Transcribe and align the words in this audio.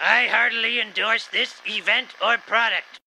I 0.00 0.28
heartily 0.28 0.80
endorse 0.80 1.26
this 1.26 1.60
event 1.66 2.14
or 2.24 2.38
product. 2.38 3.00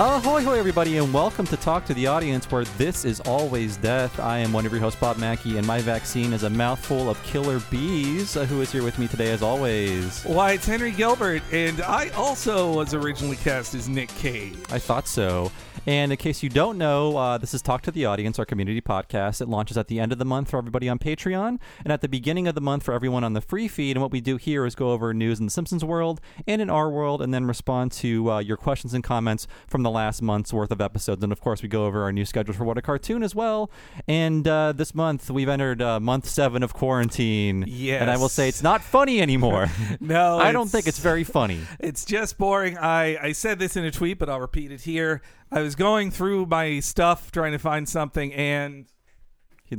Ahoy, 0.00 0.44
hoy, 0.44 0.56
everybody, 0.56 0.98
and 0.98 1.12
welcome 1.12 1.44
to 1.46 1.56
Talk 1.56 1.84
to 1.86 1.94
the 1.94 2.06
Audience, 2.06 2.48
where 2.52 2.64
this 2.64 3.04
is 3.04 3.18
always 3.22 3.76
death. 3.78 4.20
I 4.20 4.38
am 4.38 4.52
one 4.52 4.64
of 4.64 4.70
your 4.70 4.80
hosts, 4.80 5.00
Bob 5.00 5.16
Mackey, 5.16 5.58
and 5.58 5.66
my 5.66 5.80
vaccine 5.80 6.32
is 6.32 6.44
a 6.44 6.50
mouthful 6.50 7.10
of 7.10 7.20
killer 7.24 7.58
bees. 7.68 8.36
Uh, 8.36 8.44
who 8.44 8.60
is 8.60 8.70
here 8.70 8.84
with 8.84 8.96
me 9.00 9.08
today, 9.08 9.32
as 9.32 9.42
always? 9.42 10.22
Why, 10.22 10.52
it's 10.52 10.66
Henry 10.66 10.92
Gilbert, 10.92 11.42
and 11.50 11.80
I 11.80 12.10
also 12.10 12.72
was 12.72 12.94
originally 12.94 13.34
cast 13.34 13.74
as 13.74 13.88
Nick 13.88 14.10
Cage. 14.10 14.54
I 14.70 14.78
thought 14.78 15.08
so. 15.08 15.50
And 15.88 16.12
in 16.12 16.18
case 16.18 16.42
you 16.42 16.50
don't 16.50 16.76
know, 16.76 17.16
uh, 17.16 17.38
this 17.38 17.54
is 17.54 17.62
Talk 17.62 17.80
to 17.84 17.90
the 17.90 18.04
Audience, 18.04 18.38
our 18.38 18.44
community 18.44 18.82
podcast. 18.82 19.40
It 19.40 19.48
launches 19.48 19.78
at 19.78 19.88
the 19.88 19.98
end 19.98 20.12
of 20.12 20.18
the 20.18 20.24
month 20.26 20.50
for 20.50 20.58
everybody 20.58 20.86
on 20.86 20.98
Patreon, 20.98 21.58
and 21.82 21.90
at 21.90 22.02
the 22.02 22.10
beginning 22.10 22.46
of 22.46 22.54
the 22.54 22.60
month 22.60 22.82
for 22.82 22.92
everyone 22.92 23.24
on 23.24 23.32
the 23.32 23.40
free 23.40 23.68
feed. 23.68 23.96
And 23.96 24.02
what 24.02 24.12
we 24.12 24.20
do 24.20 24.36
here 24.36 24.66
is 24.66 24.74
go 24.74 24.90
over 24.90 25.14
news 25.14 25.40
in 25.40 25.46
the 25.46 25.50
Simpsons 25.50 25.82
world 25.82 26.20
and 26.46 26.60
in 26.60 26.68
our 26.68 26.90
world, 26.90 27.22
and 27.22 27.32
then 27.32 27.46
respond 27.46 27.92
to 27.92 28.32
uh, 28.32 28.38
your 28.40 28.58
questions 28.58 28.92
and 28.92 29.02
comments 29.02 29.46
from 29.66 29.82
the 29.82 29.88
last 29.88 30.20
month's 30.20 30.52
worth 30.52 30.70
of 30.70 30.82
episodes. 30.82 31.24
And 31.24 31.32
of 31.32 31.40
course, 31.40 31.62
we 31.62 31.70
go 31.70 31.86
over 31.86 32.02
our 32.02 32.12
new 32.12 32.26
schedule 32.26 32.52
for 32.52 32.64
What 32.64 32.76
a 32.76 32.82
Cartoon 32.82 33.22
as 33.22 33.34
well. 33.34 33.70
And 34.06 34.46
uh, 34.46 34.72
this 34.72 34.94
month, 34.94 35.30
we've 35.30 35.48
entered 35.48 35.80
uh, 35.80 36.00
month 36.00 36.28
seven 36.28 36.62
of 36.62 36.74
quarantine. 36.74 37.64
Yes. 37.66 38.02
And 38.02 38.10
I 38.10 38.18
will 38.18 38.28
say 38.28 38.46
it's 38.46 38.62
not 38.62 38.82
funny 38.82 39.22
anymore. 39.22 39.68
No, 40.00 40.38
I 40.38 40.52
don't 40.52 40.68
think 40.68 40.86
it's 40.86 40.98
very 40.98 41.24
funny. 41.24 41.60
It's 41.80 42.04
just 42.04 42.36
boring. 42.36 42.76
I, 42.76 43.16
I 43.28 43.32
said 43.32 43.58
this 43.58 43.76
in 43.76 43.84
a 43.84 43.90
tweet, 43.90 44.18
but 44.18 44.28
I'll 44.28 44.40
repeat 44.40 44.70
it 44.70 44.82
here. 44.82 45.22
I 45.50 45.62
was 45.62 45.74
going 45.74 46.10
through 46.10 46.46
my 46.46 46.80
stuff 46.80 47.30
trying 47.32 47.52
to 47.52 47.58
find 47.58 47.88
something, 47.88 48.32
and 48.34 48.86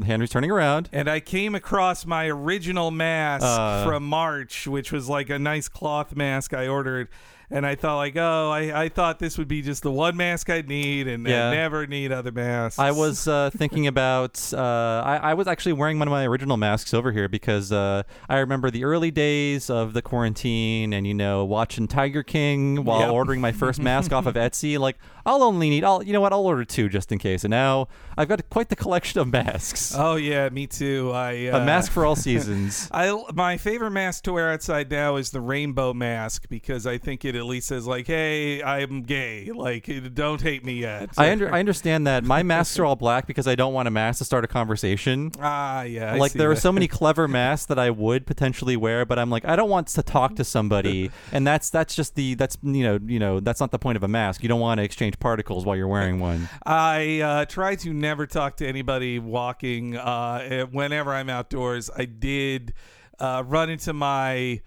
Henry's 0.06 0.30
turning 0.30 0.52
around. 0.52 0.90
and 0.94 1.10
I 1.10 1.20
came 1.20 1.56
across 1.56 2.06
my 2.06 2.28
original 2.28 2.92
mask 2.92 3.44
Uh. 3.46 3.84
from 3.86 4.04
March, 4.08 4.68
which 4.68 4.92
was 4.92 5.10
like 5.10 5.30
a 5.30 5.40
nice 5.40 5.68
cloth 5.68 6.16
mask 6.16 6.54
I 6.54 6.68
ordered. 6.68 7.08
And 7.52 7.66
I 7.66 7.74
thought, 7.74 7.96
like, 7.96 8.16
oh, 8.16 8.52
I, 8.52 8.84
I 8.84 8.90
thought 8.90 9.18
this 9.18 9.40
would 9.40 9.48
be 9.48 9.64
just 9.64 9.82
the 9.82 9.90
one 9.92 10.16
mask 10.16 10.52
I'd 10.52 10.68
need, 10.70 11.08
and, 11.08 11.26
Yeah. 11.28 11.50
never 11.50 11.88
need 11.88 12.12
other 12.12 12.32
masks. 12.32 12.78
I 12.78 12.92
was 12.92 13.28
uh, 13.28 13.50
thinking 13.50 13.88
about. 13.88 14.54
Uh, 14.54 15.02
I, 15.04 15.18
I 15.18 15.34
was 15.34 15.48
actually 15.48 15.74
wearing 15.74 15.98
one 15.98 16.08
of 16.08 16.12
my 16.12 16.28
original 16.28 16.58
masks 16.58 16.94
over 16.94 17.12
here 17.12 17.28
because 17.28 17.72
uh, 17.72 18.04
I 18.30 18.38
remember 18.38 18.70
the 18.70 18.84
early 18.84 19.10
days 19.10 19.68
of 19.72 19.94
the 19.94 20.04
quarantine, 20.04 20.94
and 20.94 21.08
you 21.08 21.16
know, 21.16 21.44
watching 21.44 21.88
Tiger 21.88 22.22
King 22.22 22.84
while 22.84 23.00
Yep. 23.00 23.12
ordering 23.14 23.42
my 23.42 23.52
first 23.52 23.82
mask 23.82 24.14
off 24.14 24.28
of 24.28 24.36
Etsy. 24.36 24.78
Like, 24.78 24.98
I'll 25.26 25.44
only 25.44 25.70
need. 25.70 25.84
I'll 25.84 26.02
you 26.04 26.14
know 26.14 26.22
what? 26.22 26.34
I'll 26.34 26.46
order 26.46 26.66
two 26.66 26.90
just 26.90 27.12
in 27.12 27.20
case. 27.20 27.44
And 27.44 27.52
now 27.52 27.88
I've 28.18 28.28
got 28.28 28.50
quite 28.50 28.70
the 28.70 28.76
collection 28.76 29.20
of 29.20 29.28
masks. 29.32 29.96
Oh 30.00 30.16
yeah, 30.16 30.48
me 30.50 30.66
too. 30.66 31.12
I 31.14 31.48
uh, 31.48 31.60
A 31.60 31.66
mask 31.66 31.92
for 31.92 32.06
all 32.06 32.16
seasons. 32.30 32.88
I 32.92 33.12
my 33.34 33.58
favorite 33.58 33.92
mask 33.92 34.24
to 34.24 34.34
wear 34.34 34.50
outside 34.52 34.90
now 34.90 35.18
is 35.18 35.32
the 35.32 35.42
rainbow 35.42 35.94
mask 35.94 36.48
because 36.50 36.88
I 36.88 36.98
think 36.98 37.26
it 37.26 37.36
at 37.36 37.46
least 37.46 37.68
says 37.68 37.86
like, 37.86 38.08
"Hey, 38.08 38.64
I'm 38.64 39.04
gay." 39.04 39.52
Like, 39.54 39.90
don't 40.14 40.42
hate 40.42 40.64
me 40.64 40.74
yet. 40.80 41.10
I 41.18 41.32
under, 41.32 41.54
I 41.54 41.60
understand 41.60 42.08
that 42.08 42.24
my 42.24 42.44
masks 42.44 42.80
are 42.80 42.86
all 42.86 42.96
black 42.96 43.28
because 43.28 43.48
I 43.48 43.56
don't 43.56 43.74
want 43.74 43.88
a 43.88 43.92
mask 43.92 44.20
to 44.20 44.26
start 44.26 44.44
a 44.46 44.48
conversation. 44.48 45.32
ah, 45.40 45.82
yeah. 45.84 46.14
I 46.14 46.18
like 46.18 46.34
there 46.34 46.50
are 46.52 46.56
so 46.56 46.72
many 46.72 46.88
clever 47.00 47.28
masks 47.28 47.66
that 47.68 47.78
I 47.80 47.90
would 47.90 48.26
potentially 48.26 48.78
wear, 48.78 49.06
but 49.06 49.20
I'm 49.20 49.30
like 49.30 49.46
I 49.46 49.56
don't 49.56 49.70
want 49.70 49.88
to 49.88 50.04
talk 50.04 50.36
to 50.38 50.44
somebody, 50.44 51.12
and 51.32 51.46
that's 51.46 51.70
that's 51.70 51.94
just 51.96 52.16
the 52.16 52.36
that's 52.36 52.58
you 52.64 52.84
know 52.84 53.00
you 53.06 53.20
know 53.20 53.40
that's 53.40 53.60
not 53.60 53.72
the 53.72 53.80
point 53.80 53.98
of 53.98 54.04
a 54.04 54.08
mask. 54.08 54.42
You 54.44 54.50
don't 54.50 54.62
want 54.62 54.80
to 54.80 54.84
exchange 54.84 55.19
particles 55.20 55.66
while 55.66 55.76
you're 55.76 55.88
wearing 55.88 56.20
one. 56.20 56.50
I 56.66 57.22
uh, 57.22 57.46
try 57.46 57.76
to 57.76 57.94
never 57.94 58.26
talk 58.28 58.58
to 58.58 58.68
anybody 58.68 59.20
walking. 59.20 59.98
Uh, 59.98 60.42
eh, 60.44 60.64
whenever 60.64 61.14
I'm 61.14 61.30
outdoors, 61.30 61.90
I 61.96 62.06
did 62.06 62.74
uh, 63.20 63.44
run 63.46 63.70
into 63.70 63.94
my 63.94 64.62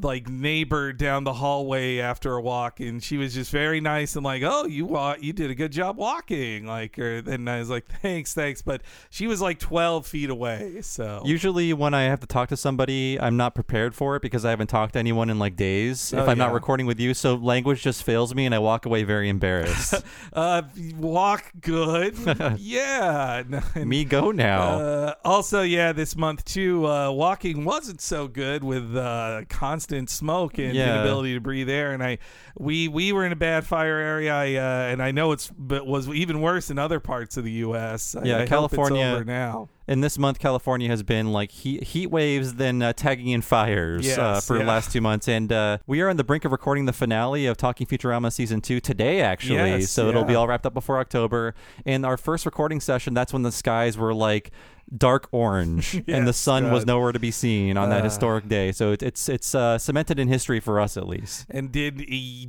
like 0.00 0.28
neighbor 0.28 0.92
down 0.92 1.24
the 1.24 1.34
hallway 1.34 1.98
after 1.98 2.34
a 2.34 2.40
walk, 2.42 2.80
and 2.80 3.02
she 3.02 3.16
was 3.16 3.34
just 3.34 3.50
very 3.50 3.80
nice 3.80 4.16
and 4.16 4.24
like, 4.24 4.42
"Oh, 4.44 4.66
you 4.66 4.84
wa- 4.86 5.16
you 5.20 5.32
did 5.32 5.50
a 5.50 5.54
good 5.54 5.72
job 5.72 5.96
walking." 5.96 6.66
Like, 6.66 6.98
or, 6.98 7.18
and 7.18 7.48
I 7.48 7.58
was 7.60 7.70
like, 7.70 7.86
"Thanks, 8.02 8.34
thanks," 8.34 8.62
but 8.62 8.82
she 9.10 9.26
was 9.26 9.40
like 9.40 9.58
12 9.58 10.06
feet 10.06 10.30
away, 10.30 10.80
so 10.82 11.22
Usually, 11.24 11.72
when 11.72 11.94
I 11.94 12.02
have 12.04 12.20
to 12.20 12.26
talk 12.26 12.48
to 12.48 12.56
somebody, 12.56 13.18
I'm 13.20 13.36
not 13.36 13.54
prepared 13.54 13.94
for 13.94 14.16
it 14.16 14.22
because 14.22 14.44
I 14.44 14.50
haven't 14.50 14.66
talked 14.68 14.94
to 14.94 14.98
anyone 14.98 15.30
in 15.30 15.38
like 15.38 15.56
days. 15.56 16.12
if 16.12 16.18
Oh, 16.18 16.26
I'm 16.26 16.38
not 16.38 16.52
recording 16.52 16.86
with 16.86 16.98
you, 16.98 17.14
so 17.14 17.34
language 17.36 17.82
just 17.82 18.02
fails 18.02 18.34
me, 18.34 18.46
and 18.46 18.54
I 18.54 18.58
walk 18.58 18.86
away 18.86 19.04
very 19.04 19.28
embarrassed. 19.28 19.94
uh, 20.32 20.62
walk 20.98 21.52
good, 21.60 22.16
yeah. 22.58 23.42
Me 23.76 24.04
go 24.04 24.30
now. 24.32 24.78
Uh, 24.78 25.14
also, 25.24 25.62
yeah, 25.62 25.92
this 25.92 26.16
month 26.16 26.44
too, 26.44 26.86
uh, 26.86 27.10
walking 27.10 27.64
wasn't 27.64 28.00
so 28.00 28.26
good 28.28 28.64
with 28.64 28.96
uh, 28.96 29.42
constant 29.48 29.83
smoke 30.08 30.58
and 30.58 30.74
Yeah. 30.74 30.94
inability 31.00 31.34
to 31.34 31.40
breathe 31.40 31.68
air. 31.70 31.92
And 31.92 32.02
I, 32.02 32.18
we 32.58 32.88
we 32.88 33.12
were 33.12 33.24
in 33.24 33.32
a 33.32 33.36
bad 33.36 33.66
fire 33.66 33.98
area, 33.98 34.34
I, 34.34 34.54
uh, 34.54 34.92
and 34.92 35.02
I 35.02 35.10
know 35.10 35.32
it's 35.32 35.50
but 35.56 35.86
was 35.86 36.08
even 36.08 36.40
worse 36.40 36.70
in 36.70 36.78
other 36.78 37.00
parts 37.00 37.36
of 37.36 37.44
the 37.44 37.52
U.S. 37.52 38.14
I- 38.14 38.24
Yeah, 38.24 38.36
I 38.36 38.38
hope 38.40 38.48
California- 38.48 39.04
it's 39.06 39.14
over 39.16 39.24
now. 39.24 39.68
And 39.86 40.02
this 40.02 40.16
month, 40.18 40.38
California 40.38 40.88
has 40.88 41.02
been 41.02 41.30
like 41.30 41.50
heat, 41.50 41.82
heat 41.82 42.06
waves, 42.06 42.54
then 42.54 42.80
uh, 42.80 42.94
tagging 42.94 43.28
in 43.28 43.42
fires 43.42 44.06
uh, 44.16 44.36
Yes, 44.36 44.46
for 44.46 44.54
the 44.54 44.60
yeah. 44.64 44.66
last 44.70 44.90
two 44.90 45.02
months. 45.02 45.28
And 45.28 45.52
uh, 45.52 45.76
we 45.86 46.00
are 46.00 46.08
on 46.08 46.16
the 46.16 46.24
brink 46.24 46.46
of 46.46 46.52
recording 46.52 46.86
the 46.86 46.92
finale 46.94 47.44
of 47.44 47.58
Talking 47.58 47.86
Futurama 47.86 48.32
season 48.32 48.62
two 48.62 48.80
today, 48.80 49.20
actually. 49.20 49.56
Yes, 49.56 49.90
so 49.90 50.08
it'll 50.08 50.24
be 50.24 50.32
yeah. 50.32 50.38
all 50.38 50.48
wrapped 50.48 50.64
up 50.64 50.72
before 50.72 50.98
October. 51.00 51.54
And 51.84 52.06
our 52.06 52.16
first 52.16 52.46
recording 52.46 52.80
session, 52.80 53.12
that's 53.12 53.34
when 53.34 53.42
the 53.42 53.52
skies 53.52 53.98
were 53.98 54.14
like 54.14 54.52
dark 54.96 55.28
orange 55.32 55.94
and 56.08 56.26
the 56.26 56.30
Yes, 56.34 56.36
sun 56.36 56.70
was 56.70 56.86
nowhere 56.86 57.12
to 57.12 57.18
be 57.18 57.30
seen 57.30 57.76
on 57.76 57.90
that 57.90 58.00
Uh. 58.00 58.04
historic 58.04 58.48
day. 58.48 58.72
So 58.72 58.92
it, 58.92 59.02
it's 59.02 59.28
it's 59.28 59.54
uh, 59.54 59.78
cemented 59.78 60.18
in 60.18 60.28
history 60.28 60.60
for 60.60 60.80
us 60.80 60.96
at 60.96 61.06
least. 61.08 61.46
And 61.50 61.70
did 61.72 61.96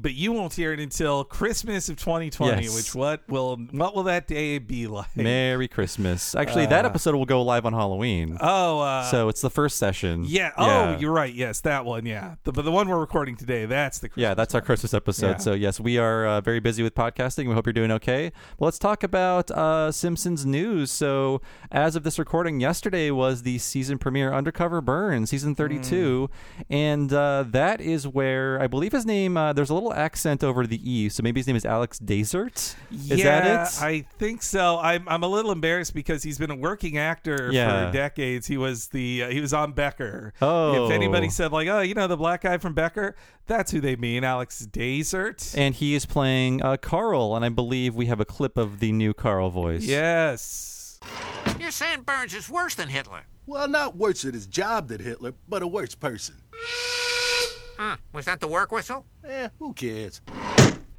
but 0.02 0.14
you 0.14 0.32
won't 0.32 0.54
hear 0.54 0.74
it 0.74 0.80
until 0.80 1.24
Christmas 1.24 1.90
of 1.90 1.98
2020. 1.98 2.64
Yes. 2.64 2.76
Which 2.76 2.96
what 2.96 3.22
will 3.30 3.58
what 3.72 3.96
will 3.96 4.04
that 4.04 4.28
day 4.28 4.58
be 4.60 4.88
like? 4.88 5.16
Merry 5.16 5.68
Christmas. 5.68 6.36
Actually, 6.36 6.66
that 6.68 6.86
Uh. 6.86 6.90
episode 6.90 7.16
will 7.16 7.26
go 7.26 7.42
live 7.42 7.66
on 7.66 7.74
Halloween. 7.74 8.38
Oh, 8.42 8.80
uh, 8.80 9.04
so 9.04 9.30
it's 9.30 9.42
the 9.42 9.50
first 9.50 9.78
session. 9.78 10.24
yeah. 10.26 10.52
Oh, 10.58 10.98
you're 11.00 11.12
right. 11.12 11.34
Yes, 11.34 11.62
that 11.62 11.86
one. 11.86 12.06
Yeah, 12.06 12.36
the, 12.44 12.52
but 12.52 12.64
the 12.66 12.72
one 12.72 12.88
we're 12.90 13.00
recording 13.00 13.36
today, 13.36 13.66
that's 13.66 14.00
the 14.00 14.10
Christmas 14.10 14.22
Yeah, 14.22 14.34
that's 14.34 14.54
our 14.56 14.62
Christmas 14.62 14.94
episode. 14.94 15.28
Yeah. 15.32 15.38
So 15.38 15.54
yes, 15.54 15.80
we 15.80 15.98
are 15.98 16.26
uh, 16.28 16.42
very 16.42 16.60
busy 16.60 16.84
with 16.84 16.96
podcasting. 16.96 17.48
We 17.48 17.54
hope 17.54 17.66
you're 17.66 17.74
doing 17.74 17.92
okay. 17.92 18.32
Well, 18.58 18.68
let's 18.68 18.80
talk 18.80 19.04
about 19.04 19.52
uh, 19.52 19.92
Simpsons 19.92 20.46
news. 20.46 20.92
So 20.92 21.42
as 21.72 21.96
of 21.96 22.04
this 22.04 22.18
recording, 22.26 22.60
yesterday 22.60 23.12
was 23.12 23.44
the 23.44 23.56
season 23.60 24.00
premiere 24.00 24.34
Undercover 24.34 24.82
Burns, 24.82 25.30
season 25.30 25.54
32, 25.54 26.28
and 26.72 27.14
uh, 27.14 27.44
that 27.50 27.80
is 27.80 28.08
where 28.08 28.60
I 28.60 28.66
believe 28.66 28.94
his 28.94 29.06
name. 29.06 29.38
Uh, 29.38 29.54
there's 29.54 29.70
a 29.70 29.76
little 29.76 29.94
accent 29.94 30.44
over 30.44 30.66
the 30.66 30.80
e, 30.92 31.08
so 31.08 31.22
maybe 31.22 31.40
his 31.40 31.46
name 31.46 31.56
is 31.56 31.66
Alex 31.66 32.00
Desert. 32.00 32.76
Is 32.92 33.10
yeah, 33.20 33.42
that 33.42 33.74
it? 33.74 33.82
I 33.84 34.06
think 34.18 34.42
so. 34.42 34.80
I'm 34.80 35.08
I'm 35.08 35.22
a 35.22 35.28
little 35.28 35.52
embarrassed 35.52 35.94
because 35.94 36.24
he's 36.24 36.40
been 36.40 36.50
a 36.50 36.56
working 36.56 36.98
actor 36.98 37.52
Yeah. 37.52 37.86
for 37.86 37.94
decades. 37.94 38.48
He 38.48 38.58
was 38.58 38.88
the 38.88 39.26
uh, 39.26 39.30
he 39.30 39.40
was 39.40 39.54
on 39.54 39.74
Becker. 39.74 40.34
Oh. 40.42 40.86
if 40.88 40.92
anybody 40.92 41.30
said 41.30 41.52
like, 41.52 41.68
oh, 41.68 41.82
you 41.82 41.94
know 41.94 42.08
the 42.08 42.18
black 42.18 42.42
guy 42.42 42.58
from 42.58 42.74
Becker, 42.74 43.16
that's 43.46 43.70
who 43.72 43.80
they 43.80 43.96
mean, 43.96 44.24
Alex 44.24 44.62
Desert. 44.66 45.54
and 45.56 45.76
he 45.76 45.94
is 45.94 46.08
playing 46.08 46.64
uh, 46.64 46.78
Carl, 46.78 47.36
and 47.36 47.46
I 47.46 47.50
believe 47.50 47.94
we 47.94 48.08
have 48.08 48.20
a 48.20 48.26
clip 48.26 48.58
of 48.58 48.80
the 48.80 48.92
new 48.92 49.14
Carl 49.14 49.52
voice. 49.52 49.84
yes. 49.86 50.72
You're 51.60 51.72
saying 51.72 52.02
Burns 52.02 52.34
is 52.34 52.50
worse 52.50 52.76
than 52.76 52.90
Hitler. 52.90 53.22
Well, 53.46 53.68
not 53.68 53.96
worse 53.96 54.26
at 54.26 54.34
his 54.34 54.48
job 54.48 54.88
than 54.88 55.02
Hitler, 55.02 55.34
but 55.48 55.62
a 55.62 55.68
worse 55.68 55.96
person. 55.96 56.36
Huh? 57.78 57.98
Was 58.14 58.26
that 58.26 58.40
the 58.40 58.48
work 58.48 58.72
whistle? 58.72 59.06
Eh, 59.24 59.50
who 59.60 59.74
cares? 59.74 60.22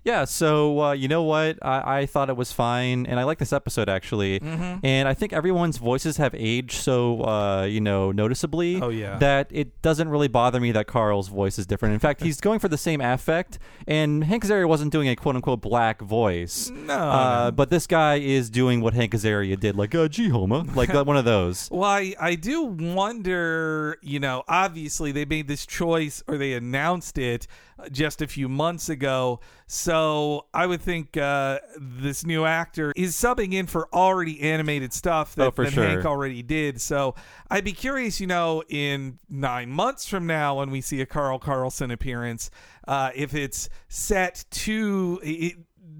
Yeah, 0.07 0.25
so 0.25 0.81
uh, 0.81 0.93
you 0.93 1.09
know 1.09 1.25
what? 1.25 1.59
I, 1.63 1.99
I 1.99 2.07
thought 2.07 2.31
it 2.31 2.37
was 2.37 2.53
fine, 2.53 3.07
and 3.07 3.19
I 3.19 3.25
like 3.25 3.39
this 3.39 3.53
episode 3.53 3.89
actually. 3.89 4.39
Mm-hmm. 4.39 4.87
And 4.87 5.09
I 5.09 5.15
think 5.15 5.33
everyone's 5.33 5.79
voices 5.79 6.17
have 6.19 6.33
aged 6.33 6.79
so 6.81 7.23
uh, 7.23 7.65
you 7.65 7.81
know 7.81 8.13
noticeably. 8.13 8.81
Oh, 8.81 8.89
yeah. 8.89 9.19
that 9.19 9.49
it 9.51 9.83
doesn't 9.83 10.09
really 10.09 10.29
bother 10.29 10.61
me 10.61 10.71
that 10.71 10.87
Carl's 10.87 11.27
voice 11.27 11.59
is 11.59 11.67
different. 11.67 11.93
In 11.93 11.99
fact, 11.99 12.23
he's 12.23 12.41
going 12.41 12.61
for 12.61 12.69
the 12.69 12.79
same 12.79 13.01
affect, 13.01 13.59
and 13.89 14.23
Hank 14.23 14.45
Azaria 14.45 14.69
wasn't 14.69 14.93
doing 14.93 15.09
a 15.09 15.17
quote 15.17 15.35
unquote 15.35 15.61
black 15.61 16.01
voice. 16.01 16.71
No, 16.71 16.95
uh, 16.95 17.51
but 17.51 17.71
this 17.71 17.89
guy 17.89 18.21
is 18.21 18.49
doing 18.49 18.81
what 18.83 18.95
Hank 18.95 19.13
Azaria 19.13 19.59
did, 19.59 19.75
like 19.75 19.93
uh, 19.93 20.07
gee, 20.07 20.29
Homer, 20.29 20.63
like 20.77 20.95
one 20.95 21.17
of 21.17 21.25
those. 21.25 21.69
Well, 21.77 21.91
I, 21.91 22.15
I 22.19 22.37
do 22.37 22.65
wonder, 22.65 23.99
you 24.01 24.19
know, 24.19 24.45
obviously 24.49 25.13
they 25.13 25.25
made 25.25 25.47
this 25.47 25.67
choice 25.67 26.23
or 26.27 26.39
they 26.39 26.55
announced 26.55 27.19
it 27.19 27.47
uh, 27.47 27.66
just 27.93 28.23
a 28.23 28.27
few 28.27 28.49
months 28.49 28.89
ago. 28.89 29.41
So 29.67 30.47
I 30.55 30.67
would 30.67 30.81
think 30.81 31.17
uh, 31.17 31.59
this 31.79 32.25
new 32.25 32.45
actor 32.45 32.93
is 32.97 33.15
subbing 33.15 33.53
in 33.53 33.67
for 33.67 33.89
already 33.93 34.41
animated 34.41 34.93
stuff 34.93 35.35
that, 35.35 35.55
Oh, 35.59 35.63
that 35.63 35.73
sure. 35.73 35.85
Hank 35.85 36.05
already 36.07 36.43
did. 36.43 36.81
So 36.81 37.15
I'd 37.51 37.65
be 37.65 37.73
curious, 37.73 38.21
you 38.21 38.27
know, 38.27 38.63
in 38.69 39.19
nine 39.29 39.71
months 39.71 40.07
from 40.07 40.27
now 40.27 40.59
when 40.59 40.71
we 40.71 40.81
see 40.81 41.01
a 41.01 41.07
Carl 41.07 41.39
Carlson 41.39 41.91
appearance, 41.91 42.51
uh, 42.89 43.11
if 43.15 43.35
it's 43.35 43.69
set 43.89 44.45
to. 44.51 45.21
It, 45.23 45.57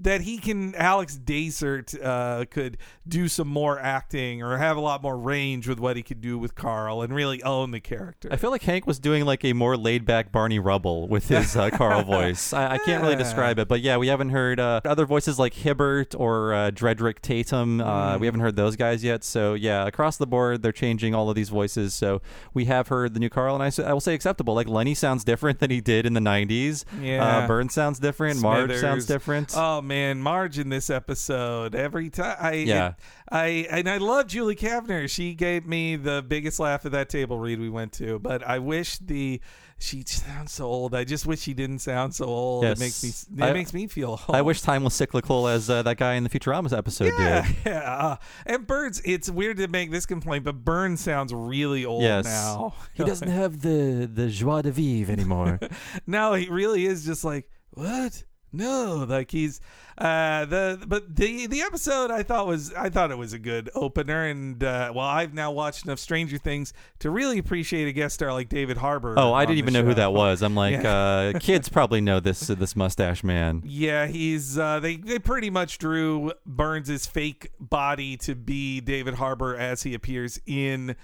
that 0.07 0.21
he 0.21 0.37
can 0.37 0.73
Alex 0.75 1.15
Desert 1.17 1.93
uh, 2.01 2.45
could 2.49 2.77
do 3.05 3.27
some 3.27 3.47
more 3.49 3.77
acting 3.77 4.41
or 4.41 4.57
have 4.57 4.77
a 4.77 4.79
lot 4.79 5.03
more 5.03 5.17
range 5.17 5.67
with 5.67 5.79
what 5.79 5.97
he 5.97 6.03
could 6.03 6.21
do 6.21 6.37
with 6.39 6.55
Carl 6.55 7.01
and 7.01 7.13
really 7.13 7.43
own 7.43 7.71
the 7.71 7.81
character. 7.81 8.29
I 8.31 8.37
feel 8.37 8.49
like 8.49 8.63
Hank 8.63 8.87
was 8.87 8.99
doing 8.99 9.25
like 9.25 9.43
a 9.43 9.51
more 9.51 9.75
laid 9.75 10.05
back 10.05 10.31
Barney 10.31 10.59
Rubble 10.59 11.09
with 11.09 11.27
his 11.27 11.57
uh, 11.57 11.69
Carl 11.71 12.03
voice. 12.17 12.53
I, 12.53 12.75
I 12.75 12.77
can't 12.77 13.03
really 13.03 13.17
describe 13.17 13.59
it, 13.59 13.67
but 13.67 13.81
yeah, 13.81 13.97
we 13.97 14.07
haven't 14.07 14.29
heard 14.29 14.61
uh, 14.61 14.79
other 14.85 15.05
voices 15.05 15.37
like 15.37 15.53
Hibbert 15.53 16.15
or 16.17 16.53
uh, 16.53 16.71
Drederick 16.71 17.21
Tatum. 17.21 17.81
Uh, 17.81 18.17
We 18.17 18.27
haven't 18.27 18.41
heard 18.41 18.55
those 18.55 18.77
guys 18.77 19.03
yet. 19.03 19.25
So 19.25 19.55
yeah, 19.55 19.85
across 19.85 20.15
the 20.15 20.27
board, 20.27 20.63
they're 20.63 20.71
changing 20.71 21.13
all 21.15 21.29
of 21.29 21.35
these 21.35 21.49
voices. 21.49 21.93
So 21.93 22.21
we 22.53 22.63
have 22.65 22.87
heard 22.87 23.13
the 23.13 23.19
new 23.19 23.29
Carl, 23.29 23.59
and 23.61 23.63
I 23.85 23.91
will 23.93 23.99
say 23.99 24.13
acceptable. 24.13 24.53
Like 24.55 24.69
Lenny 24.69 24.93
sounds 24.95 25.25
different 25.25 25.59
than 25.59 25.69
he 25.69 25.81
did 25.81 26.05
in 26.05 26.13
the 26.13 26.21
'90s. 26.21 26.85
Yeah. 27.01 27.25
uh, 27.43 27.47
Burns 27.47 27.73
sounds 27.73 27.99
different. 27.99 28.39
Marge 28.41 28.77
sounds 28.77 29.05
different. 29.05 29.51
Oh 29.55 29.81
man, 29.81 29.96
Marge 30.21 30.59
in 30.59 30.69
this 30.69 30.89
episode 30.89 31.75
every 31.75 32.09
time. 32.09 32.37
I 32.39 32.51
Yeah. 32.53 32.93
I 33.29 33.67
and 33.69 33.89
I 33.89 33.97
love 33.97 34.27
Julie 34.27 34.55
Kavner. 34.55 35.09
She 35.09 35.33
gave 35.33 35.65
me 35.65 35.95
the 35.95 36.23
biggest 36.27 36.59
laugh 36.59 36.85
at 36.85 36.91
that 36.93 37.09
table 37.09 37.39
read 37.39 37.59
we 37.59 37.69
went 37.69 37.93
to. 37.93 38.19
But 38.19 38.41
I 38.45 38.59
wish 38.59 38.97
the 38.99 39.41
she 39.79 40.03
sounds 40.07 40.51
so 40.53 40.65
old. 40.65 40.95
I 40.95 41.03
just 41.03 41.27
wish 41.27 41.41
she 41.41 41.53
didn't 41.53 41.79
sound 41.79 42.15
so 42.15 42.25
old. 42.25 42.63
Yes. 42.63 42.77
It 42.77 42.79
makes 42.79 43.03
me 43.03 43.43
it 43.45 43.49
I- 43.49 43.53
makes 43.53 43.73
me 43.73 43.87
feel. 43.87 44.09
Old. 44.11 44.35
I 44.35 44.41
wish 44.41 44.61
time 44.61 44.83
was 44.83 44.93
cyclical 44.95 45.47
as 45.47 45.69
uh, 45.69 45.83
that 45.83 45.97
guy 45.97 46.13
in 46.15 46.23
the 46.23 46.29
Futurama 46.31 46.75
episode 46.75 47.11
Yeah, 47.19 47.45
did. 47.45 47.55
yeah. 47.65 47.79
Uh, 47.93 48.15
and 48.45 48.65
Burns, 48.65 49.01
it's 49.05 49.29
weird 49.29 49.57
to 49.57 49.67
make 49.67 49.91
this 49.91 50.05
complaint, 50.07 50.45
but 50.45 50.63
Burns 50.65 51.01
sounds 51.01 51.31
really 51.33 51.85
old 51.85 52.01
Yes. 52.03 52.25
now. 52.25 52.73
He 52.93 53.03
doesn't 53.03 53.27
have 53.29 53.61
the 53.61 54.09
the 54.11 54.29
joie 54.29 54.61
de 54.63 54.71
vivre 54.71 55.11
anymore. 55.13 55.59
no, 56.07 56.33
he 56.33 56.49
really 56.49 56.85
is 56.85 57.05
just 57.05 57.23
like 57.23 57.47
what? 57.71 58.23
No, 58.53 59.05
like 59.07 59.31
he's 59.31 59.59
uh 59.97 60.45
the 60.45 60.83
but 60.87 61.15
the 61.15 61.47
the 61.47 61.61
episode 61.61 62.11
I 62.11 62.23
thought 62.23 62.47
was 62.47 62.73
I 62.73 62.89
thought 62.89 63.11
it 63.11 63.17
was 63.17 63.33
a 63.33 63.39
good 63.39 63.69
opener 63.75 64.25
and 64.25 64.63
uh 64.63 64.91
well 64.95 65.05
I've 65.05 65.33
now 65.33 65.51
watched 65.51 65.85
enough 65.85 65.99
Stranger 65.99 66.37
Things 66.37 66.71
to 66.99 67.09
really 67.09 67.39
appreciate 67.39 67.87
a 67.87 67.91
guest 67.91 68.15
star 68.15 68.31
like 68.31 68.47
David 68.47 68.77
Harbour. 68.77 69.15
Oh, 69.17 69.33
I 69.33 69.45
didn't 69.45 69.57
even 69.59 69.73
know 69.73 69.83
who 69.83 69.93
that 69.95 70.13
was. 70.13 70.41
I'm 70.41 70.55
like, 70.55 70.79
uh, 70.85 71.39
kids 71.39 71.67
probably 71.67 71.99
know 71.99 72.19
this 72.19 72.49
uh, 72.49 72.55
this 72.55 72.75
mustache 72.75 73.23
man. 73.23 73.63
Yeah, 73.65 74.07
he's 74.07 74.57
uh, 74.57 74.79
they 74.79 74.95
they 74.95 75.19
pretty 75.19 75.49
much 75.49 75.77
drew 75.77 76.31
Burns's 76.45 77.05
fake 77.05 77.51
body 77.59 78.17
to 78.17 78.35
be 78.35 78.81
David 78.81 79.15
Harbour 79.15 79.55
as 79.55 79.83
he 79.83 79.93
appears 79.93 80.39
in 80.45 80.95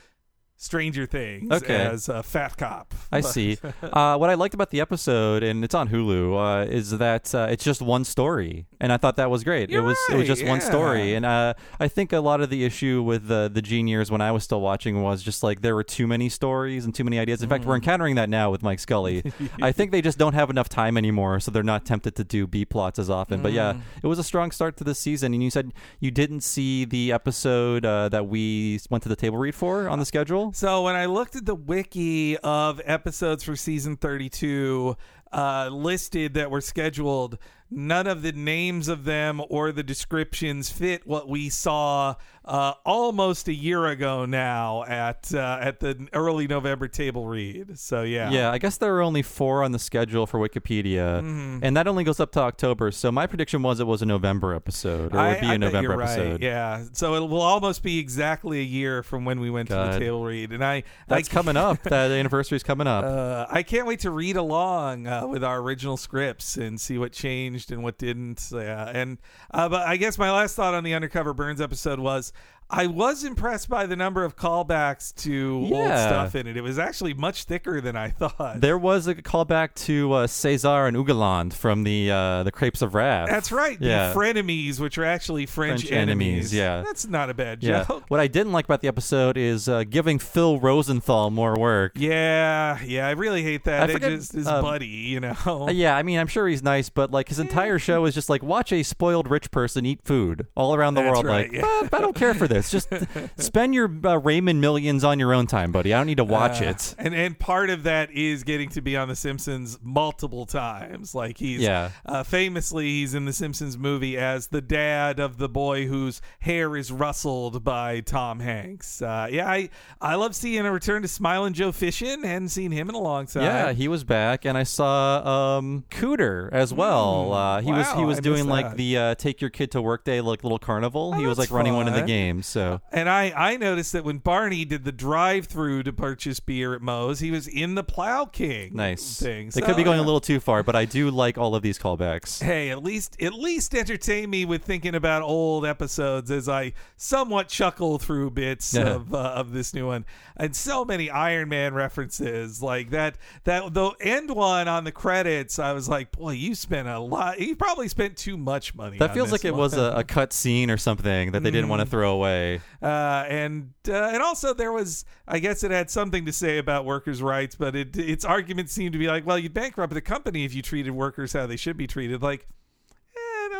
Stranger 0.63 1.05
Things 1.05 1.51
Okay. 1.51 1.75
as 1.75 2.07
a 2.07 2.23
fat 2.23 2.57
cop. 2.57 2.93
I 3.11 3.19
But- 3.21 3.27
see. 3.29 3.57
Uh, 3.83 4.17
what 4.17 4.29
I 4.29 4.33
liked 4.35 4.53
about 4.53 4.69
the 4.71 4.79
episode, 4.81 5.43
and 5.43 5.63
it's 5.63 5.75
on 5.75 5.89
Hulu, 5.89 6.63
uh, 6.65 6.65
is 6.71 6.91
that 6.97 7.35
uh, 7.35 7.47
it's 7.51 7.63
just 7.63 7.81
one 7.81 8.03
story, 8.05 8.65
and 8.79 8.91
I 8.93 8.97
thought 8.97 9.17
that 9.17 9.29
was 9.29 9.43
great. 9.43 9.69
You're 9.69 9.83
it 9.83 9.85
was 9.85 9.97
it 10.09 10.13
was 10.15 10.21
right, 10.21 10.27
just 10.37 10.45
one 10.45 10.61
story, 10.61 11.13
and 11.15 11.25
uh, 11.25 11.53
I 11.79 11.87
think 11.89 12.13
a 12.13 12.19
lot 12.19 12.39
of 12.41 12.49
the 12.49 12.63
issue 12.63 13.03
with 13.03 13.27
the 13.27 13.51
the 13.53 13.61
Jean 13.61 13.87
years 13.87 14.09
when 14.09 14.21
I 14.21 14.31
was 14.31 14.43
still 14.45 14.61
watching 14.61 15.01
was 15.03 15.21
just 15.21 15.43
like 15.43 15.61
there 15.61 15.75
were 15.75 15.83
too 15.83 16.07
many 16.07 16.29
stories 16.29 16.85
and 16.85 16.95
too 16.95 17.03
many 17.03 17.19
ideas. 17.19 17.43
In 17.43 17.49
fact, 17.49 17.65
Mm. 17.65 17.67
we're 17.67 17.75
encountering 17.75 18.15
that 18.15 18.29
now 18.29 18.49
with 18.51 18.63
Mike 18.63 18.79
Scully. 18.79 19.21
I 19.61 19.71
think 19.73 19.91
they 19.91 20.01
just 20.01 20.17
don't 20.17 20.33
have 20.33 20.49
enough 20.49 20.69
time 20.69 20.97
anymore, 20.97 21.39
so 21.41 21.51
they're 21.51 21.61
not 21.61 21.85
tempted 21.85 22.15
to 22.15 22.23
do 22.23 22.47
B 22.47 22.63
plots 22.65 22.97
as 22.99 23.09
often. 23.09 23.41
But 23.41 23.51
Mm. 23.51 23.55
yeah, 23.55 23.73
it 24.01 24.07
was 24.07 24.17
a 24.17 24.23
strong 24.23 24.49
start 24.51 24.77
to 24.77 24.83
this 24.85 24.97
season, 24.97 25.33
and 25.33 25.43
you 25.43 25.51
said 25.51 25.73
you 25.99 26.09
didn't 26.09 26.41
see 26.41 26.85
the 26.85 27.11
episode 27.11 27.85
uh, 27.85 28.07
that 28.09 28.27
we 28.27 28.79
went 28.89 29.03
to 29.03 29.09
the 29.09 29.15
table 29.17 29.37
read 29.37 29.55
for 29.55 29.89
on 29.89 29.99
the 29.99 30.05
schedule. 30.05 30.52
So 30.53 30.83
when 30.83 30.95
I 30.95 31.07
looked 31.07 31.35
at 31.35 31.47
the 31.47 31.55
wiki 31.55 32.37
of 32.37 32.79
episodes 32.85 33.43
for 33.43 33.55
season 33.55 33.97
32 33.97 34.95
uh, 35.31 35.69
listed 35.71 36.35
that 36.35 36.51
were 36.51 36.61
scheduled, 36.61 37.39
none 37.71 38.05
of 38.05 38.21
the 38.21 38.33
names 38.33 38.87
of 38.87 39.03
them 39.03 39.41
or 39.49 39.71
the 39.71 39.81
descriptions 39.81 40.69
fit 40.69 41.07
what 41.07 41.27
we 41.27 41.49
saw 41.49 42.13
uh, 42.45 42.73
almost 42.85 43.47
a 43.47 43.53
year 43.53 43.85
ago 43.85 44.25
now 44.25 44.83
at 44.83 45.33
uh, 45.33 45.59
at 45.61 45.79
the 45.79 46.07
early 46.13 46.45
November 46.47 46.87
table 46.87 47.25
read. 47.27 47.79
So 47.79 48.03
yeah, 48.03 48.31
Yeah, 48.31 48.51
I 48.51 48.57
guess 48.57 48.77
there 48.77 48.95
are 48.97 49.01
only 49.01 49.21
four 49.21 49.63
on 49.63 49.71
the 49.71 49.79
schedule 49.79 50.27
for 50.27 50.39
Wikipedia, 50.39 51.21
Mm-hmm. 51.21 51.59
and 51.63 51.77
that 51.77 51.87
only 51.87 52.03
goes 52.03 52.19
up 52.19 52.31
to 52.33 52.41
October. 52.41 52.91
So 52.91 53.11
my 53.11 53.27
prediction 53.27 53.61
was 53.63 53.79
it 53.79 53.87
was 53.87 54.01
a 54.01 54.05
November 54.05 54.53
episode, 54.53 55.15
or 55.15 55.25
it 55.25 55.29
would 55.31 55.41
be 55.41 55.47
I- 55.47 55.53
a 55.53 55.57
November 55.57 55.89
you're 55.91 55.97
right, 55.97 56.09
episode. 56.19 56.41
Yeah, 56.43 56.83
so 56.91 57.15
it 57.15 57.21
will 57.21 57.41
almost 57.41 57.81
be 57.81 57.99
exactly 57.99 58.59
a 58.59 58.63
year 58.63 59.03
from 59.03 59.23
when 59.23 59.39
we 59.39 59.49
went 59.49 59.69
to 59.69 59.75
the 59.75 59.99
table 59.99 60.23
read, 60.25 60.51
and 60.51 60.63
I 60.65 60.83
That's 61.07 61.29
I, 61.29 61.31
coming 61.31 61.55
up. 61.55 61.81
that 61.83 62.11
anniversary 62.11 62.57
is 62.57 62.63
coming 62.63 62.87
up. 62.87 63.05
Uh, 63.05 63.45
I 63.49 63.63
can't 63.63 63.87
wait 63.87 64.01
to 64.01 64.11
read 64.11 64.35
along 64.35 65.07
uh, 65.07 65.25
with 65.27 65.43
our 65.45 65.59
original 65.59 65.95
scripts 65.95 66.57
and 66.57 66.79
see 66.81 66.97
what 66.97 67.13
changed 67.13 67.71
and 67.71 67.83
what 67.83 67.97
didn't. 67.97 68.51
And 68.51 69.17
uh, 69.51 69.69
but 69.69 69.87
I 69.87 69.95
guess 69.95 70.17
my 70.17 70.29
last 70.31 70.55
thought 70.55 70.73
on 70.73 70.83
the 70.83 70.93
Undercover 70.93 71.33
Burns 71.33 71.61
episode 71.61 71.99
was 71.99 72.32
I 72.69 72.87
was 72.87 73.23
impressed 73.23 73.69
by 73.69 73.85
the 73.85 73.95
number 73.95 74.23
of 74.23 74.35
callbacks 74.35 75.13
to 75.23 75.67
old 75.71 75.85
stuff 75.85 76.35
in 76.35 76.47
it. 76.47 76.57
It 76.57 76.61
was 76.61 76.79
actually 76.79 77.13
much 77.13 77.43
thicker 77.43 77.81
than 77.81 77.95
I 77.95 78.09
thought. 78.09 78.61
there 78.61 78.77
was 78.77 79.07
a 79.07 79.15
callback 79.15 79.73
to 79.85 80.13
uh, 80.13 80.27
Cesar 80.27 80.87
and 80.87 80.97
Ugolin 80.97 81.53
from 81.53 81.83
the 81.83 82.11
uh, 82.11 82.43
the 82.43 82.51
Crepes 82.51 82.81
of 82.81 82.95
Wrath. 82.95 83.29
That's 83.29 83.51
right. 83.51 83.77
Yeah. 83.79 84.09
The 84.13 84.19
frenemies, 84.19 84.79
which 84.79 84.97
are 84.97 85.05
actually 85.05 85.45
French, 85.45 85.81
French 85.81 85.91
enemies, 85.91 86.53
yeah. 86.53 86.81
that's 86.81 87.07
not 87.07 87.29
a 87.29 87.33
bad 87.33 87.61
yeah. 87.63 87.83
joke. 87.83 88.05
What 88.07 88.19
I 88.19 88.27
didn't 88.27 88.51
like 88.51 88.65
about 88.65 88.81
the 88.81 88.87
episode 88.87 89.37
is 89.37 89.67
uh, 89.69 89.83
giving 89.83 90.19
Phil 90.19 90.59
Rosenthal 90.59 91.29
more 91.29 91.57
work. 91.57 91.93
Yeah, 91.95 92.81
yeah, 92.83 93.07
I 93.07 93.11
really 93.11 93.43
hate 93.43 93.63
that. 93.65 93.89
I 93.89 93.93
forget, 93.93 94.11
just 94.11 94.33
his 94.33 94.47
um, 94.47 94.63
buddy, 94.63 94.87
you 94.87 95.19
know. 95.19 95.33
Uh, 95.45 95.71
yeah, 95.71 95.95
I 95.95 96.03
mean, 96.03 96.19
I'm 96.19 96.27
sure 96.27 96.47
he's 96.47 96.63
nice, 96.63 96.89
but 96.89 97.11
like 97.11 97.29
his 97.29 97.39
entire 97.39 97.79
show 97.79 98.05
is 98.05 98.13
just 98.13 98.29
like 98.29 98.43
watch 98.43 98.71
a 98.71 98.83
spoiled 98.83 99.29
rich 99.29 99.51
person 99.51 99.85
eat 99.85 100.01
food 100.03 100.47
all 100.55 100.73
around 100.75 100.95
the 100.95 101.01
That's 101.01 101.13
world. 101.13 101.25
right, 101.25 101.51
like, 101.51 101.61
yeah. 101.61 101.87
"But 101.89 101.97
I 101.97 102.01
don't 102.01 102.15
care 102.15 102.33
for 102.33 102.47
this. 102.47 102.62
Just 102.71 102.89
spend 103.37 103.73
your 103.73 103.91
uh, 104.05 104.17
Raymond 104.17 104.61
millions 104.61 105.03
on 105.03 105.19
your 105.19 105.33
own 105.33 105.47
time, 105.47 105.71
buddy. 105.71 105.93
I 105.93 105.97
don't 105.97 106.07
need 106.07 106.17
to 106.17 106.23
watch 106.23 106.61
Uh, 106.61 106.65
it. 106.65 106.95
And 106.97 107.13
and 107.15 107.37
part 107.37 107.69
of 107.69 107.83
that 107.83 108.11
is 108.11 108.43
getting 108.43 108.69
to 108.69 108.81
be 108.81 108.95
on 108.97 109.07
The 109.07 109.15
Simpsons 109.15 109.77
multiple 109.81 110.45
times. 110.45 111.13
Like 111.15 111.37
he's 111.37 111.61
Yeah. 111.61 111.89
uh, 112.05 112.23
famously 112.23 112.85
he's 112.89 113.13
in 113.13 113.25
The 113.25 113.33
Simpsons 113.33 113.77
movie 113.77 114.17
as 114.17 114.47
the 114.47 114.61
dad 114.61 115.19
of 115.19 115.37
the 115.37 115.49
boy 115.49 115.87
whose 115.87 116.21
hair 116.39 116.75
is 116.75 116.91
rustled 116.91 117.63
by 117.63 118.01
Tom 118.01 118.39
Hanks. 118.39 119.01
Uh, 119.01 119.27
yeah, 119.31 119.49
I 119.49 119.69
I 120.01 120.15
love 120.15 120.35
seeing 120.35 120.65
a 120.65 120.71
return 120.71 121.01
to 121.01 121.07
Smiling 121.07 121.53
Joe 121.53 121.71
Fission. 121.71 122.23
Hadn't 122.23 122.49
seen 122.49 122.71
him 122.71 122.89
in 122.89 122.95
a 122.95 122.99
long 123.01 123.25
time. 123.27 123.43
Yeah, 123.43 123.73
he 123.73 123.87
was 123.87 124.03
back, 124.03 124.45
and 124.45 124.57
I 124.57 124.63
saw 124.63 125.57
um, 125.57 125.85
Cooter 125.89 126.51
as 126.51 126.73
well. 126.73 127.33
uh, 127.33 127.61
he 127.61 127.71
was 127.71 127.91
he. 127.93 128.03
Was 128.03 128.17
I 128.17 128.21
doing 128.21 128.47
like 128.47 128.69
that. 128.69 128.77
the 128.77 128.97
uh, 128.97 129.15
take 129.15 129.41
your 129.41 129.49
kid 129.49 129.71
to 129.71 129.81
work 129.81 130.03
day, 130.03 130.21
like 130.21 130.43
little 130.43 130.59
carnival. 130.59 131.13
he 131.13 131.25
was 131.25 131.37
like 131.37 131.51
running 131.51 131.73
one 131.73 131.87
of 131.87 131.93
the 131.93 132.01
games. 132.01 132.42
So 132.43 132.81
And 132.91 133.09
I, 133.09 133.33
I 133.35 133.57
noticed 133.57 133.93
that 133.93 134.03
when 134.03 134.19
Barney 134.19 134.65
did 134.65 134.83
the 134.83 134.91
drive 134.91 135.47
through 135.47 135.83
to 135.83 135.93
purchase 135.93 136.39
beer 136.39 136.73
at 136.75 136.81
Moe's, 136.81 137.19
he 137.19 137.31
was 137.31 137.47
in 137.47 137.75
the 137.75 137.83
Plow 137.83 138.25
King 138.25 138.75
nice. 138.75 139.19
thing. 139.19 139.47
They 139.49 139.61
So, 139.61 139.65
could 139.65 139.75
be 139.75 139.83
going 139.83 139.97
yeah. 139.99 140.03
a 140.03 140.07
little 140.07 140.19
too 140.21 140.39
far, 140.39 140.61
but 140.63 140.75
I 140.75 140.85
do 140.85 141.09
like 141.09 141.37
all 141.37 141.55
of 141.55 141.61
these 141.63 141.79
callbacks. 141.79 142.41
Hey, 142.43 142.69
at 142.69 142.83
least 142.83 143.21
at 143.21 143.33
least 143.33 143.73
entertain 143.75 144.29
me 144.29 144.45
with 144.45 144.63
thinking 144.63 144.95
about 144.95 145.21
old 145.23 145.65
episodes 145.65 146.29
as 146.31 146.47
I 146.49 146.73
somewhat 146.97 147.47
chuckle 147.47 147.97
through 147.99 148.31
bits 148.31 148.73
Yeah. 148.73 148.83
of 148.95 149.13
uh, 149.13 149.17
of 149.17 149.51
this 149.53 149.73
new 149.73 149.87
one, 149.87 150.05
and 150.37 150.55
so 150.55 150.83
many 150.85 151.09
Iron 151.09 151.49
Man 151.49 151.73
references 151.73 152.61
like 152.61 152.89
that. 152.91 153.17
That 153.45 153.73
the 153.73 153.91
end 154.01 154.31
one 154.31 154.67
on 154.67 154.83
the 154.83 154.91
credits, 154.91 155.59
I 155.59 155.73
was 155.73 155.87
like, 155.89 156.11
boy, 156.11 156.31
you 156.33 156.55
spent 156.55 156.87
a 156.87 156.99
lot. 156.99 157.39
You 157.39 157.55
probably 157.55 157.87
spent 157.87 158.17
too 158.17 158.37
much 158.37 158.75
money. 158.75 158.97
That 158.97 159.13
feels 159.13 159.31
like 159.31 159.45
it 159.45 159.51
one. 159.51 159.59
was 159.59 159.73
a, 159.75 159.93
a 159.97 160.03
cut 160.03 160.33
scene 160.33 160.69
or 160.69 160.77
something 160.77 161.31
that 161.31 161.43
they 161.43 161.51
didn't 161.51 161.67
Mm. 161.67 161.69
want 161.69 161.81
to 161.81 161.85
throw 161.85 162.11
away. 162.13 162.32
Uh, 162.81 163.25
and 163.29 163.73
uh, 163.87 163.93
and 163.93 164.21
also 164.21 164.53
there 164.53 164.71
was, 164.71 165.05
I 165.27 165.39
guess 165.39 165.63
it 165.63 165.71
had 165.71 165.89
something 165.89 166.25
to 166.25 166.33
say 166.33 166.57
about 166.57 166.85
workers' 166.85 167.21
rights, 167.21 167.55
but 167.55 167.75
it 167.75 167.97
its 167.97 168.25
arguments 168.25 168.73
seemed 168.73 168.93
to 168.93 168.99
be 168.99 169.07
like, 169.07 169.25
well, 169.25 169.39
you'd 169.39 169.53
bankrupt 169.53 169.93
the 169.93 170.01
company 170.01 170.45
if 170.45 170.53
you 170.53 170.61
treated 170.61 170.91
workers 170.91 171.33
how 171.33 171.47
they 171.47 171.57
should 171.57 171.77
be 171.77 171.87
treated. 171.87 172.21
Like, 172.21 172.47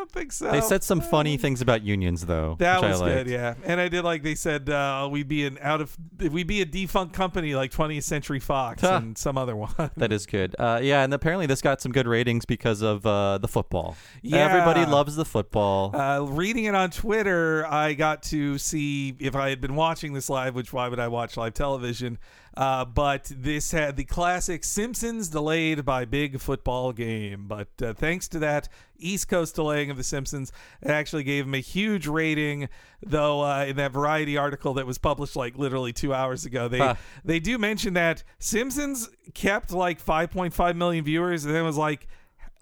don't 0.03 0.11
think 0.11 0.31
so. 0.31 0.51
They 0.51 0.61
said 0.61 0.83
some 0.83 1.01
funny 1.01 1.37
things 1.37 1.61
about 1.61 1.81
unions, 1.81 2.25
though. 2.25 2.55
That 2.59 2.81
which 2.81 2.89
was 2.91 3.01
I 3.01 3.05
liked. 3.05 3.17
good, 3.25 3.27
yeah. 3.31 3.53
And 3.63 3.79
I 3.79 3.87
did 3.87 4.03
like 4.03 4.21
they 4.23 4.35
said 4.35 4.69
uh, 4.69 5.07
we'd 5.11 5.27
be 5.27 5.45
an 5.45 5.57
out 5.61 5.81
of 5.81 5.97
we'd 6.19 6.47
be 6.47 6.61
a 6.61 6.65
defunct 6.65 7.13
company 7.13 7.55
like 7.55 7.71
20th 7.71 8.03
Century 8.03 8.39
Fox 8.39 8.81
Huh. 8.81 8.99
and 9.01 9.17
some 9.17 9.37
other 9.37 9.55
one. 9.55 9.73
That 9.97 10.11
is 10.11 10.25
good. 10.25 10.55
Uh, 10.59 10.79
yeah, 10.81 11.03
and 11.03 11.13
apparently 11.13 11.45
this 11.45 11.61
got 11.61 11.81
some 11.81 11.91
good 11.91 12.07
ratings 12.07 12.45
because 12.45 12.81
of 12.81 13.05
uh, 13.05 13.37
the 13.37 13.47
football. 13.47 13.95
Yeah. 14.21 14.39
Everybody 14.39 14.85
loves 14.89 15.15
the 15.15 15.25
football. 15.25 15.95
Uh, 15.95 16.21
reading 16.21 16.65
it 16.65 16.75
on 16.75 16.89
Twitter, 16.91 17.65
I 17.67 17.93
got 17.93 18.23
to 18.23 18.57
see 18.57 19.15
if 19.19 19.35
I 19.35 19.49
had 19.49 19.61
been 19.61 19.75
watching 19.75 20.13
this 20.13 20.29
live, 20.29 20.55
which 20.55 20.73
why 20.73 20.87
would 20.89 20.99
I 20.99 21.07
watch 21.07 21.37
live 21.37 21.53
television? 21.53 22.17
Uh, 22.55 22.85
but 22.85 23.31
this 23.35 23.71
had 23.71 23.95
the 23.95 24.03
classic 24.03 24.63
Simpsons 24.63 25.29
delayed 25.29 25.83
by 25.85 26.05
big 26.05 26.39
football 26.39 26.91
game. 26.93 27.45
But 27.47 27.69
uh, 27.81 27.93
thanks 27.93 28.27
to 28.29 28.39
that 28.39 28.69
East 28.99 29.27
Coast 29.27 29.55
delaying 29.55 29.89
of 29.89 29.97
the 29.97 30.03
Simpsons, 30.03 30.51
it 30.81 30.91
actually 30.91 31.23
gave 31.23 31.45
them 31.45 31.55
a 31.55 31.59
huge 31.59 32.05
rating. 32.05 32.69
Though 33.01 33.41
uh, 33.41 33.65
in 33.65 33.75
that 33.77 33.91
Variety 33.91 34.37
article 34.37 34.75
that 34.75 34.85
was 34.85 34.97
published 34.97 35.35
like 35.35 35.57
literally 35.57 35.93
two 35.93 36.13
hours 36.13 36.45
ago, 36.45 36.67
they 36.67 36.77
Huh. 36.77 36.95
they 37.25 37.39
do 37.39 37.57
mention 37.57 37.95
that 37.95 38.23
Simpsons 38.39 39.09
kept 39.33 39.71
like 39.71 40.03
5.5 40.03 40.75
million 40.75 41.03
viewers, 41.03 41.45
and 41.45 41.53
then 41.55 41.63
it 41.63 41.65
was 41.65 41.77
like 41.77 42.07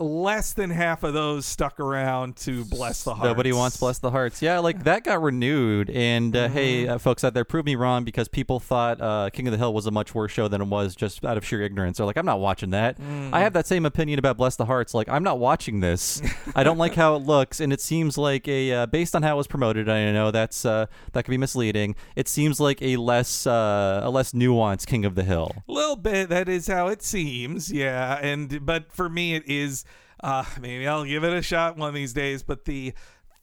less 0.01 0.53
than 0.53 0.69
half 0.69 1.03
of 1.03 1.13
those 1.13 1.45
stuck 1.45 1.79
around 1.79 2.35
to 2.37 2.65
bless 2.65 3.03
the 3.03 3.13
hearts. 3.13 3.25
Nobody 3.27 3.51
wants 3.53 3.77
Bless 3.77 3.99
the 3.99 4.11
Hearts. 4.11 4.41
Yeah, 4.41 4.59
like 4.59 4.83
that 4.83 5.03
got 5.03 5.21
renewed. 5.21 5.89
And 5.89 6.35
uh, 6.35 6.47
hey, 6.49 6.83
Mm-hmm. 6.83 6.91
uh, 6.93 6.97
folks 6.97 7.23
out 7.23 7.33
there, 7.33 7.43
prove 7.45 7.65
me 7.65 7.75
wrong 7.75 8.03
because 8.03 8.27
people 8.27 8.59
thought 8.59 9.01
uh, 9.01 9.29
King 9.31 9.47
of 9.47 9.51
the 9.51 9.57
Hill 9.57 9.73
was 9.73 9.85
a 9.85 9.91
much 9.91 10.13
worse 10.15 10.31
show 10.31 10.47
than 10.47 10.61
it 10.61 10.67
was 10.67 10.95
just 10.95 11.23
out 11.25 11.37
of 11.37 11.45
sheer 11.45 11.61
ignorance. 11.61 11.97
They're 11.97 12.05
like, 12.05 12.17
I'm 12.17 12.25
not 12.25 12.39
watching 12.39 12.71
that. 12.71 12.99
Mm. 12.99 13.29
I 13.33 13.41
have 13.41 13.53
that 13.53 13.67
same 13.67 13.85
opinion 13.85 14.19
about 14.19 14.37
Bless 14.37 14.55
the 14.55 14.65
Hearts. 14.65 14.93
Like, 14.93 15.09
I'm 15.09 15.23
not 15.23 15.39
watching 15.39 15.79
this. 15.79 16.21
I 16.55 16.63
don't 16.63 16.77
like 16.77 16.95
how 16.95 17.15
it 17.15 17.19
looks, 17.19 17.59
and 17.59 17.71
it 17.73 17.81
seems 17.81 18.17
like 18.17 18.47
a 18.47 18.71
uh, 18.73 18.85
based 18.87 19.15
on 19.15 19.23
how 19.23 19.35
it 19.35 19.37
was 19.37 19.47
promoted. 19.47 19.89
I 19.89 20.11
know 20.11 20.31
that's 20.31 20.65
uh, 20.65 20.87
that 21.13 21.23
could 21.23 21.31
be 21.31 21.37
misleading. 21.37 21.95
It 22.15 22.27
seems 22.27 22.59
like 22.59 22.81
a 22.81 22.95
less 22.97 23.45
uh, 23.45 24.01
a 24.03 24.09
less 24.09 24.31
nuanced 24.31 24.87
King 24.87 25.05
of 25.05 25.15
the 25.15 25.23
Hill. 25.23 25.51
A 25.67 25.71
little 25.71 25.95
bit. 25.95 26.29
That 26.29 26.47
is 26.49 26.67
how 26.67 26.87
it 26.87 27.03
seems. 27.03 27.71
Yeah, 27.71 28.17
and 28.21 28.65
but 28.65 28.91
for 28.91 29.09
me, 29.09 29.35
it 29.35 29.43
is. 29.47 29.83
Uh, 30.23 30.45
maybe 30.59 30.87
I'll 30.87 31.05
give 31.05 31.23
it 31.23 31.33
a 31.33 31.41
shot 31.41 31.77
one 31.77 31.89
of 31.89 31.95
these 31.95 32.13
days. 32.13 32.43
But 32.43 32.65
the 32.65 32.93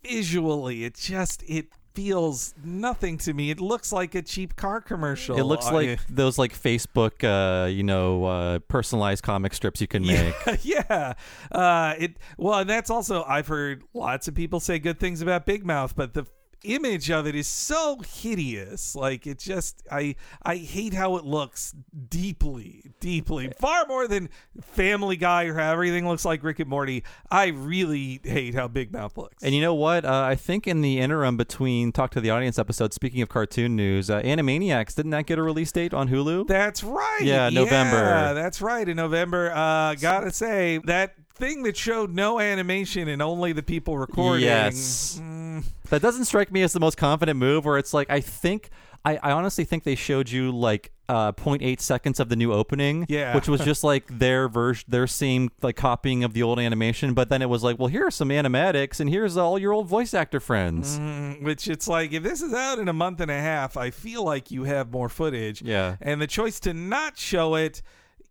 visually, 0.03 0.85
it 0.85 0.95
just 0.95 1.43
it 1.47 1.67
feels 1.95 2.55
nothing 2.65 3.19
to 3.19 3.33
me. 3.35 3.51
It 3.51 3.61
looks 3.61 3.93
like 3.93 4.15
a 4.15 4.23
cheap 4.23 4.55
car 4.55 4.81
commercial. 4.81 5.37
It 5.37 5.43
looks 5.43 5.67
I- 5.67 5.73
like 5.73 6.07
those 6.09 6.39
like 6.39 6.53
Facebook, 6.53 7.25
uh, 7.25 7.67
you 7.67 7.83
know, 7.83 8.25
uh, 8.25 8.59
personalized 8.61 9.25
comic 9.25 9.53
strips 9.53 9.81
you 9.81 9.89
can 9.89 10.07
make. 10.07 10.35
yeah. 10.63 11.15
Uh, 11.51 11.95
it 11.99 12.17
well, 12.37 12.61
and 12.61 12.71
that's 12.71 12.91
also 12.91 13.25
I've 13.25 13.49
heard 13.49 13.83
lots 13.95 14.29
of 14.29 14.35
people 14.35 14.61
say 14.61 14.79
good 14.79 15.01
things 15.01 15.23
about 15.23 15.45
Big 15.47 15.67
Mouth, 15.67 15.97
but 15.97 16.15
the 16.15 16.27
image 16.65 17.11
of 17.11 17.27
it 17.27 17.35
is 17.35 17.47
so 17.47 17.99
hideous. 18.01 18.95
Like 18.95 19.27
it 19.27 19.39
just 19.39 19.83
I 19.91 20.17
I 20.43 20.57
hate 20.57 20.95
how 20.95 21.17
it 21.17 21.25
looks 21.25 21.75
deeply, 22.09 22.85
deeply. 23.01 23.53
Far 23.59 23.87
more 23.87 24.09
than 24.09 24.29
Family 24.61 25.17
Guy 25.17 25.45
or 25.45 25.55
how 25.55 25.73
everything 25.73 26.09
looks 26.09 26.25
like 26.25 26.43
Rick 26.43 26.61
and 26.61 26.69
Morty. 26.69 27.05
I 27.31 27.49
really 27.49 28.21
hate 28.25 28.55
how 28.55 28.69
Big 28.69 28.93
Mouth 28.93 29.17
looks. 29.17 29.43
And 29.43 29.55
you 29.55 29.61
know 29.61 29.75
what? 29.75 30.05
Uh, 30.05 30.23
I 30.23 30.35
think 30.35 30.67
in 30.67 30.81
the 30.81 30.99
interim 30.99 31.37
between 31.37 31.93
Talk 31.93 32.11
to 32.13 32.21
the 32.21 32.31
Audience 32.31 32.59
episodes, 32.59 32.95
speaking 32.95 33.23
of 33.23 33.29
cartoon 33.29 33.77
news, 33.77 34.11
uh, 34.11 34.21
Animaniacs, 34.23 34.95
didn't 34.95 35.13
that 35.13 35.27
get 35.27 35.39
a 35.39 35.43
release 35.43 35.73
date 35.73 35.95
on 35.95 36.09
Hulu? 36.09 36.47
That's 36.47 36.83
right. 36.83 37.23
Yeah, 37.23 37.51
November. 37.51 37.97
Yeah, 37.97 38.33
that's 38.33 38.61
right. 38.61 38.89
In 38.89 38.97
November, 38.97 39.53
uh, 39.55 39.95
gotta 39.95 40.33
say 40.33 40.79
that 40.85 41.15
thing 41.39 41.63
that 41.63 41.77
showed 41.77 42.15
no 42.15 42.41
animation 42.41 43.09
and 43.09 43.23
only 43.23 43.53
the 43.53 43.63
people 43.63 43.97
recording. 43.99 44.45
Yes. 44.45 45.21
mm, 45.23 45.65
That 45.91 46.03
doesn't 46.03 46.25
strike 46.27 46.51
me 46.53 46.63
as 46.63 46.73
the 46.73 46.81
most 46.81 46.97
confident 46.97 47.39
move 47.39 47.65
where 47.65 47.79
it's 47.79 47.95
like, 47.95 48.11
I 48.11 48.21
think, 48.21 48.71
I, 49.05 49.17
I 49.23 49.33
honestly 49.33 49.65
think 49.65 49.85
they 49.85 49.95
showed 49.95 50.29
you 50.31 50.51
like 50.51 50.93
uh, 51.09 51.33
0.8 51.33 51.81
seconds 51.81 52.21
of 52.21 52.29
the 52.29 52.37
new 52.37 52.53
opening, 52.53 53.07
Yeah. 53.09 53.35
which 53.35 53.49
was 53.49 53.63
just 53.63 53.83
like 53.83 54.19
their 54.19 54.47
version, 54.49 54.85
their 54.89 55.07
same 55.07 55.51
like 55.63 55.77
copying 55.77 56.23
of 56.25 56.35
the 56.35 56.43
old 56.43 56.59
animation. 56.59 57.15
But 57.15 57.31
then 57.31 57.41
it 57.41 57.49
was 57.49 57.63
like, 57.63 57.79
well, 57.79 57.89
here 57.89 58.07
are 58.07 58.11
some 58.11 58.29
animatics 58.29 59.01
and 59.01 59.09
here's 59.09 59.37
all 59.39 59.59
your 59.59 59.73
old 59.73 59.87
voice 59.87 60.13
actor 60.13 60.41
friends. 60.41 60.99
Mm, 60.99 61.43
which 61.45 61.67
it's 61.69 61.89
like 61.89 62.13
if 62.13 62.23
this 62.23 62.43
is 62.43 62.53
out 62.53 62.79
in 62.79 62.89
a 62.89 62.93
month 62.93 63.21
and 63.21 63.31
a 63.31 63.41
half, 63.41 63.77
I 63.79 63.91
feel 63.91 64.23
like 64.25 64.51
you 64.51 64.65
have 64.65 64.91
more 64.91 65.09
footage. 65.09 65.63
Yeah. 65.63 65.97
And 66.03 66.21
the 66.21 66.27
choice 66.27 66.61
to 66.61 66.75
not 66.75 67.17
show 67.17 67.55
it 67.55 67.81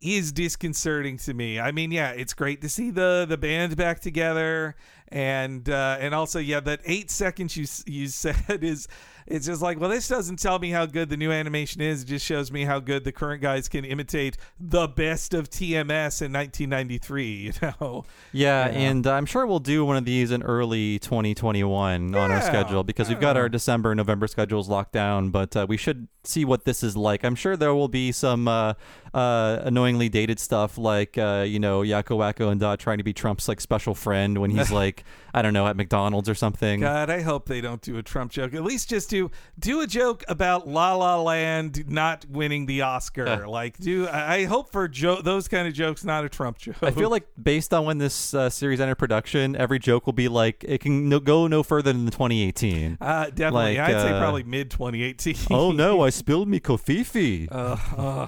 is 0.01 0.31
disconcerting 0.31 1.17
to 1.17 1.33
me. 1.33 1.59
I 1.59 1.71
mean, 1.71 1.91
yeah, 1.91 2.11
it's 2.11 2.33
great 2.33 2.61
to 2.61 2.69
see 2.69 2.91
the 2.91 3.25
the 3.27 3.37
band 3.37 3.75
back 3.77 3.99
together, 3.99 4.75
and 5.09 5.67
uh, 5.69 5.97
and 5.99 6.13
also 6.13 6.39
yeah, 6.39 6.59
that 6.61 6.81
eight 6.85 7.09
seconds 7.11 7.57
you 7.57 7.65
you 7.85 8.07
said 8.07 8.63
is. 8.63 8.87
It's 9.27 9.45
just 9.45 9.61
like, 9.61 9.79
well, 9.79 9.89
this 9.89 10.07
doesn't 10.07 10.39
tell 10.39 10.57
me 10.57 10.71
how 10.71 10.85
good 10.85 11.09
the 11.09 11.17
new 11.17 11.31
animation 11.31 11.81
is. 11.81 12.03
It 12.03 12.05
just 12.05 12.25
shows 12.25 12.51
me 12.51 12.63
how 12.63 12.79
good 12.79 13.03
the 13.03 13.11
current 13.11 13.41
guys 13.41 13.67
can 13.67 13.83
imitate 13.83 14.37
the 14.59 14.87
best 14.87 15.33
of 15.33 15.49
TMS 15.49 16.21
in 16.21 16.33
1993. 16.33 17.27
You 17.37 17.53
know, 17.61 18.05
Yeah, 18.31 18.67
and 18.67 19.05
I'm 19.05 19.25
sure 19.25 19.45
we'll 19.45 19.59
do 19.59 19.83
one 19.85 19.97
of 19.97 20.05
these 20.05 20.31
in 20.31 20.43
early 20.43 20.99
2021 20.99 22.15
on 22.15 22.31
our 22.31 22.41
schedule 22.41 22.83
because 22.83 23.09
we've 23.09 23.19
got 23.19 23.37
our 23.37 23.49
December, 23.49 23.93
November 23.95 24.27
schedules 24.27 24.69
locked 24.69 24.91
down. 24.93 25.29
But 25.29 25.55
uh, 25.55 25.65
we 25.67 25.77
should 25.77 26.07
see 26.23 26.45
what 26.45 26.65
this 26.65 26.83
is 26.83 26.95
like. 26.95 27.23
I'm 27.23 27.35
sure 27.35 27.55
there 27.55 27.73
will 27.73 27.87
be 27.87 28.11
some 28.11 28.47
uh, 28.47 28.73
uh, 29.13 29.59
annoyingly 29.63 30.09
dated 30.09 30.39
stuff 30.39 30.77
like 30.77 31.17
uh, 31.17 31.45
you 31.47 31.59
know 31.59 31.81
Yakko 31.81 32.17
Wakko 32.17 32.51
and 32.51 32.59
Dot 32.59 32.79
trying 32.79 32.97
to 32.97 33.03
be 33.03 33.13
Trump's 33.13 33.47
like 33.47 33.61
special 33.61 33.95
friend 33.95 34.37
when 34.37 34.51
he's 34.51 34.71
like 34.83 35.03
I 35.33 35.41
don't 35.41 35.53
know 35.53 35.67
at 35.67 35.75
McDonald's 35.75 36.29
or 36.29 36.35
something. 36.35 36.81
God, 36.81 37.09
I 37.09 37.21
hope 37.21 37.47
they 37.47 37.61
don't 37.61 37.81
do 37.81 37.97
a 37.97 38.03
Trump 38.03 38.31
joke. 38.31 38.53
At 38.53 38.63
least 38.63 38.89
just 38.89 39.09
do 39.09 39.16
do 39.59 39.81
a 39.81 39.87
joke 39.87 40.23
about 40.27 40.67
La 40.67 40.93
La 40.95 41.21
Land 41.21 41.89
not 41.89 42.25
winning 42.29 42.65
the 42.65 42.81
Oscar. 42.81 43.47
like, 43.47 43.77
do 43.77 44.07
I 44.07 44.45
hope 44.45 44.71
for 44.71 44.87
jo- 44.87 45.21
those 45.21 45.47
kind 45.47 45.67
of 45.67 45.73
jokes, 45.73 46.03
not 46.03 46.23
a 46.25 46.29
Trump 46.29 46.57
joke. 46.57 46.75
I 46.81 46.91
feel 46.91 47.09
like 47.09 47.27
based 47.41 47.73
on 47.73 47.85
when 47.85 47.97
this 47.97 48.33
uh, 48.33 48.49
series 48.49 48.79
entered 48.79 48.95
production, 48.95 49.55
every 49.55 49.79
joke 49.79 50.05
will 50.05 50.13
be 50.13 50.27
like 50.27 50.63
it 50.67 50.79
can 50.81 51.09
no- 51.09 51.19
go 51.19 51.47
no 51.47 51.63
further 51.63 51.91
than 51.93 52.05
2018. 52.05 52.97
uh, 53.01 53.25
definitely. 53.25 53.77
like, 53.77 53.79
I'd 53.79 54.01
say 54.01 54.11
uh, 54.11 54.19
probably 54.19 54.43
mid 54.43 54.69
2018. 54.71 55.35
oh 55.51 55.71
no, 55.71 56.01
I 56.03 56.09
spilled 56.21 56.47
me 56.47 56.59
covfefe. 56.59 57.47
Uh, 57.51 58.27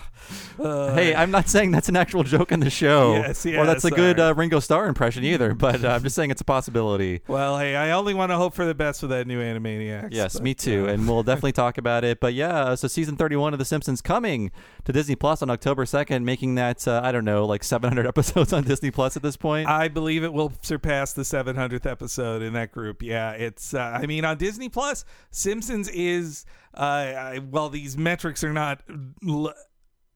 uh, 0.62 0.94
Hey, 0.96 1.16
I'm 1.16 1.32
not 1.32 1.48
saying 1.48 1.72
that's 1.72 1.90
an 1.90 1.96
actual 1.96 2.24
joke 2.24 2.52
in 2.52 2.60
the 2.60 2.70
show, 2.70 3.14
Yes, 3.14 3.46
yeah, 3.46 3.60
or 3.62 3.66
that's 3.66 3.86
a 3.86 3.92
good 3.92 4.18
sorry. 4.18 4.30
uh, 4.32 4.34
Ringo 4.34 4.60
Starr 4.60 4.88
impression 4.88 5.24
either. 5.24 5.54
But 5.54 5.84
uh, 5.84 5.90
I'm 5.90 6.04
just 6.04 6.16
saying 6.16 6.32
it's 6.32 6.42
a 6.42 6.46
possibility. 6.46 7.22
well, 7.28 7.58
hey, 7.60 7.76
I 7.76 7.92
only 7.92 8.14
want 8.14 8.32
to 8.32 8.38
hope 8.38 8.54
for 8.54 8.66
the 8.66 8.76
best 8.76 9.02
with 9.02 9.12
that 9.12 9.28
new 9.28 9.40
Animaniacs. 9.42 10.10
Yes, 10.12 10.34
but, 10.34 10.44
me 10.44 10.54
too, 10.54 10.79
and 10.88 11.08
we'll 11.08 11.24
definitely 11.30 11.52
talk 11.52 11.78
about 11.78 12.04
it. 12.04 12.20
But 12.20 12.34
yeah, 12.34 12.76
so 12.76 12.88
season 12.88 13.16
31 13.16 13.54
of 13.54 13.60
The 13.60 13.66
Simpsons 13.66 14.02
coming 14.02 14.52
to 14.86 14.92
Disney 14.92 15.16
Plus 15.16 15.42
on 15.42 15.50
October 15.50 15.86
2nd, 15.86 16.24
making 16.24 16.56
that 16.56 16.88
uh, 16.88 17.02
I 17.04 17.12
don't 17.12 17.26
know, 17.26 17.46
like 17.46 17.64
700 17.64 18.06
episodes 18.08 18.54
on 18.54 18.64
Disney 18.64 18.92
Plus 18.92 19.16
at 19.16 19.24
this 19.24 19.38
point. 19.38 19.68
I 19.68 19.88
believe 19.88 20.24
it 20.24 20.34
will 20.34 20.54
surpass 20.62 21.14
the 21.14 21.24
700th 21.24 21.86
episode 21.86 22.42
in 22.42 22.54
that 22.54 22.72
group. 22.72 23.02
Yeah, 23.02 23.32
it's. 23.32 23.74
Uh, 23.74 24.00
I 24.02 24.06
mean, 24.06 24.26
on 24.26 24.38
Disney 24.38 24.70
Plus, 24.70 25.06
Simpsons 25.32 25.90
is. 25.90 26.46
Uh, 26.74 26.82
I, 26.82 27.40
well, 27.40 27.70
these 27.70 27.98
metrics 27.98 28.44
are 28.44 28.54
not 28.54 28.84
l- 29.28 29.54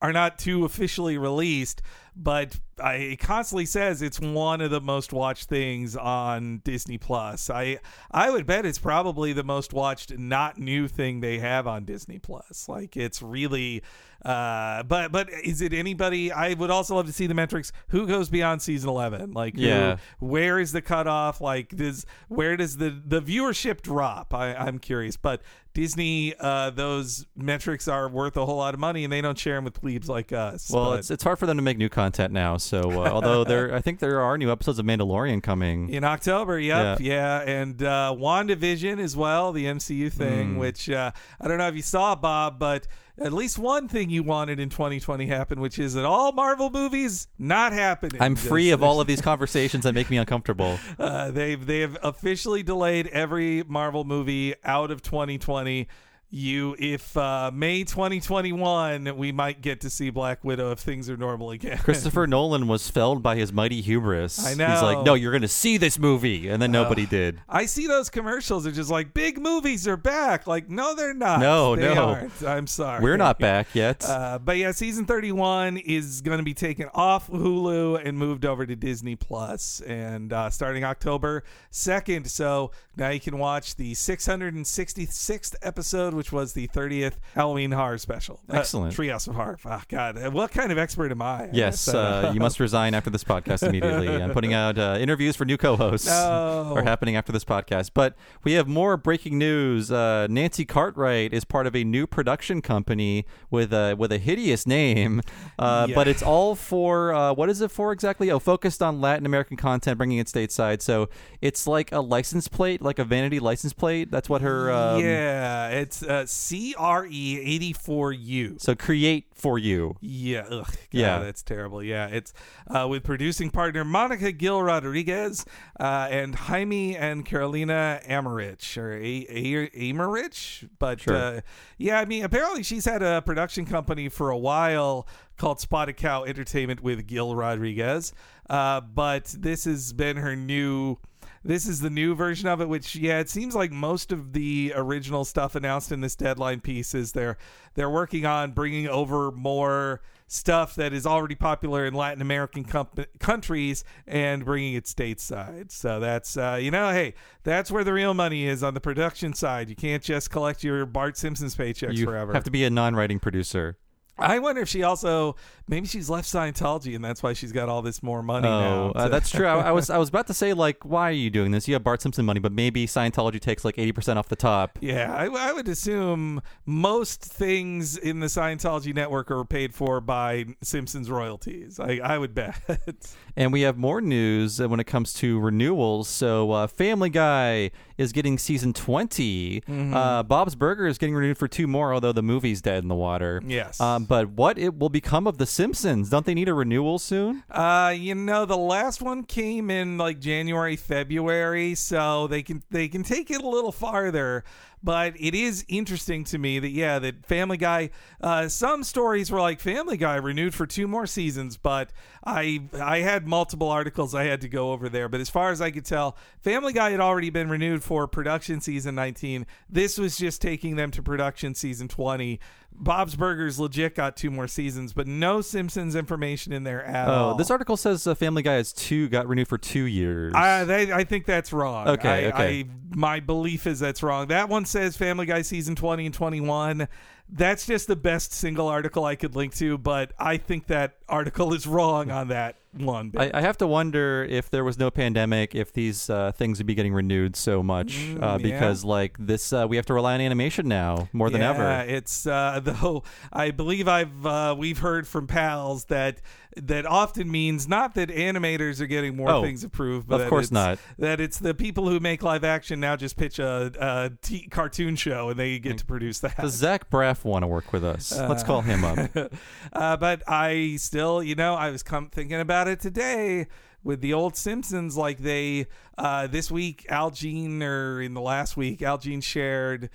are 0.03 0.11
not 0.13 0.37
too 0.37 0.65
officially 0.65 1.17
released, 1.17 1.81
but 2.15 2.59
I, 2.83 2.93
it 2.95 3.19
constantly 3.19 3.65
says 3.65 4.01
it's 4.01 4.19
one 4.19 4.61
of 4.61 4.71
the 4.71 4.81
most 4.81 5.13
watched 5.13 5.47
things 5.49 5.95
on 5.95 6.61
Disney 6.63 6.97
Plus. 6.97 7.49
I 7.49 7.79
I 8.11 8.29
would 8.31 8.45
bet 8.45 8.65
it's 8.65 8.79
probably 8.79 9.33
the 9.33 9.43
most 9.43 9.73
watched 9.73 10.17
not 10.17 10.57
new 10.57 10.87
thing 10.87 11.19
they 11.21 11.39
have 11.39 11.67
on 11.67 11.85
Disney 11.85 12.19
Plus. 12.19 12.67
Like 12.69 12.95
it's 12.97 13.21
really. 13.21 13.83
Uh, 14.25 14.83
but 14.83 15.11
but 15.11 15.29
is 15.43 15.61
it 15.61 15.73
anybody? 15.73 16.31
I 16.31 16.53
would 16.53 16.69
also 16.71 16.95
love 16.95 17.07
to 17.07 17.11
see 17.13 17.27
the 17.27 17.33
metrics. 17.33 17.73
Who 17.89 18.07
goes 18.07 18.29
beyond 18.29 18.61
season 18.61 18.87
eleven? 18.89 19.33
Like, 19.33 19.55
who- 19.57 19.63
Yeah. 19.63 19.97
where 20.19 20.59
is 20.61 20.71
the 20.71 20.81
cutoff? 20.81 21.41
Like, 21.41 21.69
does 21.75 22.05
where 22.29 22.55
does 22.55 22.77
the 22.77 23.01
the 23.05 23.21
viewership 23.21 23.81
drop? 23.81 24.33
I, 24.33 24.53
I'm 24.55 24.79
curious. 24.79 25.17
But 25.17 25.41
Disney, 25.73 26.35
uh, 26.39 26.69
those 26.69 27.25
metrics 27.35 27.87
are 27.89 28.07
worth 28.07 28.37
a 28.37 28.45
whole 28.45 28.57
lot 28.57 28.73
of 28.73 28.79
money, 28.79 29.03
and 29.03 29.11
they 29.11 29.19
don't 29.21 29.37
share 29.37 29.55
them 29.55 29.65
with 29.65 29.73
plebes 29.73 30.07
like 30.07 30.31
us. 30.31 30.69
well, 30.71 30.91
But 30.91 30.99
it's 30.99 31.11
it's 31.11 31.23
hard 31.25 31.37
for 31.37 31.45
them 31.45 31.57
to 31.57 31.63
make 31.63 31.77
new 31.77 31.89
content 31.89 32.02
now. 32.31 32.57
So 32.57 33.03
uh, 33.03 33.09
although 33.09 33.43
there, 33.43 33.73
I 33.75 33.81
think 33.81 33.99
there 33.99 34.21
are 34.21 34.37
new 34.37 34.51
episodes 34.51 34.79
of 34.79 34.85
Mandalorian 34.85 35.41
coming. 35.41 35.89
in 35.89 36.03
October, 36.03 36.59
yep, 36.59 36.99
yeah, 36.99 37.41
and 37.41 37.81
uh, 37.81 38.13
WandaVision 38.17 38.99
as 38.99 39.15
well, 39.15 39.51
the 39.51 39.65
MCU 39.65 40.11
thing. 40.11 40.57
Which 40.57 40.89
uh, 40.89 41.11
I 41.39 41.47
don't 41.47 41.57
know 41.57 41.67
if 41.67 41.75
you 41.75 41.81
saw, 41.81 42.15
Bob, 42.15 42.59
but 42.59 42.87
at 43.19 43.31
least 43.31 43.59
one 43.59 43.87
thing 43.87 44.09
you 44.09 44.23
wanted 44.23 44.59
in 44.59 44.69
2020 44.69 45.27
happened, 45.27 45.61
which 45.61 45.77
is 45.77 45.93
that 45.93 46.05
all 46.05 46.31
Marvel 46.31 46.69
movies 46.71 47.27
not 47.37 47.71
happening. 47.71 48.21
I'm 48.21 48.35
free 48.35 48.71
of 48.71 48.81
all 48.81 48.99
of 48.99 49.07
these 49.13 49.21
conversations 49.21 49.83
that 49.83 49.93
make 49.93 50.09
me 50.09 50.17
uncomfortable. 50.17 50.79
Uh, 50.99 51.31
they've 51.31 51.65
they 51.65 51.79
have 51.79 51.97
officially 52.03 52.63
delayed 52.63 53.07
every 53.07 53.63
Marvel 53.63 54.03
movie 54.03 54.53
out 54.63 54.91
of 54.91 55.01
2020. 55.01 55.87
You, 56.35 56.75
if 56.79 57.15
uh, 57.15 57.51
May 57.53 57.83
2021, 57.83 59.15
we 59.15 59.31
might 59.31 59.61
get 59.61 59.81
to 59.81 59.89
see 59.91 60.09
Black 60.09 60.43
Widow 60.43 60.71
if 60.71 60.79
things 60.79 61.07
are 61.07 61.15
normal 61.15 61.51
again. 61.51 61.77
Christopher 61.77 62.25
Nolan 62.33 62.67
was 62.67 62.89
felled 62.89 63.21
by 63.21 63.35
his 63.35 63.53
mighty 63.53 63.81
hubris. 63.81 64.43
I 64.43 64.55
know. 64.55 64.65
He's 64.65 64.81
like, 64.81 65.05
no, 65.05 65.13
you're 65.13 65.31
going 65.31 65.43
to 65.43 65.47
see 65.47 65.77
this 65.77 65.99
movie, 65.99 66.49
and 66.49 66.59
then 66.59 66.71
nobody 66.71 67.05
did. 67.05 67.39
I 67.47 67.67
see 67.67 67.85
those 67.85 68.09
commercials. 68.09 68.63
They're 68.63 68.73
just 68.73 68.89
like 68.89 69.13
big 69.13 69.39
movies 69.39 69.87
are 69.87 69.95
back. 69.95 70.47
Like, 70.47 70.71
no, 70.71 70.95
they're 70.95 71.13
not. 71.13 71.39
No, 71.39 71.75
They 71.75 71.93
no. 71.93 72.03
aren't. 72.05 72.41
I'm 72.41 72.65
sorry. 72.65 73.03
We're 73.03 73.17
not 73.17 73.37
back 73.37 73.67
yet. 73.75 74.03
Uh, 74.23 74.37
but 74.37 74.57
yeah, 74.57 74.71
season 74.71 75.05
31 75.05 75.77
is 75.77 76.21
going 76.21 76.37
to 76.37 76.43
be 76.43 76.53
taken 76.53 76.87
off 76.93 77.27
Hulu 77.29 78.05
and 78.05 78.17
moved 78.17 78.45
over 78.45 78.65
to 78.65 78.75
Disney 78.75 79.15
Plus, 79.15 79.81
and 79.81 80.31
uh, 80.31 80.49
starting 80.49 80.83
October 80.83 81.43
2nd. 81.71 82.27
So 82.27 82.71
now 82.95 83.09
you 83.09 83.19
can 83.19 83.37
watch 83.39 83.75
the 83.75 83.93
666th 83.93 85.55
episode, 85.61 86.13
which 86.23 86.31
was 86.31 86.53
the 86.53 86.69
30th 86.69 87.15
Halloween 87.35 87.73
horror 87.73 87.97
special. 87.97 88.39
Uh, 88.49 88.55
Excellent. 88.55 88.95
Treehouse 88.95 89.27
of 89.27 89.35
Horror. 89.35 89.59
Oh, 89.65 89.81
God. 89.89 90.17
Uh, 90.17 90.31
What 90.31 90.51
kind 90.51 90.71
of 90.71 90.77
expert 90.77 91.11
am 91.11 91.21
I? 91.21 91.49
Yes, 91.51 91.85
guess, 91.87 91.93
uh, 91.93 92.31
you 92.33 92.39
must 92.39 92.59
resign 92.61 92.93
after 92.93 93.09
this 93.09 93.25
podcast 93.25 93.67
immediately. 93.67 94.07
I'm 94.07 94.31
putting 94.31 94.53
out 94.63 94.77
uh, 94.77 94.95
interviews 95.01 95.35
for 95.35 95.43
new 95.43 95.57
co-hosts 95.57 96.07
No. 96.07 96.71
are 96.77 96.81
happening 96.81 97.17
after 97.17 97.33
this 97.33 97.43
podcast. 97.43 97.89
But 97.93 98.15
we 98.45 98.53
have 98.53 98.69
more 98.69 98.95
breaking 98.95 99.37
news. 99.37 99.91
Uh, 99.91 100.27
Nancy 100.29 100.63
Cartwright 100.63 101.33
is 101.33 101.43
part 101.43 101.67
of 101.67 101.75
a 101.75 101.83
new 101.83 102.07
production 102.07 102.61
company 102.61 103.25
with 103.51 103.73
a 103.73 103.95
with 103.99 104.13
a 104.13 104.17
hideous 104.17 104.65
name, 104.65 105.21
uh, 105.59 105.87
Yeah. 105.89 105.95
but 105.95 106.07
it's 106.07 106.23
all 106.23 106.55
for 106.55 107.13
uh, 107.13 107.33
what 107.33 107.49
is 107.49 107.59
it 107.59 107.69
for 107.69 107.91
exactly? 107.91 108.31
Oh, 108.31 108.39
focused 108.39 108.81
on 108.81 109.01
Latin 109.01 109.25
American 109.25 109.57
content, 109.57 109.97
bringing 109.97 110.19
it 110.19 110.27
stateside. 110.27 110.81
So 110.81 111.09
it's 111.41 111.67
like 111.67 111.91
a 111.91 111.99
license 111.99 112.47
plate, 112.47 112.81
like 112.81 112.97
a 112.97 113.03
vanity 113.03 113.41
license 113.41 113.73
plate. 113.73 114.09
That's 114.09 114.29
what 114.29 114.41
her 114.41 114.71
um, 114.71 115.01
yeah, 115.03 115.67
it's 115.67 116.01
uh, 116.13 116.25
CRE 116.25 117.09
84U. 117.09 118.61
So 118.61 118.75
create 118.75 119.25
for 119.33 119.57
you. 119.57 119.95
Yeah, 120.01 120.45
ugh, 120.49 120.65
God, 120.67 120.75
Yeah. 120.91 121.19
that's 121.19 121.43
terrible. 121.43 121.83
Yeah, 121.83 122.07
it's 122.07 122.33
uh, 122.67 122.87
with 122.89 123.03
producing 123.03 123.49
partner 123.49 123.83
Monica 123.83 124.31
Gil 124.31 124.61
Rodriguez 124.61 125.45
uh, 125.79 126.07
and 126.09 126.35
Jaime 126.35 126.95
and 126.95 127.25
Carolina 127.25 127.99
Amarich 128.07 128.77
or 128.77 128.93
A- 128.93 129.25
A- 129.29 129.69
Amarich. 129.91 130.69
But 130.79 131.01
Sure. 131.01 131.15
uh, 131.15 131.41
yeah, 131.77 131.99
I 131.99 132.05
mean, 132.05 132.23
apparently 132.23 132.63
she's 132.63 132.85
had 132.85 133.01
a 133.01 133.21
production 133.21 133.65
company 133.65 134.09
for 134.09 134.29
a 134.29 134.37
while 134.37 135.07
called 135.37 135.59
Spotted 135.59 135.97
Cow 135.97 136.23
Entertainment 136.23 136.81
with 136.83 137.07
Gil 137.07 137.35
Rodriguez. 137.35 138.13
Uh, 138.49 138.81
but 138.81 139.25
this 139.37 139.65
has 139.65 139.93
been 139.93 140.17
her 140.17 140.35
new. 140.35 140.97
This 141.43 141.67
is 141.67 141.81
the 141.81 141.89
new 141.89 142.15
version 142.15 142.47
of 142.47 142.61
it, 142.61 142.69
which 142.69 142.95
yeah, 142.95 143.19
it 143.19 143.29
seems 143.29 143.53
like 143.53 143.71
most 143.71 144.11
of 144.11 144.31
the 144.33 144.71
original 144.75 145.25
stuff 145.25 145.55
announced 145.55 145.91
in 145.91 145.99
this 146.01 146.15
deadline 146.15 146.61
piece 146.61 146.95
is 146.95 147.11
they're 147.11 147.37
they're 147.73 147.89
working 147.89 148.25
on 148.25 148.51
bringing 148.51 148.87
over 148.87 149.31
more 149.31 150.01
stuff 150.27 150.75
that 150.75 150.93
is 150.93 151.05
already 151.05 151.35
popular 151.35 151.85
in 151.85 151.93
Latin 151.93 152.21
American 152.21 152.63
com- 152.63 152.87
countries 153.19 153.83
and 154.07 154.45
bringing 154.45 154.73
it 154.73 154.85
stateside. 154.85 155.71
So 155.71 155.99
that's 155.99 156.37
uh, 156.37 156.57
you 156.61 156.71
know, 156.71 156.91
hey, 156.91 157.13
that's 157.43 157.69
where 157.69 157.83
the 157.83 157.93
real 157.93 158.13
money 158.13 158.45
is 158.45 158.63
on 158.63 158.73
the 158.73 158.81
production 158.81 159.33
side. 159.33 159.69
You 159.69 159.75
can't 159.75 160.01
just 160.01 160.29
collect 160.29 160.63
your 160.63 160.85
Bart 160.85 161.17
Simpson's 161.17 161.55
paychecks 161.55 161.79
forever. 161.79 161.93
You 161.93 162.05
forever. 162.05 162.33
have 162.33 162.45
to 162.45 162.51
be 162.51 162.63
a 162.63 162.69
non-writing 162.69 163.19
producer. 163.19 163.77
I 164.17 164.39
wonder 164.39 164.61
if 164.61 164.69
she 164.69 164.83
also 164.83 165.35
maybe 165.67 165.87
she's 165.87 166.09
left 166.09 166.27
Scientology 166.31 166.95
and 166.95 167.03
that's 167.03 167.23
why 167.23 167.33
she's 167.33 167.51
got 167.51 167.67
all 167.69 167.81
this 167.81 168.03
more 168.03 168.21
money 168.21 168.47
Oh, 168.47 168.91
now. 168.91 168.91
uh, 168.95 169.07
that's 169.09 169.29
true. 169.31 169.47
I, 169.47 169.69
I 169.69 169.71
was 169.71 169.89
I 169.89 169.97
was 170.03 170.09
about 170.09 170.27
to 170.27 170.33
say 170.33 170.53
like, 170.53 170.83
why 170.85 171.09
are 171.09 171.13
you 171.13 171.29
doing 171.29 171.51
this? 171.51 171.67
You 171.67 171.73
have 171.73 171.83
Bart 171.83 172.01
Simpson 172.01 172.25
money, 172.25 172.39
but 172.39 172.51
maybe 172.51 172.85
Scientology 172.85 173.39
takes 173.39 173.65
like 173.65 173.79
eighty 173.79 173.91
percent 173.91 174.19
off 174.19 174.27
the 174.29 174.35
top. 174.35 174.77
Yeah, 174.81 175.13
I, 175.15 175.25
I 175.25 175.51
would 175.53 175.67
assume 175.67 176.41
most 176.65 177.23
things 177.23 177.97
in 177.97 178.19
the 178.19 178.27
Scientology 178.27 178.93
network 178.93 179.31
are 179.31 179.45
paid 179.45 179.73
for 179.73 179.99
by 179.99 180.45
Simpsons 180.61 181.09
royalties. 181.09 181.79
I, 181.79 181.99
I 182.03 182.17
would 182.17 182.33
bet. 182.35 182.55
And 183.35 183.51
we 183.51 183.61
have 183.61 183.79
more 183.79 183.99
news 183.99 184.61
when 184.61 184.79
it 184.79 184.83
comes 184.83 185.11
to 185.15 185.39
renewals. 185.39 186.07
So, 186.07 186.51
uh, 186.51 186.67
Family 186.67 187.09
Guy 187.09 187.71
is 187.97 188.11
getting 188.11 188.37
season 188.37 188.73
20. 188.73 189.61
Mm-hmm. 189.61 189.93
Uh, 189.93 190.23
Bob's 190.23 190.55
Burger 190.55 190.87
is 190.87 190.97
getting 190.97 191.15
renewed 191.15 191.37
for 191.37 191.47
two 191.47 191.67
more, 191.67 191.93
although 191.93 192.11
the 192.11 192.23
movie's 192.23 192.61
dead 192.61 192.83
in 192.83 192.89
the 192.89 192.95
water. 192.95 193.41
Yes. 193.45 193.79
Um, 193.79 194.05
but 194.05 194.29
what 194.29 194.57
it 194.57 194.77
will 194.77 194.89
become 194.89 195.27
of 195.27 195.37
The 195.37 195.45
Simpsons? 195.45 196.09
Don't 196.09 196.25
they 196.25 196.33
need 196.33 196.49
a 196.49 196.53
renewal 196.53 196.99
soon? 196.99 197.43
uh, 197.51 197.93
you 197.95 198.15
know, 198.15 198.45
the 198.45 198.57
last 198.57 199.01
one 199.01 199.23
came 199.23 199.69
in 199.69 199.97
like 199.97 200.19
January, 200.19 200.75
February, 200.75 201.75
so 201.75 202.27
they 202.27 202.41
can 202.43 202.63
they 202.71 202.87
can 202.87 203.03
take 203.03 203.29
it 203.31 203.41
a 203.41 203.47
little 203.47 203.71
farther. 203.71 204.43
But 204.83 205.13
it 205.17 205.33
is 205.33 205.63
interesting 205.69 206.25
to 206.25 206.37
me 206.37 206.59
that 206.59 206.69
yeah, 206.69 206.99
that 206.99 207.25
Family 207.25 207.57
Guy. 207.57 207.89
Uh, 208.19 208.49
some 208.49 208.83
stories 208.83 209.31
were 209.31 209.39
like 209.39 209.59
Family 209.61 209.95
Guy 209.95 210.15
renewed 210.15 210.53
for 210.53 210.67
two 210.67 210.87
more 210.87 211.07
seasons, 211.07 211.55
but 211.55 211.91
I 212.25 212.63
I 212.79 212.99
had 212.99 213.25
multiple 213.25 213.69
articles 213.69 214.13
I 214.13 214.25
had 214.25 214.41
to 214.41 214.49
go 214.49 214.73
over 214.73 214.89
there. 214.89 215.07
But 215.07 215.21
as 215.21 215.29
far 215.29 215.51
as 215.51 215.61
I 215.61 215.71
could 215.71 215.85
tell, 215.85 216.17
Family 216.41 216.73
Guy 216.73 216.91
had 216.91 216.99
already 216.99 217.29
been 217.29 217.49
renewed 217.49 217.81
for 217.81 218.07
production 218.07 218.59
season 218.59 218.95
19. 218.95 219.45
This 219.69 219.97
was 219.97 220.17
just 220.17 220.41
taking 220.41 220.75
them 220.75 220.91
to 220.91 221.01
production 221.01 221.55
season 221.55 221.87
20. 221.87 222.39
Bob's 222.75 223.15
Burgers 223.15 223.59
legit 223.59 223.95
got 223.95 224.15
two 224.15 224.31
more 224.31 224.47
seasons, 224.47 224.93
but 224.93 225.07
no 225.07 225.41
Simpsons 225.41 225.95
information 225.95 226.53
in 226.53 226.63
there 226.63 226.83
at 226.83 227.07
all. 227.07 227.33
Oh, 227.33 227.37
this 227.37 227.51
article 227.51 227.77
says 227.77 228.05
uh, 228.05 228.15
Family 228.15 228.41
Guy 228.41 228.53
has 228.53 228.73
two 228.73 229.09
got 229.09 229.27
renewed 229.27 229.47
for 229.47 229.57
two 229.57 229.83
years. 229.83 230.33
I, 230.35 230.63
they, 230.63 230.91
I 230.91 231.03
think 231.03 231.25
that's 231.25 231.53
wrong. 231.53 231.87
Okay, 231.87 232.25
I, 232.25 232.29
okay. 232.29 232.59
I, 232.61 232.95
my 232.95 233.19
belief 233.19 233.67
is 233.67 233.79
that's 233.79 234.03
wrong. 234.03 234.27
That 234.27 234.49
one 234.49 234.65
says 234.65 234.97
Family 234.97 235.25
Guy 235.25 235.41
season 235.41 235.75
20 235.75 236.07
and 236.07 236.15
21. 236.15 236.87
That's 237.29 237.65
just 237.65 237.87
the 237.87 237.95
best 237.95 238.33
single 238.33 238.67
article 238.67 239.05
I 239.05 239.15
could 239.15 239.35
link 239.35 239.55
to, 239.55 239.77
but 239.77 240.11
I 240.19 240.37
think 240.37 240.67
that 240.67 240.97
article 241.07 241.53
is 241.53 241.65
wrong 241.65 242.11
on 242.11 242.27
that 242.27 242.57
one. 242.77 243.11
I, 243.17 243.31
I 243.33 243.41
have 243.41 243.57
to 243.59 243.67
wonder 243.67 244.23
if 244.29 244.49
there 244.49 244.63
was 244.63 244.77
no 244.77 244.89
pandemic, 244.91 245.55
if 245.55 245.73
these 245.73 246.09
uh, 246.09 246.31
things 246.31 246.57
would 246.59 246.67
be 246.67 246.75
getting 246.75 246.93
renewed 246.93 247.35
so 247.35 247.61
much, 247.63 247.93
Mm, 247.93 248.21
uh, 248.23 248.25
yeah. 248.31 248.37
because 248.37 248.83
like 248.83 249.15
this, 249.19 249.53
uh, 249.53 249.65
we 249.69 249.75
have 249.75 249.85
to 249.87 249.93
rely 249.93 250.13
on 250.15 250.21
animation 250.21 250.67
now 250.67 251.09
more 251.13 251.29
than 251.29 251.41
yeah, 251.41 251.49
ever. 251.51 251.85
It's 251.91 252.25
uh, 252.25 252.59
though 252.63 253.03
I 253.31 253.51
believe 253.51 253.87
I've 253.87 254.25
uh, 254.25 254.55
we've 254.57 254.79
heard 254.79 255.07
from 255.07 255.27
pals 255.27 255.85
that 255.85 256.21
that 256.55 256.85
often 256.85 257.31
means 257.31 257.67
not 257.67 257.95
that 257.95 258.09
animators 258.09 258.79
are 258.79 258.85
getting 258.85 259.15
more 259.15 259.27
Oh, 259.29 259.41
things 259.41 259.63
approved, 259.63 260.07
but 260.07 260.21
of 260.21 260.29
course 260.29 260.51
not. 260.51 260.77
That 260.99 261.19
it's 261.19 261.39
the 261.39 261.55
people 261.55 261.89
who 261.89 261.99
make 261.99 262.21
live 262.21 262.43
action 262.43 262.79
now 262.79 262.95
just 262.95 263.17
pitch 263.17 263.39
a, 263.39 263.71
a 263.79 264.11
t- 264.21 264.47
cartoon 264.49 264.95
show 264.95 265.29
and 265.29 265.39
they 265.39 265.57
get 265.57 265.79
to 265.79 265.85
produce 265.85 266.19
that. 266.19 266.37
Does 266.37 266.53
Zach 266.53 266.91
Braff 266.91 267.23
want 267.25 267.41
to 267.41 267.47
work 267.47 267.73
with 267.73 267.83
us? 267.83 268.15
Let's 268.15 268.43
call 268.43 268.61
him 268.61 268.83
up. 268.85 268.99
uh, 269.73 269.97
but 269.97 270.21
I 270.29 270.75
still, 270.75 271.23
you 271.23 271.33
know, 271.33 271.55
I 271.55 271.71
was 271.71 271.81
come 271.81 272.09
thinking 272.09 272.39
about 272.39 272.62
it 272.67 272.79
today 272.79 273.47
with 273.83 274.01
the 274.01 274.13
old 274.13 274.35
Simpsons. 274.35 274.97
Like 274.97 275.19
they, 275.19 275.67
uh, 275.97 276.27
this 276.27 276.49
week, 276.49 276.85
Al 276.89 277.11
Jean, 277.11 277.61
or 277.61 278.01
in 278.01 278.13
the 278.13 278.21
last 278.21 278.57
week, 278.57 278.81
Al 278.81 278.97
Jean 278.97 279.21
shared 279.21 279.89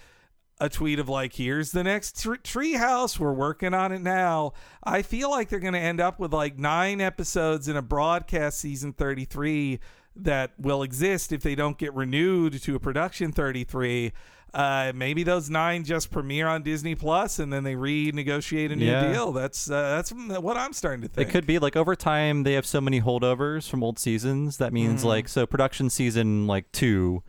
a 0.61 0.69
tweet 0.69 0.99
of 0.99 1.09
like, 1.09 1.35
"Here's 1.35 1.73
the 1.73 1.85
next 1.85 2.21
tr- 2.21 2.35
Treehouse. 2.35 3.19
We're 3.19 3.33
working 3.33 3.75
on 3.75 3.93
it 3.93 4.03
now." 4.03 4.53
I 4.83 5.03
feel 5.03 5.31
like 5.31 5.49
they're 5.49 5.61
going 5.61 5.75
to 5.75 5.79
end 5.81 6.01
up 6.01 6.19
with 6.19 6.33
like 6.33 6.59
nine 6.59 7.01
episodes 7.01 7.69
in 7.69 7.77
a 7.77 7.83
broadcast 7.83 8.59
season 8.59 8.93
33 8.93 9.79
that 10.17 10.53
will 10.59 10.83
exist 10.83 11.33
if 11.33 11.43
they 11.43 11.55
don't 11.55 11.79
get 11.79 11.95
renewed 11.95 12.61
to 12.63 12.75
a 12.75 12.81
production 12.81 13.33
33. 13.33 14.13
Uh, 14.55 14.93
maybe 14.95 15.23
those 15.25 15.51
nine 15.51 15.85
just 15.85 16.11
premiere 16.11 16.47
on 16.49 16.63
Disney 16.63 16.95
Plus 16.95 17.39
and 17.39 17.53
then 17.53 17.65
they 17.65 17.75
renegotiate 17.75 18.73
a 18.73 18.77
new 18.77 18.87
Yeah. 18.87 19.13
deal. 19.13 19.33
That's 19.33 19.71
uh, 19.71 19.97
that's 19.97 20.11
what 20.11 20.57
I'm 20.57 20.73
starting 20.73 21.03
to 21.03 21.09
think. 21.09 21.29
It 21.29 21.31
could 21.33 21.47
be 21.47 21.59
like 21.59 21.77
over 21.77 21.95
time 21.95 22.45
they 22.45 22.55
have 22.55 22.65
so 22.65 22.81
many 22.81 23.01
holdovers 23.01 23.69
from 23.69 23.83
old 23.85 23.99
seasons. 23.99 24.57
That 24.57 24.73
means 24.73 25.01
Mm-hmm. 25.01 25.09
like 25.09 25.29
so 25.29 25.47
production 25.47 25.91
season 25.91 26.47
like 26.47 26.71
two, 26.73 27.23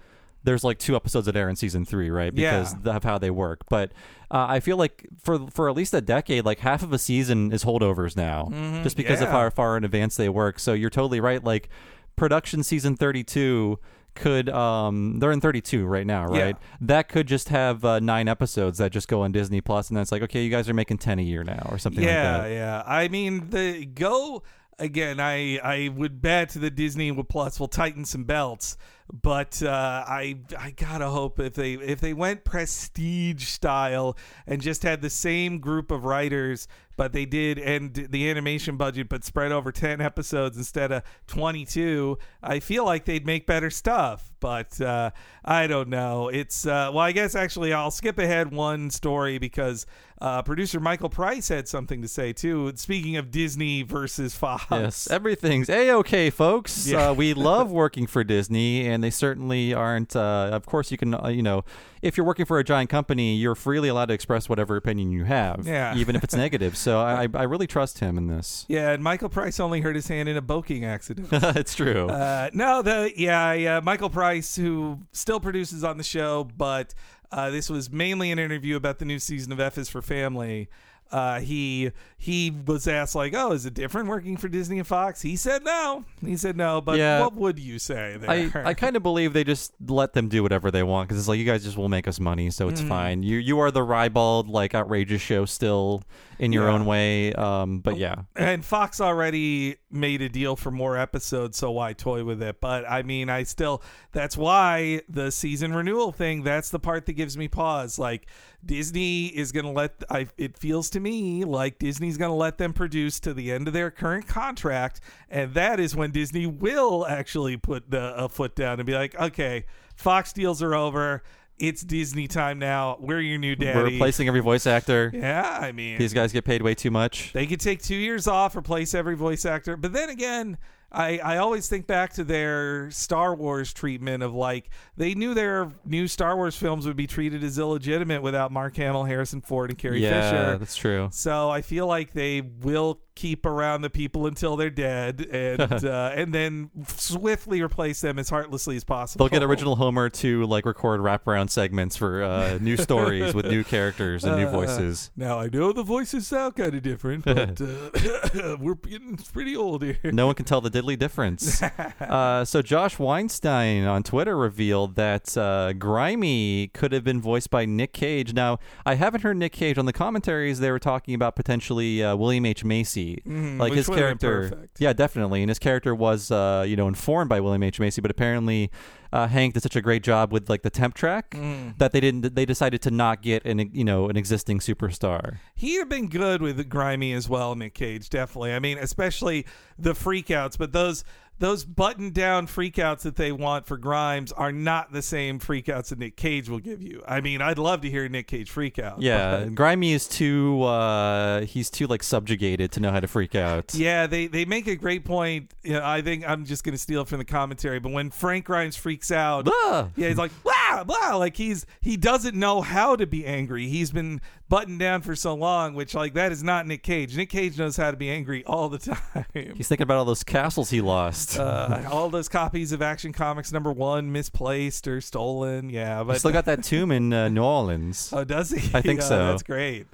there's 0.46 0.64
like 0.64 0.80
two 0.80 0.96
episodes 0.96 1.26
that 1.26 1.36
air 1.36 1.50
in 1.50 1.58
season 1.58 1.84
three, 1.84 2.10
right? 2.10 2.34
Because 2.34 2.74
Yeah. 2.86 2.96
of 2.96 3.04
how 3.04 3.18
they 3.18 3.30
work. 3.32 3.62
But 3.70 3.92
uh, 4.32 4.46
I 4.48 4.62
feel 4.62 4.78
like 4.78 5.06
for 5.22 5.50
for 5.50 5.68
at 5.70 5.76
least 5.76 5.94
a 5.94 6.00
decade, 6.02 6.46
like 6.46 6.60
half 6.60 6.84
of 6.84 6.94
a 6.94 6.98
season 6.98 7.52
is 7.52 7.66
holdovers 7.66 8.16
now, 8.16 8.48
just 8.82 8.96
because 8.96 9.20
of 9.20 9.28
Mm-hmm. 9.28 9.36
How 9.36 9.50
far 9.50 9.76
in 9.76 9.84
advance 9.84 10.16
they 10.16 10.30
work. 10.30 10.58
So 10.58 10.72
you're 10.72 10.90
totally 10.90 11.20
right. 11.20 11.44
Like 11.44 11.68
production 12.16 12.64
season 12.64 12.96
32 12.96 13.78
could 14.20 14.50
um 14.50 15.18
they're 15.20 15.32
in 15.32 15.42
32 15.42 15.86
right 15.86 16.06
now 16.06 16.26
right 16.26 16.56
Yeah. 16.60 16.68
that 16.82 17.10
could 17.10 17.26
just 17.28 17.50
have 17.50 17.84
uh, 17.84 18.00
nine 18.00 18.28
episodes 18.28 18.78
that 18.78 18.92
just 18.92 19.08
go 19.08 19.22
on 19.24 19.32
disney 19.32 19.62
plus 19.62 19.90
and 19.90 19.98
then 19.98 20.02
it's 20.04 20.12
like 20.12 20.22
okay 20.22 20.44
you 20.44 20.52
guys 20.52 20.70
are 20.70 20.74
making 20.76 20.98
10 21.00 21.18
a 21.18 21.24
year 21.24 21.44
now 21.44 21.68
or 21.72 21.78
something 21.78 22.04
yeah, 22.04 22.34
like 22.34 22.42
that 22.44 22.52
yeah. 22.52 22.84
I 22.86 23.08
mean, 23.08 23.50
the 23.50 23.86
go 23.86 24.44
again. 24.78 25.20
I 25.20 25.58
I 25.64 25.90
would 25.90 26.22
bet 26.22 26.50
the 26.52 26.70
Disney 26.70 27.12
Plus 27.24 27.60
will 27.60 27.68
tighten 27.68 28.06
some 28.06 28.24
belts, 28.24 28.78
but 29.12 29.62
uh, 29.64 30.04
I 30.08 30.38
I 30.58 30.72
gotta 30.72 31.10
hope 31.10 31.40
if 31.40 31.54
they 31.54 31.74
if 31.74 32.00
they 32.00 32.14
went 32.14 32.44
prestige 32.44 33.46
style 33.46 34.16
and 34.46 34.62
just 34.62 34.84
had 34.84 35.02
the 35.02 35.10
same 35.10 35.60
group 35.60 35.92
of 35.92 36.06
writers. 36.06 36.68
But 36.96 37.14
they 37.14 37.24
did 37.26 37.60
end 37.60 38.08
the 38.10 38.30
animation 38.30 38.76
budget, 38.76 39.08
but 39.08 39.24
spread 39.24 39.54
over 39.54 39.72
ten 39.72 40.02
episodes 40.02 40.58
instead 40.58 40.92
of 40.92 41.04
twenty-two. 41.28 42.18
I 42.44 42.60
feel 42.60 42.84
like 42.84 43.06
they'd 43.06 43.26
make 43.26 43.48
better 43.48 43.70
stuff, 43.70 44.34
but 44.42 44.82
uh, 44.82 45.12
I 45.46 45.68
don't 45.68 45.88
know. 45.88 46.28
It's 46.28 46.66
uh, 46.66 46.92
well, 46.94 47.06
I 47.06 47.14
guess 47.14 47.36
actually 47.36 47.72
I'll 47.72 47.90
skip 47.90 48.20
ahead 48.20 48.52
one 48.52 48.90
story 48.90 49.38
because 49.38 49.86
uh, 50.20 50.42
producer 50.42 50.82
Michael 50.82 51.08
Price 51.08 51.48
had 51.48 51.70
something 51.70 52.02
to 52.02 52.10
say 52.10 52.34
too. 52.34 52.74
Speaking 52.76 53.16
of 53.16 53.32
Disney 53.32 53.82
versus 53.84 54.36
Fox, 54.36 54.66
Yes, 54.70 55.10
everything's 55.10 55.70
a 55.70 55.92
okay, 55.92 56.30
folks. 56.30 56.86
Yeah. 56.86 57.12
Uh, 57.12 57.14
we 57.14 57.34
love 57.34 57.72
working 57.72 58.08
for 58.08 58.26
Disney, 58.26 58.86
and 58.86 58.99
and 59.00 59.04
they 59.06 59.10
certainly 59.10 59.74
aren't. 59.74 60.14
Uh, 60.14 60.50
of 60.52 60.66
course, 60.66 60.92
you 60.92 60.98
can, 60.98 61.14
uh, 61.16 61.30
you 61.30 61.42
know, 61.42 61.64
if 62.02 62.18
you're 62.18 62.26
working 62.26 62.46
for 62.46 62.60
a 62.60 62.66
giant 62.66 62.90
company, 62.90 63.36
you're 63.38 63.56
freely 63.56 63.88
allowed 63.88 64.08
to 64.08 64.14
express 64.14 64.50
whatever 64.50 64.76
opinion 64.76 65.10
you 65.12 65.24
have, 65.24 65.66
Yeah. 65.66 65.96
even 65.96 66.18
if 66.18 66.24
it's 66.26 66.36
negative. 66.46 66.76
So 66.76 67.00
I, 67.00 67.28
I 67.34 67.44
really 67.44 67.66
trust 67.66 68.00
him 68.00 68.18
in 68.18 68.28
this. 68.28 68.66
Yeah, 68.68 68.92
and 68.92 69.02
Michael 69.02 69.30
Price 69.30 69.58
only 69.62 69.80
hurt 69.80 69.96
his 69.96 70.10
hand 70.10 70.28
in 70.28 70.36
a 70.36 70.42
boking 70.42 70.84
accident. 70.86 71.30
it's 71.32 71.74
true. 71.74 72.10
Uh, 72.10 72.50
no, 72.54 72.82
the 72.82 73.14
yeah, 73.16 73.54
yeah, 73.54 73.80
Michael 73.82 74.10
Price, 74.10 74.58
who 74.58 75.00
still 75.14 75.40
produces 75.40 75.86
on 75.86 75.98
the 75.98 76.04
show, 76.04 76.44
but 76.58 76.94
uh, 77.32 77.50
this 77.50 77.70
was 77.70 77.90
mainly 77.90 78.32
an 78.32 78.40
interview 78.40 78.76
about 78.76 79.00
the 79.00 79.06
new 79.06 79.20
season 79.20 79.54
of 79.54 79.62
F 79.62 79.78
is 79.78 79.88
for 79.88 80.02
Family. 80.02 80.68
Uh, 81.12 81.40
he 81.40 81.92
he 82.22 82.52
was 82.66 82.86
asked 82.86 83.16
like, 83.16 83.34
"Oh, 83.34 83.54
is 83.54 83.66
it 83.66 83.74
different 83.74 84.10
working 84.10 84.36
for 84.36 84.50
Disney 84.50 84.78
and 84.78 84.86
Fox?" 84.86 85.22
He 85.22 85.38
said 85.38 85.64
no. 85.64 86.04
He 86.24 86.36
said 86.36 86.58
no. 86.58 86.82
But 86.82 86.98
Yeah. 87.00 87.22
what 87.22 87.34
would 87.34 87.58
you 87.60 87.80
say 87.80 88.18
there? 88.20 88.30
I, 88.30 88.52
I 88.72 88.74
kind 88.74 88.98
of 88.98 89.04
believe 89.04 89.32
they 89.32 89.46
just 89.46 89.72
let 89.88 90.12
them 90.12 90.28
do 90.28 90.44
whatever 90.44 90.70
they 90.70 90.84
want 90.84 91.08
because 91.08 91.18
it's 91.18 91.30
like 91.30 91.40
you 91.40 91.46
guys 91.46 91.64
just 91.64 91.78
will 91.78 91.88
make 91.88 92.10
us 92.10 92.20
money, 92.20 92.50
so 92.52 92.68
Mm. 92.68 92.72
it's 92.72 92.82
fine. 92.82 93.24
You 93.24 93.38
you 93.38 93.58
are 93.60 93.72
the 93.72 93.84
ribald 93.84 94.50
like 94.50 94.76
outrageous 94.76 95.22
show 95.22 95.46
still 95.46 96.04
in 96.40 96.52
your 96.52 96.68
Yeah. 96.68 96.74
own 96.74 96.86
way. 96.86 97.34
Um, 97.34 97.80
but 97.80 97.98
yeah, 97.98 98.16
and 98.36 98.66
Fox 98.66 99.00
already 99.00 99.78
made 99.90 100.22
a 100.22 100.28
deal 100.30 100.56
for 100.58 100.72
more 100.72 100.98
episodes, 100.98 101.58
so 101.58 101.72
why 101.72 101.94
toy 101.94 102.26
with 102.26 102.44
it? 102.44 102.60
But 102.60 102.84
I 102.90 103.02
mean, 103.02 103.30
I 103.30 103.44
still 103.44 103.82
that's 104.12 104.36
why 104.36 105.02
the 105.08 105.32
season 105.32 105.74
renewal 105.74 106.12
thing. 106.12 106.44
That's 106.44 106.70
the 106.70 106.80
part 106.80 107.06
that 107.06 107.14
gives 107.14 107.38
me 107.38 107.48
pause. 107.48 107.98
Like 107.98 108.28
Disney 108.66 109.28
is 109.28 109.52
gonna 109.54 109.72
let. 109.72 110.04
I 110.10 110.28
it 110.38 110.58
feels 110.58 110.90
to 110.92 111.00
me 111.00 111.46
like 111.46 111.80
Disney's 112.10 112.18
gonna 112.18 112.36
let 112.36 112.58
them 112.58 112.74
produce 112.74 113.20
to 113.20 113.36
the 113.36 113.52
end 113.52 113.68
of 113.68 113.74
their 113.76 113.92
current 113.92 114.26
contract, 114.28 115.00
and 115.30 115.54
that 115.54 115.80
is 115.80 115.96
when 115.96 116.10
Disney 116.10 116.48
will 116.48 117.06
actually 117.06 117.56
put 117.56 117.92
the 117.92 118.16
a 118.16 118.28
foot 118.28 118.56
down 118.56 118.80
and 118.80 118.88
be 118.88 118.94
like, 118.94 119.14
okay, 119.20 119.66
Fox 119.96 120.34
deals 120.34 120.64
are 120.64 120.74
over. 120.74 121.22
It's 121.60 121.84
Disney 121.84 122.28
time 122.28 122.58
now. 122.58 122.98
We're 123.00 123.20
your 123.20 123.38
new 123.38 123.56
daddy. 123.56 123.78
we're 123.78 123.86
replacing 123.86 124.28
every 124.28 124.40
voice 124.40 124.66
actor. 124.66 125.12
Yeah, 125.14 125.60
I 125.62 125.72
mean, 125.72 126.00
These 126.00 126.14
guys 126.14 126.32
get 126.32 126.46
paid 126.46 126.64
way 126.64 126.74
too 126.74 126.90
much. 126.90 127.32
they 127.34 127.46
could 127.46 127.60
take 127.60 127.84
two 127.84 127.96
years 127.96 128.28
off, 128.28 128.56
replace 128.56 128.96
every 128.96 129.16
voice 129.16 129.46
actor. 129.46 129.78
But 129.78 129.94
then 129.94 130.10
again, 130.10 130.58
I, 130.92 131.20
I 131.20 131.38
always 131.38 131.70
think 131.70 131.86
back 131.86 132.14
to 132.14 132.24
their 132.24 132.90
Star 132.92 133.36
Wars 133.36 133.74
treatment 133.74 134.24
of 134.24 134.34
like 134.34 134.70
they 134.98 135.14
knew 135.14 135.34
their 135.34 135.72
new 135.86 136.08
Star 136.08 136.36
Wars 136.36 136.56
films 136.56 136.88
would 136.88 136.96
be 136.96 137.08
treated 137.08 137.44
as 137.44 137.60
illegitimate 137.60 138.22
without 138.22 138.52
Mark 138.52 138.76
Hamill, 138.78 139.04
Harrison 139.04 139.42
Ford, 139.42 139.70
and 139.70 139.78
Carrie 139.78 140.02
yeah, 140.02 140.30
Fisher. 140.30 140.58
that's 140.58 140.76
true. 140.76 141.10
So 141.12 141.50
I 141.50 141.62
feel 141.62 141.86
like 141.86 142.14
they 142.14 142.42
will 142.42 143.02
keep 143.20 143.46
around 143.46 143.82
the 143.82 143.90
people 143.90 144.28
until 144.28 144.56
they're 144.56 144.70
dead, 144.70 145.28
and 145.30 145.62
uh, 145.86 146.12
and 146.16 146.34
then 146.34 146.70
swiftly 146.88 147.62
replace 147.62 148.00
them 148.00 148.18
as 148.18 148.30
heartlessly 148.30 148.78
as 148.78 148.86
possible. 148.86 149.26
They'll 149.28 149.40
get 149.40 149.46
original 149.46 149.76
Homer 149.76 150.10
to 150.10 150.46
like 150.46 150.66
record 150.66 151.02
wraparound 151.02 151.50
segments 151.50 151.98
for 151.98 152.24
uh, 152.24 152.58
new 152.62 152.78
stories 152.78 153.34
with 153.34 153.46
new 153.48 153.64
characters 153.64 154.24
and 154.24 154.38
new 154.38 154.48
Uh, 154.48 154.52
voices. 154.52 155.12
Now 155.18 155.40
I 155.40 155.50
know 155.52 155.74
the 155.74 155.84
voices 155.84 156.28
sound 156.28 156.56
kind 156.56 156.74
of 156.74 156.82
different, 156.82 157.26
but 157.26 157.60
uh, 157.62 158.58
we're 158.60 158.76
getting 158.76 159.18
pretty 159.18 159.56
old 159.56 159.84
here. 159.84 159.98
No 160.06 160.26
one 160.28 160.36
can 160.36 160.46
tell 160.46 160.62
the 160.62 160.72
diddly 160.72 160.98
difference. 160.98 161.62
uh, 162.00 162.46
so 162.46 162.62
Josh 162.62 162.98
Weinstein 162.98 163.84
on 163.84 164.04
Twitter 164.04 164.38
revealed 164.38 164.96
that 164.96 165.38
uh, 165.38 165.74
Grimy 165.74 166.68
could 166.70 166.94
have 166.94 167.04
been 167.04 167.20
voiced 167.20 167.50
by 167.50 167.66
Nick 167.66 167.92
Cage. 167.92 168.34
Now 168.34 168.60
I 168.86 168.96
haven't 168.96 169.22
heard 169.22 169.36
Nick 169.36 169.52
Cage 169.52 169.78
on 169.78 169.86
the 169.86 169.94
commentaries. 169.94 170.60
They 170.60 170.72
were 170.72 170.80
talking 170.80 171.14
about 171.14 171.36
potentially 171.36 172.02
uh, 172.02 172.16
William 172.16 172.46
H 172.46 172.64
Macy, 172.64 173.09
like 173.16 173.26
Mm-hmm. 173.26 173.60
which 173.62 173.74
his 173.74 173.88
character. 173.88 174.68
Yeah, 174.80 174.94
definitely. 174.94 175.42
And 175.42 175.50
his 175.50 175.60
character 175.60 175.94
was, 175.96 176.32
uh, 176.32 176.66
you 176.68 176.76
know, 176.76 176.88
informed 176.88 177.30
by 177.30 177.40
William 177.40 177.64
H 177.64 177.80
Macy, 177.80 178.02
but 178.02 178.12
apparently. 178.12 178.72
Uh, 179.12 179.26
Hank 179.28 179.56
did 179.56 179.64
such 179.64 179.76
a 179.76 179.82
great 179.82 180.04
job 180.04 180.32
with 180.32 180.52
like 180.52 180.62
the 180.62 180.70
temp 180.70 180.94
track 180.94 181.32
Mm. 181.32 181.76
that 181.80 181.94
they 181.94 182.00
didn't. 182.00 182.36
They 182.36 182.46
decided 182.46 182.80
to 182.84 182.92
not 182.92 183.24
get 183.24 183.44
an 183.44 183.72
you 183.74 183.84
know 183.84 184.08
an 184.08 184.16
existing 184.16 184.60
superstar. 184.60 185.38
He'd 185.56 185.80
have 185.80 185.90
been 185.90 186.10
good 186.10 186.44
with 186.44 186.70
Grimy 186.70 187.14
as 187.14 187.28
well, 187.28 187.56
Nick 187.56 187.74
Cage, 187.74 188.08
definitely. 188.10 188.54
I 188.54 188.60
mean, 188.60 188.78
especially 188.78 189.48
the 189.80 189.94
freakouts, 189.94 190.60
but 190.60 190.74
those 190.74 191.04
those 191.40 191.66
button 191.66 192.12
down 192.12 192.48
freakouts 192.48 193.02
that 193.02 193.16
they 193.16 193.32
want 193.32 193.66
for 193.66 193.78
Grimes 193.78 194.32
are 194.32 194.52
not 194.52 194.92
the 194.92 195.02
same 195.02 195.40
freakouts 195.40 195.88
that 195.90 196.00
Nick 196.00 196.16
Cage 196.18 196.50
will 196.50 196.60
give 196.60 196.82
you. 196.82 197.02
I 197.08 197.22
mean, 197.22 197.42
I'd 197.42 197.58
love 197.58 197.82
to 197.82 197.90
hear 197.90 198.08
Nick 198.10 198.28
Cage 198.28 198.50
freak 198.52 198.78
out. 198.78 199.02
Yeah, 199.02 199.46
but- 199.46 199.56
Grimy 199.56 199.94
is 199.94 200.08
too. 200.08 200.64
Uh, 200.64 201.42
he's 201.42 201.70
too 201.70 201.88
like 201.88 202.04
subjugated 202.04 202.72
to 202.74 202.80
know 202.80 202.92
how 202.92 203.00
to 203.00 203.08
freak 203.08 203.36
out. 203.36 203.74
Yeah, 203.74 204.06
they, 204.08 204.28
they 204.28 204.46
make 204.46 204.68
a 204.68 204.76
great 204.76 205.06
point. 205.06 205.54
You 205.64 205.74
know, 205.74 205.86
I 205.86 206.02
think 206.02 206.28
I'm 206.28 206.46
just 206.46 206.64
going 206.64 206.74
to 206.76 206.78
steal 206.80 207.02
it 207.02 207.08
from 207.08 207.20
the 207.20 207.26
commentary, 207.26 207.80
but 207.80 207.92
when 207.92 208.10
Frank 208.12 208.46
Grimes 208.46 208.76
freaks 208.76 209.12
out, 209.12 209.48
Ah! 209.50 209.90
yeah, 209.96 210.10
he's 210.10 210.18
like, 210.18 210.32
blah 210.44 210.84
blah, 210.84 211.16
like 211.16 211.36
he's 211.36 211.66
he 211.82 211.98
doesn't 211.98 212.36
know 212.36 212.62
how 212.62 212.96
to 212.96 213.08
be 213.08 213.26
angry. 213.26 213.68
He's 213.68 213.92
been 213.92 214.22
buttoned 214.50 214.80
down 214.80 215.02
for 215.02 215.16
so 215.16 215.34
long, 215.36 215.74
which 215.74 215.94
like 215.94 216.14
that 216.16 216.32
is 216.32 216.44
not 216.44 216.68
Nick 216.68 216.84
Cage. 216.84 217.16
Nick 217.18 217.30
Cage 217.30 217.58
knows 217.58 217.78
how 217.78 217.92
to 217.92 217.98
be 217.98 218.10
angry 218.10 218.44
all 218.46 218.70
the 218.70 218.78
time. 219.14 219.26
He's 219.34 219.68
thinking 219.68 219.84
about 219.84 219.98
all 219.98 220.06
those 220.06 220.24
castles 220.24 220.70
he 220.70 220.82
lost. 220.82 221.29
Uh, 221.40 221.88
all 221.92 222.10
those 222.10 222.28
copies 222.28 222.72
of 222.72 222.82
Action 222.82 223.14
Comics 223.14 223.52
number 223.52 223.72
one 223.72 224.12
misplaced 224.12 224.88
or 224.88 225.00
stolen. 225.02 225.70
Yeah, 225.70 226.04
but 226.04 226.20
still 226.20 226.32
got 226.32 226.46
that 226.52 226.64
tomb 226.64 226.92
in 226.92 227.14
uh, 227.14 227.30
New 227.30 227.44
Orleans. 227.44 228.12
Oh, 228.14 228.24
does 228.24 228.52
he? 228.52 228.58
I 228.74 228.82
think 228.82 229.00
Yeah, 229.00 229.06
so. 229.08 229.28
That's 229.28 229.44
great. 229.44 229.88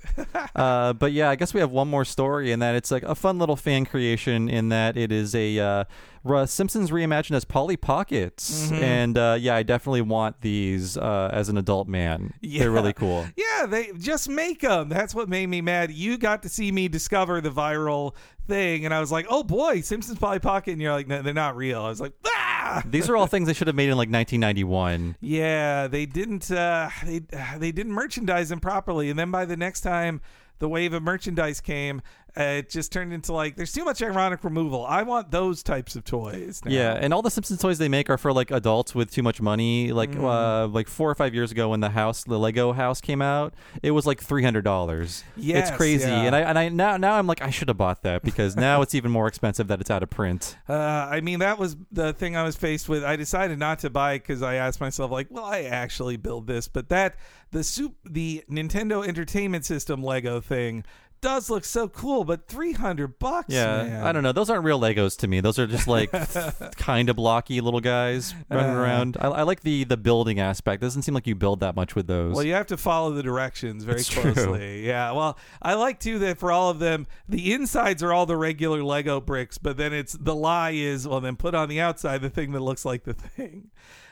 Uh, 0.55 0.93
but 0.93 1.11
yeah, 1.11 1.29
I 1.29 1.35
guess 1.35 1.53
we 1.53 1.59
have 1.59 1.71
one 1.71 1.87
more 1.87 2.05
story 2.05 2.51
in 2.51 2.59
that 2.59 2.75
it's 2.75 2.91
like 2.91 3.03
a 3.03 3.15
fun 3.15 3.37
little 3.37 3.55
fan 3.55 3.85
creation 3.85 4.49
in 4.49 4.69
that 4.69 4.97
it 4.97 5.11
is 5.11 5.35
a 5.35 5.85
uh, 6.25 6.45
Simpsons 6.45 6.91
reimagined 6.91 7.35
as 7.35 7.45
Polly 7.45 7.77
Pockets, 7.77 8.65
Mm-hmm. 8.71 8.83
and 8.83 9.17
uh, 9.17 9.37
yeah, 9.39 9.55
I 9.55 9.63
definitely 9.63 10.01
want 10.01 10.41
these 10.41 10.97
uh, 10.97 11.29
as 11.33 11.49
an 11.49 11.57
adult 11.57 11.87
man. 11.87 12.33
They're 12.41 12.71
really 12.71 12.93
cool. 12.93 13.25
Yeah, 13.35 13.65
they 13.67 13.91
just 13.97 14.27
make 14.29 14.61
them. 14.61 14.89
That's 14.89 15.15
what 15.15 15.29
made 15.29 15.47
me 15.47 15.61
mad. 15.61 15.91
You 15.91 16.17
got 16.17 16.43
to 16.43 16.49
see 16.49 16.71
me 16.71 16.87
discover 16.87 17.39
the 17.41 17.49
viral 17.49 18.13
thing, 18.47 18.85
and 18.85 18.93
I 18.93 18.99
was 18.99 19.11
like, 19.11 19.25
"Oh 19.29 19.43
boy, 19.43 19.81
Simpsons 19.81 20.19
Polly 20.19 20.39
Pocket," 20.39 20.71
and 20.73 20.81
you're 20.81 20.91
like, 20.91 21.07
"No, 21.07 21.21
they're 21.21 21.33
not 21.33 21.55
real." 21.55 21.81
I 21.81 21.89
was 21.89 22.01
like, 22.01 22.13
"Ah." 22.25 22.83
These 22.85 23.09
are 23.09 23.15
all 23.15 23.27
things 23.27 23.47
they 23.47 23.53
should 23.53 23.67
have 23.67 23.75
made 23.75 23.89
in 23.89 23.95
like 23.97 24.09
1991. 24.09 25.15
Yeah, 25.21 25.87
they 25.87 26.05
didn't. 26.05 26.49
Uh, 26.51 26.89
they 27.05 27.19
they 27.57 27.71
didn't 27.71 27.93
merchandise 27.93 28.49
them 28.49 28.59
properly, 28.59 29.09
and 29.09 29.17
then 29.17 29.31
by 29.31 29.45
the 29.45 29.57
next 29.57 29.81
time 29.81 30.21
the 30.59 30.69
wave 30.69 30.93
of 30.93 31.03
merchandise 31.03 31.59
came, 31.61 32.01
uh, 32.37 32.43
it 32.43 32.69
just 32.69 32.91
turned 32.91 33.13
into 33.13 33.31
like 33.33 33.55
there's 33.55 33.71
too 33.71 33.85
much 33.85 34.01
ironic 34.01 34.43
removal. 34.43 34.85
I 34.85 35.03
want 35.03 35.31
those 35.31 35.63
types 35.63 35.95
of 35.95 36.03
toys. 36.03 36.61
Now. 36.65 36.71
Yeah, 36.71 36.93
and 36.99 37.13
all 37.13 37.21
the 37.21 37.31
Simpsons 37.31 37.59
toys 37.61 37.77
they 37.77 37.87
make 37.89 38.09
are 38.09 38.17
for 38.17 38.33
like 38.33 38.51
adults 38.51 38.93
with 38.93 39.11
too 39.11 39.23
much 39.23 39.41
money. 39.41 39.91
Like 39.91 40.11
Mm. 40.11 40.23
uh, 40.23 40.67
like 40.67 40.87
four 40.87 41.09
or 41.09 41.15
five 41.15 41.33
years 41.33 41.51
ago 41.51 41.69
when 41.69 41.79
the 41.79 41.89
house, 41.89 42.23
the 42.23 42.37
Lego 42.39 42.73
house 42.73 43.01
came 43.01 43.21
out, 43.21 43.53
it 43.81 43.91
was 43.91 44.05
like 44.05 44.21
three 44.21 44.43
hundred 44.43 44.63
dollars. 44.63 45.23
Yes, 45.37 45.69
it's 45.69 45.77
crazy. 45.77 46.09
yeah. 46.09 46.21
And 46.23 46.35
I 46.35 46.39
and 46.41 46.59
I 46.59 46.69
now 46.69 46.97
now 46.97 47.13
I'm 47.15 47.27
like 47.27 47.41
I 47.41 47.49
should 47.49 47.67
have 47.69 47.77
bought 47.77 48.03
that 48.03 48.21
because 48.21 48.55
now 48.57 48.81
it's 48.81 48.93
even 48.95 49.11
more 49.11 49.27
expensive 49.27 49.67
that 49.67 49.79
it's 49.81 49.89
out 49.91 50.03
of 50.03 50.09
print. 50.09 50.57
Uh, 50.67 50.73
I 50.73 51.21
mean, 51.21 51.39
that 51.39 51.57
was 51.57 51.75
the 51.91 52.13
thing 52.13 52.35
I 52.35 52.43
was 52.43 52.55
faced 52.55 52.89
with. 52.89 53.03
I 53.03 53.15
decided 53.15 53.59
not 53.59 53.79
to 53.79 53.89
buy 53.89 54.17
because 54.17 54.41
I 54.41 54.55
asked 54.55 54.81
myself, 54.81 55.11
like, 55.11 55.31
will 55.31 55.45
I 55.45 55.61
actually 55.63 56.17
build 56.17 56.47
this? 56.47 56.67
But 56.67 56.89
that 56.89 57.15
the 57.51 57.63
soup, 57.63 57.95
the 58.03 58.43
Nintendo 58.49 59.07
Entertainment 59.07 59.63
System 59.65 60.03
Lego 60.03 60.41
thing 60.41 60.83
does 61.21 61.49
look 61.49 61.65
so 61.65 61.87
cool, 61.87 62.23
but 62.23 62.47
three 62.47 62.73
hundred 62.73 63.17
bucks. 63.19 63.47
Yeah, 63.53 63.83
man. 63.83 64.03
I 64.03 64.11
don't 64.11 64.21
know. 64.23 64.31
Those 64.31 64.49
aren't 64.49 64.63
real 64.63 64.79
Legos 64.79 65.17
to 65.19 65.27
me. 65.27 65.39
Those 65.41 65.57
are 65.57 65.65
just 65.67 65.87
like 65.87 66.11
kind 66.77 67.09
of 67.09 67.15
blocky 67.15 67.61
little 67.61 67.79
guys 67.79 68.33
running 68.49 68.75
Uh. 68.75 68.79
around. 68.79 69.17
I, 69.19 69.27
I 69.27 69.41
like 69.43 69.61
the 69.61 69.83
the 69.85 69.97
building 69.97 70.39
aspect. 70.39 70.81
doesn't 70.81 71.01
seem 71.01 71.13
like 71.15 71.25
you 71.27 71.35
build 71.35 71.61
that 71.61 71.75
much 71.75 71.95
with 71.95 72.07
those. 72.07 72.35
Well, 72.35 72.43
you 72.45 72.53
have 72.53 72.67
to 72.67 72.77
follow 72.77 73.11
the 73.11 73.23
directions 73.23 73.83
very 73.83 73.99
It's 73.99 74.07
true. 74.09 74.33
closely. 74.33 74.85
Yeah. 74.85 75.11
Well, 75.11 75.37
I 75.61 75.73
like 75.73 75.99
too 75.99 76.19
that 76.19 76.37
for 76.37 76.51
all 76.51 76.69
of 76.69 76.79
them, 76.79 77.07
the 77.27 77.53
insides 77.53 78.03
are 78.03 78.13
all 78.13 78.25
the 78.25 78.37
regular 78.37 78.83
Lego 78.83 79.19
bricks, 79.19 79.57
but 79.57 79.77
then 79.77 79.93
it's 79.93 80.13
the 80.13 80.35
lie 80.35 80.71
is 80.71 81.07
well, 81.07 81.21
then 81.21 81.35
put 81.35 81.55
on 81.55 81.69
the 81.69 81.79
outside 81.79 82.21
the 82.21 82.29
thing 82.29 82.51
that 82.51 82.59
looks 82.61 82.85
like 82.85 83.03
the 83.03 83.13
thing. 83.13 83.71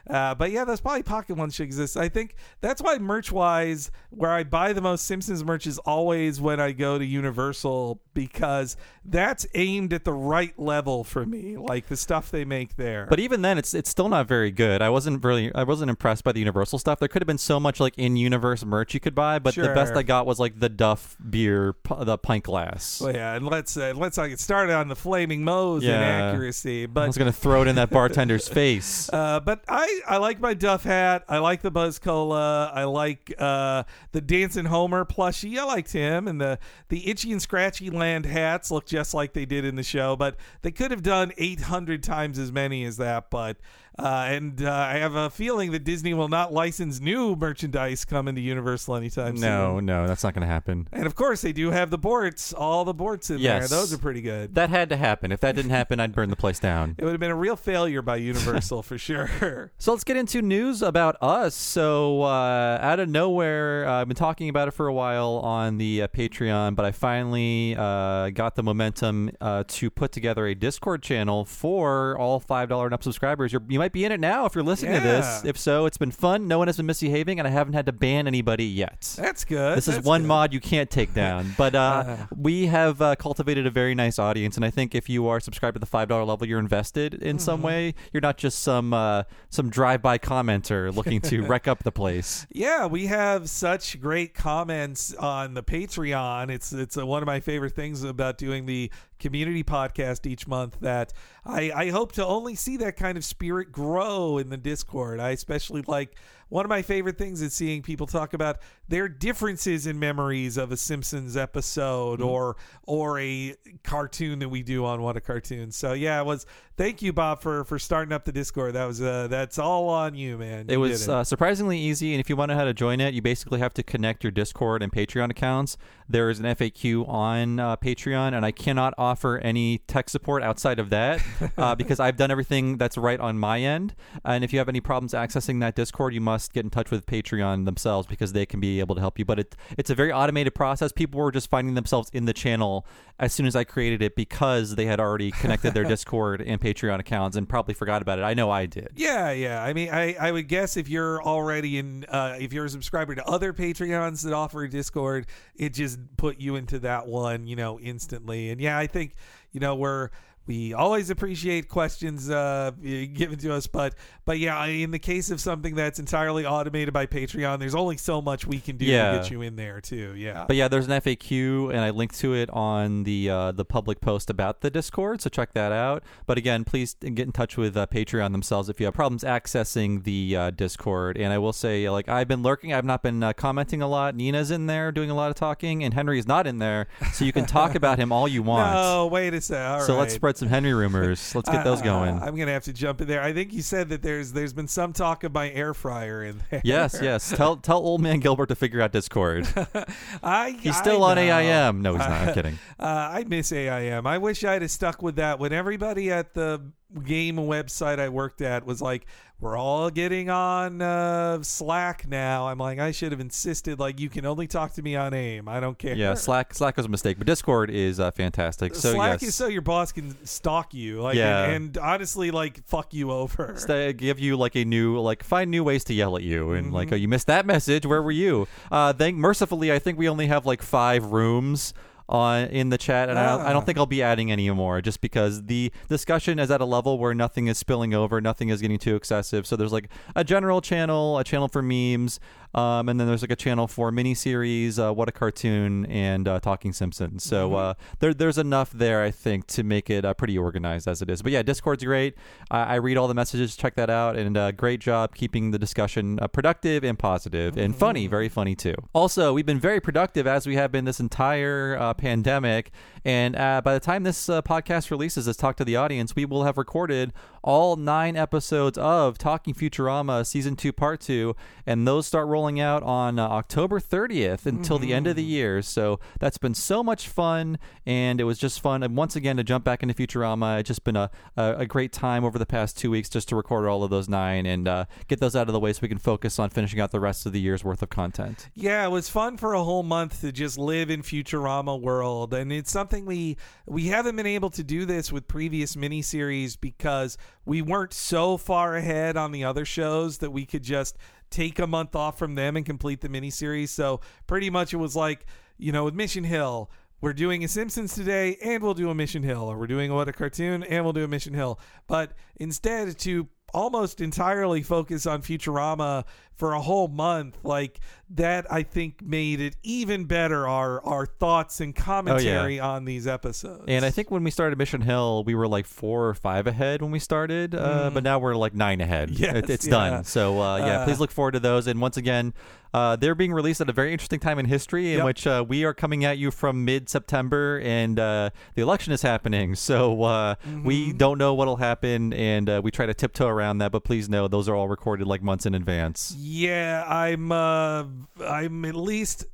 Uh, 0.10 0.36
but 0.36 0.52
yeah, 0.52 0.66
those 0.66 0.82
Polly 0.82 1.02
Pocket 1.04 1.36
ones 1.38 1.56
should 1.56 1.64
exist. 1.64 1.96
I 1.96 2.10
think 2.10 2.36
that's 2.62 2.82
why 2.82 2.98
merch 2.98 3.32
wise, 3.32 3.90
where 4.10 4.32
I 4.32 4.44
buy 4.44 4.74
the 4.74 4.82
most 4.82 5.06
Simpsons 5.06 5.44
merch 5.46 5.66
is 5.66 5.78
always 5.80 6.42
when 6.42 6.60
I 6.60 6.74
go 6.74 6.98
to 7.00 7.06
Universal 7.06 8.02
because 8.14 8.76
that's 9.06 9.48
aimed 9.56 9.94
at 9.94 10.04
the 10.04 10.14
right 10.14 10.58
level 10.60 11.04
for 11.04 11.26
me, 11.26 11.58
like 11.58 11.88
the 11.88 11.98
stuff 11.98 12.32
they 12.32 12.46
make 12.46 12.76
there. 12.76 13.08
But 13.10 13.20
even 13.20 13.42
then, 13.42 13.58
it's 13.58 13.74
it's 13.74 13.90
still 13.90 14.10
not 14.10 14.28
very 14.28 14.52
good. 14.52 14.82
I 14.82 14.90
wasn't 14.90 15.24
really 15.24 15.54
I 15.56 15.64
wasn't 15.64 15.90
impressed 15.90 16.24
by 16.24 16.32
the 16.34 16.40
Universal 16.40 16.80
stuff. 16.80 17.00
There 17.00 17.08
could 17.08 17.22
have 17.22 17.28
been 17.28 17.38
so 17.38 17.60
much 17.60 17.80
like 17.80 17.98
in 17.98 18.16
universe 18.18 18.64
merch 18.66 18.94
you 18.94 19.00
could 19.00 19.16
buy, 19.16 19.40
but 19.40 19.56
the 19.56 19.62
best 19.74 19.94
I 19.96 20.04
got 20.04 20.26
was 20.26 20.40
like 20.40 20.60
the 20.60 20.70
Duff 20.70 21.16
beer, 21.30 21.74
p- 21.74 21.96
the 22.00 22.18
pint 22.18 22.44
glass. 22.44 23.00
Well, 23.02 23.14
yeah, 23.14 23.36
and 23.36 23.48
let's 23.48 23.78
uh, 23.78 23.94
let's 23.96 24.18
not 24.18 24.28
get 24.28 24.40
started 24.40 24.74
on 24.74 24.90
the 24.90 24.96
flaming 24.96 25.44
moes 25.44 25.84
Yeah. 25.84 25.96
inaccuracy. 25.98 26.84
I 26.84 26.88
But 26.88 27.08
was 27.08 27.18
gonna 27.18 27.32
throw 27.32 27.62
it 27.62 27.68
in 27.68 27.76
that 27.76 27.90
bartender's 27.90 28.48
face. 28.50 29.10
uh, 29.14 29.40
but 29.40 29.64
I 29.68 29.93
I 30.08 30.18
like 30.18 30.40
my 30.40 30.54
Duff 30.54 30.84
hat. 30.84 31.24
I 31.28 31.40
like 31.40 31.62
the 31.62 31.72
Buzz 31.72 32.00
Cola. 32.00 32.72
I 32.74 32.84
like 32.86 33.34
uh, 33.38 33.84
the 34.12 34.22
Dancing 34.22 34.66
Homer 34.66 35.06
plushie. 35.06 35.58
I 35.58 35.64
liked 35.64 35.92
him, 35.92 36.28
and 36.28 36.40
the 36.40 36.60
the 36.90 37.10
Itchy 37.10 37.32
and 37.32 37.42
Scratchy 37.42 37.90
Land 37.90 38.26
hats 38.26 38.72
look 38.72 38.86
just 38.86 39.14
like 39.14 39.34
they 39.34 39.46
did 39.46 39.66
in 39.66 39.76
the 39.76 39.84
show. 39.84 40.16
But 40.16 40.38
they 40.62 40.72
could 40.72 40.92
have 40.92 41.04
done 41.04 41.32
eight 41.38 41.62
hundred 41.62 42.04
times 42.04 42.38
as 42.40 42.52
many 42.52 42.84
as 42.84 42.98
that. 42.98 43.30
But 43.30 43.58
Uh, 44.00 44.26
and 44.28 44.64
uh, 44.64 44.72
I 44.72 44.94
have 44.96 45.16
a 45.16 45.30
feeling 45.30 45.72
that 45.72 45.84
Disney 45.84 46.14
will 46.14 46.28
not 46.30 46.52
license 46.52 47.00
new 47.00 47.36
merchandise 47.36 48.06
coming 48.06 48.36
to 48.36 48.42
Universal 48.42 48.96
anytime 48.96 49.38
soon. 49.38 49.42
No, 49.42 49.80
no, 49.80 50.08
that's 50.08 50.24
not 50.24 50.34
going 50.34 50.42
to 50.42 50.48
happen. 50.52 50.88
And 50.92 51.06
of 51.06 51.16
course, 51.16 51.42
they 51.42 51.54
do 51.54 51.72
have 51.72 51.90
the 51.92 51.98
borts, 51.98 52.54
all 52.54 52.86
the 52.86 52.94
borts 52.94 53.30
in 53.30 53.38
Yes. 53.40 53.70
there. 53.70 53.78
Those 53.80 53.94
are 53.94 53.98
pretty 53.98 54.22
good. 54.22 54.56
That 54.56 54.70
had 54.70 54.90
to 54.90 54.98
happen. 54.98 55.32
If 55.32 55.40
that 55.42 55.56
didn't 55.56 55.72
happen, 55.72 56.00
I'd 56.00 56.14
burn 56.14 56.30
the 56.30 56.36
place 56.36 56.60
down. 56.60 56.96
It 57.04 57.06
would 57.06 57.12
have 57.12 57.20
been 57.20 57.32
a 57.32 57.36
real 57.36 57.56
failure 57.56 58.02
by 58.02 58.16
Universal 58.18 58.84
for 58.84 58.98
sure. 58.98 59.72
So 59.78 59.92
let's 59.92 60.04
get 60.06 60.16
into 60.16 60.42
news 60.42 60.82
about 60.82 61.18
us. 61.22 61.54
So 61.56 62.22
uh, 62.24 62.78
out 62.82 63.00
of 63.00 63.10
nowhere, 63.10 63.86
uh, 63.88 64.02
I've 64.02 64.08
been 64.08 64.16
talking 64.16 64.48
about 64.50 64.68
it 64.70 64.72
for 64.72 64.88
a 64.88 64.94
while 64.94 65.36
on 65.44 65.78
the 65.78 66.04
uh, 66.04 66.08
Patreon, 66.08 66.76
but 66.76 66.86
I 66.86 66.92
finally 66.92 67.76
uh, 67.78 68.30
got 68.30 68.56
the 68.56 68.64
momentum 68.64 69.32
uh, 69.42 69.66
to 69.68 69.90
put 69.90 70.12
together 70.14 70.48
a 70.48 70.56
Discord 70.56 71.04
channel 71.04 71.44
for 71.46 72.18
all 72.18 72.40
five 72.40 72.70
dollar 72.70 72.86
and 72.86 72.94
up 72.94 73.04
subscribers. 73.04 73.52
You're, 73.52 73.64
you 73.68 73.80
might 73.80 73.83
be 73.92 74.06
in 74.06 74.12
it 74.12 74.20
now 74.20 74.46
if 74.46 74.56
you're 74.56 74.64
listening 74.64 74.94
to 74.94 75.00
this. 75.00 75.42
Yeah. 75.44 75.50
If 75.50 75.58
so, 75.58 75.86
it's 75.86 75.98
been 75.98 76.12
fun. 76.12 76.48
No 76.48 76.58
one 76.60 76.68
has 76.68 76.78
been 76.78 76.86
misbehaving, 76.86 77.40
and 77.40 77.48
I 77.48 77.52
haven't 77.52 77.74
had 77.74 77.86
to 77.88 77.92
ban 77.92 78.28
anybody 78.28 78.66
yet. 78.66 79.14
That's 79.18 79.44
good. 79.46 79.78
This 79.78 79.88
is 79.88 79.96
That's 79.96 80.08
one 80.08 80.22
good. 80.22 80.28
mod 80.28 80.54
you 80.54 80.60
can't 80.60 80.90
take 80.90 81.14
down. 81.16 81.54
But 81.58 81.76
uh, 81.76 82.18
we 82.36 82.68
have 82.68 83.02
uh, 83.02 83.16
cultivated 83.16 83.66
a 83.68 83.72
very 83.72 83.96
nice 83.96 84.18
audience, 84.20 84.56
and 84.56 84.64
I 84.66 84.70
think 84.70 84.96
if 84.96 85.10
you 85.10 85.28
are 85.28 85.40
subscribed 85.40 85.76
at 85.78 85.82
the 85.82 85.86
five 85.88 86.08
dollar 86.08 86.24
level, 86.24 86.48
you're 86.48 86.60
invested 86.60 87.14
in 87.16 87.40
some 87.40 87.54
Mm-hmm. 87.54 87.66
way. 87.68 87.94
You're 88.12 88.22
not 88.22 88.38
just 88.38 88.60
some 88.64 88.94
uh, 88.94 89.24
some 89.50 89.70
drive 89.70 90.02
by 90.02 90.18
commenter 90.18 90.94
looking 90.96 91.22
to 91.22 91.42
wreck 91.48 91.68
up 91.68 91.84
the 91.84 91.92
place. 91.92 92.48
Yeah, 92.52 92.86
we 92.88 93.06
have 93.08 93.50
such 93.50 94.00
great 94.02 94.34
comments 94.34 95.14
on 95.16 95.54
the 95.54 95.64
Patreon. 95.64 96.50
It's 96.50 96.74
it's 96.74 96.98
uh 96.98 97.06
one 97.06 97.22
of 97.22 97.28
my 97.28 97.40
favorite 97.40 97.74
things 97.76 98.04
about 98.04 98.38
doing 98.38 98.66
the 98.66 98.92
community 99.24 99.64
podcast 99.64 100.26
each 100.26 100.48
month 100.48 100.78
that 100.82 101.14
I, 101.46 101.72
I 101.72 101.90
hope 101.92 102.12
to 102.14 102.26
only 102.26 102.56
see 102.56 102.76
that 102.78 102.98
kind 102.98 103.18
of 103.18 103.24
spirit 103.24 103.72
grow 103.72 104.38
in 104.38 104.50
the 104.50 104.58
Discord. 104.58 105.22
I 105.22 105.30
especially 105.30 105.82
like 105.88 106.18
one 106.54 106.66
of 106.66 106.70
my 106.70 106.84
favorite 106.84 107.18
things 107.18 107.42
is 107.42 107.52
seeing 107.52 107.82
people 107.82 108.06
talk 108.06 108.36
about 108.36 108.60
their 108.88 109.08
differences 109.08 109.88
in 109.88 109.98
memories 109.98 110.56
of 110.56 110.72
a 110.72 110.78
Simpsons 110.78 111.36
episode 111.36 112.22
or 112.22 112.58
or 112.84 113.20
a 113.20 113.56
cartoon 113.84 114.38
that 114.38 114.50
we 114.50 114.62
do 114.62 114.86
on 114.86 115.02
What 115.02 115.18
a 115.18 115.22
Cartoon. 115.22 115.72
So 115.72 115.94
yeah, 115.94 116.22
it 116.22 116.26
was 116.28 116.46
thank 116.78 117.02
you 117.02 117.12
Bob 117.12 117.42
for 117.42 117.64
for 117.64 117.80
starting 117.80 118.14
up 118.14 118.24
the 118.26 118.32
Discord. 118.32 118.76
That 118.76 118.86
was 118.86 119.02
uh 119.02 119.28
that's 119.30 119.58
all 119.58 119.90
on 119.90 120.14
you, 120.14 120.38
man. 120.38 120.68
It 120.70 120.78
was 120.78 121.08
did 121.08 121.10
uh, 121.10 121.24
surprisingly 121.24 121.80
easy, 121.80 122.14
and 122.14 122.20
if 122.20 122.30
you 122.30 122.36
want 122.36 122.50
to 122.50 122.54
know 122.54 122.60
how 122.60 122.66
to 122.66 122.74
join 122.74 123.02
it, 123.02 123.16
you 123.16 123.24
basically 123.24 123.60
have 123.60 123.74
to 123.74 123.82
connect 123.82 124.24
your 124.24 124.30
Discord 124.30 124.84
and 124.84 124.92
Patreon 124.92 125.32
accounts. 125.32 125.76
There 126.08 126.30
is 126.30 126.40
an 126.40 126.46
FAQ 126.46 127.10
on 127.10 127.60
uh, 127.60 127.78
Patreon, 127.78 128.34
and 128.36 128.46
I 128.46 128.52
cannot 128.52 128.94
offer 129.00 129.40
any 129.40 129.80
tech 129.80 130.08
support 130.08 130.44
outside 130.44 130.78
of 130.78 130.92
that 130.92 131.20
uh, 131.58 131.74
because 131.74 132.00
I've 132.00 132.18
done 132.18 132.30
everything 132.30 132.78
that's 132.78 132.98
right 132.98 133.20
on 133.20 133.40
my 133.40 133.62
end. 133.62 133.96
And 134.24 134.44
if 134.44 134.54
you 134.54 134.60
have 134.60 134.70
any 134.70 134.82
problems 134.82 135.14
accessing 135.14 135.62
that 135.62 135.76
Discord, 135.76 136.14
you 136.14 136.22
must 136.22 136.43
get 136.52 136.64
in 136.64 136.70
touch 136.70 136.92
with 136.92 137.06
Patreon 137.06 137.66
themselves 137.66 138.08
because 138.08 138.34
they 138.34 138.46
can 138.46 138.60
be 138.60 138.80
able 138.80 138.96
to 138.96 139.02
help 139.02 139.20
you. 139.20 139.26
But 139.26 139.40
it, 139.40 139.56
it's 139.78 139.90
a 139.90 139.96
very 139.96 140.12
automated 140.12 140.56
process. 140.56 140.92
People 140.92 141.20
were 141.20 141.32
just 141.32 141.50
finding 141.50 141.76
themselves 141.76 142.10
in 142.14 142.26
the 142.26 142.34
channel 142.34 142.86
as 143.20 143.34
soon 143.34 143.46
as 143.46 143.56
I 143.56 143.64
created 143.64 144.02
it 144.02 144.16
because 144.16 144.76
they 144.76 144.86
had 144.86 145.00
already 145.00 145.32
connected 145.32 145.74
their 145.74 145.84
Discord 145.94 146.42
and 146.42 146.60
Patreon 146.60 147.00
accounts 147.00 147.38
and 147.38 147.48
probably 147.48 147.74
forgot 147.74 148.02
about 148.02 148.20
it. 148.20 148.24
I 148.24 148.34
know 148.34 148.50
I 148.50 148.66
did. 148.66 148.90
Yeah, 148.96 149.32
yeah. 149.32 149.64
I 149.64 149.74
mean, 149.74 149.90
I, 149.90 150.16
I 150.16 150.32
would 150.32 150.48
guess 150.48 150.78
if 150.78 150.90
you're 150.90 151.22
already 151.24 151.78
in, 151.78 152.06
uh, 152.06 152.38
if 152.40 152.52
you're 152.52 152.66
a 152.66 152.70
subscriber 152.70 153.16
to 153.16 153.26
other 153.26 153.54
Patreons 153.54 154.24
that 154.24 154.34
offer 154.34 154.68
Discord, 154.68 155.28
it 155.56 155.74
just 155.74 156.00
put 156.18 156.40
you 156.40 156.56
into 156.56 156.80
that 156.80 157.08
one, 157.08 157.48
you 157.48 157.56
know, 157.56 157.80
instantly. 157.80 158.50
And 158.50 158.60
yeah, 158.60 158.78
I 158.78 158.88
think, 158.88 159.16
you 159.52 159.60
know, 159.60 159.76
we're 159.76 160.10
we 160.46 160.74
always 160.74 161.10
appreciate 161.10 161.70
questions 161.70 162.30
uh, 162.30 162.72
given 162.82 163.38
to 163.40 163.54
us, 163.54 163.68
but 163.68 163.96
but 164.26 164.40
yeah, 164.40 164.66
in 164.66 164.92
the 164.92 165.00
case 165.00 165.32
of 165.32 165.40
something 165.40 165.76
that's 165.76 166.00
entirely 166.00 166.46
automated 166.46 166.94
by 166.94 167.06
Patreon, 167.06 167.60
there's 167.60 167.76
only 167.76 167.98
so 167.98 168.22
much 168.22 168.46
we 168.46 168.60
can 168.60 168.78
do 168.78 168.86
Yeah. 168.86 169.12
to 169.12 169.18
get 169.20 169.32
you 169.32 169.42
in 169.42 169.56
there 169.56 169.80
too. 169.82 170.14
Yeah. 170.16 170.46
But 170.48 170.56
yeah, 170.56 170.68
there's 170.68 170.88
an 170.88 170.92
FAQ, 171.02 171.70
and 171.72 171.80
I 171.80 171.90
linked 171.92 172.18
to 172.20 172.34
it 172.34 172.50
on 172.52 173.04
the 173.04 173.30
uh, 173.30 173.52
the 173.54 173.66
public 173.66 174.02
post 174.02 174.30
about 174.30 174.62
the 174.62 174.70
Discord, 174.70 175.22
so 175.22 175.30
check 175.30 175.54
that 175.54 175.72
out. 175.72 176.04
But 176.26 176.38
again, 176.38 176.64
please 176.66 176.94
get 176.96 177.20
in 177.20 177.32
touch 177.32 177.56
with 177.58 177.76
uh, 177.78 177.88
Patreon 177.88 178.32
themselves 178.32 178.70
if 178.70 178.80
you 178.80 178.86
have 178.86 178.94
problems 178.94 179.24
accessing 179.24 180.04
the 180.04 180.36
uh, 180.36 180.50
Discord. 180.52 181.18
And 181.18 181.32
I 181.32 181.38
will 181.38 181.54
say, 181.54 181.90
like 181.90 182.10
I've 182.10 182.28
been 182.28 182.44
lurking, 182.44 182.74
I've 182.74 182.86
not 182.86 183.02
been 183.04 183.24
uh, 183.24 183.34
commenting 183.34 183.82
a 183.82 183.88
lot. 183.88 184.16
Nina's 184.16 184.52
in 184.52 184.68
there 184.68 184.92
doing 184.92 185.10
a 185.10 185.16
lot 185.16 185.30
of 185.30 185.36
talking, 185.36 185.84
and 185.84 185.94
Henry 185.94 186.20
is 186.20 186.28
not 186.28 186.48
in 186.48 186.60
there, 186.60 186.88
so 187.14 187.24
you 187.26 187.32
can 187.34 187.46
talk 187.46 187.76
about 187.76 187.98
him 188.00 188.12
all 188.12 188.28
you 188.28 188.44
want. 188.54 188.74
no, 188.74 189.08
wait 189.08 189.34
a 189.34 189.42
sec. 189.42 189.54
All 189.70 189.80
so 189.82 189.98
let's 189.98 190.14
right. 190.16 190.22
Some 190.38 190.48
Henry 190.50 190.74
rumors. 190.74 191.34
Let's 191.36 191.50
get 191.50 191.64
those 191.64 191.82
Uh, 191.82 191.86
going. 191.86 192.20
I'm 192.22 192.36
gonna 192.36 192.52
have 192.52 192.64
to 192.66 192.74
jump 192.74 193.02
in 193.02 193.08
there. 193.08 193.22
I 193.22 193.34
think 193.34 193.54
you 193.54 193.62
said 193.62 193.90
that 193.90 194.02
there's 194.02 194.32
there's 194.34 194.54
been 194.54 194.68
some 194.68 194.94
talk 194.94 195.24
of 195.24 195.34
my 195.34 195.50
air 195.52 195.74
fryer 195.74 196.24
in 196.24 196.42
there. 196.50 196.62
yes, 196.64 197.00
yes. 197.02 197.30
Tell 197.36 197.58
tell 197.58 197.78
old 197.78 198.02
man 198.02 198.20
Gilbert 198.20 198.48
to 198.48 198.56
figure 198.56 198.82
out 198.82 198.92
Discord. 198.92 199.48
I 200.24 200.52
He's 200.60 200.78
still 200.78 201.04
I 201.04 201.12
on 201.12 201.16
know. 201.18 201.38
AIM. 201.40 201.82
No, 201.82 201.92
he's 201.94 202.00
not. 202.00 202.12
I'm 202.12 202.34
kidding. 202.34 202.60
Uh, 202.80 202.84
I 202.86 203.24
miss 203.28 203.52
AIM. 203.52 204.06
I 204.08 204.18
wish 204.18 204.44
I'd 204.44 204.62
have 204.62 204.72
stuck 204.72 205.02
with 205.02 205.16
that 205.18 205.40
when 205.40 205.54
everybody 205.54 206.12
at 206.12 206.34
the 206.34 206.62
game 207.06 207.38
website 207.38 208.00
I 208.00 208.10
worked 208.10 208.42
at 208.42 208.66
was 208.66 208.82
like, 208.82 209.06
"We're 209.40 209.58
all 209.58 209.90
getting 209.90 210.30
on 210.30 210.82
uh, 210.82 211.42
Slack 211.44 212.08
now." 212.08 212.48
I'm 212.48 212.58
like, 212.58 212.80
I 212.80 212.92
should 212.92 213.12
have 213.12 213.22
insisted 213.22 213.80
like 213.80 214.00
you 214.00 214.10
can 214.10 214.26
only 214.26 214.48
talk 214.48 214.74
to 214.74 214.82
me 214.82 214.96
on 214.96 215.14
AIM. 215.14 215.48
I 215.48 215.60
don't 215.60 215.78
care. 215.78 215.96
Yeah, 215.96 216.14
Slack 216.14 216.54
Slack 216.54 216.78
was 216.78 216.86
a 216.86 216.90
mistake, 216.90 217.18
but 217.18 217.28
Discord 217.28 217.70
is 217.70 218.00
uh, 218.00 218.12
fantastic. 218.12 218.76
So 218.76 218.94
Slack 218.94 219.22
yes. 219.22 219.30
is 219.30 219.36
so 219.36 219.48
your 219.48 219.62
boss 219.62 219.92
can 219.92 220.16
stalk 220.26 220.74
you, 220.74 221.02
like, 221.02 221.16
Yeah. 221.16 221.46
and, 221.46 221.54
and 221.76 221.78
honestly, 221.78 222.32
like, 222.32 222.64
fuck 222.66 222.94
you 222.94 223.12
over. 223.12 223.56
They 223.68 223.94
give 223.94 224.20
you 224.20 224.38
like 224.38 224.56
a 224.56 224.66
new 224.66 225.00
like 225.00 225.24
find 225.24 225.50
new 225.52 225.64
ways 225.64 225.84
to 225.86 225.94
yell 225.94 226.16
at 226.18 226.24
you 226.24 226.52
and 226.52 226.72
like 226.74 226.88
Mm-hmm. 226.88 226.94
oh 226.94 226.98
you 226.98 227.08
missed 227.08 227.28
that 227.28 227.46
message 227.46 227.86
where 227.86 228.02
were 228.04 228.12
you 228.12 228.48
uh 228.72 228.92
thank 228.94 229.16
mercifully 229.18 229.72
i 229.72 229.80
think 229.80 229.98
we 229.98 230.08
only 230.10 230.28
have 230.28 230.46
like 230.46 230.62
five 230.62 231.06
rooms 231.06 231.74
on 232.14 232.46
in 232.50 232.70
the 232.70 232.78
chat 232.78 233.10
and 233.10 233.18
I, 233.18 233.24
I 233.24 233.50
Ah. 233.50 233.54
don't 233.54 233.66
think 233.66 233.78
i'll 233.80 233.88
be 233.88 234.04
adding 234.04 234.32
any 234.32 234.50
more 234.52 234.82
just 234.82 235.02
because 235.02 235.46
the 235.46 235.72
discussion 235.90 236.38
is 236.38 236.52
at 236.52 236.62
a 236.62 236.66
level 236.66 237.00
where 237.00 237.16
nothing 237.16 237.48
is 237.48 237.58
spilling 237.58 237.94
over 237.96 238.22
nothing 238.22 238.50
is 238.50 238.62
getting 238.62 238.78
too 238.78 238.96
excessive 238.96 239.48
so 239.48 239.56
there's 239.56 239.74
like 239.74 239.90
a 240.16 240.24
general 240.24 240.62
channel 240.62 241.18
a 241.18 241.24
channel 241.24 241.48
for 241.48 241.62
memes 241.64 242.20
um, 242.54 242.90
and 242.90 243.00
then 243.00 243.08
there's 243.08 243.22
like 243.22 243.32
a 243.32 243.36
channel 243.36 243.68
for 243.68 243.92
miniseries, 243.92 244.78
uh, 244.80 244.94
what 244.94 245.10
a 245.10 245.12
cartoon, 245.12 245.86
and 245.88 246.28
uh, 246.28 246.40
Talking 246.40 246.74
Simpsons. 246.74 247.24
So 247.24 247.44
Mm-hmm. 247.50 247.56
uh, 247.56 247.74
there, 248.00 248.14
there's 248.14 248.38
enough 248.38 248.72
there, 248.72 249.04
I 249.04 249.12
think, 249.12 249.48
to 249.48 249.64
make 249.64 249.90
it 249.90 250.06
uh, 250.06 250.14
pretty 250.14 250.38
organized 250.38 250.88
as 250.88 251.02
it 251.02 251.10
is. 251.10 251.22
But 251.22 251.32
yeah, 251.32 251.42
Discord's 251.42 251.84
great. 251.84 252.16
I, 252.52 252.64
I 252.64 252.76
read 252.76 252.98
all 252.98 253.08
the 253.08 253.14
messages, 253.14 253.56
check 253.56 253.76
that 253.76 253.90
out, 253.90 254.16
and 254.16 254.38
uh, 254.38 254.52
great 254.52 254.80
job 254.80 255.16
keeping 255.16 255.52
the 255.52 255.60
discussion 255.60 256.20
uh, 256.22 256.28
productive 256.28 256.84
and 256.84 256.98
positive 256.98 257.58
and 257.58 257.76
funny, 257.76 258.08
very 258.08 258.30
funny 258.30 258.56
too. 258.56 258.76
Also, 258.94 259.34
we've 259.34 259.46
been 259.46 259.60
very 259.60 259.80
productive 259.80 260.28
as 260.28 260.46
we 260.48 260.56
have 260.56 260.72
been 260.72 260.86
this 260.86 261.00
entire 261.00 261.78
uh, 261.80 261.94
pandemic. 261.94 262.72
And 263.06 263.36
uh, 263.36 263.62
by 263.64 263.74
the 263.74 263.80
time 263.80 264.04
this 264.04 264.30
uh, 264.30 264.42
podcast 264.42 264.90
releases, 264.92 265.26
this 265.26 265.36
talk 265.36 265.58
to 265.58 265.66
the 265.66 265.76
audience, 265.76 266.16
we 266.16 266.26
will 266.26 266.44
have 266.44 266.58
recorded 266.58 267.12
all 267.44 267.76
nine 267.76 268.16
episodes 268.16 268.78
of 268.78 269.18
Talking 269.18 269.54
Futurama 269.54 270.26
Season 270.26 270.56
2, 270.56 270.72
Part 270.72 271.02
2, 271.02 271.36
and 271.66 271.86
those 271.86 272.08
start 272.08 272.28
rolling 272.28 272.43
out 272.52 272.84
on 272.84 273.20
uh, 273.20 273.28
October 273.28 273.80
30th 273.80 274.46
until 274.46 274.78
the 274.80 274.94
end 274.94 275.08
of 275.08 275.16
the 275.16 275.24
year. 275.24 275.62
So 275.62 276.00
that's 276.20 276.38
been 276.38 276.54
so 276.54 276.84
much 276.84 277.08
fun, 277.08 277.58
and 277.86 278.20
it 278.20 278.26
was 278.26 278.38
just 278.38 278.62
fun. 278.62 278.84
And 278.84 278.96
once 278.96 279.16
again, 279.16 279.38
to 279.38 279.44
jump 279.44 279.64
back 279.64 279.84
into 279.84 279.96
Futurama, 279.96 280.60
it's 280.60 280.68
just 280.68 280.84
been 280.84 280.96
a, 280.96 281.10
a, 281.38 281.56
a 281.60 281.66
great 281.66 281.92
time 281.92 282.24
over 282.24 282.38
the 282.38 282.46
past 282.46 282.78
two 282.78 282.92
weeks 282.92 283.10
just 283.10 283.30
to 283.30 283.36
record 283.36 283.68
all 283.68 283.84
of 283.84 283.90
those 283.90 284.10
nine 284.10 284.46
and 284.46 284.68
uh, 284.68 284.86
get 285.08 285.20
those 285.20 285.36
out 285.36 285.48
of 285.48 285.54
the 285.54 285.60
way 285.60 285.74
so 285.74 285.80
we 285.82 285.88
can 285.88 285.98
focus 285.98 286.40
on 286.40 286.50
finishing 286.50 286.80
out 286.80 286.92
the 286.92 287.00
rest 287.00 287.26
of 287.26 287.34
the 287.34 287.40
year's 287.40 287.64
worth 287.64 287.82
of 287.82 287.90
content. 287.90 288.50
Yeah, 288.54 288.86
it 288.86 288.90
was 288.90 289.10
fun 289.10 289.38
for 289.38 289.54
a 289.54 289.64
whole 289.64 289.84
month 289.84 290.22
to 290.22 290.32
just 290.32 290.58
live 290.58 290.90
in 290.90 291.02
Futurama 291.02 291.80
world, 291.80 292.34
and 292.34 292.52
it's 292.52 292.72
something 292.72 293.06
we 293.06 293.38
we 293.66 293.88
haven't 293.88 294.16
been 294.16 294.26
able 294.26 294.50
to 294.52 294.64
do 294.64 294.86
this 294.86 295.12
with 295.12 295.28
previous 295.28 295.76
miniseries 295.76 296.60
because 296.60 297.18
we 297.46 297.62
weren't 297.62 297.94
so 297.94 298.38
far 298.38 298.76
ahead 298.76 299.18
on 299.18 299.32
the 299.32 299.44
other 299.44 299.66
shows 299.66 300.20
that 300.20 300.32
we 300.32 300.46
could 300.46 300.64
just 300.64 300.98
take 301.34 301.60
a 301.60 301.68
month 301.68 301.96
off 301.96 302.18
from 302.18 302.36
them 302.36 302.56
and 302.56 302.66
complete 302.66 303.02
the 303.02 303.10
miniseries. 303.10 303.70
So 303.70 304.02
pretty 304.28 304.50
much 304.50 304.74
it 304.74 304.78
was 304.78 304.96
like 304.96 305.26
you 305.58 305.72
know 305.72 305.86
with 305.86 305.96
Mission 305.96 306.24
Hill. 306.24 306.70
We're 307.02 307.12
doing 307.12 307.44
a 307.44 307.50
Simpsons 307.50 307.94
today, 307.94 308.38
and 308.42 308.64
we'll 308.64 308.76
do 308.76 308.90
a 308.90 308.96
Mission 308.96 309.24
Hill, 309.24 309.44
or 309.52 309.58
we're 309.58 309.68
doing 309.68 309.92
a 309.92 309.96
What 309.96 310.08
a 310.08 310.14
Cartoon, 310.14 310.64
and 310.64 310.86
we'll 310.86 310.94
do 310.94 311.04
a 311.04 311.08
Mission 311.08 311.34
Hill. 311.34 311.60
But 311.86 312.14
instead, 312.38 312.98
to 313.00 313.28
almost 313.54 314.00
entirely 314.00 314.64
focus 314.64 315.06
on 315.06 315.22
Futurama 315.22 316.06
for 316.36 316.54
a 316.54 316.62
whole 316.62 316.88
month, 316.88 317.38
like 317.44 317.80
that, 318.10 318.46
I 318.52 318.64
think 318.64 319.02
made 319.02 319.40
it 319.42 319.56
even 319.64 320.06
better. 320.06 320.48
Our 320.48 320.84
our 320.86 321.06
thoughts 321.06 321.62
and 321.62 321.76
commentary 321.76 322.60
on 322.60 322.86
these 322.86 323.08
episodes, 323.08 323.64
And 323.68 323.84
I 323.86 323.90
think 323.92 324.12
when 324.12 324.24
we 324.24 324.32
started 324.32 324.58
Mission 324.58 324.82
Hill, 324.82 325.24
we 325.26 325.36
were 325.36 325.48
like 325.48 325.66
four 325.66 326.08
or 326.08 326.14
five 326.14 326.46
ahead 326.48 326.82
when 326.82 326.92
we 326.92 327.00
started, 327.00 327.56
uh, 327.56 327.90
but 327.94 328.04
now 328.04 328.20
we're 328.20 328.36
like 328.36 328.54
nine 328.54 328.82
ahead. 328.82 329.10
Mm. 329.10 329.20
Yes, 329.24 329.36
It- 329.38 329.50
it's 329.50 329.66
yeah. 329.68 329.72
done. 329.72 330.04
So 330.04 330.42
uh, 330.42 330.58
yeah, 330.58 330.80
Uh. 330.82 330.86
please 330.86 331.00
look 331.00 331.12
forward 331.12 331.32
to 331.34 331.40
those. 331.40 331.68
And 331.68 331.80
once 331.82 331.98
again, 331.98 332.34
Uh, 332.76 332.96
they're 332.96 333.14
being 333.14 333.32
released 333.32 333.62
at 333.62 333.70
a 333.70 333.72
very 333.72 333.92
interesting 333.94 334.20
time 334.20 334.40
in 334.40 334.46
history 334.48 334.94
in 334.94 334.98
Yep. 334.98 335.06
which 335.06 335.28
uh, 335.28 335.46
we 335.48 335.64
are 335.64 335.76
coming 335.76 336.04
at 336.06 336.18
you 336.18 336.32
from 336.32 336.66
mid 336.66 336.90
September 336.90 337.62
and 337.64 338.00
uh, 338.00 338.32
the 338.56 338.64
election 338.64 338.92
is 338.92 339.04
happening. 339.04 339.54
So 339.74 340.02
uh, 340.02 340.36
we 340.64 340.88
Mm-hmm. 340.88 340.98
don't 340.98 341.20
know 341.20 341.36
what'll 341.36 341.58
happen 341.58 342.14
and 342.14 342.50
uh, 342.50 342.62
we 342.64 342.72
try 342.72 342.88
to 342.88 342.94
tiptoe 342.96 343.28
around 343.28 343.60
that. 343.60 343.72
But 343.72 343.84
please 343.84 344.10
know 344.10 344.28
those 344.28 344.50
are 344.50 344.56
all 344.56 344.68
recorded 344.68 345.06
like 345.06 345.22
months 345.22 345.46
in 345.46 345.54
advance. 345.54 346.16
Yeah, 346.26 346.86
I'm. 346.88 347.32
Uh, 347.32 347.84
I'm 348.26 348.64
at 348.66 348.76
least. 348.76 349.26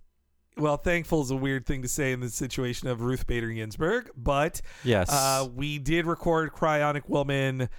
Well, 0.58 0.76
thankful 0.76 1.22
is 1.22 1.32
a 1.32 1.36
weird 1.38 1.66
thing 1.66 1.84
to 1.84 1.88
say 1.88 2.12
in 2.12 2.20
the 2.20 2.30
situation 2.30 2.88
of 2.90 3.02
Ruth 3.02 3.26
Bader 3.28 3.50
Ginsburg, 3.50 4.10
but 4.18 4.60
Yes. 4.84 5.08
uh, 5.10 5.48
we 5.56 5.78
did 5.80 6.06
record 6.06 6.52
Cryonic 6.52 7.08
Woman 7.08 7.70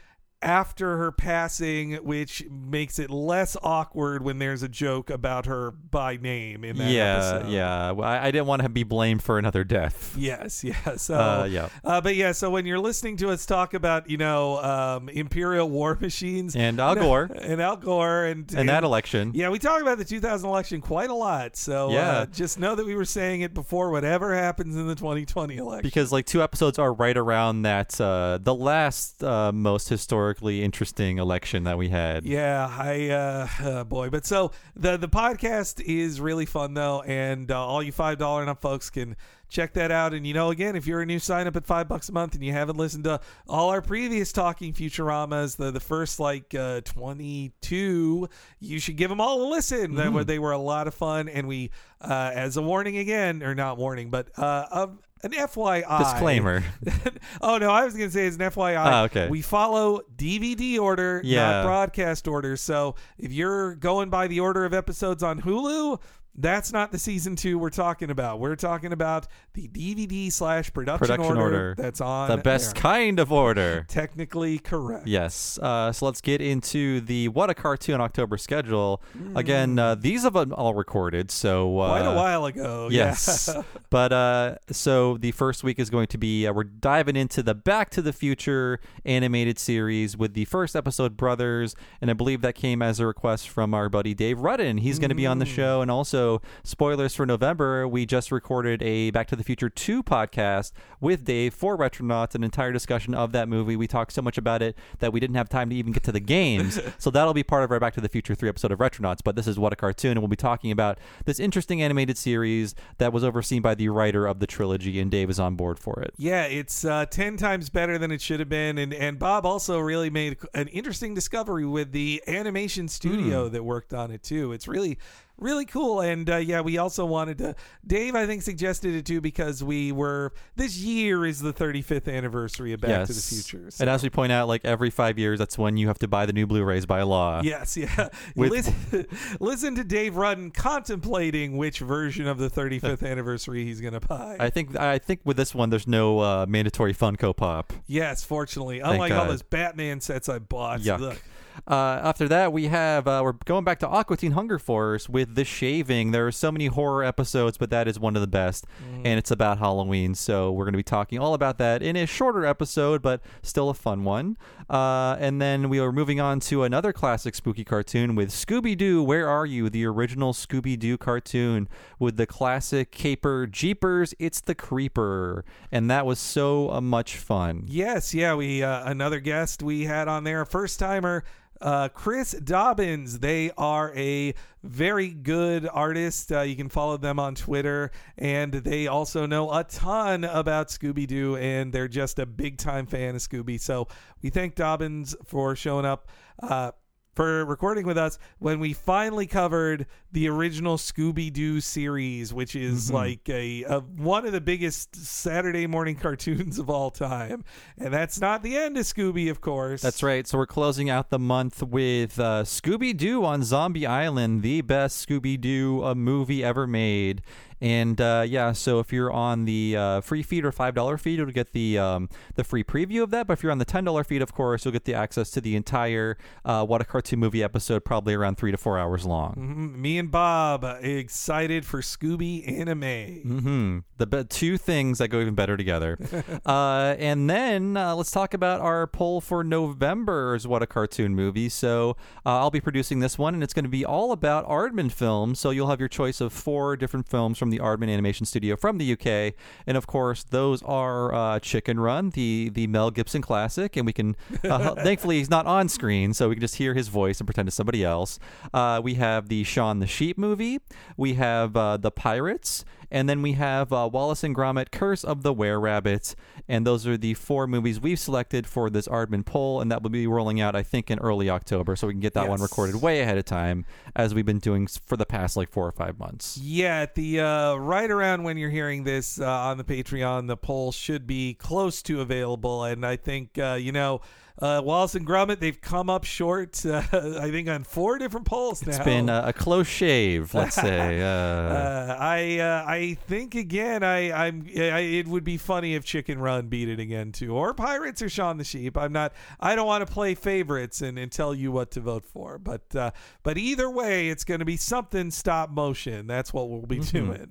after 0.43 0.97
her 0.97 1.13
passing, 1.13 1.95
which 1.97 2.45
makes 2.51 2.99
it 2.99 3.11
less 3.11 3.57
awkward 3.63 4.23
when 4.23 4.39
there's 4.39 4.63
a 4.63 4.69
joke 4.69 5.11
about 5.11 5.47
her 5.47 5.71
by 5.71 6.17
name 6.17 6.65
in 6.65 6.77
that 6.79 6.91
yeah, 6.91 7.17
episode. 7.17 7.51
yeah. 7.51 7.91
Well, 7.91 8.09
I, 8.09 8.27
I 8.27 8.31
didn't 8.31 8.47
want 8.47 8.63
to 8.63 8.69
be 8.69 8.83
blamed 8.83 9.23
for 9.23 9.39
another 9.39 9.65
death. 9.65 10.15
Yes, 10.19 10.65
yes. 10.65 11.03
So, 11.03 11.15
Uh, 11.15 11.45
yeah. 11.51 11.69
uh, 11.85 12.01
but 12.01 12.17
yeah, 12.17 12.33
so 12.33 12.49
when 12.51 12.65
you're 12.65 12.79
listening 12.79 13.17
to 13.19 13.29
us 13.31 13.45
talk 13.45 13.75
about, 13.75 14.09
you 14.09 14.17
know, 14.17 14.59
um, 14.63 15.09
Imperial 15.11 15.69
war 15.69 15.95
machines 16.01 16.57
And 16.57 16.81
Al 16.81 16.95
Gore 16.95 17.25
and 17.43 17.61
Al 17.61 17.77
Gore 17.77 18.25
and, 18.25 18.51
and 18.55 18.69
that 18.69 18.83
election. 18.85 19.33
Yeah, 19.35 19.51
we 19.51 19.59
talk 19.59 19.83
about 19.83 19.99
the 19.99 20.05
2000 20.07 20.49
election 20.49 20.81
quite 20.81 21.11
a 21.11 21.15
lot. 21.15 21.57
So 21.57 21.91
Yeah. 21.93 22.11
uh, 22.11 22.27
just 22.27 22.59
know 22.59 22.75
that 22.75 22.87
we 22.87 22.95
were 22.95 23.05
saying 23.05 23.43
it 23.43 23.53
before 23.53 23.91
whatever 23.91 24.35
happens 24.35 24.75
in 24.77 24.87
the 24.87 24.95
2020 24.95 25.57
election. 25.57 25.83
because 25.83 26.13
like 26.13 26.25
two 26.25 26.43
episodes 26.43 26.79
are 26.79 26.93
right 26.95 27.17
around 27.17 27.63
that 27.63 28.01
uh, 28.01 28.39
the 28.43 28.55
last 28.55 29.23
uh, 29.23 29.53
most 29.53 29.89
historically 30.31 30.63
interesting 30.63 31.19
election 31.19 31.65
that 31.65 31.77
we 31.77 31.89
had. 31.89 32.25
yeah, 32.25 32.69
I 32.71 33.09
uh, 33.09 33.49
uh, 33.69 33.85
boy, 33.85 34.11
but 34.11 34.25
so 34.25 34.53
the 34.77 34.97
the 34.97 35.09
podcast 35.09 35.81
is 35.81 36.21
really 36.21 36.47
fun 36.47 36.75
though, 36.75 37.03
and 37.03 37.51
uh, 37.51 37.67
all 37.67 37.83
you 37.83 37.93
five 37.93 38.19
dollar 38.19 38.41
and 38.43 38.51
up 38.51 38.61
folks 38.61 38.91
can 38.91 39.17
check 39.49 39.73
that 39.73 39.91
out. 39.91 40.15
And 40.15 40.25
you 40.25 40.33
know, 40.33 40.51
again, 40.51 40.77
if 40.77 40.87
you're 40.87 41.01
a 41.01 41.07
new 41.07 41.19
sign 41.19 41.47
up 41.47 41.57
at 41.57 41.67
five 41.67 41.89
bucks 41.89 42.09
a 42.09 42.13
month 42.13 42.35
and 42.35 42.45
you 42.45 42.53
haven't 42.53 42.77
listened 42.77 43.05
to 43.05 43.21
all 43.49 43.71
our 43.71 43.83
previous 43.83 44.33
talking 44.33 44.73
Futuramas, 44.73 45.57
the 45.57 45.73
the 45.73 45.81
first 45.81 46.21
like 46.21 46.55
uh, 46.55 46.81
22, 46.83 48.29
you 48.61 48.79
should 48.79 48.97
give 48.97 49.11
them 49.11 49.21
all 49.21 49.43
a 49.43 49.49
listen. 49.51 49.97
They 49.97 50.09
were 50.09 50.25
they 50.25 50.39
were 50.39 50.53
a 50.53 50.59
lot 50.59 50.87
of 50.87 50.95
fun, 50.95 51.29
and 51.29 51.49
we, 51.49 51.71
uh, 52.01 52.31
as 52.35 52.57
a 52.57 52.63
warning 52.63 52.99
again, 52.99 53.43
or 53.43 53.55
not 53.55 53.79
warning, 53.79 54.11
but 54.11 54.31
uh, 54.39 54.67
of 54.71 54.99
an 55.23 55.33
FYI 55.33 55.99
Disclaimer. 55.99 56.63
oh 57.43 57.59
no, 57.59 57.71
I 57.71 57.85
was 57.85 57.95
gonna 57.95 58.11
say 58.11 58.27
it's 58.27 58.37
an 58.37 58.43
FYI. 58.43 58.77
Ah, 58.79 59.03
okay. 59.05 59.29
We 59.29 59.43
follow 59.43 60.01
DVD 60.17 60.79
order, 60.79 61.21
Yeah. 61.25 61.51
not 61.51 61.65
broadcast 61.67 62.27
order. 62.29 62.57
So 62.57 62.95
if 63.19 63.33
you're 63.33 63.75
going 63.75 64.11
by 64.11 64.27
the 64.29 64.41
order 64.41 64.65
of 64.65 64.73
episodes 64.75 65.23
on 65.23 65.43
Hulu, 65.43 66.01
that's 66.37 66.73
not 66.73 66.93
the 66.93 66.99
season 66.99 67.37
two 67.37 67.59
we're 67.59 67.71
talking 67.71 68.11
about. 68.11 68.39
We're 68.41 68.57
talking 68.57 68.93
about 68.93 69.27
the 69.55 69.69
DVD 69.69 70.31
slash 70.33 70.73
production, 70.73 71.07
Production 71.07 71.37
order. 71.37 71.75
that's 71.77 72.01
on 72.01 72.31
the 72.31 72.37
best 72.39 72.75
there. 72.75 72.83
kind 72.83 73.19
of 73.19 73.31
order. 73.33 73.85
Technically 73.89 74.59
correct. 74.59 75.07
Yes. 75.07 75.59
Uh, 75.61 75.93
so 75.93 76.07
let's 76.07 76.21
get 76.21 76.41
into 76.41 77.01
the 77.01 77.29
What 77.29 77.51
a 77.51 77.55
Cartoon 77.55 78.01
October 78.01 78.39
schedule. 78.39 79.03
Mm. 79.19 79.37
Again, 79.37 79.79
uh, 79.79 79.95
these 79.97 80.23
have 80.23 80.33
been 80.35 80.53
all 80.53 80.75
recorded, 80.75 81.31
so 81.31 81.79
uh, 81.81 81.89
Quite 81.99 82.13
a 82.13 82.15
while 82.17 82.47
ago. 82.47 82.89
Yes. 83.01 83.51
Yeah. 83.55 83.63
but 83.91 84.13
uh, 84.13 84.55
so 84.71 85.17
the 85.19 85.33
first 85.33 85.63
week 85.65 85.79
is 85.79 85.91
going 85.91 86.07
to 86.09 86.19
be 86.19 86.47
uh, 86.47 86.53
we're 86.53 86.65
diving 86.65 87.17
into 87.17 87.43
the 87.43 87.55
Back 87.55 87.91
to 87.91 88.03
the 88.03 88.13
Future 88.13 88.81
animated 89.05 89.59
series 89.59 90.17
with 90.17 90.35
the 90.35 90.45
first 90.47 90.75
episode, 90.77 91.17
Brothers, 91.17 91.75
and 92.01 92.11
I 92.11 92.15
believe 92.15 92.41
that 92.43 92.55
came 92.55 92.83
as 92.83 93.01
a 93.01 93.07
request 93.07 93.49
from 93.49 93.75
our 93.75 93.89
buddy 93.89 94.15
Dave 94.15 94.41
Rudden. 94.41 94.79
He's 94.79 94.99
going 94.99 95.09
to 95.11 95.15
be 95.15 95.27
on 95.27 95.39
the 95.39 95.45
Mm. 95.45 95.55
show, 95.55 95.83
and 95.83 95.91
also 95.91 96.20
spoilers 96.63 97.15
for 97.15 97.25
November. 97.27 97.87
We 97.89 98.07
just 98.07 98.31
recorded 98.31 98.83
a 98.83 99.11
Back 99.11 99.29
to 99.29 99.37
the 99.37 99.45
Future 99.45 99.69
two 99.71 100.03
podcast 100.03 100.73
with 101.01 101.25
Dave 101.25 101.55
for 101.55 101.77
Retronauts, 101.77 102.35
an 102.35 102.45
entire 102.45 102.73
discussion 102.73 103.15
of 103.15 103.33
that 103.33 103.49
movie. 103.49 103.77
We 103.77 103.87
talked 103.87 104.13
so 104.13 104.23
much 104.23 104.37
about 104.39 104.63
it 104.63 104.77
that 104.99 105.13
we 105.13 105.21
didn't 105.21 105.37
have 105.37 105.49
time 105.49 105.71
to 105.71 105.77
even 105.77 105.93
get 105.93 106.03
to 106.05 106.13
the 106.13 106.21
games, 106.21 106.79
so 106.99 107.11
that'll 107.11 107.35
be 107.35 107.43
part 107.43 107.65
of 107.65 107.71
our 107.71 107.81
Back 107.81 107.95
to 107.95 108.01
the 108.01 108.09
Future 108.09 108.35
three 108.35 108.49
episode 108.49 108.73
of 108.73 108.79
Retronauts. 108.79 109.21
But 109.25 109.37
this 109.37 109.47
is 109.47 109.59
what 109.59 109.73
a 109.73 109.77
cartoon, 109.77 110.13
and 110.13 110.21
we'll 110.21 110.29
be 110.29 110.37
talking 110.37 110.71
about 110.71 110.99
this 111.25 111.41
interesting 111.41 111.83
animated 111.83 112.19
series 112.19 112.75
that 112.99 113.13
was 113.13 113.25
overseen 113.25 113.63
by 113.63 113.75
the 113.75 113.89
writer 113.89 114.27
of 114.27 114.39
the 114.41 114.47
trilogy, 114.47 115.01
and 115.01 115.11
Dave 115.11 115.31
is 115.31 115.41
on 115.41 115.57
board 115.57 115.79
for 115.79 116.01
it. 116.01 116.15
Yeah, 116.17 116.45
it's 116.45 116.85
uh, 116.85 117.07
ten 117.07 117.37
times 117.37 117.71
better 117.71 117.99
than 117.99 118.11
it 118.11 118.21
should 118.21 118.41
have 118.41 118.49
been, 118.49 118.79
and 118.79 118.93
and 118.95 119.19
Bob 119.19 119.47
also 119.47 119.79
really 119.79 120.11
made 120.11 120.37
an 120.55 120.69
interesting 120.69 121.15
discovery 121.15 121.65
with 121.67 121.93
the 121.93 122.23
animation 122.27 122.89
studio 122.89 123.47
Hmm. 123.47 123.53
that 123.53 123.65
worked 123.65 123.95
on 123.95 124.11
it 124.11 124.23
too. 124.23 124.53
It's 124.53 124.67
really 124.69 124.99
really 125.41 125.65
cool, 125.67 126.01
and 126.01 126.29
uh, 126.29 126.37
yeah, 126.37 126.61
we 126.61 126.79
also 126.79 127.05
wanted 127.05 127.39
to. 127.39 127.55
Dave, 127.87 128.15
I 128.15 128.27
think, 128.27 128.43
suggested 128.43 128.95
it 128.95 129.07
too 129.07 129.21
because 129.21 129.63
we 129.65 129.93
were 129.93 130.33
this 130.57 130.77
year 130.79 131.25
is 131.27 131.41
the 131.41 131.53
35th 131.53 132.13
anniversary 132.13 132.73
of 132.73 132.81
Back 132.81 132.91
yes. 132.91 133.09
to 133.09 133.15
the 133.15 133.21
Future. 133.21 133.71
so- 133.71 133.83
And 133.83 133.91
as 133.91 134.03
we 134.03 134.11
point 134.11 134.33
out, 134.33 134.49
like 134.49 134.65
every 134.65 134.91
five 134.91 135.19
years, 135.19 135.39
that's 135.39 135.57
when 135.59 135.77
you 135.77 135.89
have 135.89 135.99
to 136.01 136.09
buy 136.09 136.27
the 136.27 136.33
new 136.33 136.47
Blu-rays 136.47 136.87
by 136.87 137.03
law. 137.03 137.41
Yes, 137.43 137.77
yeah. 137.77 138.09
With- 138.37 138.51
listen, 138.51 139.07
listen 139.41 139.75
to 139.77 139.85
Dave 139.85 140.17
Rudden 140.17 140.51
contemplating 140.51 141.57
which 141.57 141.79
version 141.81 142.27
of 142.27 142.39
the 142.39 142.51
35th 142.51 143.03
anniversary 143.11 143.65
he's 143.65 143.81
going 143.81 143.95
to 143.95 144.01
buy. 144.01 144.37
I 144.39 144.51
think 144.51 144.77
I 144.77 144.99
think 144.99 145.21
with 145.25 145.37
this 145.37 145.55
one, 145.55 145.71
there's 145.71 145.87
no 145.87 146.19
uh, 146.21 146.47
mandatory 146.49 146.95
Funko 146.95 147.35
Pop. 147.37 147.73
yes, 147.87 148.23
fortunately, 148.25 148.81
unlike 148.81 149.13
all 149.13 149.27
those 149.27 149.43
Batman 149.43 150.01
sets 150.01 150.29
I 150.29 150.39
bought. 150.39 150.81
Yuck. 150.81 151.13
Ugh. 151.13 151.19
Uh, 151.67 152.01
after 152.03 152.29
that, 152.29 152.53
we 152.53 152.67
have 152.67 153.07
uh, 153.07 153.21
we're 153.23 153.33
going 153.45 153.65
back 153.65 153.79
to 153.81 153.89
Aqua 153.89 154.17
Teen 154.17 154.33
Hunger 154.33 154.59
Force 154.59 155.09
with 155.09 155.35
The 155.35 155.45
Shaving. 155.45 156.11
There 156.11 156.27
are 156.27 156.33
so 156.33 156.51
many 156.51 156.67
horror 156.67 157.05
episodes, 157.05 157.59
but 157.59 157.71
that 157.71 157.87
is 157.87 157.99
one 157.99 158.17
of 158.17 158.23
the 158.23 158.29
best, 158.29 158.67
and 159.05 159.19
it's 159.19 159.31
about 159.31 159.59
Halloween. 159.59 160.15
So 160.15 160.53
we're 160.53 160.65
going 160.65 160.73
to 160.73 160.79
be 160.79 160.83
talking 160.83 161.19
all 161.19 161.35
about 161.35 161.59
that 161.59 161.83
in 161.83 161.97
a 161.97 162.07
shorter 162.07 162.45
episode, 162.45 163.03
but 163.03 163.21
still 163.43 163.69
a 163.69 163.75
fun 163.75 164.05
one. 164.05 164.37
Uh, 164.69 165.17
and 165.19 165.41
then 165.41 165.69
we 165.69 165.81
are 165.81 165.93
moving 165.93 166.21
on 166.21 166.39
to 166.41 166.63
another 166.63 166.93
classic 166.93 167.35
spooky 167.35 167.65
cartoon 167.65 168.15
with 168.15 168.31
Scooby 168.31 168.77
Doo. 168.77 169.03
Where 169.03 169.29
are 169.29 169.47
you? 169.47 169.69
The 169.69 169.85
original 169.87 170.33
Scooby 170.33 170.79
Doo 170.79 170.97
cartoon 170.97 171.69
with 171.99 172.17
the 172.17 172.27
classic 172.27 172.93
caper 172.93 173.47
Jeepers. 173.47 174.15
It's 174.19 174.41
the 174.41 174.55
Creeper, 174.55 175.45
and 175.73 175.91
that 175.91 176.07
was 176.07 176.19
so 176.19 176.71
uh, 176.71 176.81
much 176.81 177.17
fun. 177.17 177.65
Yes, 177.67 178.15
yeah, 178.15 178.35
we 178.35 178.63
uh, 178.63 178.89
another 178.89 179.21
guest 179.21 179.63
we 179.63 179.85
had 179.85 180.07
on 180.07 180.25
there, 180.25 180.45
first 180.45 180.79
timer, 180.79 181.25
uh, 181.61 181.89
Chris 181.89 182.33
Dobbins. 182.33 183.19
They 183.19 183.51
are 183.57 183.93
a 183.97 184.35
very 184.63 185.09
good 185.09 185.69
artist. 185.71 186.33
Uh, 186.33 186.41
you 186.41 186.57
can 186.57 186.69
follow 186.69 186.97
them 186.97 187.19
on 187.19 187.35
Twitter, 187.35 187.91
and 188.19 188.53
they 188.53 188.87
also 188.87 189.27
know 189.27 189.53
a 189.53 189.65
ton 189.65 190.25
about 190.25 190.69
Scooby 190.69 191.07
Doo, 191.07 191.37
and 191.37 191.73
they're 191.73 191.89
just 191.89 192.19
a 192.19 192.27
big 192.27 192.59
time 192.59 192.87
fan 192.87 193.15
of 193.15 193.21
Scooby. 193.21 193.61
So 193.61 193.89
we 194.23 194.31
thank 194.31 194.55
Dobbins 194.55 195.15
for 195.25 195.55
showing 195.57 195.85
up. 195.85 196.09
Uh, 196.43 196.73
for 197.21 197.45
recording 197.45 197.87
with 197.87 197.99
us 197.99 198.19
when 198.39 198.59
we 198.61 198.73
finally 198.73 199.27
covered 199.27 199.85
the 200.11 200.27
original 200.27 200.79
Scooby 200.79 201.31
Doo 201.31 201.61
series, 201.61 202.33
which 202.33 202.57
is 202.57 202.87
Mm-hmm. 202.87 202.95
like 202.97 203.29
a, 203.29 203.63
a 203.65 203.81
one 203.81 204.25
of 204.25 204.33
the 204.33 204.41
biggest 204.41 204.97
Saturday 204.97 205.67
morning 205.67 205.97
cartoons 206.01 206.59
of 206.59 206.71
all 206.71 206.91
time. 206.91 207.45
And 207.77 207.93
that's 207.93 208.23
not 208.23 208.43
the 208.43 208.57
end 208.57 208.79
of 208.79 208.85
Scooby, 208.87 209.31
of 209.31 209.43
course. 209.43 209.83
That's 209.83 210.03
right. 210.03 210.27
So 210.27 210.39
we're 210.39 210.47
closing 210.47 210.89
out 210.89 211.11
the 211.11 211.19
month 211.19 211.63
with 211.63 212.19
uh, 212.19 212.45
Scooby 212.45 212.97
Doo 212.97 213.23
on 213.23 213.43
Zombie 213.43 213.87
Island, 213.87 214.41
the 214.41 214.63
best 214.63 215.07
Scooby 215.07 215.39
Doo 215.39 215.85
uh, 215.85 215.95
movie 215.95 216.43
ever 216.43 216.67
made. 216.67 217.21
And 217.61 218.01
uh, 218.01 218.25
yeah, 218.27 218.53
so 218.53 218.79
if 218.79 218.93
you're 218.93 219.13
on 219.13 219.45
the 219.45 219.77
uh, 219.77 220.01
free 220.01 220.23
feed 220.23 220.45
or 220.45 220.53
five 220.53 220.75
dollar 220.75 220.97
feed, 220.97 221.19
you'll 221.19 221.31
get 221.31 221.53
the 221.53 221.79
um, 221.79 222.09
the 222.35 222.45
free 222.45 222.65
preview 222.65 223.03
of 223.03 223.11
that. 223.11 223.27
But 223.27 223.35
if 223.35 223.43
you're 223.43 223.53
on 223.53 223.59
the 223.59 223.65
ten 223.65 223.85
dollar 223.85 224.03
feed, 224.05 224.23
of 224.23 224.33
course, 224.33 224.65
you'll 224.65 224.73
get 224.73 224.85
the 224.85 224.95
access 224.95 225.31
to 225.33 225.41
the 225.41 225.57
entire 225.57 226.17
uh, 226.45 226.65
What 226.65 226.81
a 226.81 226.85
Cartoon 226.85 227.19
Movie 227.19 227.43
episode, 227.43 227.85
probably 227.85 228.15
around 228.15 228.37
three 228.39 228.51
to 228.51 228.57
four 228.57 228.79
hours 228.79 229.05
long. 229.05 229.35
Mhm. 229.35 229.79
Me 229.79 229.99
and 229.99 230.11
Bob 230.11 230.65
uh, 230.65 230.77
excited 230.81 231.65
for 231.67 231.81
Scooby 231.81 232.49
anime. 232.51 233.41
hmm 233.41 233.79
The 233.99 234.07
be- 234.07 234.25
two 234.25 234.57
things 234.57 234.99
that 234.99 235.09
go 235.09 235.21
even 235.21 235.35
better 235.35 235.57
together. 235.57 235.99
uh, 236.47 236.95
and 236.99 237.29
then 237.29 237.77
uh, 237.77 237.95
let's 237.95 238.11
talk 238.11 238.33
about 238.35 238.61
our 238.61 238.87
poll 238.87 239.21
for 239.21 239.45
November's 239.45 240.47
What 240.47 240.63
a 240.63 240.67
Cartoon 240.67 241.15
Movie. 241.15 241.49
So 241.49 241.97
uh, 242.25 242.39
I'll 242.39 242.51
be 242.51 242.61
producing 242.61 243.01
this 243.01 243.19
one, 243.19 243.35
and 243.35 243.43
it's 243.43 243.53
going 243.55 243.65
to 243.65 243.69
be 243.71 243.85
all 243.85 244.13
about 244.13 244.49
Aardman 244.49 244.91
films. 244.91 245.39
So 245.41 245.51
you'll 245.51 245.69
have 245.69 245.81
your 245.81 245.89
choice 245.89 246.21
of 246.21 246.33
four 246.33 246.77
different 246.77 247.09
films 247.09 247.39
from 247.39 247.50
from 247.51 247.57
the 247.57 247.63
Aardman 247.63 247.93
Animation 247.93 248.27
Studio 248.27 248.57
from 248.57 248.79
the 248.79 248.93
UK, 248.93 249.35
and 249.67 249.77
of 249.77 249.87
course 249.87 250.23
those 250.23 250.63
are 250.63 251.13
uh, 251.13 251.41
Chicken 251.41 251.81
Run, 251.81 252.11
the 252.11 252.51
the 252.51 252.67
Mel 252.67 252.91
Gibson 252.91 253.23
classic, 253.23 253.77
and 253.77 253.85
we 253.87 253.93
can 253.93 254.17
uh, 254.45 254.75
thankfully 254.85 255.19
he's 255.19 255.31
not 255.31 255.47
on 255.47 255.69
screen, 255.69 256.15
so 256.15 256.29
we 256.29 256.37
can 256.37 256.41
just 256.41 256.57
hear 256.57 256.75
his 256.75 256.89
voice 256.89 257.19
and 257.21 257.27
pretend 257.27 257.49
it's 257.49 257.57
somebody 257.57 257.85
else. 257.85 258.19
Uh, 258.55 258.81
we 258.83 258.95
have 258.95 259.29
the 259.29 259.43
Shaun 259.45 259.81
the 259.81 259.87
Sheep 259.87 260.17
movie. 260.17 260.61
We 260.97 261.15
have 261.15 261.57
uh, 261.57 261.77
the 261.77 261.91
Pirates. 261.91 262.65
And 262.91 263.09
then 263.09 263.23
we 263.23 263.33
have 263.33 263.73
uh, 263.73 263.89
Wallace 263.93 264.25
and 264.25 264.35
Gromit, 264.35 264.71
Curse 264.71 265.05
of 265.05 265.23
the 265.23 265.33
Were 265.33 265.59
Rabbit. 265.61 266.15
And 266.49 266.67
those 266.67 266.87
are 266.87 266.97
the 266.97 267.15
four 267.15 267.47
movies 267.47 267.81
we've 267.81 267.99
selected 267.99 268.47
for 268.47 268.71
this 268.71 268.89
Aardman 268.89 269.25
poll. 269.25 269.61
And 269.61 269.71
that 269.71 269.83
will 269.83 269.91
be 269.91 270.07
rolling 270.07 270.41
out, 270.41 270.57
I 270.57 270.63
think, 270.63 270.91
in 270.91 270.99
early 270.99 271.31
October. 271.31 271.77
So 271.77 271.87
we 271.87 271.93
can 271.93 272.01
get 272.01 272.15
that 272.15 272.29
one 272.29 272.41
recorded 272.41 272.81
way 272.81 273.01
ahead 273.01 273.19
of 273.19 273.25
time, 273.25 273.65
as 273.95 274.15
we've 274.15 274.27
been 274.27 274.39
doing 274.39 274.67
for 274.67 274.97
the 274.97 275.07
past 275.07 275.37
like 275.37 275.51
four 275.51 275.67
or 275.67 275.73
five 275.73 275.99
months. 275.99 276.39
Yeah, 276.39 276.81
at 276.81 276.95
the 276.95 277.21
uh, 277.21 277.55
right 277.57 277.91
around 277.91 278.25
when 278.25 278.37
you're 278.37 278.51
hearing 278.51 278.85
this 278.85 279.21
uh, 279.21 279.27
on 279.27 279.59
the 279.59 279.65
Patreon, 279.65 280.27
the 280.27 280.37
poll 280.37 280.73
should 280.73 281.07
be 281.07 281.35
close 281.35 281.83
to 281.83 282.01
available, 282.01 282.65
and 282.65 282.85
I 282.85 282.97
think 282.97 283.39
uh, 283.39 283.59
you 283.61 283.73
know 283.73 284.01
uh, 284.41 284.63
Wallace 284.65 284.95
and 284.95 285.07
Gromit 285.07 285.39
they've 285.41 285.61
come 285.61 285.91
up 285.91 286.05
short. 286.05 286.65
Uh, 286.65 286.83
I 286.93 287.31
think 287.31 287.49
on 287.49 287.65
four 287.65 287.99
different 287.99 288.27
polls 288.27 288.65
now. 288.65 288.77
It's 288.77 288.85
been 288.85 289.09
a, 289.09 289.25
a 289.27 289.33
close 289.33 289.67
shave, 289.67 290.33
let's 290.35 290.57
say. 290.57 291.01
Uh, 291.01 291.07
Uh, 291.07 291.97
I 291.99 292.39
uh, 292.39 292.65
I 292.67 292.95
think 293.07 293.35
again 293.35 293.83
I 293.83 294.13
I'm 294.13 294.47
I, 294.57 294.81
it 294.81 295.09
would 295.09 295.25
be 295.25 295.37
funny 295.37 295.75
if 295.75 295.85
Chicken 295.85 296.19
Run 296.19 296.49
beat 296.49 296.69
it 296.69 296.81
again 296.81 297.13
too 297.13 297.35
or 297.35 297.53
Pirates 297.55 298.01
or 298.03 298.09
Shaun 298.09 298.39
the 298.39 298.45
Sheep. 298.45 298.77
I'm 298.77 298.93
not 298.93 299.13
I 299.39 299.55
don't 299.55 299.67
want 299.67 299.87
to 299.87 299.93
play 299.93 300.15
favorites 300.15 300.81
and, 300.83 300.99
and 300.99 301.11
tell 301.13 301.35
you 301.35 301.53
what 301.53 301.71
to 301.73 301.81
vote 301.81 302.05
for, 302.05 302.39
but 302.39 302.75
uh, 302.75 302.91
but 303.23 303.37
either 303.39 303.69
way 303.71 304.09
it's 304.09 304.25
going 304.25 304.41
to 304.41 304.47
be 304.47 304.57
something 304.57 305.11
stop 305.11 305.51
motion. 305.51 306.07
That's 306.07 306.33
what 306.33 306.49
we'll 306.49 306.67
be 306.67 306.79
doing. 306.81 307.29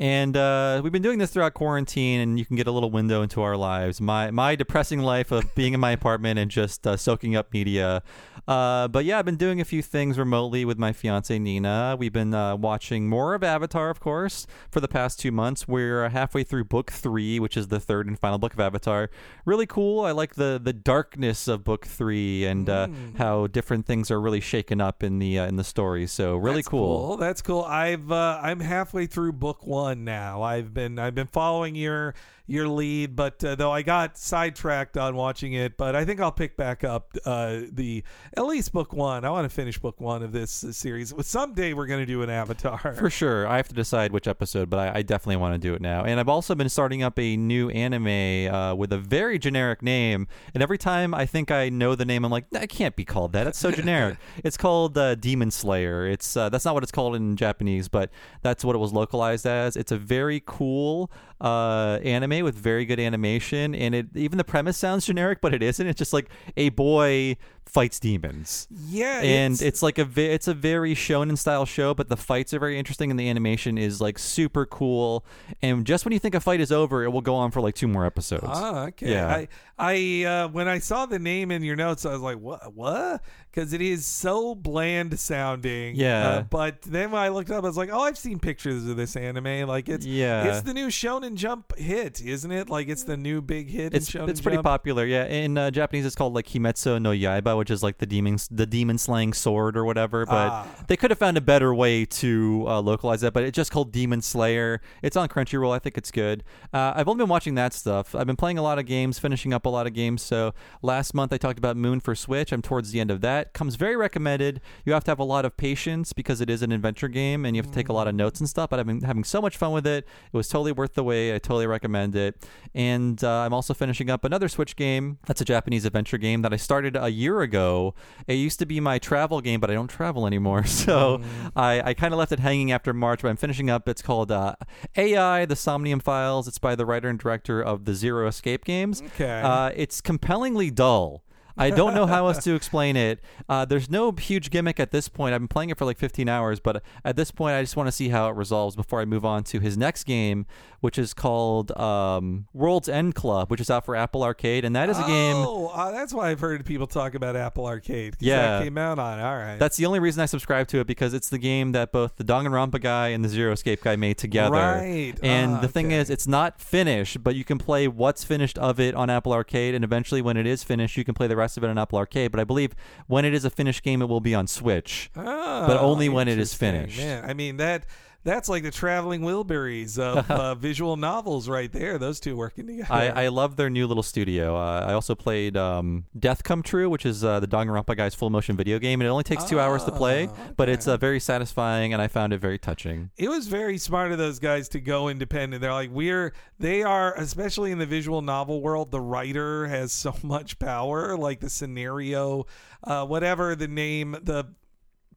And 0.00 0.36
uh, 0.36 0.80
we've 0.82 0.92
been 0.92 1.02
doing 1.02 1.20
this 1.20 1.30
throughout 1.30 1.54
quarantine, 1.54 2.18
and 2.18 2.36
you 2.36 2.44
can 2.44 2.56
get 2.56 2.66
a 2.66 2.72
little 2.72 2.90
window 2.90 3.22
into 3.22 3.42
our 3.42 3.56
lives. 3.56 4.00
My 4.00 4.32
my 4.32 4.56
depressing 4.56 4.98
life 5.00 5.30
of 5.30 5.54
being 5.54 5.72
in 5.72 5.78
my 5.78 5.92
apartment 5.92 6.36
and 6.38 6.50
just 6.50 6.84
uh, 6.84 6.96
soaking 6.96 7.36
up 7.36 7.52
media. 7.52 8.02
Uh, 8.48 8.88
but 8.88 9.04
yeah, 9.04 9.20
I've 9.20 9.24
been 9.24 9.36
doing 9.36 9.60
a 9.60 9.64
few 9.64 9.82
things 9.82 10.18
remotely 10.18 10.64
with 10.64 10.78
my 10.78 10.92
fiance 10.92 11.38
Nina. 11.38 11.96
We've 11.96 12.12
been 12.12 12.34
uh, 12.34 12.56
watching 12.56 13.08
more 13.08 13.34
of 13.34 13.44
Avatar, 13.44 13.88
of 13.88 14.00
course, 14.00 14.48
for 14.68 14.80
the 14.80 14.88
past 14.88 15.20
two 15.20 15.30
months. 15.30 15.68
We're 15.68 16.08
halfway 16.08 16.42
through 16.42 16.64
book 16.64 16.90
three, 16.90 17.38
which 17.38 17.56
is 17.56 17.68
the 17.68 17.78
third 17.78 18.08
and 18.08 18.18
final 18.18 18.38
book 18.38 18.52
of 18.52 18.58
Avatar. 18.58 19.10
Really 19.44 19.66
cool. 19.66 20.04
I 20.04 20.10
like 20.10 20.34
the 20.34 20.60
the 20.62 20.72
darkness 20.72 21.46
of 21.46 21.62
book 21.62 21.86
three 21.86 22.44
and 22.44 22.68
uh, 22.68 22.88
how 23.16 23.46
different 23.46 23.86
things 23.86 24.10
are 24.10 24.20
really 24.20 24.40
shaken 24.40 24.80
up 24.80 25.04
in 25.04 25.20
the 25.20 25.38
uh, 25.38 25.46
in 25.46 25.54
the 25.54 25.64
story. 25.64 26.08
So 26.08 26.36
really 26.36 26.56
That's 26.56 26.68
cool. 26.68 27.16
That's 27.16 27.42
cool. 27.42 27.62
I've 27.62 28.10
uh, 28.10 28.40
I'm 28.42 28.58
halfway 28.58 29.06
through 29.06 29.34
book 29.34 29.64
one 29.64 29.83
now. 29.92 30.42
I've 30.42 30.72
been 30.72 30.98
I've 30.98 31.14
been 31.14 31.26
following 31.26 31.74
your 31.74 32.14
your 32.46 32.68
lead, 32.68 33.16
but 33.16 33.42
uh, 33.42 33.54
though 33.54 33.72
I 33.72 33.82
got 33.82 34.18
sidetracked 34.18 34.98
on 34.98 35.16
watching 35.16 35.54
it, 35.54 35.78
but 35.78 35.96
I 35.96 36.04
think 36.04 36.20
I'll 36.20 36.32
pick 36.32 36.56
back 36.56 36.84
up 36.84 37.16
uh, 37.24 37.60
the 37.72 38.04
at 38.36 38.44
least 38.44 38.72
book 38.72 38.92
one. 38.92 39.24
I 39.24 39.30
want 39.30 39.48
to 39.48 39.54
finish 39.54 39.78
book 39.78 39.98
one 39.98 40.22
of 40.22 40.32
this 40.32 40.62
uh, 40.62 40.72
series. 40.72 41.14
Someday 41.26 41.72
we're 41.72 41.86
going 41.86 42.00
to 42.00 42.06
do 42.06 42.22
an 42.22 42.28
Avatar. 42.28 42.94
For 42.98 43.08
sure. 43.08 43.46
I 43.48 43.56
have 43.56 43.68
to 43.68 43.74
decide 43.74 44.12
which 44.12 44.28
episode, 44.28 44.68
but 44.68 44.78
I, 44.78 44.98
I 44.98 45.02
definitely 45.02 45.36
want 45.36 45.54
to 45.54 45.58
do 45.58 45.74
it 45.74 45.80
now. 45.80 46.04
And 46.04 46.20
I've 46.20 46.28
also 46.28 46.54
been 46.54 46.68
starting 46.68 47.02
up 47.02 47.18
a 47.18 47.36
new 47.36 47.70
anime 47.70 48.54
uh, 48.54 48.74
with 48.74 48.92
a 48.92 48.98
very 48.98 49.38
generic 49.38 49.82
name. 49.82 50.28
And 50.52 50.62
every 50.62 50.78
time 50.78 51.14
I 51.14 51.24
think 51.24 51.50
I 51.50 51.70
know 51.70 51.94
the 51.94 52.04
name, 52.04 52.26
I'm 52.26 52.30
like, 52.30 52.50
that 52.50 52.68
can't 52.68 52.94
be 52.94 53.06
called 53.06 53.32
that. 53.32 53.46
It's 53.46 53.58
so 53.58 53.70
generic. 53.70 54.18
it's 54.44 54.58
called 54.58 54.98
uh, 54.98 55.14
Demon 55.14 55.50
Slayer. 55.50 56.06
It's 56.06 56.36
uh, 56.36 56.50
That's 56.50 56.66
not 56.66 56.74
what 56.74 56.82
it's 56.82 56.92
called 56.92 57.16
in 57.16 57.36
Japanese, 57.36 57.88
but 57.88 58.10
that's 58.42 58.64
what 58.64 58.76
it 58.76 58.80
was 58.80 58.92
localized 58.92 59.46
as. 59.46 59.76
It's 59.76 59.92
a 59.92 59.98
very 59.98 60.42
cool 60.44 61.10
uh, 61.44 62.00
anime 62.02 62.42
with 62.42 62.54
very 62.54 62.86
good 62.86 62.98
animation. 62.98 63.74
And 63.74 63.94
it 63.94 64.06
even 64.14 64.38
the 64.38 64.44
premise 64.44 64.78
sounds 64.78 65.04
generic, 65.04 65.40
but 65.42 65.52
it 65.52 65.62
isn't. 65.62 65.86
It's 65.86 65.98
just 65.98 66.14
like 66.14 66.30
a 66.56 66.70
boy 66.70 67.36
fights 67.66 67.98
demons 67.98 68.68
yeah, 68.86 69.20
and 69.22 69.60
it's, 69.60 69.82
like 69.82 69.98
a 69.98 70.06
it's 70.16 70.46
a 70.46 70.54
very 70.54 70.94
shonen 70.94 71.36
style 71.36 71.64
show, 71.64 71.94
but 71.94 72.08
the 72.08 72.16
fights 72.16 72.54
are 72.54 72.58
very 72.58 72.78
interesting, 72.78 73.10
and 73.10 73.18
the 73.18 73.28
animation 73.28 73.78
is 73.78 74.00
like 74.00 74.18
super 74.18 74.64
cool. 74.66 75.24
And 75.62 75.84
just 75.84 76.04
when 76.04 76.12
you 76.12 76.18
think 76.18 76.34
a 76.34 76.40
fight 76.40 76.60
is 76.60 76.70
over, 76.70 77.04
it 77.04 77.10
will 77.10 77.20
go 77.20 77.34
on 77.34 77.50
for 77.50 77.60
like 77.60 77.74
two 77.74 77.88
more 77.88 78.06
episodes. 78.06 78.44
Ah, 78.46 78.86
okay. 78.86 79.10
Yeah. 79.10 79.28
I, 79.28 79.48
I, 79.78 80.24
uh, 80.24 80.48
when 80.48 80.68
I 80.68 80.78
saw 80.78 81.06
the 81.06 81.18
name 81.18 81.50
in 81.50 81.62
your 81.62 81.76
notes, 81.76 82.06
I 82.06 82.12
was 82.12 82.20
like, 82.20 82.38
what, 82.38 82.74
what? 82.74 83.22
Because 83.54 83.72
it 83.72 83.80
is 83.80 84.04
so 84.04 84.56
bland 84.56 85.20
sounding. 85.20 85.94
Yeah. 85.94 86.28
Uh, 86.28 86.42
but 86.42 86.82
then 86.82 87.12
when 87.12 87.22
I 87.22 87.28
looked 87.28 87.50
up, 87.52 87.62
I 87.62 87.68
was 87.68 87.76
like, 87.76 87.88
oh, 87.92 88.00
I've 88.00 88.18
seen 88.18 88.40
pictures 88.40 88.84
of 88.88 88.96
this 88.96 89.14
anime. 89.14 89.68
Like 89.68 89.88
it's, 89.88 90.04
Yeah. 90.04 90.44
it's 90.44 90.62
the 90.62 90.74
new 90.74 90.88
Shonen 90.88 91.36
Jump 91.36 91.78
hit, 91.78 92.20
isn't 92.20 92.50
it? 92.50 92.68
Like 92.68 92.88
it's 92.88 93.04
the 93.04 93.16
new 93.16 93.40
big 93.40 93.70
hit. 93.70 93.94
it's 93.94 94.12
in 94.12 94.22
Shonen 94.22 94.28
it's 94.30 94.40
pretty 94.40 94.56
Jump. 94.56 94.64
popular, 94.66 95.04
yeah. 95.06 95.26
In 95.26 95.56
uh, 95.56 95.70
Japanese, 95.70 96.04
it's 96.04 96.16
called 96.16 96.34
like 96.34 96.48
Kimetsu 96.48 97.00
no 97.00 97.10
Yaiba, 97.10 97.56
which 97.56 97.70
is 97.70 97.80
like 97.82 97.98
the 97.98 98.06
demon 98.06 98.38
the 98.50 98.66
demon 98.66 98.98
slaying 98.98 99.32
sword 99.32 99.76
or 99.76 99.84
whatever. 99.84 100.26
But 100.26 100.50
Ah. 100.50 100.66
they 100.88 100.96
could 100.96 101.10
have 101.12 101.18
found 101.18 101.36
a 101.36 101.40
better 101.40 101.72
way 101.72 102.04
to 102.06 102.64
uh, 102.66 102.80
localize 102.80 103.20
that. 103.20 103.32
But 103.34 103.44
it's 103.44 103.54
just 103.54 103.70
called 103.70 103.92
Demon 103.92 104.20
Slayer. 104.20 104.80
It's 105.00 105.16
on 105.16 105.28
Crunchyroll. 105.28 105.72
I 105.72 105.78
think 105.78 105.96
it's 105.96 106.10
good. 106.10 106.42
Uh, 106.72 106.92
I've 106.96 107.06
only 107.06 107.22
been 107.22 107.28
watching 107.30 107.54
that 107.54 107.72
stuff. 107.72 108.16
I've 108.16 108.26
been 108.26 108.34
playing 108.34 108.58
a 108.58 108.62
lot 108.62 108.80
of 108.80 108.86
games, 108.86 109.20
finishing 109.20 109.52
up 109.52 109.64
a 109.64 109.68
lot 109.68 109.86
of 109.86 109.92
games. 109.92 110.22
So 110.22 110.54
last 110.82 111.14
month 111.14 111.32
I 111.32 111.36
talked 111.36 111.58
about 111.58 111.76
Moon 111.76 112.00
for 112.00 112.16
Switch. 112.16 112.50
I'm 112.50 112.62
towards 112.62 112.90
the 112.90 112.98
end 112.98 113.12
of 113.12 113.20
that. 113.20 113.43
Comes 113.52 113.76
very 113.76 113.96
recommended. 113.96 114.60
You 114.84 114.92
have 114.92 115.04
to 115.04 115.10
have 115.10 115.18
a 115.18 115.24
lot 115.24 115.44
of 115.44 115.56
patience 115.56 116.12
because 116.12 116.40
it 116.40 116.48
is 116.48 116.62
an 116.62 116.72
adventure 116.72 117.08
game 117.08 117.44
and 117.44 117.54
you 117.54 117.62
have 117.62 117.70
to 117.70 117.74
take 117.74 117.88
a 117.88 117.92
lot 117.92 118.08
of 118.08 118.14
notes 118.14 118.40
and 118.40 118.48
stuff. 118.48 118.70
But 118.70 118.80
I've 118.80 118.86
been 118.86 119.02
having 119.02 119.24
so 119.24 119.40
much 119.42 119.56
fun 119.56 119.72
with 119.72 119.86
it. 119.86 120.06
It 120.32 120.36
was 120.36 120.48
totally 120.48 120.72
worth 120.72 120.94
the 120.94 121.04
wait. 121.04 121.34
I 121.34 121.38
totally 121.38 121.66
recommend 121.66 122.16
it. 122.16 122.36
And 122.74 123.22
uh, 123.22 123.30
I'm 123.30 123.52
also 123.52 123.74
finishing 123.74 124.10
up 124.10 124.24
another 124.24 124.48
Switch 124.48 124.76
game. 124.76 125.18
That's 125.26 125.40
a 125.40 125.44
Japanese 125.44 125.84
adventure 125.84 126.18
game 126.18 126.42
that 126.42 126.52
I 126.52 126.56
started 126.56 126.96
a 126.96 127.08
year 127.08 127.40
ago. 127.42 127.94
It 128.26 128.34
used 128.34 128.58
to 128.60 128.66
be 128.66 128.80
my 128.80 128.98
travel 128.98 129.40
game, 129.40 129.60
but 129.60 129.70
I 129.70 129.74
don't 129.74 129.88
travel 129.88 130.26
anymore. 130.26 130.64
So 130.84 131.22
I, 131.56 131.80
I 131.80 131.94
kind 131.94 132.12
of 132.12 132.18
left 132.18 132.30
it 132.32 132.40
hanging 132.40 132.70
after 132.70 132.92
March, 132.92 133.22
but 133.22 133.28
I'm 133.28 133.36
finishing 133.36 133.70
up. 133.70 133.88
It's 133.88 134.02
called 134.02 134.30
uh, 134.30 134.54
AI, 134.96 135.46
The 135.46 135.56
Somnium 135.56 136.00
Files. 136.00 136.46
It's 136.46 136.58
by 136.58 136.74
the 136.74 136.84
writer 136.84 137.08
and 137.08 137.18
director 137.18 137.62
of 137.62 137.84
the 137.86 137.94
Zero 137.94 138.26
Escape 138.28 138.64
games. 138.64 139.00
Okay. 139.00 139.40
Uh, 139.40 139.70
it's 139.74 140.00
compellingly 140.02 140.70
dull. 140.70 141.22
I 141.56 141.70
don't 141.70 141.94
know 141.94 142.06
how 142.06 142.26
else 142.26 142.38
to 142.44 142.54
explain 142.54 142.96
it. 142.96 143.20
Uh, 143.48 143.64
there's 143.64 143.90
no 143.90 144.12
huge 144.12 144.50
gimmick 144.50 144.80
at 144.80 144.90
this 144.90 145.08
point. 145.08 145.34
I've 145.34 145.40
been 145.40 145.48
playing 145.48 145.70
it 145.70 145.78
for 145.78 145.84
like 145.84 145.98
15 145.98 146.28
hours, 146.28 146.60
but 146.60 146.82
at 147.04 147.16
this 147.16 147.30
point, 147.30 147.54
I 147.54 147.62
just 147.62 147.76
want 147.76 147.86
to 147.86 147.92
see 147.92 148.08
how 148.08 148.28
it 148.28 148.36
resolves 148.36 148.76
before 148.76 149.00
I 149.00 149.04
move 149.04 149.24
on 149.24 149.44
to 149.44 149.60
his 149.60 149.76
next 149.78 150.04
game, 150.04 150.46
which 150.84 150.98
is 150.98 151.14
called 151.14 151.74
um, 151.78 152.46
World's 152.52 152.90
End 152.90 153.14
Club, 153.14 153.50
which 153.50 153.58
is 153.58 153.70
out 153.70 153.86
for 153.86 153.96
Apple 153.96 154.22
Arcade, 154.22 154.66
and 154.66 154.76
that 154.76 154.90
is 154.90 154.98
a 154.98 155.02
game. 155.06 155.34
Oh, 155.34 155.68
uh, 155.68 155.90
that's 155.90 156.12
why 156.12 156.28
I've 156.28 156.40
heard 156.40 156.62
people 156.66 156.86
talk 156.86 157.14
about 157.14 157.36
Apple 157.36 157.64
Arcade. 157.64 158.16
Yeah. 158.20 158.58
that 158.58 158.64
came 158.64 158.76
out 158.76 158.98
on. 158.98 159.18
All 159.18 159.34
right. 159.34 159.56
That's 159.58 159.78
the 159.78 159.86
only 159.86 159.98
reason 159.98 160.20
I 160.22 160.26
subscribe 160.26 160.68
to 160.68 160.80
it 160.80 160.86
because 160.86 161.14
it's 161.14 161.30
the 161.30 161.38
game 161.38 161.72
that 161.72 161.90
both 161.90 162.16
the 162.16 162.24
Danganronpa 162.24 162.82
guy 162.82 163.08
and 163.08 163.24
the 163.24 163.30
Zero 163.30 163.52
Escape 163.52 163.80
guy 163.82 163.96
made 163.96 164.18
together. 164.18 164.52
Right. 164.56 165.14
And 165.22 165.52
Ah, 165.54 165.60
the 165.60 165.68
thing 165.68 165.86
okay. 165.86 165.96
is, 165.96 166.10
it's 166.10 166.26
not 166.28 166.60
finished, 166.60 167.24
but 167.24 167.34
you 167.34 167.44
can 167.44 167.56
play 167.56 167.88
what's 167.88 168.22
finished 168.22 168.58
of 168.58 168.78
it 168.78 168.94
on 168.94 169.08
Apple 169.08 169.32
Arcade, 169.32 169.74
and 169.74 169.84
eventually, 169.84 170.20
when 170.20 170.36
it 170.36 170.46
is 170.46 170.62
finished, 170.62 170.98
you 170.98 171.04
can 171.04 171.14
play 171.14 171.28
the 171.28 171.36
rest 171.36 171.56
of 171.56 171.64
it 171.64 171.70
on 171.70 171.78
Apple 171.78 171.96
Arcade. 171.98 172.30
But 172.30 172.40
I 172.40 172.44
believe 172.44 172.74
when 173.06 173.24
it 173.24 173.32
is 173.32 173.46
a 173.46 173.50
finished 173.50 173.82
game, 173.82 174.02
it 174.02 174.06
will 174.10 174.20
be 174.20 174.34
on 174.34 174.46
Switch. 174.46 175.10
but 175.14 175.24
Oh, 175.26 175.78
only 175.78 176.10
when 176.10 176.28
it 176.28 176.38
is 176.38 176.52
finished. 176.52 176.98
Man, 176.98 177.24
I 177.24 177.32
mean 177.32 177.56
that 177.56 177.86
that's 178.24 178.48
like 178.48 178.62
the 178.62 178.70
traveling 178.70 179.20
Wilburys 179.20 179.98
of 179.98 180.30
uh, 180.30 180.54
visual 180.54 180.96
novels 180.96 181.48
right 181.48 181.70
there. 181.70 181.98
Those 181.98 182.18
two 182.20 182.36
working 182.36 182.66
together. 182.66 182.92
I, 182.92 183.24
I 183.24 183.28
love 183.28 183.56
their 183.56 183.70
new 183.70 183.86
little 183.86 184.02
studio. 184.02 184.56
Uh, 184.56 184.86
I 184.88 184.92
also 184.94 185.14
played 185.14 185.56
um, 185.56 186.06
Death 186.18 186.42
Come 186.42 186.62
True, 186.62 186.88
which 186.90 187.06
is 187.06 187.22
uh, 187.22 187.38
the 187.40 187.46
Danganronpa 187.46 187.96
guy's 187.96 188.14
full 188.14 188.30
motion 188.30 188.56
video 188.56 188.78
game, 188.78 189.00
and 189.00 189.06
it 189.06 189.10
only 189.10 189.24
takes 189.24 189.44
two 189.44 189.60
hours 189.60 189.84
to 189.84 189.92
play, 189.92 190.28
Oh, 190.28 190.36
but 190.56 190.68
it's 190.68 190.88
uh, 190.88 190.96
very 190.96 191.20
satisfying, 191.20 191.92
and 191.92 192.00
I 192.02 192.08
found 192.08 192.32
it 192.32 192.38
very 192.38 192.58
touching. 192.58 193.10
it 193.16 193.28
was 193.28 193.46
very 193.46 193.78
smart 193.78 194.10
of 194.12 194.18
those 194.18 194.38
guys 194.38 194.68
to 194.70 194.80
go 194.80 195.08
independent. 195.08 195.60
They're 195.60 195.72
like, 195.72 195.90
we're, 195.92 196.32
they 196.58 196.82
are, 196.82 197.14
especially 197.14 197.70
in 197.72 197.78
the 197.78 197.86
visual 197.86 198.22
novel 198.22 198.60
world, 198.62 198.90
the 198.90 199.00
writer 199.00 199.66
has 199.66 199.92
so 199.92 200.14
much 200.22 200.58
power, 200.58 201.16
like 201.16 201.40
the 201.40 201.50
scenario, 201.50 202.46
uh, 202.82 203.04
whatever 203.04 203.54
the 203.54 203.68
name, 203.68 204.16
the 204.22 204.46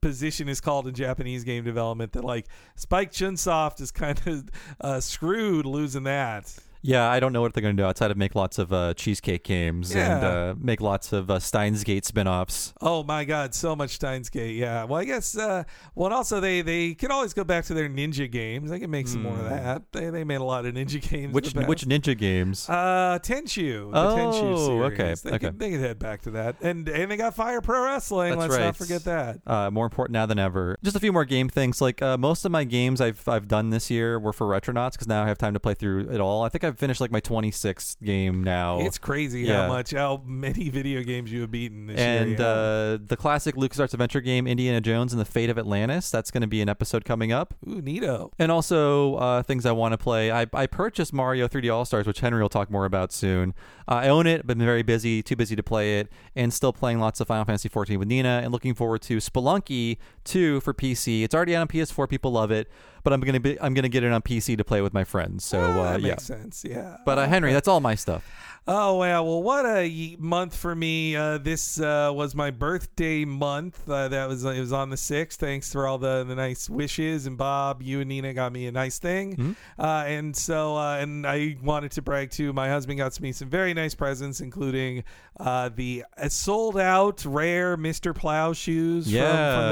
position 0.02 0.50
is 0.50 0.62
called 0.62 0.88
in 0.88 0.94
Japanese 0.94 1.44
game 1.44 1.64
development, 1.64 2.14
that 2.14 2.24
like 2.24 2.48
Spike 2.76 3.12
Chunsoft 3.12 3.82
is 3.82 3.92
kind 3.92 4.20
of 4.26 4.50
uh, 4.82 5.00
screwed 5.00 5.66
losing 5.66 6.04
that. 6.04 6.54
Yeah, 6.82 7.10
I 7.10 7.20
don't 7.20 7.34
know 7.34 7.42
what 7.42 7.54
they're 7.54 7.62
going 7.62 7.76
to 7.76 7.82
do 7.84 7.88
outside 7.88 8.12
of 8.12 8.18
make 8.18 8.36
lots 8.36 8.58
of 8.60 8.72
uh, 8.72 8.94
cheesecake 8.94 9.44
games 9.44 9.96
and 9.96 10.24
uh, 10.24 10.56
make 10.60 10.80
lots 10.82 11.12
of 11.14 11.30
uh, 11.30 11.40
Steins 11.40 11.84
Gate 11.84 12.06
spin-offs. 12.06 12.74
Oh 12.82 13.04
my 13.04 13.26
God, 13.26 13.54
so 13.54 13.76
much 13.76 13.92
Steins 13.92 14.30
Gate. 14.30 14.56
Yeah. 14.56 14.84
Well, 14.86 15.00
I 15.00 15.06
guess. 15.06 15.38
Uh, 15.38 15.64
well, 15.96 16.08
and 16.08 16.14
also 16.14 16.40
they 16.40 16.62
they 16.62 16.94
can 16.94 17.12
always 17.12 17.34
go 17.34 17.44
back 17.44 17.66
to 17.66 17.74
their 17.74 17.90
ninja 17.90 18.30
games. 18.32 18.70
They 18.70 18.80
can 18.80 18.90
make 18.92 19.08
some 19.08 19.24
more 19.24 19.38
of 19.38 19.50
that. 19.50 19.84
They 19.92 20.10
they 20.10 20.24
made 20.24 20.42
a 20.42 20.44
lot 20.44 20.66
of 20.66 20.74
ninja 20.76 21.02
games. 21.02 21.28
Hmm. 21.30 21.34
Which 21.34 21.54
which 21.54 21.86
ninja 21.86 22.18
games? 22.18 22.70
Uh, 22.70 23.20
Tenchu. 23.22 23.92
The 23.92 23.98
Oh, 23.98 24.16
Tenchu 24.16 24.66
series. 24.66 24.92
okay, 24.94 25.16
They, 25.24 25.36
okay. 25.36 25.48
Can, 25.48 25.58
they 25.58 25.70
can 25.72 25.80
head 25.80 26.00
back 26.00 26.22
to 26.24 26.32
that, 26.32 26.56
and 26.62 26.88
and 26.88 27.12
they 27.12 27.18
got 27.18 27.34
Fire 27.36 27.62
Pro 27.62 27.84
Wrestling. 27.86 28.30
That's 28.32 28.40
Let's 28.42 28.54
right. 28.56 28.66
not 28.66 28.76
forget 28.78 29.04
that. 29.06 29.40
Uh, 29.46 29.70
more 29.72 29.86
important 29.86 30.14
now 30.14 30.26
than 30.26 30.40
ever. 30.40 30.78
Just 30.84 30.96
a 30.96 31.00
few 31.00 31.12
more 31.12 31.26
game 31.26 31.50
things. 31.50 31.82
Like 31.82 32.02
uh, 32.02 32.18
most 32.18 32.46
of 32.46 32.52
my 32.52 32.64
games 32.64 33.02
I've 33.02 33.28
I've 33.28 33.48
done 33.48 33.70
this 33.72 33.90
year 33.90 34.20
were 34.20 34.34
for 34.34 34.48
Retronauts 34.48 34.94
because 34.94 35.08
now 35.08 35.24
I 35.24 35.28
have 35.28 35.38
time 35.38 35.54
to 35.54 35.60
play 35.60 35.74
through 35.74 36.10
it 36.12 36.20
all. 36.22 36.44
I 36.44 36.50
think 36.50 36.64
I've 36.64 36.77
finished 36.78 37.02
like 37.02 37.12
my 37.12 37.22
26th 37.22 37.98
game 38.04 38.44
now. 38.44 38.80
It's 38.80 38.98
crazy 38.98 39.42
Yeah. 39.42 39.64
how 39.64 39.68
much 39.68 39.92
how 39.92 40.22
many 40.26 40.70
video 40.70 41.04
games 41.04 41.32
you 41.32 41.42
have 41.42 41.52
beaten 41.52 41.88
this 41.88 42.00
and 42.00 42.30
year. 42.32 42.40
yeah. 42.40 42.46
uh, 42.46 42.98
the 43.06 43.18
classic 43.18 43.56
LucasArts 43.56 43.94
adventure 43.94 44.22
game 44.22 44.48
Indiana 44.48 44.80
Jones 44.82 45.14
and 45.14 45.20
the 45.20 45.26
Fate 45.26 45.50
of 45.50 45.58
Atlantis. 45.58 46.10
That's 46.12 46.32
going 46.32 46.42
to 46.42 46.48
be 46.48 46.62
an 46.62 46.70
episode 46.70 47.06
coming 47.06 47.32
up. 47.32 47.54
Ooh, 47.68 47.82
neato. 47.82 48.32
And 48.40 48.52
also 48.52 49.16
uh, 49.16 49.44
things 49.44 49.66
I 49.66 49.72
want 49.72 49.94
to 49.94 49.98
play. 49.98 50.32
I, 50.32 50.46
I 50.54 50.68
purchased 50.68 51.14
Mario 51.14 51.48
3D 51.48 51.74
All 51.74 51.86
Stars, 51.86 52.06
which 52.08 52.20
Henry 52.20 52.42
will 52.42 52.50
talk 52.50 52.70
more 52.72 52.86
about 52.86 53.12
soon. 53.12 53.54
Uh, 53.90 53.96
I 53.96 54.08
own 54.10 54.28
it, 54.28 54.46
but 54.46 54.58
been 54.58 54.66
very 54.66 54.84
busy, 54.84 55.24
too 55.24 55.36
busy 55.36 55.56
to 55.56 55.64
play 55.64 56.00
it, 56.00 56.10
and 56.36 56.54
still 56.54 56.74
playing 56.74 57.00
lots 57.00 57.20
of 57.22 57.28
Final 57.28 57.46
Fantasy 57.46 57.70
14 57.70 57.98
with 58.00 58.08
Nina, 58.08 58.42
and 58.44 58.52
looking 58.52 58.74
forward 58.74 59.02
to 59.04 59.18
Spelunky 59.18 59.98
2 60.26 60.60
for 60.62 60.74
PC. 60.74 61.24
It's 61.24 61.34
already 61.34 61.56
out 61.56 61.62
on 61.62 61.68
PS4; 61.70 62.10
people 62.10 62.32
love 62.32 62.52
it, 62.52 62.70
but 63.04 63.14
I'm 63.14 63.22
gonna 63.22 63.40
be 63.40 63.60
I'm 63.62 63.74
gonna 63.74 63.90
get 63.90 64.04
it 64.04 64.12
on 64.12 64.22
PC 64.22 64.58
to 64.58 64.64
play 64.64 64.82
with 64.82 64.94
my 64.94 65.04
friends. 65.04 65.44
So 65.46 65.60
Ah, 65.60 65.64
uh, 65.80 65.92
that 65.94 66.02
yeah. 66.02 66.10
makes 66.10 66.24
sense. 66.24 66.64
Yeah. 66.68 66.98
But 67.06 67.18
uh, 67.18 67.28
Henry, 67.28 67.54
that's 67.54 67.68
all 67.68 67.80
my 67.80 67.96
stuff. 67.96 68.24
Oh 68.70 68.96
wow! 68.96 69.24
Well, 69.24 69.42
what 69.42 69.66
a 69.66 70.18
month 70.20 70.54
for 70.54 70.76
me. 70.76 71.16
Uh, 71.16 71.38
this 71.38 71.80
uh, 71.80 72.12
was 72.14 72.36
my 72.36 72.52
birthday 72.52 73.24
month. 73.24 73.88
Uh, 73.90 74.10
that 74.10 74.28
was 74.28 74.44
it 74.44 74.60
was 74.60 74.74
on 74.74 74.90
the 74.90 74.98
sixth. 74.98 75.40
Thanks 75.40 75.72
for 75.72 75.88
all 75.88 75.98
the, 75.98 76.26
the 76.26 76.36
nice 76.36 76.70
wishes. 76.70 77.28
And 77.28 77.38
Bob, 77.38 77.82
you 77.82 78.02
and 78.02 78.10
Nina 78.10 78.34
got 78.34 78.52
me 78.52 78.68
a 78.68 78.72
nice 78.74 79.00
thing. 79.00 79.56
Uh, 79.80 80.04
and 80.06 80.36
so 80.36 80.76
uh, 80.76 80.98
and 80.98 81.26
I 81.26 81.56
wanted 81.64 81.92
to 81.94 82.02
brag 82.02 82.32
too. 82.32 82.52
My 82.52 82.68
husband 82.68 82.98
got 82.98 83.18
me 83.22 83.32
some 83.32 83.50
very 83.50 83.74
nice 83.74 83.96
presents, 83.96 84.42
including 84.42 85.06
uh, 85.40 85.70
the 85.74 86.04
uh, 86.18 86.28
sold 86.28 86.78
out 86.78 87.24
rare 87.24 87.78
Mister 87.78 88.14
Plow 88.14 88.52
shoes 88.52 89.06
from, 89.06 89.14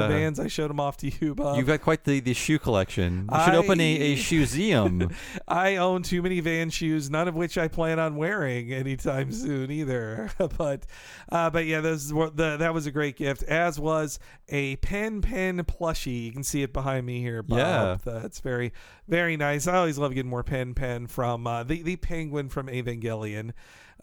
the 0.10 0.16
Vans. 0.18 0.40
I 0.40 0.46
showed 0.46 0.70
them 0.70 0.80
off 0.80 0.96
to 0.98 1.10
you, 1.20 1.34
Bob. 1.34 1.58
You've 1.58 1.66
got 1.66 1.82
quite 1.82 2.04
the, 2.04 2.20
the 2.20 2.32
shoe 2.32 2.58
collection. 2.58 3.28
You 3.30 3.44
should 3.44 3.54
open 3.56 3.78
a, 3.78 4.00
a 4.00 4.12
I- 4.12 4.16
shoeseum. 4.16 5.12
I 5.48 5.76
own 5.76 6.02
too 6.02 6.22
many 6.22 6.40
van 6.40 6.70
shoes, 6.70 7.10
none 7.10 7.28
of 7.28 7.34
which 7.34 7.58
I 7.58 7.68
plan 7.68 7.98
on 7.98 8.16
wearing 8.16 8.72
anytime 8.86 9.32
soon 9.32 9.70
either. 9.70 10.30
but, 10.56 10.86
uh, 11.30 11.50
but 11.50 11.66
yeah, 11.66 11.80
those 11.80 12.12
were 12.12 12.30
the, 12.30 12.56
that 12.56 12.72
was 12.72 12.86
a 12.86 12.90
great 12.90 13.16
gift. 13.16 13.42
As 13.44 13.78
was 13.78 14.18
a 14.48 14.76
pen 14.76 15.20
pen 15.20 15.62
plushie. 15.64 16.24
You 16.24 16.32
can 16.32 16.42
see 16.42 16.62
it 16.62 16.72
behind 16.72 17.04
me 17.06 17.20
here. 17.20 17.42
Bob. 17.42 17.58
Yeah. 17.58 17.96
that's 18.04 18.40
very 18.40 18.72
very 19.08 19.36
nice. 19.36 19.66
I 19.66 19.76
always 19.76 19.98
love 19.98 20.14
getting 20.14 20.30
more 20.30 20.44
pen 20.44 20.74
pen 20.74 21.06
from 21.06 21.46
uh, 21.46 21.64
the 21.64 21.82
the 21.82 21.96
penguin 21.96 22.48
from 22.48 22.68
Evangelion. 22.68 23.52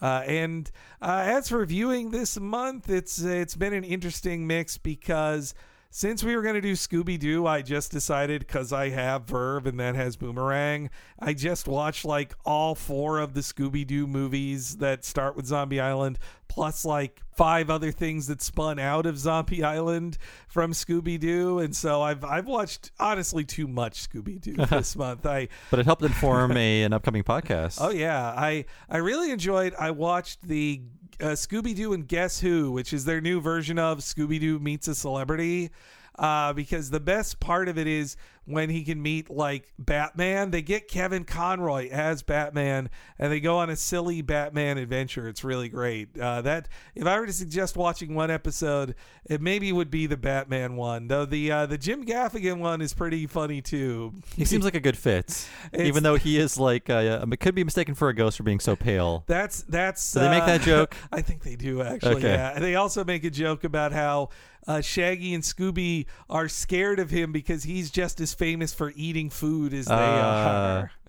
Uh, 0.01 0.23
and 0.25 0.71
uh, 1.01 1.21
as 1.25 1.49
for 1.49 1.65
viewing 1.65 2.11
this 2.11 2.39
month, 2.39 2.89
it's 2.89 3.21
it's 3.21 3.55
been 3.55 3.73
an 3.73 3.83
interesting 3.83 4.45
mix 4.47 4.77
because 4.77 5.53
since 5.95 6.23
we 6.23 6.35
were 6.35 6.41
going 6.41 6.55
to 6.55 6.61
do 6.61 6.73
Scooby 6.73 7.19
Doo, 7.19 7.45
I 7.45 7.61
just 7.61 7.91
decided 7.91 8.39
because 8.39 8.73
I 8.73 8.89
have 8.89 9.25
Verve 9.25 9.67
and 9.67 9.79
that 9.79 9.93
has 9.93 10.15
Boomerang, 10.15 10.89
I 11.19 11.35
just 11.35 11.67
watched 11.67 12.03
like 12.03 12.33
all 12.43 12.73
four 12.73 13.19
of 13.19 13.35
the 13.35 13.41
Scooby 13.41 13.85
Doo 13.85 14.07
movies 14.07 14.77
that 14.77 15.05
start 15.05 15.35
with 15.35 15.45
Zombie 15.45 15.79
Island, 15.79 16.17
plus 16.47 16.83
like 16.83 17.21
five 17.35 17.69
other 17.69 17.91
things 17.91 18.25
that 18.25 18.41
spun 18.41 18.79
out 18.79 19.05
of 19.05 19.19
Zombie 19.19 19.63
Island 19.63 20.17
from 20.47 20.71
Scooby 20.71 21.19
Doo. 21.19 21.59
And 21.59 21.75
so 21.75 22.01
I've 22.01 22.23
I've 22.23 22.47
watched 22.47 22.89
honestly 22.99 23.45
too 23.45 23.67
much 23.67 24.09
Scooby 24.09 24.41
Doo 24.41 24.53
this 24.65 24.95
month. 24.95 25.27
I 25.27 25.47
but 25.69 25.79
it 25.79 25.85
helped 25.85 26.01
inform 26.01 26.51
a 26.57 26.81
an 26.81 26.93
upcoming 26.93 27.21
podcast. 27.23 27.77
Oh 27.79 27.91
yeah, 27.91 28.33
I 28.35 28.65
I 28.89 28.97
really 28.97 29.29
enjoyed. 29.29 29.75
I 29.77 29.91
watched 29.91 30.41
the 30.41 30.81
uh, 31.19 31.27
Scooby 31.27 31.75
Doo 31.75 31.93
and 31.93 32.07
Guess 32.07 32.39
Who, 32.39 32.71
which 32.71 32.93
is 32.93 33.05
their 33.05 33.21
new 33.21 33.39
version 33.41 33.77
of 33.79 33.99
Scooby 33.99 34.39
Doo 34.39 34.59
meets 34.59 34.87
a 34.87 34.95
celebrity. 34.95 35.71
Uh, 36.17 36.53
because 36.53 36.91
the 36.91 36.99
best 36.99 37.39
part 37.39 37.67
of 37.67 37.77
it 37.77 37.87
is 37.87 38.15
when 38.45 38.69
he 38.69 38.83
can 38.83 39.01
meet 39.01 39.29
like 39.29 39.71
Batman. 39.79 40.51
They 40.51 40.61
get 40.61 40.87
Kevin 40.87 41.23
Conroy 41.23 41.89
as 41.89 42.23
Batman, 42.23 42.89
and 43.17 43.31
they 43.31 43.39
go 43.39 43.57
on 43.57 43.69
a 43.69 43.75
silly 43.75 44.21
Batman 44.21 44.77
adventure. 44.77 45.27
It's 45.27 45.43
really 45.43 45.69
great. 45.69 46.17
Uh, 46.17 46.41
that 46.41 46.67
if 46.95 47.05
I 47.05 47.19
were 47.19 47.25
to 47.25 47.33
suggest 47.33 47.77
watching 47.77 48.15
one 48.15 48.31
episode, 48.31 48.95
it 49.25 49.41
maybe 49.41 49.71
would 49.71 49.89
be 49.89 50.07
the 50.07 50.17
Batman 50.17 50.75
one. 50.75 51.07
Though 51.07 51.25
the 51.25 51.51
uh, 51.51 51.65
the 51.65 51.77
Jim 51.77 52.05
Gaffigan 52.05 52.59
one 52.59 52.81
is 52.81 52.93
pretty 52.93 53.27
funny 53.27 53.61
too. 53.61 54.13
He 54.35 54.45
seems 54.45 54.65
like 54.65 54.75
a 54.75 54.79
good 54.79 54.97
fit, 54.97 55.47
even 55.77 56.03
though 56.03 56.15
he 56.15 56.37
is 56.37 56.57
like 56.57 56.89
uh, 56.89 57.25
could 57.39 57.55
be 57.55 57.63
mistaken 57.63 57.95
for 57.95 58.09
a 58.09 58.13
ghost 58.13 58.37
for 58.37 58.43
being 58.43 58.59
so 58.59 58.75
pale. 58.75 59.23
That's 59.27 59.61
that's. 59.63 60.11
Do 60.11 60.19
they 60.19 60.29
make 60.29 60.43
uh, 60.43 60.47
that 60.47 60.61
joke? 60.61 60.95
I 61.11 61.21
think 61.21 61.43
they 61.43 61.55
do 61.55 61.81
actually. 61.81 62.15
Okay. 62.15 62.33
Yeah, 62.33 62.59
they 62.59 62.75
also 62.75 63.03
make 63.03 63.23
a 63.23 63.29
joke 63.29 63.63
about 63.63 63.91
how 63.91 64.29
uh, 64.67 64.81
Shaggy 64.81 65.33
and 65.33 65.43
Scooby 65.43 66.05
are 66.29 66.47
scared 66.47 66.99
of 66.99 67.09
him 67.09 67.31
because 67.31 67.63
he's 67.63 67.91
just 67.91 68.19
as 68.19 68.32
famous 68.33 68.73
for 68.73 68.91
eating 68.95 69.29
food 69.29 69.73
as 69.73 69.85
they 69.85 69.93
Ah. 69.95 70.79
are. 70.79 70.91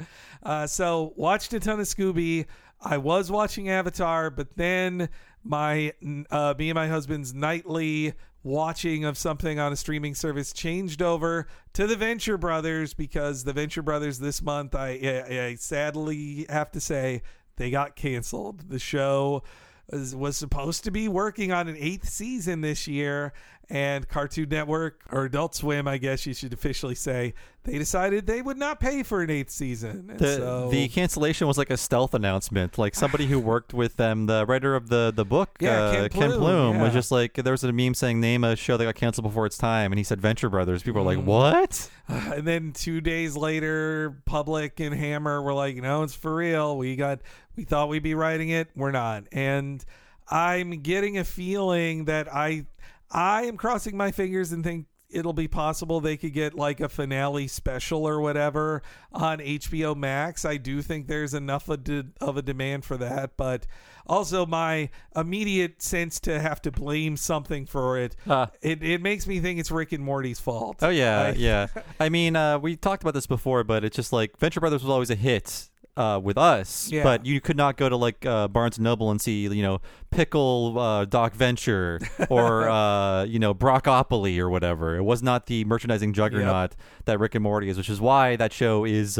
Uh, 0.42 0.66
so 0.66 1.14
watched 1.16 1.54
a 1.54 1.58
ton 1.60 1.80
of 1.80 1.86
Scooby. 1.86 2.44
I 2.78 2.98
was 2.98 3.30
watching 3.30 3.70
Avatar, 3.70 4.28
but 4.28 4.54
then 4.56 5.08
my 5.42 5.94
uh, 6.30 6.52
me 6.58 6.68
and 6.68 6.74
my 6.74 6.86
husband's 6.86 7.32
nightly 7.32 8.12
watching 8.42 9.06
of 9.06 9.16
something 9.16 9.58
on 9.58 9.72
a 9.72 9.76
streaming 9.76 10.14
service 10.14 10.52
changed 10.52 11.00
over 11.00 11.46
to 11.72 11.86
the 11.86 11.96
Venture 11.96 12.36
Brothers 12.36 12.92
because 12.92 13.44
the 13.44 13.54
Venture 13.54 13.80
Brothers 13.80 14.18
this 14.18 14.42
month 14.42 14.74
I, 14.74 15.24
I, 15.30 15.38
I 15.46 15.54
sadly 15.54 16.44
have 16.50 16.70
to 16.72 16.80
say 16.80 17.22
they 17.56 17.70
got 17.70 17.96
canceled. 17.96 18.68
The 18.68 18.78
show 18.78 19.44
was, 19.90 20.14
was 20.14 20.36
supposed 20.36 20.84
to 20.84 20.90
be 20.90 21.08
working 21.08 21.52
on 21.52 21.68
an 21.68 21.76
eighth 21.78 22.10
season 22.10 22.60
this 22.60 22.86
year, 22.86 23.32
and 23.70 24.06
Cartoon 24.08 24.48
Network 24.50 25.00
or 25.10 25.24
Adult 25.24 25.54
Swim, 25.54 25.88
I 25.88 25.98
guess 25.98 26.26
you 26.26 26.34
should 26.34 26.52
officially 26.52 26.94
say, 26.94 27.34
they 27.64 27.78
decided 27.78 28.26
they 28.26 28.42
would 28.42 28.58
not 28.58 28.78
pay 28.78 29.02
for 29.02 29.22
an 29.22 29.30
eighth 29.30 29.50
season. 29.50 30.06
And 30.10 30.18
The, 30.18 30.36
so, 30.36 30.70
the 30.70 30.86
cancellation 30.88 31.46
was 31.48 31.56
like 31.56 31.70
a 31.70 31.76
stealth 31.78 32.12
announcement. 32.12 32.76
Like 32.76 32.94
somebody 32.94 33.24
who 33.26 33.38
worked 33.40 33.72
with 33.72 33.96
them, 33.96 34.26
the 34.26 34.44
writer 34.46 34.76
of 34.76 34.88
the 34.90 35.12
the 35.14 35.24
book, 35.24 35.56
Yeah, 35.60 35.80
uh, 35.80 36.08
Ken 36.10 36.30
Plume, 36.30 36.38
Plume, 36.40 36.78
was 36.80 36.88
yeah. 36.88 36.98
just 36.98 37.10
like 37.10 37.34
there 37.34 37.52
was 37.52 37.64
a 37.64 37.72
meme 37.72 37.94
saying 37.94 38.20
name 38.20 38.44
a 38.44 38.54
show 38.54 38.76
that 38.76 38.84
got 38.84 38.94
canceled 38.96 39.24
before 39.24 39.46
its 39.46 39.56
time, 39.56 39.92
and 39.92 39.98
he 39.98 40.04
said 40.04 40.20
Venture 40.20 40.50
Brothers. 40.50 40.82
People 40.82 41.02
were 41.02 41.12
Mm. 41.14 41.16
like, 41.18 41.26
"What?" 41.26 41.90
and 42.36 42.46
then 42.46 42.72
two 42.72 43.00
days 43.00 43.34
later, 43.34 44.14
Publick 44.28 44.84
and 44.84 44.94
Hammer 44.94 45.40
were 45.40 45.54
like, 45.54 45.76
"No, 45.76 46.02
it's 46.02 46.14
for 46.14 46.34
real. 46.34 46.76
We 46.76 46.96
got, 46.96 47.20
we 47.56 47.64
thought 47.64 47.88
we'd 47.88 48.02
be 48.02 48.14
writing 48.14 48.50
it. 48.50 48.68
We're 48.76 48.90
not." 48.90 49.24
And 49.32 49.82
I'm 50.30 50.82
getting 50.82 51.16
a 51.18 51.24
feeling 51.24 52.04
that 52.06 52.32
I, 52.34 52.66
I 53.14 53.44
am 53.44 53.56
crossing 53.56 53.96
my 53.96 54.10
fingers 54.10 54.52
and 54.52 54.62
think 54.64 54.86
it'll 55.10 55.32
be 55.32 55.46
possible 55.46 56.00
they 56.00 56.16
could 56.16 56.32
get 56.32 56.54
like 56.54 56.80
a 56.80 56.88
finale 56.88 57.46
special 57.46 58.04
or 58.08 58.20
whatever 58.20 58.82
on 59.12 59.38
HBO 59.38 59.94
Max. 59.96 60.44
I 60.44 60.56
do 60.56 60.82
think 60.82 61.06
there's 61.06 61.34
enough 61.34 61.68
of, 61.68 61.84
de- 61.84 62.06
of 62.20 62.36
a 62.36 62.42
demand 62.42 62.84
for 62.84 62.96
that, 62.96 63.36
but 63.36 63.64
also 64.08 64.44
my 64.44 64.90
immediate 65.14 65.80
sense 65.80 66.18
to 66.20 66.40
have 66.40 66.60
to 66.62 66.72
blame 66.72 67.16
something 67.16 67.64
for 67.64 67.96
it. 67.98 68.16
Ah. 68.28 68.50
It, 68.60 68.82
it 68.82 69.00
makes 69.02 69.28
me 69.28 69.38
think 69.38 69.60
it's 69.60 69.70
Rick 69.70 69.92
and 69.92 70.02
Morty's 70.02 70.40
fault. 70.40 70.78
Oh 70.82 70.88
yeah, 70.88 71.20
I- 71.22 71.30
yeah. 71.32 71.68
I 72.00 72.08
mean, 72.08 72.34
uh, 72.34 72.58
we 72.58 72.74
talked 72.74 73.04
about 73.04 73.14
this 73.14 73.28
before, 73.28 73.62
but 73.62 73.84
it's 73.84 73.94
just 73.94 74.12
like 74.12 74.36
Venture 74.38 74.58
Brothers 74.58 74.82
was 74.82 74.90
always 74.90 75.10
a 75.10 75.14
hit 75.14 75.70
uh, 75.96 76.20
with 76.22 76.36
us, 76.36 76.90
Yeah. 76.90 77.02
but 77.04 77.24
you 77.24 77.40
could 77.40 77.56
not 77.56 77.76
go 77.76 77.88
to 77.88 77.96
like 77.96 78.24
uh, 78.26 78.48
Barnes 78.48 78.78
and 78.78 78.84
Noble 78.84 79.10
and 79.10 79.20
see, 79.20 79.42
you 79.46 79.62
know, 79.62 79.80
Pickle 80.10 80.78
uh, 80.78 81.04
Doc 81.04 81.34
Venture 81.34 82.00
or 82.30 82.68
uh, 82.68 83.24
you 83.24 83.38
know 83.38 83.54
Brockopoly 83.54 84.38
or 84.38 84.48
whatever. 84.50 84.96
It 84.96 85.02
was 85.02 85.22
not 85.22 85.46
the 85.46 85.64
merchandising 85.64 86.12
juggernaut 86.12 86.74
that 87.04 87.18
Rick 87.20 87.34
and 87.34 87.42
Morty 87.42 87.68
is, 87.68 87.76
which 87.76 87.90
is 87.90 88.00
why 88.00 88.36
that 88.36 88.52
show 88.52 88.84
is. 88.84 89.18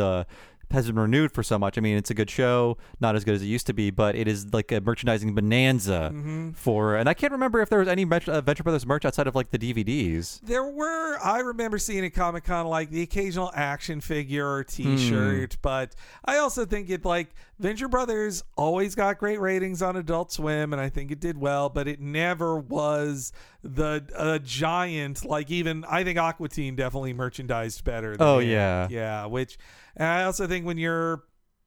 Has 0.74 0.86
been 0.88 0.98
renewed 0.98 1.30
for 1.32 1.42
so 1.44 1.56
much. 1.58 1.78
I 1.78 1.80
mean, 1.80 1.96
it's 1.96 2.10
a 2.10 2.14
good 2.14 2.28
show, 2.28 2.76
not 3.00 3.14
as 3.14 3.22
good 3.24 3.34
as 3.34 3.42
it 3.42 3.46
used 3.46 3.66
to 3.68 3.72
be, 3.72 3.90
but 3.90 4.16
it 4.16 4.26
is 4.26 4.52
like 4.52 4.72
a 4.72 4.80
merchandising 4.80 5.32
bonanza 5.34 6.10
Mm-hmm. 6.12 6.50
for. 6.52 6.96
And 6.96 7.08
I 7.08 7.14
can't 7.14 7.32
remember 7.32 7.60
if 7.62 7.70
there 7.70 7.78
was 7.78 7.86
any 7.88 8.02
uh, 8.04 8.40
Venture 8.40 8.64
Brothers 8.64 8.84
merch 8.84 9.04
outside 9.04 9.26
of 9.28 9.34
like 9.36 9.50
the 9.50 9.58
DVDs. 9.58 10.40
There 10.42 10.64
were, 10.64 11.16
I 11.22 11.38
remember 11.38 11.78
seeing 11.78 12.04
at 12.04 12.12
Comic 12.12 12.44
Con 12.44 12.66
like 12.66 12.90
the 12.90 13.02
occasional 13.02 13.52
action 13.54 14.00
figure 14.00 14.46
or 14.50 14.64
t 14.64 14.98
shirt, 14.98 15.56
but 15.62 15.94
I 16.24 16.38
also 16.38 16.64
think 16.66 16.90
it 16.90 17.04
like 17.04 17.28
Venture 17.58 17.88
Brothers 17.88 18.42
always 18.56 18.94
got 18.94 19.18
great 19.18 19.40
ratings 19.40 19.80
on 19.80 19.96
Adult 19.96 20.32
Swim, 20.32 20.72
and 20.72 20.82
I 20.82 20.88
think 20.88 21.10
it 21.10 21.20
did 21.20 21.38
well, 21.38 21.68
but 21.68 21.86
it 21.86 22.00
never 22.00 22.58
was 22.58 23.32
the 23.62 24.04
a 24.16 24.38
giant 24.40 25.24
like 25.24 25.50
even 25.50 25.84
I 25.88 26.02
think 26.04 26.18
Aqua 26.18 26.48
Teen 26.48 26.74
definitely 26.76 27.12
merchandised 27.12 27.84
better. 27.84 28.16
Than 28.16 28.26
Oh, 28.26 28.38
it. 28.38 28.46
yeah. 28.46 28.88
yeah. 28.90 29.26
Which 29.26 29.56
and 29.96 30.08
I 30.08 30.24
also 30.24 30.46
think 30.46 30.66
when 30.66 30.78
you're 30.78 31.22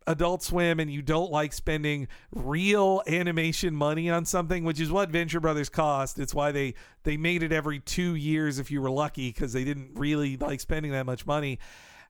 Adult 0.05 0.41
Swim 0.41 0.79
and 0.79 0.91
you 0.91 1.01
don't 1.01 1.31
like 1.31 1.51
spending 1.51 2.07
real 2.31 3.01
animation 3.07 3.75
money 3.75 4.09
on 4.09 4.23
something, 4.25 4.63
which 4.63 4.79
is 4.79 4.89
what 4.91 5.09
Venture 5.09 5.39
Brothers 5.41 5.67
cost. 5.69 6.17
It's 6.19 6.33
why 6.33 6.51
they 6.51 6.75
they 7.03 7.17
made 7.17 7.43
it 7.43 7.51
every 7.51 7.79
2 7.79 8.15
years 8.15 8.59
if 8.59 8.71
you 8.71 8.81
were 8.81 8.89
lucky 8.91 9.29
because 9.29 9.53
they 9.53 9.63
didn't 9.63 9.91
really 9.95 10.37
like 10.37 10.59
spending 10.59 10.91
that 10.93 11.05
much 11.05 11.25
money. 11.25 11.59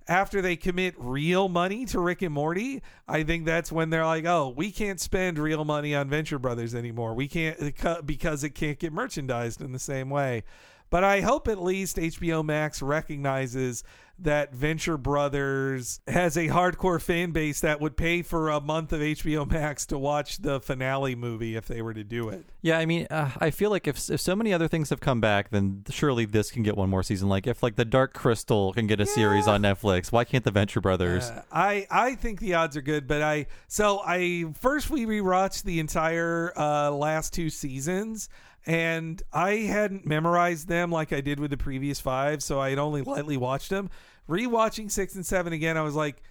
After 0.08 0.42
they 0.42 0.56
commit 0.56 0.96
real 0.98 1.50
money 1.50 1.86
to 1.88 2.00
Rick 2.00 2.22
and 2.22 2.34
Morty, 2.34 2.82
I 3.08 3.24
think 3.24 3.46
that's 3.46 3.72
when 3.72 3.90
they're 3.90 4.06
like, 4.06 4.26
"Oh, 4.26 4.54
we 4.56 4.72
can't 4.72 5.02
spend 5.02 5.38
real 5.38 5.66
money 5.66 5.94
on 5.94 6.10
Venture 6.10 6.40
Brothers 6.40 6.74
anymore. 6.74 7.14
We 7.14 7.28
can't 7.28 7.76
because 8.06 8.44
it 8.44 8.52
can't 8.52 8.80
get 8.80 8.94
merchandised 8.94 9.62
in 9.62 9.74
the 9.74 9.80
same 9.80 10.10
way." 10.10 10.44
But 10.90 11.04
I 11.04 11.20
hope 11.22 11.48
at 11.50 11.62
least 11.62 11.98
HBO 11.98 12.42
Max 12.44 12.82
recognizes 12.82 13.84
that 14.20 14.54
Venture 14.54 14.98
Brothers 14.98 16.00
has 16.08 16.38
a 16.38 16.48
hardcore 16.48 17.02
fan 17.02 17.32
base 17.32 17.62
that 17.62 17.80
would 17.80 17.96
pay 17.96 18.22
for 18.22 18.50
a 18.50 18.60
month 18.60 18.92
of 18.94 19.02
HBO 19.02 19.50
Max 19.50 19.86
to 19.88 19.98
watch 19.98 20.38
the 20.38 20.60
finale 20.60 21.16
movie 21.16 21.56
if 21.56 21.68
they 21.68 21.82
were 21.82 21.94
to 21.94 22.04
do 22.04 22.30
it. 22.30 22.46
Yeah, 22.62 22.80
I 22.80 22.86
mean, 22.86 23.08
uh, 23.10 23.32
I 23.40 23.52
feel 23.52 23.70
like 23.70 23.88
if 23.88 24.10
if 24.10 24.20
so 24.20 24.36
many 24.36 24.54
other 24.54 24.68
things 24.68 24.90
have 24.90 25.00
come 25.00 25.22
back, 25.22 25.50
then 25.52 25.84
surely 25.90 26.26
this 26.26 26.52
can 26.52 26.64
get 26.64 26.76
one 26.76 26.90
more 26.90 27.04
season. 27.04 27.30
Like 27.30 27.48
if 27.48 27.62
like 27.64 27.76
the 27.76 27.86
Dark 27.86 28.14
Crystal 28.14 28.74
can 28.74 28.88
get 28.88 29.00
a 29.00 29.06
series 29.06 29.48
on 29.48 29.62
Netflix, 29.62 30.12
why 30.12 30.24
can't 30.24 30.44
the 30.44 30.52
Venture 30.52 30.82
Brothers? 30.82 31.30
Uh, 31.30 31.44
I 31.52 31.88
I 31.90 32.16
think 32.16 32.40
the 32.40 32.56
odds 32.56 32.76
are 32.76 32.82
good, 32.82 33.08
but 33.08 33.22
I 33.22 33.48
so 33.68 34.02
I 34.06 34.46
first 34.60 34.90
we 34.90 35.06
rewatched 35.06 35.64
the 35.64 35.80
entire 35.80 36.54
uh, 36.58 36.92
last 36.92 37.34
two 37.34 37.50
seasons. 37.50 38.30
And 38.68 39.24
I 39.32 39.52
hadn't 39.52 40.06
memorized 40.06 40.68
them 40.68 40.92
like 40.92 41.14
I 41.14 41.22
did 41.22 41.40
with 41.40 41.52
the 41.52 41.58
previous 41.58 42.02
five, 42.02 42.44
so 42.44 42.60
I 42.60 42.70
had 42.70 42.80
only 42.80 43.02
lightly 43.02 43.38
watched 43.38 43.70
them. 43.70 43.90
Rewatching 44.28 44.92
six 44.92 45.16
and 45.16 45.26
seven 45.26 45.54
again, 45.54 45.78
I 45.78 45.82
was 45.82 45.96
like, 45.96 46.22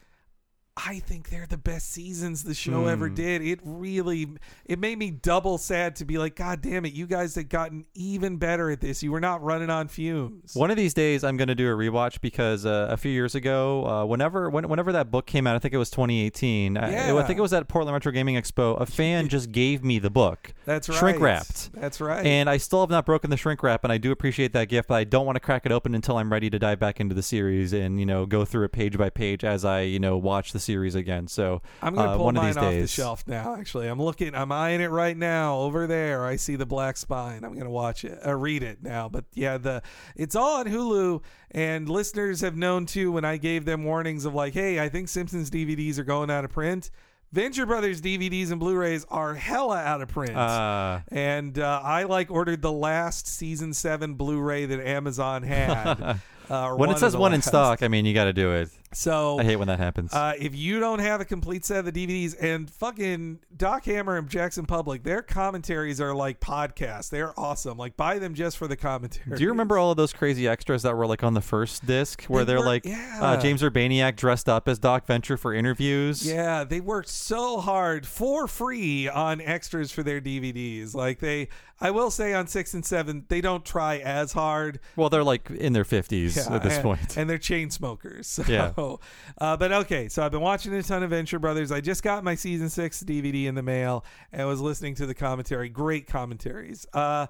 I 0.79 0.99
think 0.99 1.31
they're 1.31 1.47
the 1.49 1.57
best 1.57 1.91
seasons 1.91 2.45
the 2.45 2.53
show 2.55 2.87
ever 2.87 3.09
did. 3.09 3.41
It 3.41 3.61
really 3.65 4.29
it 4.67 4.79
made 4.79 4.99
me 4.99 5.11
double 5.11 5.57
sad 5.57 5.97
to 5.97 6.05
be 6.05 6.19
like, 6.19 6.37
God 6.37 6.61
damn 6.61 6.85
it, 6.85 6.93
you 6.93 7.07
guys 7.07 7.35
had 7.35 7.49
gotten 7.49 7.87
even 7.95 8.37
better 8.37 8.71
at 8.71 8.83
this. 8.83 9.03
You 9.03 9.11
were 9.11 9.21
not 9.21 9.43
running 9.43 9.71
on 9.71 9.89
fumes. 9.89 10.55
One 10.55 10.71
of 10.71 10.77
these 10.77 10.93
days, 10.93 11.25
I'm 11.25 11.39
going 11.39 11.49
to 11.49 11.55
do 11.55 11.73
a 11.73 11.75
rewatch 11.75 12.21
because 12.21 12.67
uh, 12.67 12.89
a 12.91 12.97
few 12.99 13.11
years 13.11 13.35
ago, 13.35 13.87
uh, 13.87 14.05
whenever 14.05 14.51
when, 14.51 14.69
whenever 14.69 14.93
that 14.93 15.11
book 15.11 15.27
came 15.27 15.47
out, 15.47 15.57
I 15.57 15.61
think 15.61 15.73
it 15.73 15.79
was 15.79 15.89
2018. 15.91 16.77
I- 16.77 16.91
Yeah. 16.91 17.17
I, 17.17 17.23
think 17.23 17.39
it 17.39 17.43
was 17.43 17.55
at 17.55 17.67
Portland 17.69 17.95
Retro 17.95 18.13
Gaming 18.13 18.37
Expo. 18.37 18.79
A 18.81 18.85
fan 18.87 19.29
just 19.29 19.53
gave 19.53 19.83
me 19.83 19.99
the 19.99 20.11
book. 20.11 20.53
That's 20.67 20.89
right. 20.91 20.99
Shrink 20.99 21.21
wrapped. 21.21 21.73
That's 21.73 22.01
right. 22.03 22.25
And 22.27 22.51
I 22.51 22.59
still 22.59 22.81
have 22.81 22.91
not 22.91 23.07
broken 23.07 23.31
the 23.31 23.37
shrink 23.39 23.63
wrap, 23.63 23.83
and 23.85 23.93
I 23.93 23.97
do 23.99 24.13
appreciate 24.13 24.53
that 24.53 24.69
gift. 24.69 24.89
But 24.89 24.97
I 24.97 25.05
don't 25.05 25.25
want 25.25 25.37
to 25.37 25.41
crack 25.41 25.65
it 25.65 25.73
open 25.73 25.95
until 25.95 26.19
I'm 26.19 26.31
ready 26.31 26.51
to 26.51 26.59
dive 26.59 26.79
back 26.79 27.01
into 27.01 27.15
the 27.15 27.23
series 27.23 27.73
and 27.73 27.99
you 27.99 28.05
know 28.05 28.27
go 28.27 28.45
through 28.45 28.65
it 28.67 28.73
page 28.73 28.99
by 28.99 29.09
page 29.09 29.43
as 29.43 29.65
I 29.65 29.81
you 29.83 29.99
know 29.99 30.19
watch 30.19 30.53
the 30.53 30.61
series 30.67 30.95
again. 30.95 31.29
So 31.29 31.63
I'm 31.81 31.95
gonna 31.95 32.11
uh, 32.13 32.17
pull 32.17 32.27
one 32.27 32.35
mine 32.35 32.45
of 32.45 32.49
these 32.49 32.57
off 32.59 32.71
days. 32.71 32.83
the 32.83 32.89
shelf 32.89 33.25
now. 33.27 33.57
Actually, 33.57 33.89
I'm 33.89 34.01
looking. 34.01 34.35
I'm 34.35 34.53
eyeing 34.53 34.81
it 34.81 34.91
right 34.91 35.17
now. 35.17 35.57
Over 35.61 35.87
there, 35.87 36.27
I 36.27 36.37
see 36.37 36.57
the 36.57 36.67
black 36.67 36.97
spine. 36.97 37.45
I'm 37.45 37.57
gonna 37.57 37.71
watch 37.71 38.05
it. 38.05 38.19
Uh, 38.27 38.35
read 38.35 38.63
it 38.63 38.83
now. 38.83 39.09
But 39.09 39.25
yeah, 39.33 39.57
the 39.57 39.83
it's 40.15 40.37
all 40.37 40.61
on 40.61 40.67
Hulu. 40.67 41.23
And 41.53 41.89
listeners 41.89 42.43
have 42.43 42.57
known 42.57 42.85
too 42.85 43.13
when 43.13 43.25
I 43.25 43.39
gave 43.39 43.65
them 43.65 43.85
warnings 43.85 44.25
of 44.27 44.35
like, 44.35 44.53
hey, 44.53 44.79
I 44.79 44.91
think 44.91 45.09
Simpsons 45.09 45.51
DVDs 45.51 45.99
are 45.99 46.05
going 46.05 46.31
out 46.31 46.45
of 46.45 46.51
print. 46.51 46.91
Venture 47.33 47.67
Brothers 47.67 48.01
DVDs 48.01 48.51
and 48.51 48.61
Blu-rays 48.61 49.05
are 49.11 49.35
hella 49.35 49.79
out 49.79 50.01
of 50.01 50.09
print. 50.09 50.37
Uh, 50.37 51.01
and 51.09 51.59
uh, 51.59 51.81
I 51.83 52.05
like 52.05 52.31
ordered 52.31 52.63
the 52.63 52.73
last 52.73 53.27
season 53.27 53.73
seven 53.73 54.15
Blu-ray 54.15 54.67
that 54.67 54.81
Amazon 54.87 55.43
had. 55.43 56.21
uh, 56.51 56.71
when 56.75 56.91
it 56.91 56.99
says 56.99 57.17
one 57.17 57.33
in 57.33 57.39
last. 57.39 57.49
stock, 57.49 57.83
I 57.83 57.89
mean 57.89 58.07
you 58.07 58.15
got 58.15 58.25
to 58.25 58.33
do 58.33 58.53
it. 58.53 58.71
So 58.93 59.39
I 59.39 59.45
hate 59.45 59.57
when 59.57 59.69
that 59.69 59.79
happens. 59.79 60.13
uh, 60.15 60.35
if 60.39 60.55
you 60.55 60.79
don't 60.81 61.01
have 61.01 61.21
a 61.21 61.25
complete 61.25 61.65
set 61.65 61.85
of 61.85 61.93
the 61.93 62.07
DVDs 62.07 62.35
and 62.41 62.71
fucking 62.71 63.41
Doc 63.57 63.85
Hammer 63.85 64.17
and 64.17 64.29
Jackson 64.29 64.65
Publick, 64.65 65.03
their 65.03 65.23
commentaries 65.23 66.01
are 66.01 66.15
like 66.15 66.41
podcasts. 66.41 67.11
They're 67.11 67.39
awesome. 67.39 67.77
Like 67.77 67.97
buy 67.97 68.19
them 68.19 68.35
just 68.35 68.57
for 68.57 68.69
the 68.69 68.77
commentary. 68.77 69.37
Do 69.37 69.43
you 69.43 69.51
remember 69.51 69.77
all 69.77 69.91
of 69.91 69.97
those 69.97 70.13
crazy 70.13 70.47
extras 70.47 70.83
that 70.83 70.97
were 70.97 71.07
like 71.07 71.25
on 71.25 71.35
the 71.35 71.41
first 71.41 71.85
disc 71.87 72.25
where 72.25 72.45
They 72.45 72.55
are 72.55 72.65
like 72.65 72.85
yeah. 72.85 73.19
uh, 73.21 73.41
James 73.41 73.63
Urbaniak 73.63 74.17
dressed 74.17 74.49
up 74.49 74.69
as 74.69 74.79
Doc 74.79 75.07
Venture 75.07 75.37
for 75.37 75.53
interviews? 75.53 76.27
Yeah, 76.27 76.65
they 76.65 76.81
worked 76.81 77.09
so 77.09 77.61
hard 77.61 78.07
for 78.07 78.47
free 78.47 79.09
on 79.09 79.41
extras 79.41 79.91
for 79.91 80.03
their 80.03 80.21
DVDs. 80.21 80.95
Like 80.95 81.19
they, 81.19 81.49
I 81.81 81.91
will 81.91 82.11
say 82.11 82.33
on 82.35 82.47
six 82.47 82.73
and 82.73 82.85
seven, 82.85 83.25
they 83.29 83.41
don't 83.41 83.65
try 83.65 83.99
as 83.99 84.33
hard. 84.33 84.81
Well, 84.95 85.11
they're 85.11 85.25
like 85.25 85.51
in 85.51 85.73
their 85.73 85.85
50s 85.85 86.37
Yeah, 86.37 86.55
at 86.57 86.63
this 86.63 86.77
and, 86.77 87.19
and 87.19 87.31
they're 87.31 87.39
chain 87.39 87.71
smokers. 87.71 88.27
So, 88.27 88.45
Yeah. 88.47 88.73
uh, 89.39 89.57
but 89.57 89.73
okay, 89.73 90.09
so 90.09 90.25
I've 90.25 90.33
been 90.33 90.41
watching 90.41 90.73
a 90.75 90.83
ton 90.83 91.03
of 91.03 91.11
Venture 91.11 91.39
Brothers. 91.39 91.73
I 91.73 91.81
just 91.81 92.03
got 92.03 92.25
my 92.25 92.35
season 92.35 92.69
six 92.69 93.03
DVD 93.03 93.47
in 93.47 93.55
the 93.55 93.63
mail 93.63 94.05
and 94.33 94.47
was 94.47 94.61
listening 94.61 94.95
to 94.97 95.07
the 95.07 95.15
commentary. 95.15 95.69
Great 95.69 96.07
commentaries. 96.07 96.87
Uh, 96.93 97.27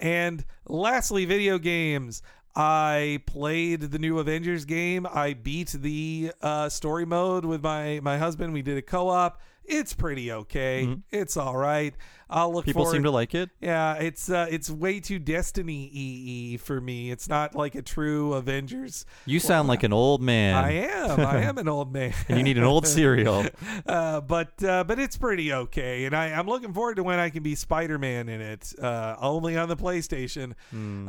and 0.00 0.44
lastly, 0.66 1.24
video 1.24 1.58
games. 1.58 2.22
I 2.58 3.20
played 3.26 3.82
the 3.82 3.98
new 3.98 4.18
Avengers 4.18 4.64
game. 4.64 5.06
I 5.12 5.34
beat 5.34 5.68
the 5.72 6.32
uh, 6.40 6.70
story 6.70 7.04
mode 7.04 7.44
with 7.44 7.62
my 7.62 8.00
my 8.02 8.16
husband. 8.16 8.54
We 8.54 8.62
did 8.62 8.78
a 8.78 8.82
co-op. 8.82 9.42
It's 9.64 9.92
pretty 9.92 10.32
okay. 10.32 10.84
It's 11.10 11.36
all 11.36 11.56
right. 11.56 11.94
I'll 12.28 12.52
look. 12.52 12.64
People 12.64 12.82
forward 12.82 12.96
seem 12.96 13.02
to 13.04 13.10
like 13.10 13.34
it. 13.34 13.50
yeah, 13.60 13.94
it's 13.94 14.28
uh, 14.28 14.48
it's 14.50 14.68
way 14.68 14.98
too 14.98 15.20
Destiny 15.20 15.88
EE 15.92 16.56
for 16.56 16.80
me. 16.80 17.12
It's 17.12 17.28
not 17.28 17.54
like 17.54 17.76
a 17.76 17.82
true 17.82 18.32
Avengers. 18.34 19.06
You 19.26 19.38
sound 19.38 19.68
like 19.68 19.84
an 19.84 19.92
old 19.92 20.20
man. 20.20 20.56
I 20.56 20.72
am. 20.72 21.20
I 21.20 21.42
am 21.42 21.56
an 21.58 21.68
old 21.68 21.92
man. 21.92 22.12
and 22.28 22.36
you 22.36 22.42
need 22.42 22.58
an 22.58 22.64
old 22.64 22.86
cereal. 22.86 23.46
uh, 23.86 24.20
but 24.22 24.62
uh, 24.64 24.82
but 24.82 24.98
it's 24.98 25.16
pretty 25.16 25.52
okay, 25.52 26.04
and 26.04 26.16
I, 26.16 26.32
I'm 26.32 26.48
looking 26.48 26.72
forward 26.72 26.96
to 26.96 27.04
when 27.04 27.20
I 27.20 27.30
can 27.30 27.44
be 27.44 27.54
Spider 27.54 27.98
Man 27.98 28.28
in 28.28 28.40
it, 28.40 28.72
uh, 28.82 29.14
only 29.20 29.56
on 29.56 29.68
the 29.68 29.76
PlayStation. 29.76 30.54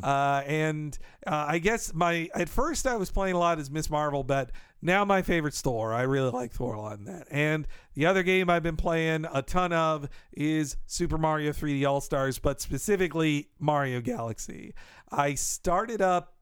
Uh, 0.03 0.43
and 0.45 0.97
uh, 1.25 1.45
I 1.47 1.57
guess 1.57 1.93
my 1.95 2.29
at 2.35 2.47
first 2.47 2.85
I 2.85 2.95
was 2.95 3.09
playing 3.09 3.35
a 3.35 3.39
lot 3.39 3.57
as 3.57 3.71
Miss 3.71 3.89
Marvel, 3.89 4.23
but 4.23 4.51
now 4.81 5.03
my 5.05 5.21
favorite 5.21 5.53
Thor. 5.53 5.93
I 5.93 6.03
really 6.03 6.29
like 6.29 6.51
Thor 6.51 6.75
a 6.75 6.81
lot 6.81 6.99
in 6.99 7.05
that. 7.05 7.27
And 7.31 7.67
the 7.95 8.05
other 8.05 8.23
game 8.23 8.49
I've 8.49 8.63
been 8.63 8.77
playing 8.77 9.25
a 9.33 9.41
ton 9.41 9.73
of 9.73 10.07
is 10.31 10.77
Super 10.85 11.06
Mario 11.15 11.51
3D 11.51 11.87
All 11.87 12.01
Stars, 12.01 12.39
but 12.39 12.59
specifically 12.59 13.49
Mario 13.59 14.01
Galaxy. 14.01 14.73
I 15.11 15.35
started 15.35 16.01
up 16.01 16.33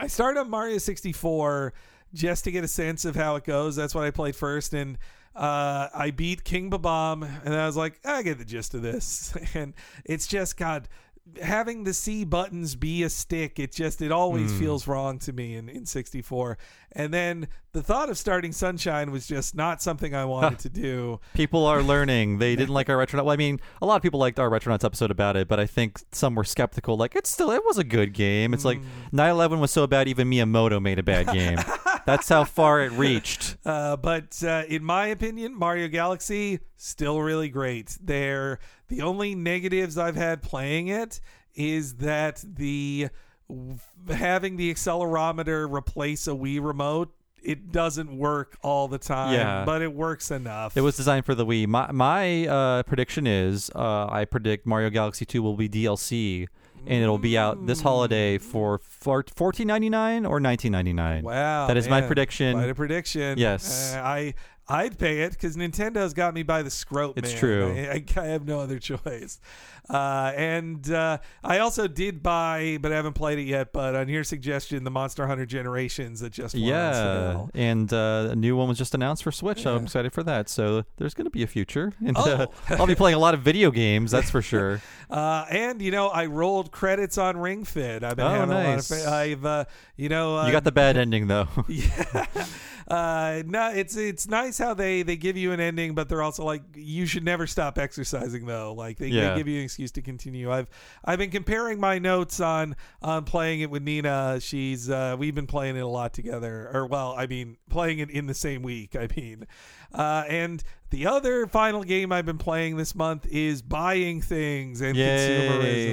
I 0.00 0.06
started 0.06 0.40
up 0.40 0.48
Mario 0.48 0.78
64 0.78 1.74
just 2.14 2.44
to 2.44 2.50
get 2.50 2.64
a 2.64 2.68
sense 2.68 3.04
of 3.04 3.14
how 3.14 3.36
it 3.36 3.44
goes. 3.44 3.76
That's 3.76 3.94
what 3.94 4.04
I 4.04 4.10
played 4.10 4.34
first, 4.34 4.72
and 4.72 4.96
uh, 5.36 5.88
I 5.94 6.10
beat 6.10 6.42
King 6.42 6.70
Bob-omb, 6.70 7.28
and 7.44 7.54
I 7.54 7.66
was 7.66 7.76
like, 7.76 8.00
I 8.04 8.22
get 8.22 8.38
the 8.38 8.44
gist 8.44 8.74
of 8.74 8.82
this. 8.82 9.34
And 9.54 9.74
it's 10.04 10.26
just 10.26 10.56
God 10.56 10.88
having 11.42 11.84
the 11.84 11.94
C 11.94 12.24
buttons 12.24 12.74
be 12.74 13.02
a 13.02 13.10
stick. 13.10 13.58
It 13.58 13.72
just 13.72 14.02
it 14.02 14.12
always 14.12 14.50
hmm. 14.52 14.58
feels 14.58 14.86
wrong 14.86 15.18
to 15.20 15.32
me 15.32 15.54
in 15.54 15.68
in 15.68 15.86
64. 15.86 16.58
And 16.92 17.14
then 17.14 17.48
the 17.72 17.82
thought 17.82 18.10
of 18.10 18.18
starting 18.18 18.50
Sunshine 18.52 19.12
was 19.12 19.26
just 19.26 19.54
not 19.54 19.80
something 19.80 20.14
I 20.14 20.24
wanted 20.24 20.58
to 20.60 20.68
do. 20.68 21.20
People 21.34 21.66
are 21.66 21.82
learning. 21.82 22.38
They 22.38 22.56
didn't 22.56 22.74
like 22.74 22.88
our 22.88 22.96
Retronauts. 22.96 23.24
Well, 23.24 23.30
I 23.30 23.36
mean, 23.36 23.60
a 23.80 23.86
lot 23.86 23.96
of 23.96 24.02
people 24.02 24.18
liked 24.18 24.40
our 24.40 24.50
Retronauts 24.50 24.84
episode 24.84 25.10
about 25.10 25.36
it, 25.36 25.46
but 25.46 25.60
I 25.60 25.66
think 25.66 26.00
some 26.10 26.34
were 26.34 26.44
skeptical. 26.44 26.96
Like, 26.96 27.14
it's 27.14 27.30
still, 27.30 27.52
it 27.52 27.64
was 27.64 27.78
a 27.78 27.84
good 27.84 28.12
game. 28.12 28.54
It's 28.54 28.64
like 28.64 28.78
hmm. 28.78 28.86
9 29.12 29.30
11 29.30 29.60
was 29.60 29.70
so 29.70 29.86
bad, 29.86 30.08
even 30.08 30.28
Miyamoto 30.28 30.82
made 30.82 30.98
a 30.98 31.04
bad 31.04 31.28
game. 31.28 31.58
That's 32.06 32.28
how 32.28 32.44
far 32.44 32.80
it 32.82 32.92
reached. 32.92 33.56
Uh, 33.66 33.96
but 33.96 34.42
uh, 34.42 34.64
in 34.68 34.82
my 34.82 35.06
opinion, 35.08 35.54
Mario 35.54 35.86
Galaxy 35.88 36.60
still 36.76 37.20
really 37.20 37.48
great. 37.48 37.96
They're 38.02 38.58
the 38.88 39.02
only 39.02 39.34
negatives 39.34 39.96
I've 39.98 40.16
had 40.16 40.42
playing 40.42 40.88
it 40.88 41.20
is 41.54 41.94
that 41.96 42.42
the 42.46 43.08
having 44.08 44.56
the 44.56 44.72
accelerometer 44.72 45.70
replace 45.70 46.26
a 46.26 46.30
Wii 46.30 46.64
remote. 46.64 47.12
It 47.42 47.72
doesn't 47.72 48.16
work 48.16 48.58
all 48.62 48.86
the 48.88 48.98
time, 48.98 49.32
Yeah. 49.34 49.64
but 49.64 49.80
it 49.82 49.92
works 49.94 50.30
enough. 50.30 50.76
It 50.76 50.82
was 50.82 50.96
designed 50.96 51.24
for 51.24 51.34
the 51.34 51.46
Wii. 51.46 51.66
My 51.66 51.90
my 51.92 52.46
uh, 52.46 52.82
prediction 52.84 53.26
is 53.26 53.70
uh, 53.74 54.08
I 54.10 54.24
predict 54.24 54.66
Mario 54.66 54.90
Galaxy 54.90 55.24
2 55.24 55.42
will 55.42 55.56
be 55.56 55.68
DLC 55.68 56.48
and 56.86 57.02
it'll 57.02 57.18
be 57.18 57.36
out 57.38 57.66
this 57.66 57.80
holiday 57.80 58.38
for 58.38 58.78
four- 58.78 59.22
$14.99 59.24 60.28
or 60.28 60.40
$19.99. 60.40 61.22
wow. 61.22 61.66
That 61.66 61.76
is 61.76 61.88
my 61.88 62.00
prediction. 62.00 62.58
A 62.58 62.74
prediction. 62.74 63.38
Yes. 63.38 63.94
Uh, 63.94 64.00
I 64.00 64.34
I'd 64.70 64.98
pay 64.98 65.20
it 65.22 65.32
because 65.32 65.56
Nintendo's 65.56 66.14
got 66.14 66.32
me 66.34 66.42
by 66.42 66.62
the 66.62 66.70
scrote. 66.70 67.14
It's 67.16 67.30
man. 67.30 67.38
true. 67.38 67.74
I, 67.76 68.04
I, 68.16 68.20
I 68.20 68.26
have 68.26 68.46
no 68.46 68.60
other 68.60 68.78
choice. 68.78 69.40
Uh, 69.88 70.32
and 70.36 70.88
uh, 70.92 71.18
I 71.42 71.58
also 71.58 71.88
did 71.88 72.22
buy, 72.22 72.78
but 72.80 72.92
I 72.92 72.94
haven't 72.96 73.14
played 73.14 73.38
it 73.40 73.44
yet. 73.44 73.72
But 73.72 73.96
on 73.96 74.08
your 74.08 74.22
suggestion, 74.22 74.84
the 74.84 74.90
Monster 74.90 75.26
Hunter 75.26 75.46
Generations 75.46 76.20
that 76.20 76.32
just 76.32 76.54
Yeah, 76.54 77.46
and 77.54 77.92
uh, 77.92 78.28
a 78.30 78.36
new 78.36 78.54
one 78.56 78.68
was 78.68 78.78
just 78.78 78.94
announced 78.94 79.24
for 79.24 79.32
Switch. 79.32 79.62
so 79.62 79.74
I'm 79.74 79.82
excited 79.84 80.12
for 80.12 80.22
that. 80.22 80.48
So 80.48 80.84
there's 80.98 81.14
going 81.14 81.24
to 81.24 81.30
be 81.30 81.42
a 81.42 81.48
future, 81.48 81.92
and 82.06 82.16
uh, 82.16 82.46
Oh. 82.70 82.76
I'll 82.76 82.86
be 82.86 82.94
playing 82.94 83.16
a 83.16 83.18
lot 83.18 83.34
of 83.34 83.40
video 83.40 83.70
games. 83.72 84.10
That's 84.12 84.30
for 84.30 84.42
sure. 84.42 84.80
Uh, 85.10 85.44
and 85.50 85.82
you 85.82 85.90
know, 85.90 86.06
I 86.06 86.26
rolled 86.26 86.70
credits 86.70 87.18
on 87.18 87.36
Ring 87.36 87.64
Fit. 87.64 88.04
I've 88.04 88.14
been 88.14 88.26
Oh, 88.26 88.30
having 88.30 88.50
nice. 88.50 88.88
a 88.92 88.94
lot 88.94 89.06
of. 89.08 89.12
I've 89.12 89.44
uh, 89.44 89.64
you 89.96 90.08
know, 90.08 90.38
uh, 90.38 90.46
you 90.46 90.52
got 90.52 90.62
the 90.62 90.70
bad 90.70 90.96
ending 90.96 91.26
though. 91.26 91.48
Yeah. 91.68 92.26
Uh, 92.90 93.44
no, 93.46 93.70
it's 93.70 93.96
it's 93.96 94.26
nice 94.26 94.58
how 94.58 94.74
they 94.74 95.02
they 95.02 95.14
give 95.16 95.36
you 95.36 95.52
an 95.52 95.60
ending, 95.60 95.94
but 95.94 96.08
they're 96.08 96.22
also 96.22 96.44
like 96.44 96.62
you 96.74 97.06
should 97.06 97.24
never 97.24 97.46
stop 97.46 97.78
exercising 97.78 98.46
though. 98.46 98.74
Like 98.74 98.98
they, 98.98 99.06
Yeah. 99.06 99.30
they 99.30 99.36
give 99.38 99.46
you 99.48 99.58
an 99.58 99.64
excuse 99.64 99.92
to 99.92 100.02
continue. 100.02 100.50
I've 100.50 100.66
I've 101.04 101.20
been 101.20 101.30
comparing 101.30 101.78
my 101.78 102.00
notes 102.00 102.40
on 102.40 102.74
on 103.00 103.24
playing 103.24 103.60
it 103.60 103.70
with 103.70 103.84
Nina. 103.84 104.38
She's 104.40 104.90
uh, 104.90 105.14
we've 105.16 105.36
been 105.36 105.46
playing 105.46 105.76
it 105.76 105.80
a 105.80 105.86
lot 105.86 106.12
together, 106.12 106.68
or 106.74 106.86
well, 106.86 107.14
I 107.16 107.28
mean 107.28 107.58
playing 107.68 108.00
it 108.00 108.10
in 108.10 108.26
the 108.26 108.34
same 108.34 108.62
week. 108.62 108.96
I 108.96 109.06
mean, 109.16 109.46
uh, 109.94 110.24
and 110.28 110.60
the 110.90 111.06
other 111.06 111.46
final 111.46 111.84
game 111.84 112.10
I've 112.10 112.26
been 112.26 112.38
playing 112.38 112.76
this 112.76 112.96
month 112.96 113.24
is 113.30 113.62
buying 113.62 114.20
things 114.20 114.80
and 114.80 114.96
Yay! 114.96 115.06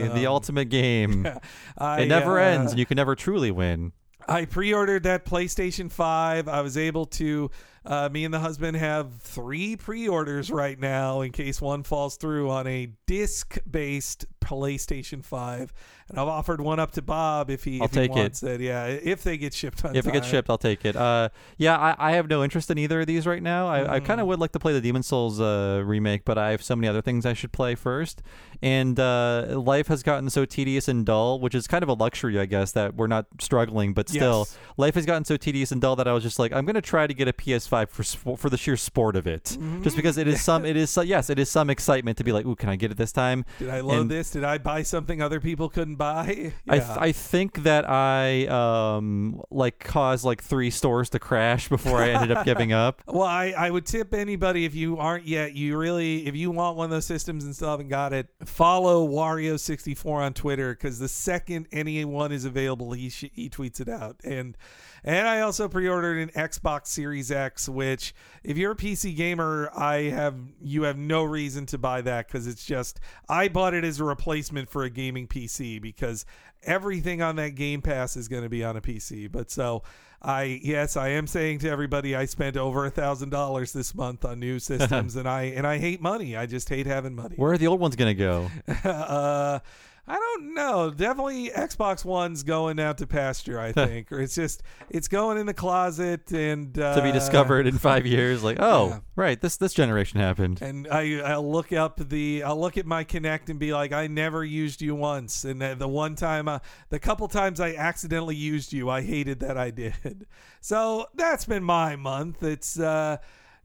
consumerism. 0.02 0.16
The 0.16 0.26
ultimate 0.26 0.70
game. 0.70 1.28
I, 1.78 2.02
it 2.02 2.08
never 2.08 2.40
uh, 2.40 2.44
ends, 2.46 2.72
and 2.72 2.80
you 2.80 2.88
can 2.88 2.96
never 2.96 3.16
truly 3.16 3.52
win. 3.52 3.92
I 4.28 4.46
pre-ordered 4.46 5.04
that 5.04 5.26
PlayStation 5.26 5.90
5. 5.90 6.48
I 6.48 6.62
was 6.62 6.78
able 6.78 7.06
to 7.06 7.50
uh, 7.86 8.10
me 8.12 8.26
and 8.26 8.34
the 8.34 8.40
husband 8.40 8.76
have 8.76 9.14
three 9.22 9.78
pre-orders 9.78 10.52
right 10.52 10.78
now 10.78 11.22
in 11.22 11.32
case 11.32 11.62
one 11.62 11.84
falls 11.84 12.18
through 12.18 12.50
on 12.50 12.68
a 12.68 12.90
disc-based 13.06 14.26
PlayStation 14.42 15.24
5. 15.24 15.74
And 16.10 16.18
I've 16.20 16.28
offered 16.28 16.62
one 16.62 16.80
up 16.80 16.92
to 16.94 17.02
Bob 17.02 17.50
if 17.50 17.64
he, 17.66 17.80
I'll 17.80 17.86
if 17.86 17.92
take 17.92 18.12
it. 18.12 18.16
wants 18.16 18.42
it. 18.44 18.62
Yeah, 18.62 18.86
if 18.86 19.24
they 19.24 19.38
get 19.38 19.54
shipped 19.54 19.84
on 19.84 19.96
If 19.96 20.08
it 20.08 20.14
gets 20.14 20.28
shipped, 20.28 20.50
I'll 20.50 20.58
take 20.58 20.86
it. 20.86 20.96
Uh, 20.96 21.30
yeah, 21.58 21.78
I, 21.78 21.96
I 21.98 22.12
have 22.14 22.30
no 22.30 22.44
interest 22.44 22.72
in 22.72 22.78
either 22.78 23.02
of 23.02 23.08
these 23.08 23.28
right 23.28 23.44
now. 23.44 23.68
I, 23.68 23.96
I 23.96 24.00
Mm. 24.00 24.06
kind 24.06 24.22
of 24.22 24.28
would 24.28 24.40
like 24.40 24.52
to 24.54 24.60
play 24.60 24.72
the 24.74 24.80
Demon 24.82 25.04
Souls 25.04 25.42
uh, 25.42 25.82
remake, 25.86 26.24
but 26.24 26.38
I 26.38 26.52
have 26.52 26.64
so 26.64 26.76
many 26.76 26.88
other 26.88 27.02
things 27.02 27.26
I 27.26 27.34
should 27.34 27.52
play 27.52 27.76
first. 27.76 28.22
And 28.62 29.00
uh, 29.00 29.60
life 29.60 29.88
has 29.88 30.02
gotten 30.02 30.30
so 30.30 30.46
tedious 30.46 30.88
and 30.88 31.06
dull, 31.06 31.40
which 31.40 31.54
is 31.54 31.68
kind 31.68 31.84
of 31.84 31.90
a 31.90 31.94
luxury, 31.94 32.40
I 32.40 32.46
guess, 32.46 32.72
that 32.72 32.96
we're 32.96 33.08
not 33.08 33.26
struggling. 33.40 33.94
But 33.94 34.10
still, 34.10 34.40
Yes. 34.48 34.58
life 34.78 34.96
has 34.96 35.06
gotten 35.06 35.26
so 35.26 35.36
tedious 35.38 35.72
and 35.72 35.80
dull 35.82 35.96
that 35.98 36.08
I 36.08 36.14
was 36.14 36.24
just 36.24 36.40
like, 36.40 36.52
I'm 36.54 36.66
going 36.66 36.76
to 36.76 36.82
try 36.82 37.06
to 37.06 37.14
get 37.14 37.28
a 37.28 37.34
PS5 37.34 37.90
for 37.90 38.38
for 38.38 38.50
the 38.50 38.58
sheer 38.58 38.78
sport 38.78 39.16
of 39.16 39.28
it, 39.28 39.44
Mm-hmm. 39.44 39.84
just 39.84 39.96
because 39.96 40.18
it 40.18 40.28
is 40.28 40.42
some 40.42 40.66
it 40.66 40.76
is 40.78 40.90
so, 40.98 41.02
yes, 41.02 41.30
it 41.30 41.38
is 41.38 41.50
some 41.50 41.70
excitement 41.70 42.18
to 42.18 42.24
be 42.24 42.32
like, 42.32 42.46
ooh, 42.46 42.56
can 42.56 42.70
I 42.70 42.76
get 42.78 42.92
it 42.92 42.98
this 42.98 43.12
time? 43.12 43.46
Did 43.60 43.70
I 43.70 43.82
load 43.82 44.02
And- 44.02 44.12
this? 44.12 44.32
Did 44.32 44.44
I 44.44 44.58
buy 44.58 44.84
something 44.84 45.22
other 45.22 45.40
people 45.40 45.70
couldn't 45.70 45.96
buy? 45.98 46.54
I, 46.68 46.80
th- 46.80 46.98
I 46.98 47.12
think 47.12 47.64
that 47.64 47.90
I 47.90 48.46
um 48.48 49.42
like 49.52 49.80
caused 49.80 50.24
like 50.24 50.44
three 50.44 50.70
stores 50.70 51.10
to 51.12 51.20
crash 51.20 51.70
before 51.70 52.02
I 52.02 52.10
ended 52.10 52.32
up 52.36 52.46
giving 52.46 52.74
up. 52.74 53.02
Well, 53.18 53.26
I, 53.26 53.54
I 53.58 53.72
would 53.72 53.86
tip 53.86 54.14
anybody 54.14 54.66
if 54.66 54.76
you 54.76 54.98
aren't 54.98 55.26
yet, 55.26 55.54
you 55.54 55.78
really, 55.78 56.28
if 56.28 56.36
you 56.36 56.52
want 56.52 56.78
one 56.78 56.86
of 56.86 56.92
those 56.92 57.06
systems 57.06 57.46
and 57.46 57.56
still 57.56 57.70
haven't 57.70 57.88
got 57.88 58.14
it, 58.14 58.28
follow 58.46 59.08
Wario64 59.08 60.06
on 60.06 60.34
Twitter 60.34 60.74
because 60.74 61.00
the 61.00 61.08
second 61.08 61.68
anyone 61.72 62.32
is 62.32 62.46
available, 62.46 62.92
he 62.92 63.10
sh- 63.10 63.32
he 63.34 63.50
tweets 63.50 63.80
it 63.80 63.90
out. 63.90 64.18
And 64.24 64.56
and 65.04 65.28
I 65.28 65.42
also 65.42 65.68
pre-ordered 65.68 66.18
an 66.18 66.30
Xbox 66.30 66.88
Series 66.88 67.32
X, 67.32 67.70
which 67.70 68.14
if 68.44 68.58
you're 68.58 68.72
a 68.72 68.76
PC 68.76 69.16
gamer, 69.16 69.70
I 69.76 70.04
have 70.04 70.36
you 70.62 70.84
have 70.84 70.98
no 70.98 71.24
reason 71.24 71.66
to 71.68 71.78
buy 71.78 72.02
that 72.02 72.28
because 72.28 72.48
it's 72.48 72.66
just 72.66 73.00
I 73.30 73.48
bought 73.48 73.74
it 73.74 73.84
as 73.84 74.00
a 74.00 74.04
replacement 74.04 74.70
for 74.70 74.84
a 74.84 74.90
gaming 74.90 75.28
PC 75.28 75.82
because 75.82 76.26
everything 76.64 77.22
on 77.22 77.36
that 77.38 77.52
Game 77.56 77.82
Pass 77.82 78.16
is 78.16 78.28
going 78.28 78.44
to 78.44 78.50
be 78.50 78.64
on 78.64 78.78
a 78.78 78.82
PC. 78.82 79.32
But 79.32 79.52
so 79.52 79.84
I 80.22 80.60
yes, 80.64 80.98
I 80.98 81.10
am 81.10 81.28
saying 81.28 81.60
to 81.60 81.70
everybody 81.70 82.16
I 82.16 82.26
spent 82.26 82.58
over 82.58 82.86
a 82.86 82.90
thousand 82.90 83.30
dollars 83.30 83.74
this 83.74 83.94
month 83.94 84.26
on 84.26 84.40
new 84.40 84.60
systems, 84.60 85.16
and 85.16 85.28
I 85.28 85.44
and 85.44 85.68
I 85.68 85.78
hate 85.78 86.02
money. 86.02 86.36
I 86.36 86.46
just 86.46 86.70
hate 86.70 86.88
having 86.88 87.16
money. 87.16 87.36
Where 87.36 87.52
are 87.52 87.58
the 87.58 87.68
old 87.68 87.80
ones 87.80 87.96
gonna 87.96 88.14
go? 88.14 88.50
uh, 88.84 89.60
I 90.08 90.16
don't 90.16 90.54
know. 90.54 90.90
Definitely 90.90 91.50
Xbox 91.50 92.06
One's 92.06 92.44
going 92.44 92.80
out 92.80 93.00
to 93.00 93.08
pasture. 93.08 93.60
I 93.60 93.74
think, 93.74 94.12
or 94.12 94.22
it's 94.22 94.36
just 94.36 94.64
it's 94.90 95.08
going 95.08 95.38
in 95.38 95.46
the 95.46 95.54
closet 95.54 96.32
and 96.32 96.78
uh, 96.80 96.96
to 96.96 97.02
be 97.02 97.12
discovered 97.12 97.68
in 97.68 97.78
five 97.78 98.06
years? 98.06 98.44
Like, 98.44 98.58
oh, 98.60 98.88
yeah. 98.88 99.00
right, 99.16 99.40
this 99.40 99.58
this 99.58 99.74
generation 99.74 100.20
happened. 100.20 100.62
And 100.62 100.88
I, 100.88 101.20
I'll 101.20 101.50
look 101.50 101.74
up 101.74 102.00
the, 102.10 102.44
I'll 102.44 102.60
look 102.60 102.78
at 102.78 102.86
my 102.86 103.04
Kinect 103.04 103.50
and 103.50 103.60
be 103.60 103.74
like, 103.74 103.92
I 103.92 104.08
never 104.08 104.44
used 104.44 104.82
you 104.82 104.96
once. 104.96 105.44
And 105.44 105.62
the, 105.62 105.76
the 105.76 105.88
one 105.88 106.16
time, 106.16 106.48
uh, 106.48 106.60
the 106.90 107.00
couple 107.00 107.28
times 107.28 107.60
I 107.60 107.74
accidentally 107.74 108.36
used 108.36 108.74
you, 108.74 108.90
I 108.90 109.02
hated 109.02 109.40
that 109.42 109.58
I 109.58 109.72
did. 109.72 110.26
So 110.60 111.06
that's 111.14 111.46
been 111.46 111.64
my 111.64 111.96
month. 111.96 112.44
It's, 112.44 112.78
uh, 112.78 113.18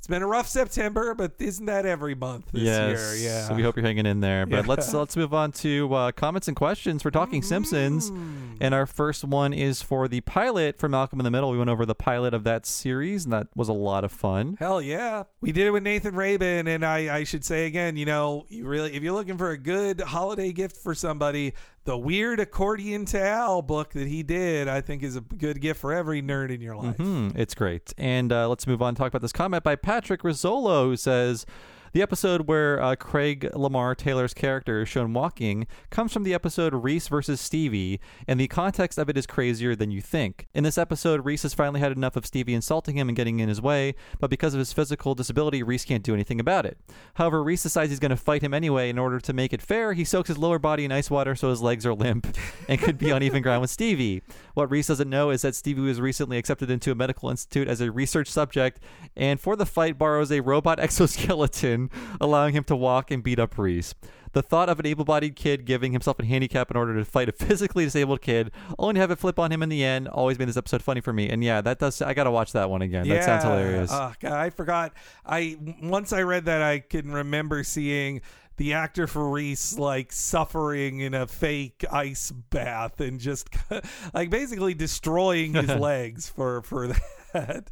it's 0.03 0.09
been 0.09 0.23
a 0.23 0.27
rough 0.27 0.49
September, 0.49 1.15
but 1.15 1.35
isn't 1.39 1.67
that 1.67 1.87
every 1.87 2.17
month 2.17 2.51
this 2.51 2.63
yes, 2.63 2.99
year? 2.99 3.31
Yeah. 3.31 3.47
So 3.47 3.55
we 3.55 3.63
hope 3.63 3.77
you're 3.77 3.85
hanging 3.87 4.05
in 4.05 4.19
there. 4.19 4.47
But 4.47 4.65
Yeah. 4.65 4.67
let's 4.67 4.93
let's 4.93 5.17
move 5.17 5.33
on 5.33 5.53
to 5.53 5.95
uh, 5.95 6.11
comments 6.11 6.49
and 6.49 6.57
questions 6.57 7.05
for 7.05 7.13
Talking 7.13 7.41
Simpsons. 7.41 8.11
Mm. 8.11 8.57
And 8.61 8.75
our 8.75 8.85
first 8.85 9.23
one 9.23 9.53
is 9.53 9.81
for 9.81 10.09
the 10.09 10.21
pilot 10.23 10.77
for 10.77 10.89
Malcolm 10.89 11.21
in 11.21 11.25
the 11.25 11.31
Middle. 11.31 11.53
We 11.53 11.59
went 11.59 11.71
over 11.71 11.87
the 11.87 11.95
pilot 11.95 12.35
of 12.35 12.43
that 12.43 12.67
series, 12.67 13.23
and 13.23 13.33
that 13.33 13.47
was 13.55 13.69
a 13.69 13.73
lot 13.73 14.03
of 14.03 14.11
fun. 14.11 14.57
Hell 14.59 14.83
yeah. 14.83 15.23
We 15.41 15.53
did 15.53 15.69
it 15.69 15.71
with 15.71 15.85
Nathan 15.85 16.17
Rabin, 16.17 16.67
and 16.67 16.85
I, 16.85 17.19
I 17.19 17.23
should 17.23 17.45
say 17.45 17.67
again, 17.67 17.97
you 17.97 18.05
know, 18.05 18.47
you 18.49 18.67
really 18.67 18.93
if 18.95 19.05
you're 19.05 19.15
looking 19.15 19.39
for 19.39 19.51
a 19.51 19.57
good 19.57 20.01
holiday 20.01 20.51
gift 20.51 20.79
for 20.79 20.97
somebody, 20.97 21.55
the 21.85 21.99
weird 21.99 22.41
accordion 22.41 23.05
to 23.07 23.21
Al 23.21 23.63
book 23.63 23.93
that 23.93 24.07
he 24.07 24.23
did, 24.23 24.69
I 24.69 24.81
think 24.81 25.03
is 25.03 25.17
a 25.17 25.21
good 25.21 25.61
gift 25.61 25.81
for 25.81 25.93
every 25.93 26.23
nerd 26.23 26.51
in 26.55 26.61
your 26.61 26.77
life. 26.77 26.97
Hmm, 26.97 27.31
it's 27.35 27.55
great. 27.55 27.93
And 27.99 28.33
uh, 28.33 28.49
let's 28.49 28.67
move 28.67 28.83
on 28.83 28.89
and 28.89 28.97
talk 28.97 29.09
about 29.09 29.23
this 29.23 29.33
comment 29.33 29.65
by 29.65 29.77
Patrick 29.77 30.23
Rizzolo, 30.23 30.85
who 30.85 30.97
says. 30.97 31.47
The 31.93 32.01
episode 32.01 32.49
where 32.49 32.83
uh, 32.83 32.97
Craig 32.97 33.51
Lamar 33.55 33.95
Taylor's 33.95 34.33
character 34.33 34.81
is 34.81 34.89
shown 34.89 35.13
walking 35.13 35.67
comes 35.91 36.11
from 36.11 36.23
the 36.23 36.33
episode 36.33 36.73
Reese 36.73 37.07
versus 37.07 37.39
Stevie, 37.39 38.01
and 38.27 38.41
the 38.41 38.49
context 38.49 38.97
of 38.97 39.11
it 39.11 39.19
is 39.19 39.27
crazier 39.27 39.77
than 39.77 39.91
you 39.91 40.01
think. 40.01 40.47
In 40.55 40.65
this 40.65 40.79
episode, 40.79 41.27
Reese 41.27 41.43
has 41.43 41.53
finally 41.53 41.81
had 41.81 41.93
enough 41.93 42.17
of 42.17 42.25
Stevie 42.25 42.55
insulting 42.55 42.97
him 42.97 43.11
and 43.11 43.17
getting 43.17 43.41
in 43.41 43.51
his 43.51 43.61
way, 43.61 43.95
but 44.19 44.31
because 44.31 44.55
of 44.55 44.59
his 44.59 44.73
physical 44.73 45.15
disability, 45.15 45.63
Reese 45.63 45.85
can't 45.85 46.03
do 46.03 46.15
anything 46.15 46.41
about 46.41 46.65
it. 46.65 46.79
However, 47.13 47.45
Reese 47.45 47.63
decides 47.63 47.91
he's 47.91 48.01
going 48.01 48.09
to 48.09 48.17
fight 48.17 48.41
him 48.41 48.55
anyway. 48.55 48.89
In 48.89 48.99
order 48.99 49.21
to 49.21 49.33
make 49.35 49.53
it 49.53 49.61
fair, 49.61 49.93
he 49.93 50.05
soaks 50.05 50.29
his 50.29 50.39
lower 50.39 50.59
body 50.59 50.87
in 50.87 50.93
ice 50.93 51.11
water 51.11 51.35
so 51.35 51.51
his 51.51 51.61
legs 51.61 51.85
are 51.85 51.93
limp 51.93 52.35
and 52.71 52.81
could 52.81 52.97
be 52.97 53.13
on 53.13 53.23
even 53.23 53.43
ground 53.43 53.61
with 53.61 53.71
Stevie. 53.71 54.23
What 54.55 54.71
Reese 54.71 54.87
doesn't 54.87 55.11
know 55.11 55.29
is 55.29 55.43
that 55.43 55.55
Stevie 55.55 55.83
was 55.83 56.01
recently 56.01 56.39
accepted 56.39 56.71
into 56.71 56.91
a 56.91 56.95
medical 56.95 57.29
institute 57.29 57.69
as 57.69 57.83
a 57.83 57.93
research 57.93 58.29
subject, 58.29 58.81
and 59.15 59.39
for 59.39 59.57
the 59.57 59.67
fight 59.67 59.99
borrows 59.99 60.33
a 60.33 60.41
robot 60.41 60.81
exoskeleton, 60.81 61.82
allowing 62.21 62.55
him 62.55 62.65
to 62.65 62.77
walk 62.77 63.11
and 63.11 63.23
beat 63.23 63.39
up 63.39 63.59
Reese. 63.59 63.95
The 64.33 64.43
thought 64.43 64.71
of 64.71 64.81
an 64.81 64.87
able-bodied 64.87 65.37
kid 65.37 65.67
giving 65.67 65.93
himself 65.93 66.19
a 66.19 66.25
handicap 66.25 66.71
in 66.71 66.77
order 66.77 66.95
to 66.95 67.05
fight 67.05 67.29
a 67.29 67.33
physically 67.33 67.85
disabled 67.85 68.23
kid, 68.23 68.51
only 68.79 68.95
to 68.95 69.01
have 69.01 69.11
it 69.11 69.19
flip 69.19 69.39
on 69.39 69.53
him 69.53 69.63
in 69.63 69.69
the 69.69 69.85
end, 69.85 70.09
always 70.09 70.39
made 70.39 70.49
this 70.49 70.57
episode 70.57 70.83
funny 70.83 71.03
for 71.03 71.13
me. 71.13 71.29
And 71.29 71.45
yeah, 71.45 71.61
that 71.61 71.79
does. 71.79 72.01
I 72.01 72.15
gotta 72.15 72.31
watch 72.31 72.53
that 72.53 72.71
one 72.71 72.81
again. 72.83 73.07
That 73.09 73.25
sounds 73.25 73.45
hilarious. 73.45 73.91
Oh, 73.93 74.13
God, 74.21 74.33
I 74.33 74.51
forgot. 74.51 74.95
I 75.27 75.59
once 75.83 76.13
I 76.13 76.23
read 76.23 76.47
that 76.47 76.63
I 76.63 76.79
can 76.79 77.13
remember 77.13 77.63
seeing 77.63 78.23
the 78.57 78.75
actor 78.75 79.07
for 79.07 79.29
Reese 79.29 79.79
like 79.79 80.13
suffering 80.13 81.01
in 81.01 81.15
a 81.15 81.27
fake 81.27 81.85
ice 81.91 82.31
bath 82.31 83.01
and 83.01 83.19
just 83.19 83.49
like 84.15 84.31
basically 84.31 84.75
destroying 84.75 85.55
his 85.55 85.69
legs 85.77 86.29
for 86.29 86.63
for 86.63 86.95
that. 87.33 87.71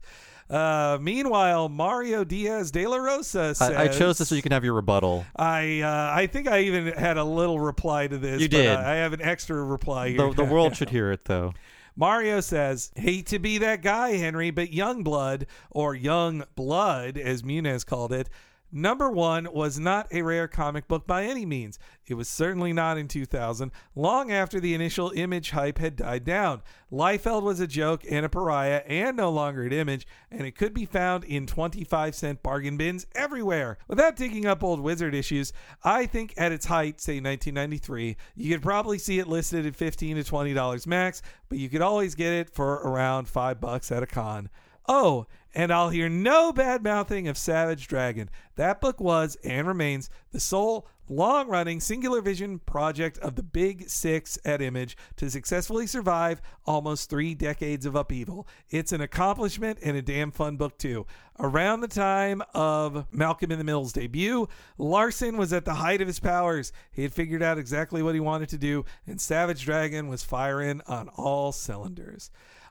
Uh, 0.50 0.98
meanwhile, 1.00 1.68
Mario 1.68 2.24
Diaz 2.24 2.72
de 2.72 2.86
la 2.86 2.96
Rosa 2.96 3.54
says, 3.54 3.60
I, 3.60 3.84
I 3.84 3.88
chose 3.88 4.18
this 4.18 4.28
so 4.28 4.34
you 4.34 4.42
can 4.42 4.52
have 4.52 4.64
your 4.64 4.74
rebuttal. 4.74 5.24
I 5.36 5.80
uh, 5.80 6.12
I 6.14 6.26
think 6.26 6.48
I 6.48 6.62
even 6.62 6.88
had 6.88 7.16
a 7.16 7.24
little 7.24 7.60
reply 7.60 8.08
to 8.08 8.18
this. 8.18 8.40
You 8.40 8.48
but, 8.48 8.56
did. 8.56 8.66
uh, 8.68 8.82
I 8.84 8.94
have 8.94 9.12
an 9.12 9.22
extra 9.22 9.62
reply 9.62 10.08
here. 10.08 10.28
The, 10.28 10.44
the 10.44 10.44
world 10.52 10.76
should 10.76 10.90
hear 10.90 11.12
it 11.12 11.26
though. 11.26 11.54
Mario 11.96 12.40
says, 12.40 12.90
Hate 12.96 13.26
to 13.26 13.38
be 13.38 13.58
that 13.58 13.82
guy, 13.82 14.16
Henry, 14.16 14.50
but 14.50 14.72
Young 14.72 15.02
Blood, 15.02 15.46
or 15.70 15.94
Young 15.94 16.44
Blood, 16.54 17.18
as 17.18 17.42
Muniz 17.42 17.84
called 17.84 18.12
it, 18.12 18.30
number 18.72 19.10
one 19.10 19.48
was 19.52 19.78
not 19.78 20.06
a 20.12 20.22
rare 20.22 20.48
comic 20.48 20.88
book 20.88 21.06
by 21.06 21.24
any 21.24 21.44
means. 21.44 21.78
It 22.06 22.14
was 22.14 22.28
certainly 22.28 22.72
not 22.72 22.98
in 22.98 23.08
2000, 23.08 23.70
long 23.94 24.32
after 24.32 24.58
the 24.58 24.74
initial 24.74 25.12
image 25.14 25.50
hype 25.50 25.78
had 25.78 25.96
died 25.96 26.24
down. 26.24 26.62
Liefeld 26.92 27.42
was 27.42 27.60
a 27.60 27.66
joke 27.66 28.02
and 28.10 28.26
a 28.26 28.28
pariah 28.28 28.82
and 28.86 29.16
no 29.16 29.30
longer 29.30 29.64
at 29.64 29.72
Image, 29.72 30.06
and 30.30 30.42
it 30.42 30.56
could 30.56 30.74
be 30.74 30.84
found 30.84 31.22
in 31.24 31.46
25 31.46 32.14
cent 32.14 32.42
bargain 32.42 32.76
bins 32.76 33.06
everywhere. 33.14 33.78
Without 33.86 34.16
digging 34.16 34.46
up 34.46 34.64
old 34.64 34.80
Wizard 34.80 35.14
issues, 35.14 35.52
I 35.84 36.06
think 36.06 36.34
at 36.36 36.52
its 36.52 36.66
height, 36.66 37.00
say 37.00 37.20
1993, 37.20 38.16
you 38.34 38.52
could 38.52 38.62
probably 38.62 38.98
see 38.98 39.18
it 39.20 39.28
listed 39.28 39.66
at 39.66 39.76
15 39.76 40.16
to 40.16 40.24
$20 40.24 40.86
max, 40.86 41.22
but 41.48 41.58
you 41.58 41.68
could 41.68 41.82
always 41.82 42.14
get 42.14 42.32
it 42.32 42.50
for 42.50 42.74
around 42.74 43.28
5 43.28 43.60
bucks 43.60 43.92
at 43.92 44.02
a 44.02 44.06
con. 44.06 44.48
Oh, 44.88 45.26
and 45.54 45.72
I'll 45.72 45.90
hear 45.90 46.08
no 46.08 46.52
bad 46.52 46.82
mouthing 46.82 47.28
of 47.28 47.38
Savage 47.38 47.88
Dragon. 47.88 48.30
That 48.56 48.80
book 48.80 49.00
was 49.00 49.36
and 49.44 49.66
remains 49.66 50.10
the 50.32 50.40
sole 50.40 50.86
long 51.10 51.48
running 51.48 51.80
singular 51.80 52.22
vision 52.22 52.60
project 52.60 53.18
of 53.18 53.34
the 53.34 53.42
Big 53.42 53.88
Six 53.90 54.38
at 54.44 54.62
Image 54.62 54.96
to 55.16 55.28
successfully 55.28 55.86
survive 55.86 56.40
almost 56.64 57.10
three 57.10 57.34
decades 57.34 57.84
of 57.84 57.96
upheaval. 57.96 58.46
It's 58.70 58.92
an 58.92 59.00
accomplishment 59.00 59.80
and 59.82 59.96
a 59.96 60.02
damn 60.02 60.30
fun 60.30 60.56
book, 60.56 60.78
too. 60.78 61.06
Around 61.38 61.80
the 61.80 61.88
time 61.88 62.42
of 62.54 63.06
Malcolm 63.12 63.50
in 63.50 63.58
the 63.58 63.64
Middle's 63.64 63.92
debut, 63.92 64.46
Larsen 64.78 65.36
was 65.36 65.52
at 65.52 65.64
the 65.64 65.74
height 65.74 66.00
of 66.00 66.06
his 66.06 66.20
powers. 66.20 66.72
He 66.92 67.02
had 67.02 67.12
figured 67.12 67.42
out 67.42 67.58
exactly 67.58 68.02
what 68.02 68.14
he 68.14 68.20
wanted 68.20 68.50
to 68.50 68.58
do, 68.58 68.84
and 69.06 69.20
Savage 69.20 69.64
Dragon 69.64 70.06
was 70.06 70.22
firing 70.22 70.80
on 70.86 71.08
all 71.08 71.50
cylinders. 71.50 72.30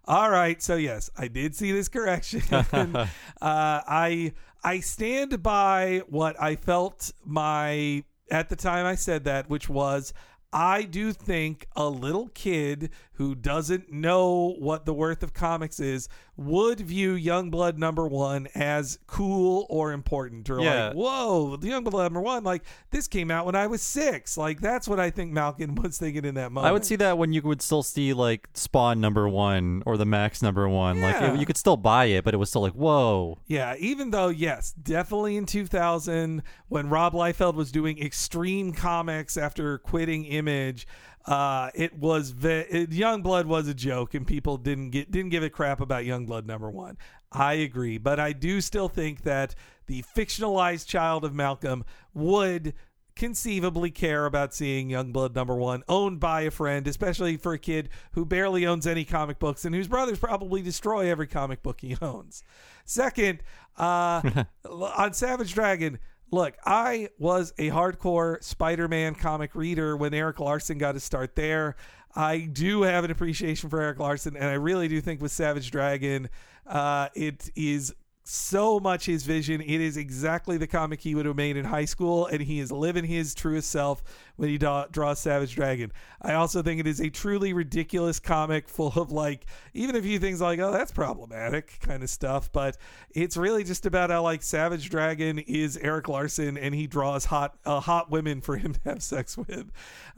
All 0.10 0.32
right, 0.32 0.60
so 0.60 0.76
yes, 0.76 1.12
I 1.16 1.28
did 1.28 1.56
see 1.56 1.72
this 1.72 1.88
correction. 1.88 2.42
uh, 2.52 3.06
I 3.42 4.34
I 4.64 4.80
stand 4.80 5.44
by 5.44 6.02
what 6.10 6.42
I 6.42 6.56
felt 6.56 7.12
my 7.24 8.04
at 8.32 8.50
the 8.50 8.56
time 8.56 8.88
I 8.88 8.96
said 8.96 9.26
that, 9.26 9.52
which 9.52 9.70
was 9.70 10.12
I 10.52 10.82
do 10.82 11.14
think 11.14 11.68
a 11.76 11.88
little 11.88 12.30
kid 12.30 12.90
who 13.14 13.36
doesn't 13.36 13.92
know 13.92 14.56
what 14.58 14.88
the 14.88 14.96
worth 14.96 15.22
of 15.22 15.36
comics 15.36 15.80
is 15.80 16.10
would 16.40 16.80
view 16.80 17.16
Youngblood 17.16 17.78
number 17.78 18.08
one 18.08 18.48
as 18.56 18.98
cool 19.08 19.66
or 19.70 19.92
important 19.92 20.50
or 20.50 20.62
Yeah. 20.62 20.88
like, 20.88 20.96
whoa, 20.96 21.56
the 21.58 21.68
Youngblood 21.70 22.04
number 22.04 22.22
one, 22.22 22.44
like 22.44 22.64
this 22.92 23.08
came 23.08 23.30
out 23.30 23.46
when 23.46 23.56
I 23.56 23.68
was 23.68 23.82
six. 23.82 24.38
Like 24.38 24.62
that's 24.62 24.88
what 24.88 25.00
I 25.00 25.10
think 25.10 25.32
Malcolm 25.32 25.76
was 25.84 25.98
thinking 25.98 26.26
in 26.26 26.36
that 26.36 26.52
moment. 26.52 26.68
I 26.70 26.72
would 26.72 26.86
see 26.86 26.96
that 26.98 27.18
when 27.18 27.34
you 27.34 27.42
would 27.42 27.62
still 27.62 27.84
see 27.84 28.14
like 28.14 28.48
Spawn 28.54 29.02
number 29.02 29.28
one 29.28 29.84
or 29.86 29.98
the 29.98 30.06
Maxx 30.06 30.42
number 30.42 30.68
one. 30.70 31.02
Like 31.02 31.22
it- 31.22 31.40
you 31.40 31.46
could 31.46 31.58
still 31.58 31.78
buy 31.78 32.06
it, 32.06 32.24
but 32.24 32.34
it 32.34 32.38
was 32.38 32.50
still 32.50 32.62
like, 32.62 32.74
whoa. 32.74 33.38
Yeah, 33.48 33.76
even 33.80 34.12
though, 34.12 34.30
yes, 34.30 34.72
definitely 34.74 35.36
in 35.38 35.46
2000, 35.46 36.42
when 36.68 36.90
Rob 36.90 37.14
Liefeld 37.14 37.56
was 37.56 37.72
doing 37.72 38.00
extreme 38.00 38.72
comics 38.74 39.38
after 39.38 39.78
quitting 39.78 40.26
Image, 40.26 40.88
uh, 41.26 41.70
it 41.76 41.98
was 41.98 42.32
ve- 42.32 42.66
it, 42.70 42.90
Youngblood 42.90 43.46
was 43.46 43.68
a 43.68 43.74
joke, 43.74 44.14
and 44.14 44.26
people 44.26 44.58
didn't 44.58 44.92
get 44.92 45.12
didn't 45.12 45.30
give 45.30 45.44
a 45.44 45.50
crap 45.50 45.82
about 45.82 46.04
Youngblood 46.04 46.46
number 46.46 46.70
one. 46.70 46.98
I 47.32 47.54
agree, 47.54 47.98
but 47.98 48.20
I 48.20 48.34
do 48.34 48.62
still 48.62 48.90
think 48.90 49.24
that 49.24 49.54
the 49.86 50.04
fictionalized 50.16 50.88
child 50.88 51.24
of 51.24 51.34
Malcolm 51.34 51.84
would 52.14 52.74
conceivably 53.16 53.92
care 53.92 54.26
about 54.26 54.54
seeing 54.54 54.90
Youngblood 54.90 55.36
number 55.36 55.56
one 55.56 55.84
owned 55.90 56.22
by 56.22 56.42
a 56.42 56.52
friend, 56.52 56.88
especially 56.88 57.36
for 57.36 57.54
a 57.54 57.60
kid 57.60 57.90
who 58.14 58.26
barely 58.26 58.66
owns 58.66 58.88
any 58.88 59.04
comic 59.04 59.40
books 59.40 59.66
and 59.66 59.76
whose 59.76 59.90
brothers 59.90 60.18
probably 60.18 60.62
destroy 60.62 61.12
every 61.12 61.28
comic 61.28 61.62
book 61.62 61.82
he 61.82 61.98
owns. 62.02 62.44
Second, 62.86 63.44
uh, 63.78 64.46
on 64.98 65.14
Savage 65.14 65.54
Dragon, 65.54 66.00
look, 66.32 66.56
I 66.66 67.10
was 67.18 67.54
a 67.58 67.70
hardcore 67.70 68.44
Spider 68.44 68.88
Man 68.88 69.16
comic 69.16 69.56
reader 69.56 69.96
when 69.98 70.14
Erik 70.14 70.40
Larsen 70.40 70.78
got 70.78 70.94
to 70.94 71.00
start 71.00 71.36
there. 71.36 71.76
I 72.16 72.40
do 72.40 72.84
have 72.84 73.04
an 73.04 73.12
appreciation 73.12 73.70
for 73.70 73.82
Erik 73.82 74.00
Larsen, 74.00 74.36
and 74.36 74.46
I 74.46 74.54
really 74.54 74.88
do 74.88 75.00
think 75.00 75.22
with 75.22 75.32
Savage 75.32 75.70
Dragon, 75.72 76.30
uh, 76.66 77.10
it 77.14 77.52
is 77.56 77.94
so 78.30 78.80
much 78.80 79.08
his 79.08 79.24
vision. 79.24 79.60
It 79.60 79.82
is 79.82 79.98
exactly 79.98 80.58
the 80.58 80.68
comic 80.68 81.02
he 81.02 81.16
would 81.16 81.26
have 81.26 81.36
made 81.36 81.58
in 81.58 81.66
high 81.66 81.86
school, 81.86 82.28
and 82.28 82.42
he 82.42 82.60
is 82.60 82.72
living 82.72 83.06
his 83.06 83.34
truest 83.34 83.72
self 83.72 84.04
when 84.36 84.50
he 84.50 84.58
da- 84.60 84.86
draws 84.92 85.20
Savage 85.20 85.56
Dragon. 85.56 85.92
I 86.22 86.34
also 86.34 86.62
think 86.62 86.80
it 86.80 86.86
is 86.86 87.00
a 87.00 87.10
truly 87.10 87.54
ridiculous 87.54 88.20
comic 88.20 88.70
full 88.70 88.94
of 88.96 89.12
like 89.12 89.48
even 89.74 89.96
a 89.96 90.02
few 90.02 90.20
things 90.20 90.42
like 90.42 90.60
oh 90.60 90.72
that's 90.72 90.92
problematic 90.92 91.80
kind 91.82 92.04
of 92.04 92.10
stuff, 92.10 92.52
but 92.52 92.78
it's 93.12 93.36
really 93.36 93.64
just 93.64 93.88
about 93.88 94.12
how 94.12 94.22
like 94.22 94.44
Savage 94.44 94.90
Dragon 94.92 95.40
is 95.40 95.78
Erik 95.78 96.08
Larsen 96.08 96.56
and 96.56 96.76
he 96.76 96.86
draws 96.86 97.26
hot 97.26 97.58
uh, 97.66 97.80
hot 97.80 98.12
women 98.12 98.42
for 98.42 98.58
him 98.58 98.74
to 98.74 98.80
have 98.86 99.02
sex 99.02 99.38
with, 99.38 99.72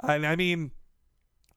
and 0.03 0.25
I 0.25 0.35
mean. 0.35 0.71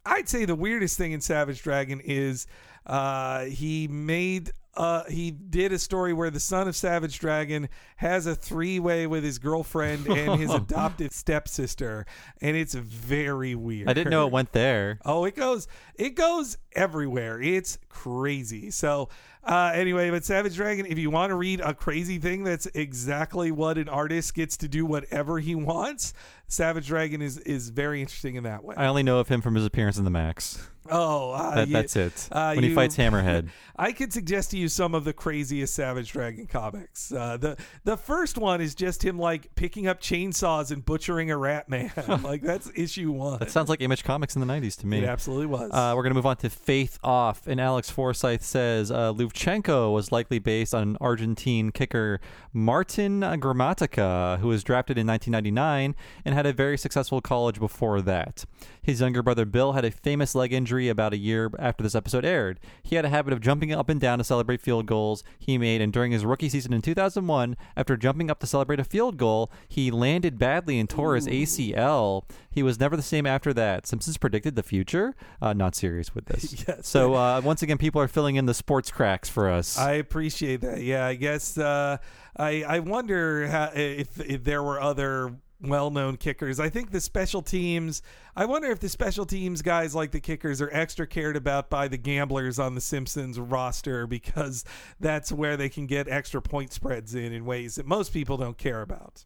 I'd 0.06 0.28
say 0.28 0.44
the 0.44 0.54
weirdest 0.54 0.98
thing 0.98 1.12
in 1.12 1.22
Savage 1.22 1.62
Dragon 1.62 1.98
is 2.04 2.46
uh, 2.84 3.44
he 3.44 3.88
made 3.88 4.52
uh, 4.76 5.04
he 5.04 5.30
did 5.30 5.72
a 5.72 5.78
story 5.78 6.12
where 6.12 6.30
the 6.30 6.40
son 6.40 6.66
of 6.68 6.74
Savage 6.76 7.18
Dragon 7.20 7.68
has 7.96 8.26
a 8.26 8.34
three 8.34 8.78
way 8.78 9.06
with 9.06 9.22
his 9.24 9.38
girlfriend 9.38 10.06
and 10.08 10.40
his 10.40 10.52
adopted 10.52 11.12
stepsister, 11.12 12.06
and 12.40 12.56
it's 12.56 12.74
very 12.74 13.54
weird. 13.54 13.88
I 13.88 13.92
didn't 13.92 14.10
know 14.10 14.26
it 14.26 14.32
went 14.32 14.52
there. 14.52 14.98
Oh, 15.04 15.24
it 15.24 15.36
goes 15.36 15.68
it 15.94 16.10
goes 16.16 16.58
everywhere. 16.74 17.40
It's 17.40 17.78
crazy. 17.88 18.70
So 18.70 19.08
uh, 19.44 19.72
anyway, 19.74 20.10
but 20.10 20.24
Savage 20.24 20.56
Dragon, 20.56 20.86
if 20.86 20.98
you 20.98 21.10
want 21.10 21.30
to 21.30 21.34
read 21.36 21.60
a 21.60 21.74
crazy 21.74 22.18
thing 22.18 22.44
that's 22.44 22.66
exactly 22.74 23.50
what 23.50 23.76
an 23.76 23.88
artist 23.90 24.34
gets 24.34 24.56
to 24.58 24.68
do 24.68 24.86
whatever 24.86 25.38
he 25.38 25.54
wants, 25.54 26.14
Savage 26.48 26.86
Dragon 26.86 27.20
is 27.22 27.38
is 27.38 27.68
very 27.68 28.00
interesting 28.00 28.36
in 28.36 28.44
that 28.44 28.64
way. 28.64 28.74
I 28.76 28.86
only 28.86 29.02
know 29.02 29.18
of 29.18 29.28
him 29.28 29.40
from 29.42 29.54
his 29.54 29.64
appearance 29.66 29.98
in 29.98 30.04
the 30.04 30.10
Maxx. 30.10 30.66
oh, 30.90 31.30
uh, 31.32 31.54
That, 31.56 31.68
you- 31.68 31.72
that's 31.74 31.96
it. 31.96 32.28
uh, 32.32 32.54
when 32.54 32.64
he 32.64 32.74
fights 32.74 32.96
Hammerhead. 32.96 33.48
I 33.76 33.92
could 33.92 34.12
suggest 34.12 34.50
to 34.52 34.58
you 34.58 34.63
some 34.68 34.94
of 34.94 35.04
the 35.04 35.12
craziest 35.12 35.74
Savage 35.74 36.12
Dragon 36.12 36.46
comics. 36.46 37.12
Uh, 37.12 37.36
the 37.36 37.56
the 37.84 37.96
first 37.96 38.38
one 38.38 38.60
is 38.60 38.74
just 38.74 39.04
him 39.04 39.18
like 39.18 39.54
picking 39.54 39.86
up 39.86 40.00
chainsaws 40.00 40.70
and 40.70 40.84
butchering 40.84 41.30
a 41.30 41.36
rat 41.36 41.68
man. 41.68 41.92
like 42.22 42.42
that's 42.42 42.70
issue 42.74 43.12
one. 43.12 43.38
That 43.38 43.50
sounds 43.50 43.68
like 43.68 43.80
Image 43.80 44.04
Comics 44.04 44.36
in 44.36 44.40
the 44.40 44.46
90s 44.46 44.76
to 44.80 44.86
me. 44.86 44.98
it 44.98 45.04
absolutely 45.04 45.46
was. 45.46 45.70
Uh, 45.72 45.92
we're 45.96 46.02
going 46.02 46.10
to 46.10 46.14
move 46.14 46.26
on 46.26 46.36
to 46.38 46.50
Faith 46.50 46.98
Off. 47.02 47.46
And 47.46 47.60
Alex 47.60 47.90
Forsyth 47.90 48.42
says 48.42 48.90
uh, 48.90 49.12
Luvchenko 49.12 49.92
was 49.92 50.12
likely 50.12 50.38
based 50.38 50.74
on 50.74 50.82
an 50.82 50.96
Argentine 51.00 51.70
kicker, 51.70 52.20
Martin 52.52 53.20
Gramatica, 53.20 54.38
who 54.38 54.48
was 54.48 54.62
drafted 54.64 54.98
in 54.98 55.06
1999 55.06 55.94
and 56.24 56.34
had 56.34 56.46
a 56.46 56.52
very 56.52 56.78
successful 56.78 57.20
college 57.20 57.58
before 57.58 58.00
that. 58.02 58.44
His 58.82 59.00
younger 59.00 59.22
brother 59.22 59.44
Bill 59.44 59.72
had 59.72 59.84
a 59.84 59.90
famous 59.90 60.34
leg 60.34 60.52
injury 60.52 60.88
about 60.88 61.12
a 61.12 61.16
year 61.16 61.50
after 61.58 61.82
this 61.82 61.94
episode 61.94 62.24
aired. 62.24 62.60
He 62.82 62.96
had 62.96 63.04
a 63.04 63.08
habit 63.08 63.32
of 63.32 63.40
jumping 63.40 63.72
up 63.72 63.88
and 63.88 64.00
down 64.00 64.18
to 64.18 64.24
celebrate 64.24 64.53
field 64.60 64.86
goals 64.86 65.24
he 65.38 65.58
made, 65.58 65.80
and 65.80 65.92
during 65.92 66.12
his 66.12 66.24
rookie 66.24 66.48
season 66.48 66.72
in 66.72 66.82
2001, 66.82 67.56
after 67.76 67.96
jumping 67.96 68.30
up 68.30 68.40
to 68.40 68.46
celebrate 68.46 68.80
a 68.80 68.84
field 68.84 69.16
goal, 69.16 69.50
he 69.68 69.90
landed 69.90 70.38
badly 70.38 70.78
and 70.78 70.88
tore 70.88 71.14
his 71.14 71.26
ACL. 71.26 72.24
He 72.50 72.62
was 72.62 72.78
never 72.78 72.96
the 72.96 73.02
same 73.02 73.26
after 73.26 73.52
that. 73.54 73.86
Simpsons 73.86 74.16
predicted 74.16 74.54
the 74.56 74.62
future. 74.62 75.14
Uh, 75.42 75.52
not 75.52 75.74
serious 75.74 76.14
with 76.14 76.26
this. 76.26 76.54
Yes. 76.66 76.88
So 76.88 77.14
uh, 77.14 77.40
once 77.44 77.62
again, 77.62 77.78
people 77.78 78.00
are 78.00 78.08
filling 78.08 78.36
in 78.36 78.46
the 78.46 78.54
sports 78.54 78.90
cracks 78.90 79.28
for 79.28 79.50
us. 79.50 79.76
I 79.76 79.94
appreciate 79.94 80.60
that. 80.62 80.80
Yeah, 80.82 81.04
I 81.04 81.14
guess 81.14 81.58
uh, 81.58 81.98
I 82.36 82.62
I 82.62 82.78
wonder 82.78 83.48
how, 83.48 83.70
if, 83.74 84.18
if 84.20 84.44
there 84.44 84.62
were 84.62 84.80
other 84.80 85.34
well-known 85.60 86.16
kickers. 86.16 86.60
I 86.60 86.68
think 86.68 86.90
the 86.90 87.00
special 87.00 87.42
teams. 87.42 88.02
I 88.36 88.44
wonder 88.44 88.70
if 88.70 88.80
the 88.80 88.88
special 88.88 89.24
teams 89.24 89.62
guys 89.62 89.94
like 89.94 90.10
the 90.10 90.20
kickers 90.20 90.60
are 90.60 90.70
extra 90.72 91.06
cared 91.06 91.36
about 91.36 91.70
by 91.70 91.88
the 91.88 91.96
gamblers 91.96 92.58
on 92.58 92.74
the 92.74 92.80
Simpsons 92.80 93.38
roster 93.38 94.06
because 94.06 94.64
that's 95.00 95.32
where 95.32 95.56
they 95.56 95.68
can 95.68 95.86
get 95.86 96.08
extra 96.08 96.42
point 96.42 96.72
spreads 96.72 97.14
in 97.14 97.32
in 97.32 97.44
ways 97.44 97.76
that 97.76 97.86
most 97.86 98.12
people 98.12 98.36
don't 98.36 98.58
care 98.58 98.82
about. 98.82 99.24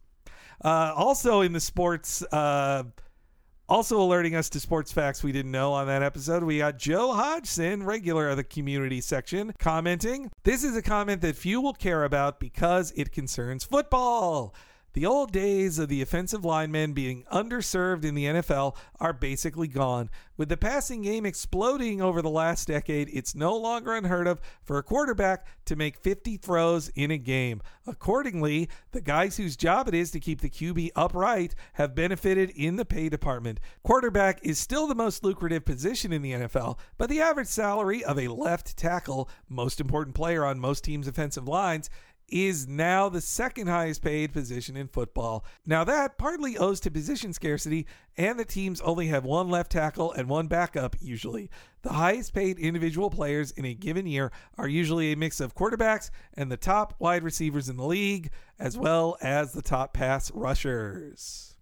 Uh, 0.63 0.93
also 0.95 1.41
in 1.41 1.53
the 1.53 1.59
sports. 1.59 2.21
Uh, 2.31 2.83
also 3.69 4.01
alerting 4.01 4.35
us 4.35 4.49
to 4.49 4.59
sports 4.59 4.91
facts 4.91 5.23
we 5.23 5.31
didn't 5.31 5.51
know 5.51 5.73
on 5.73 5.85
that 5.85 6.01
episode, 6.01 6.43
we 6.43 6.57
got 6.57 6.79
Joe 6.79 7.13
Hodgson, 7.13 7.83
regular 7.83 8.29
of 8.29 8.37
the 8.37 8.43
community 8.43 8.99
section, 8.99 9.53
commenting. 9.59 10.31
This 10.43 10.63
is 10.63 10.75
a 10.75 10.81
comment 10.81 11.21
that 11.21 11.35
few 11.35 11.61
will 11.61 11.73
care 11.73 12.03
about 12.03 12.39
because 12.39 12.91
it 12.95 13.11
concerns 13.11 13.63
football. 13.63 14.55
The 14.99 15.05
old 15.05 15.31
days 15.31 15.79
of 15.79 15.87
the 15.87 16.01
offensive 16.01 16.43
linemen 16.43 16.91
being 16.91 17.23
underserved 17.31 18.03
in 18.03 18.15
the 18.15 18.25
NFL 18.25 18.75
are 18.99 19.13
basically 19.13 19.69
gone. 19.69 20.09
With 20.35 20.49
the 20.49 20.57
passing 20.57 21.03
game 21.03 21.25
exploding 21.25 22.01
over 22.01 22.21
the 22.21 22.29
last 22.29 22.67
decade, 22.67 23.09
it's 23.13 23.33
no 23.33 23.55
longer 23.55 23.95
unheard 23.95 24.27
of 24.27 24.41
for 24.61 24.77
a 24.77 24.83
quarterback 24.83 25.47
to 25.65 25.77
make 25.77 25.95
50 25.95 26.35
throws 26.35 26.89
in 26.95 27.11
a 27.11 27.17
game. 27.17 27.61
Accordingly, 27.87 28.67
the 28.91 28.99
guys 28.99 29.37
whose 29.37 29.55
job 29.55 29.87
it 29.87 29.93
is 29.93 30.11
to 30.11 30.19
keep 30.19 30.41
the 30.41 30.49
QB 30.49 30.89
upright 30.97 31.55
have 31.73 31.95
benefited 31.95 32.49
in 32.49 32.75
the 32.75 32.83
pay 32.83 33.07
department. 33.07 33.61
Quarterback 33.83 34.39
is 34.43 34.59
still 34.59 34.85
the 34.85 34.95
most 34.95 35.23
lucrative 35.23 35.63
position 35.63 36.11
in 36.11 36.21
the 36.21 36.33
NFL, 36.33 36.77
but 36.97 37.09
the 37.09 37.21
average 37.21 37.47
salary 37.47 38.03
of 38.03 38.19
a 38.19 38.27
left 38.27 38.75
tackle, 38.75 39.29
most 39.47 39.79
important 39.79 40.13
player 40.13 40.43
on 40.43 40.59
most 40.59 40.83
teams' 40.83 41.07
offensive 41.07 41.47
lines, 41.47 41.89
is 42.31 42.67
now 42.67 43.09
the 43.09 43.21
second 43.21 43.67
highest 43.67 44.01
paid 44.01 44.33
position 44.33 44.77
in 44.77 44.87
football. 44.87 45.45
Now, 45.65 45.83
that 45.83 46.17
partly 46.17 46.57
owes 46.57 46.79
to 46.81 46.91
position 46.91 47.33
scarcity, 47.33 47.87
and 48.17 48.39
the 48.39 48.45
teams 48.45 48.81
only 48.81 49.07
have 49.07 49.25
one 49.25 49.49
left 49.49 49.71
tackle 49.71 50.11
and 50.13 50.29
one 50.29 50.47
backup 50.47 50.95
usually. 50.99 51.49
The 51.81 51.93
highest 51.93 52.33
paid 52.33 52.59
individual 52.59 53.09
players 53.09 53.51
in 53.51 53.65
a 53.65 53.73
given 53.73 54.07
year 54.07 54.31
are 54.57 54.67
usually 54.67 55.11
a 55.11 55.17
mix 55.17 55.39
of 55.39 55.55
quarterbacks 55.55 56.09
and 56.33 56.51
the 56.51 56.57
top 56.57 56.95
wide 56.99 57.23
receivers 57.23 57.69
in 57.69 57.77
the 57.77 57.85
league, 57.85 58.31
as 58.57 58.77
well 58.77 59.17
as 59.21 59.53
the 59.53 59.61
top 59.61 59.93
pass 59.93 60.31
rushers. 60.31 61.55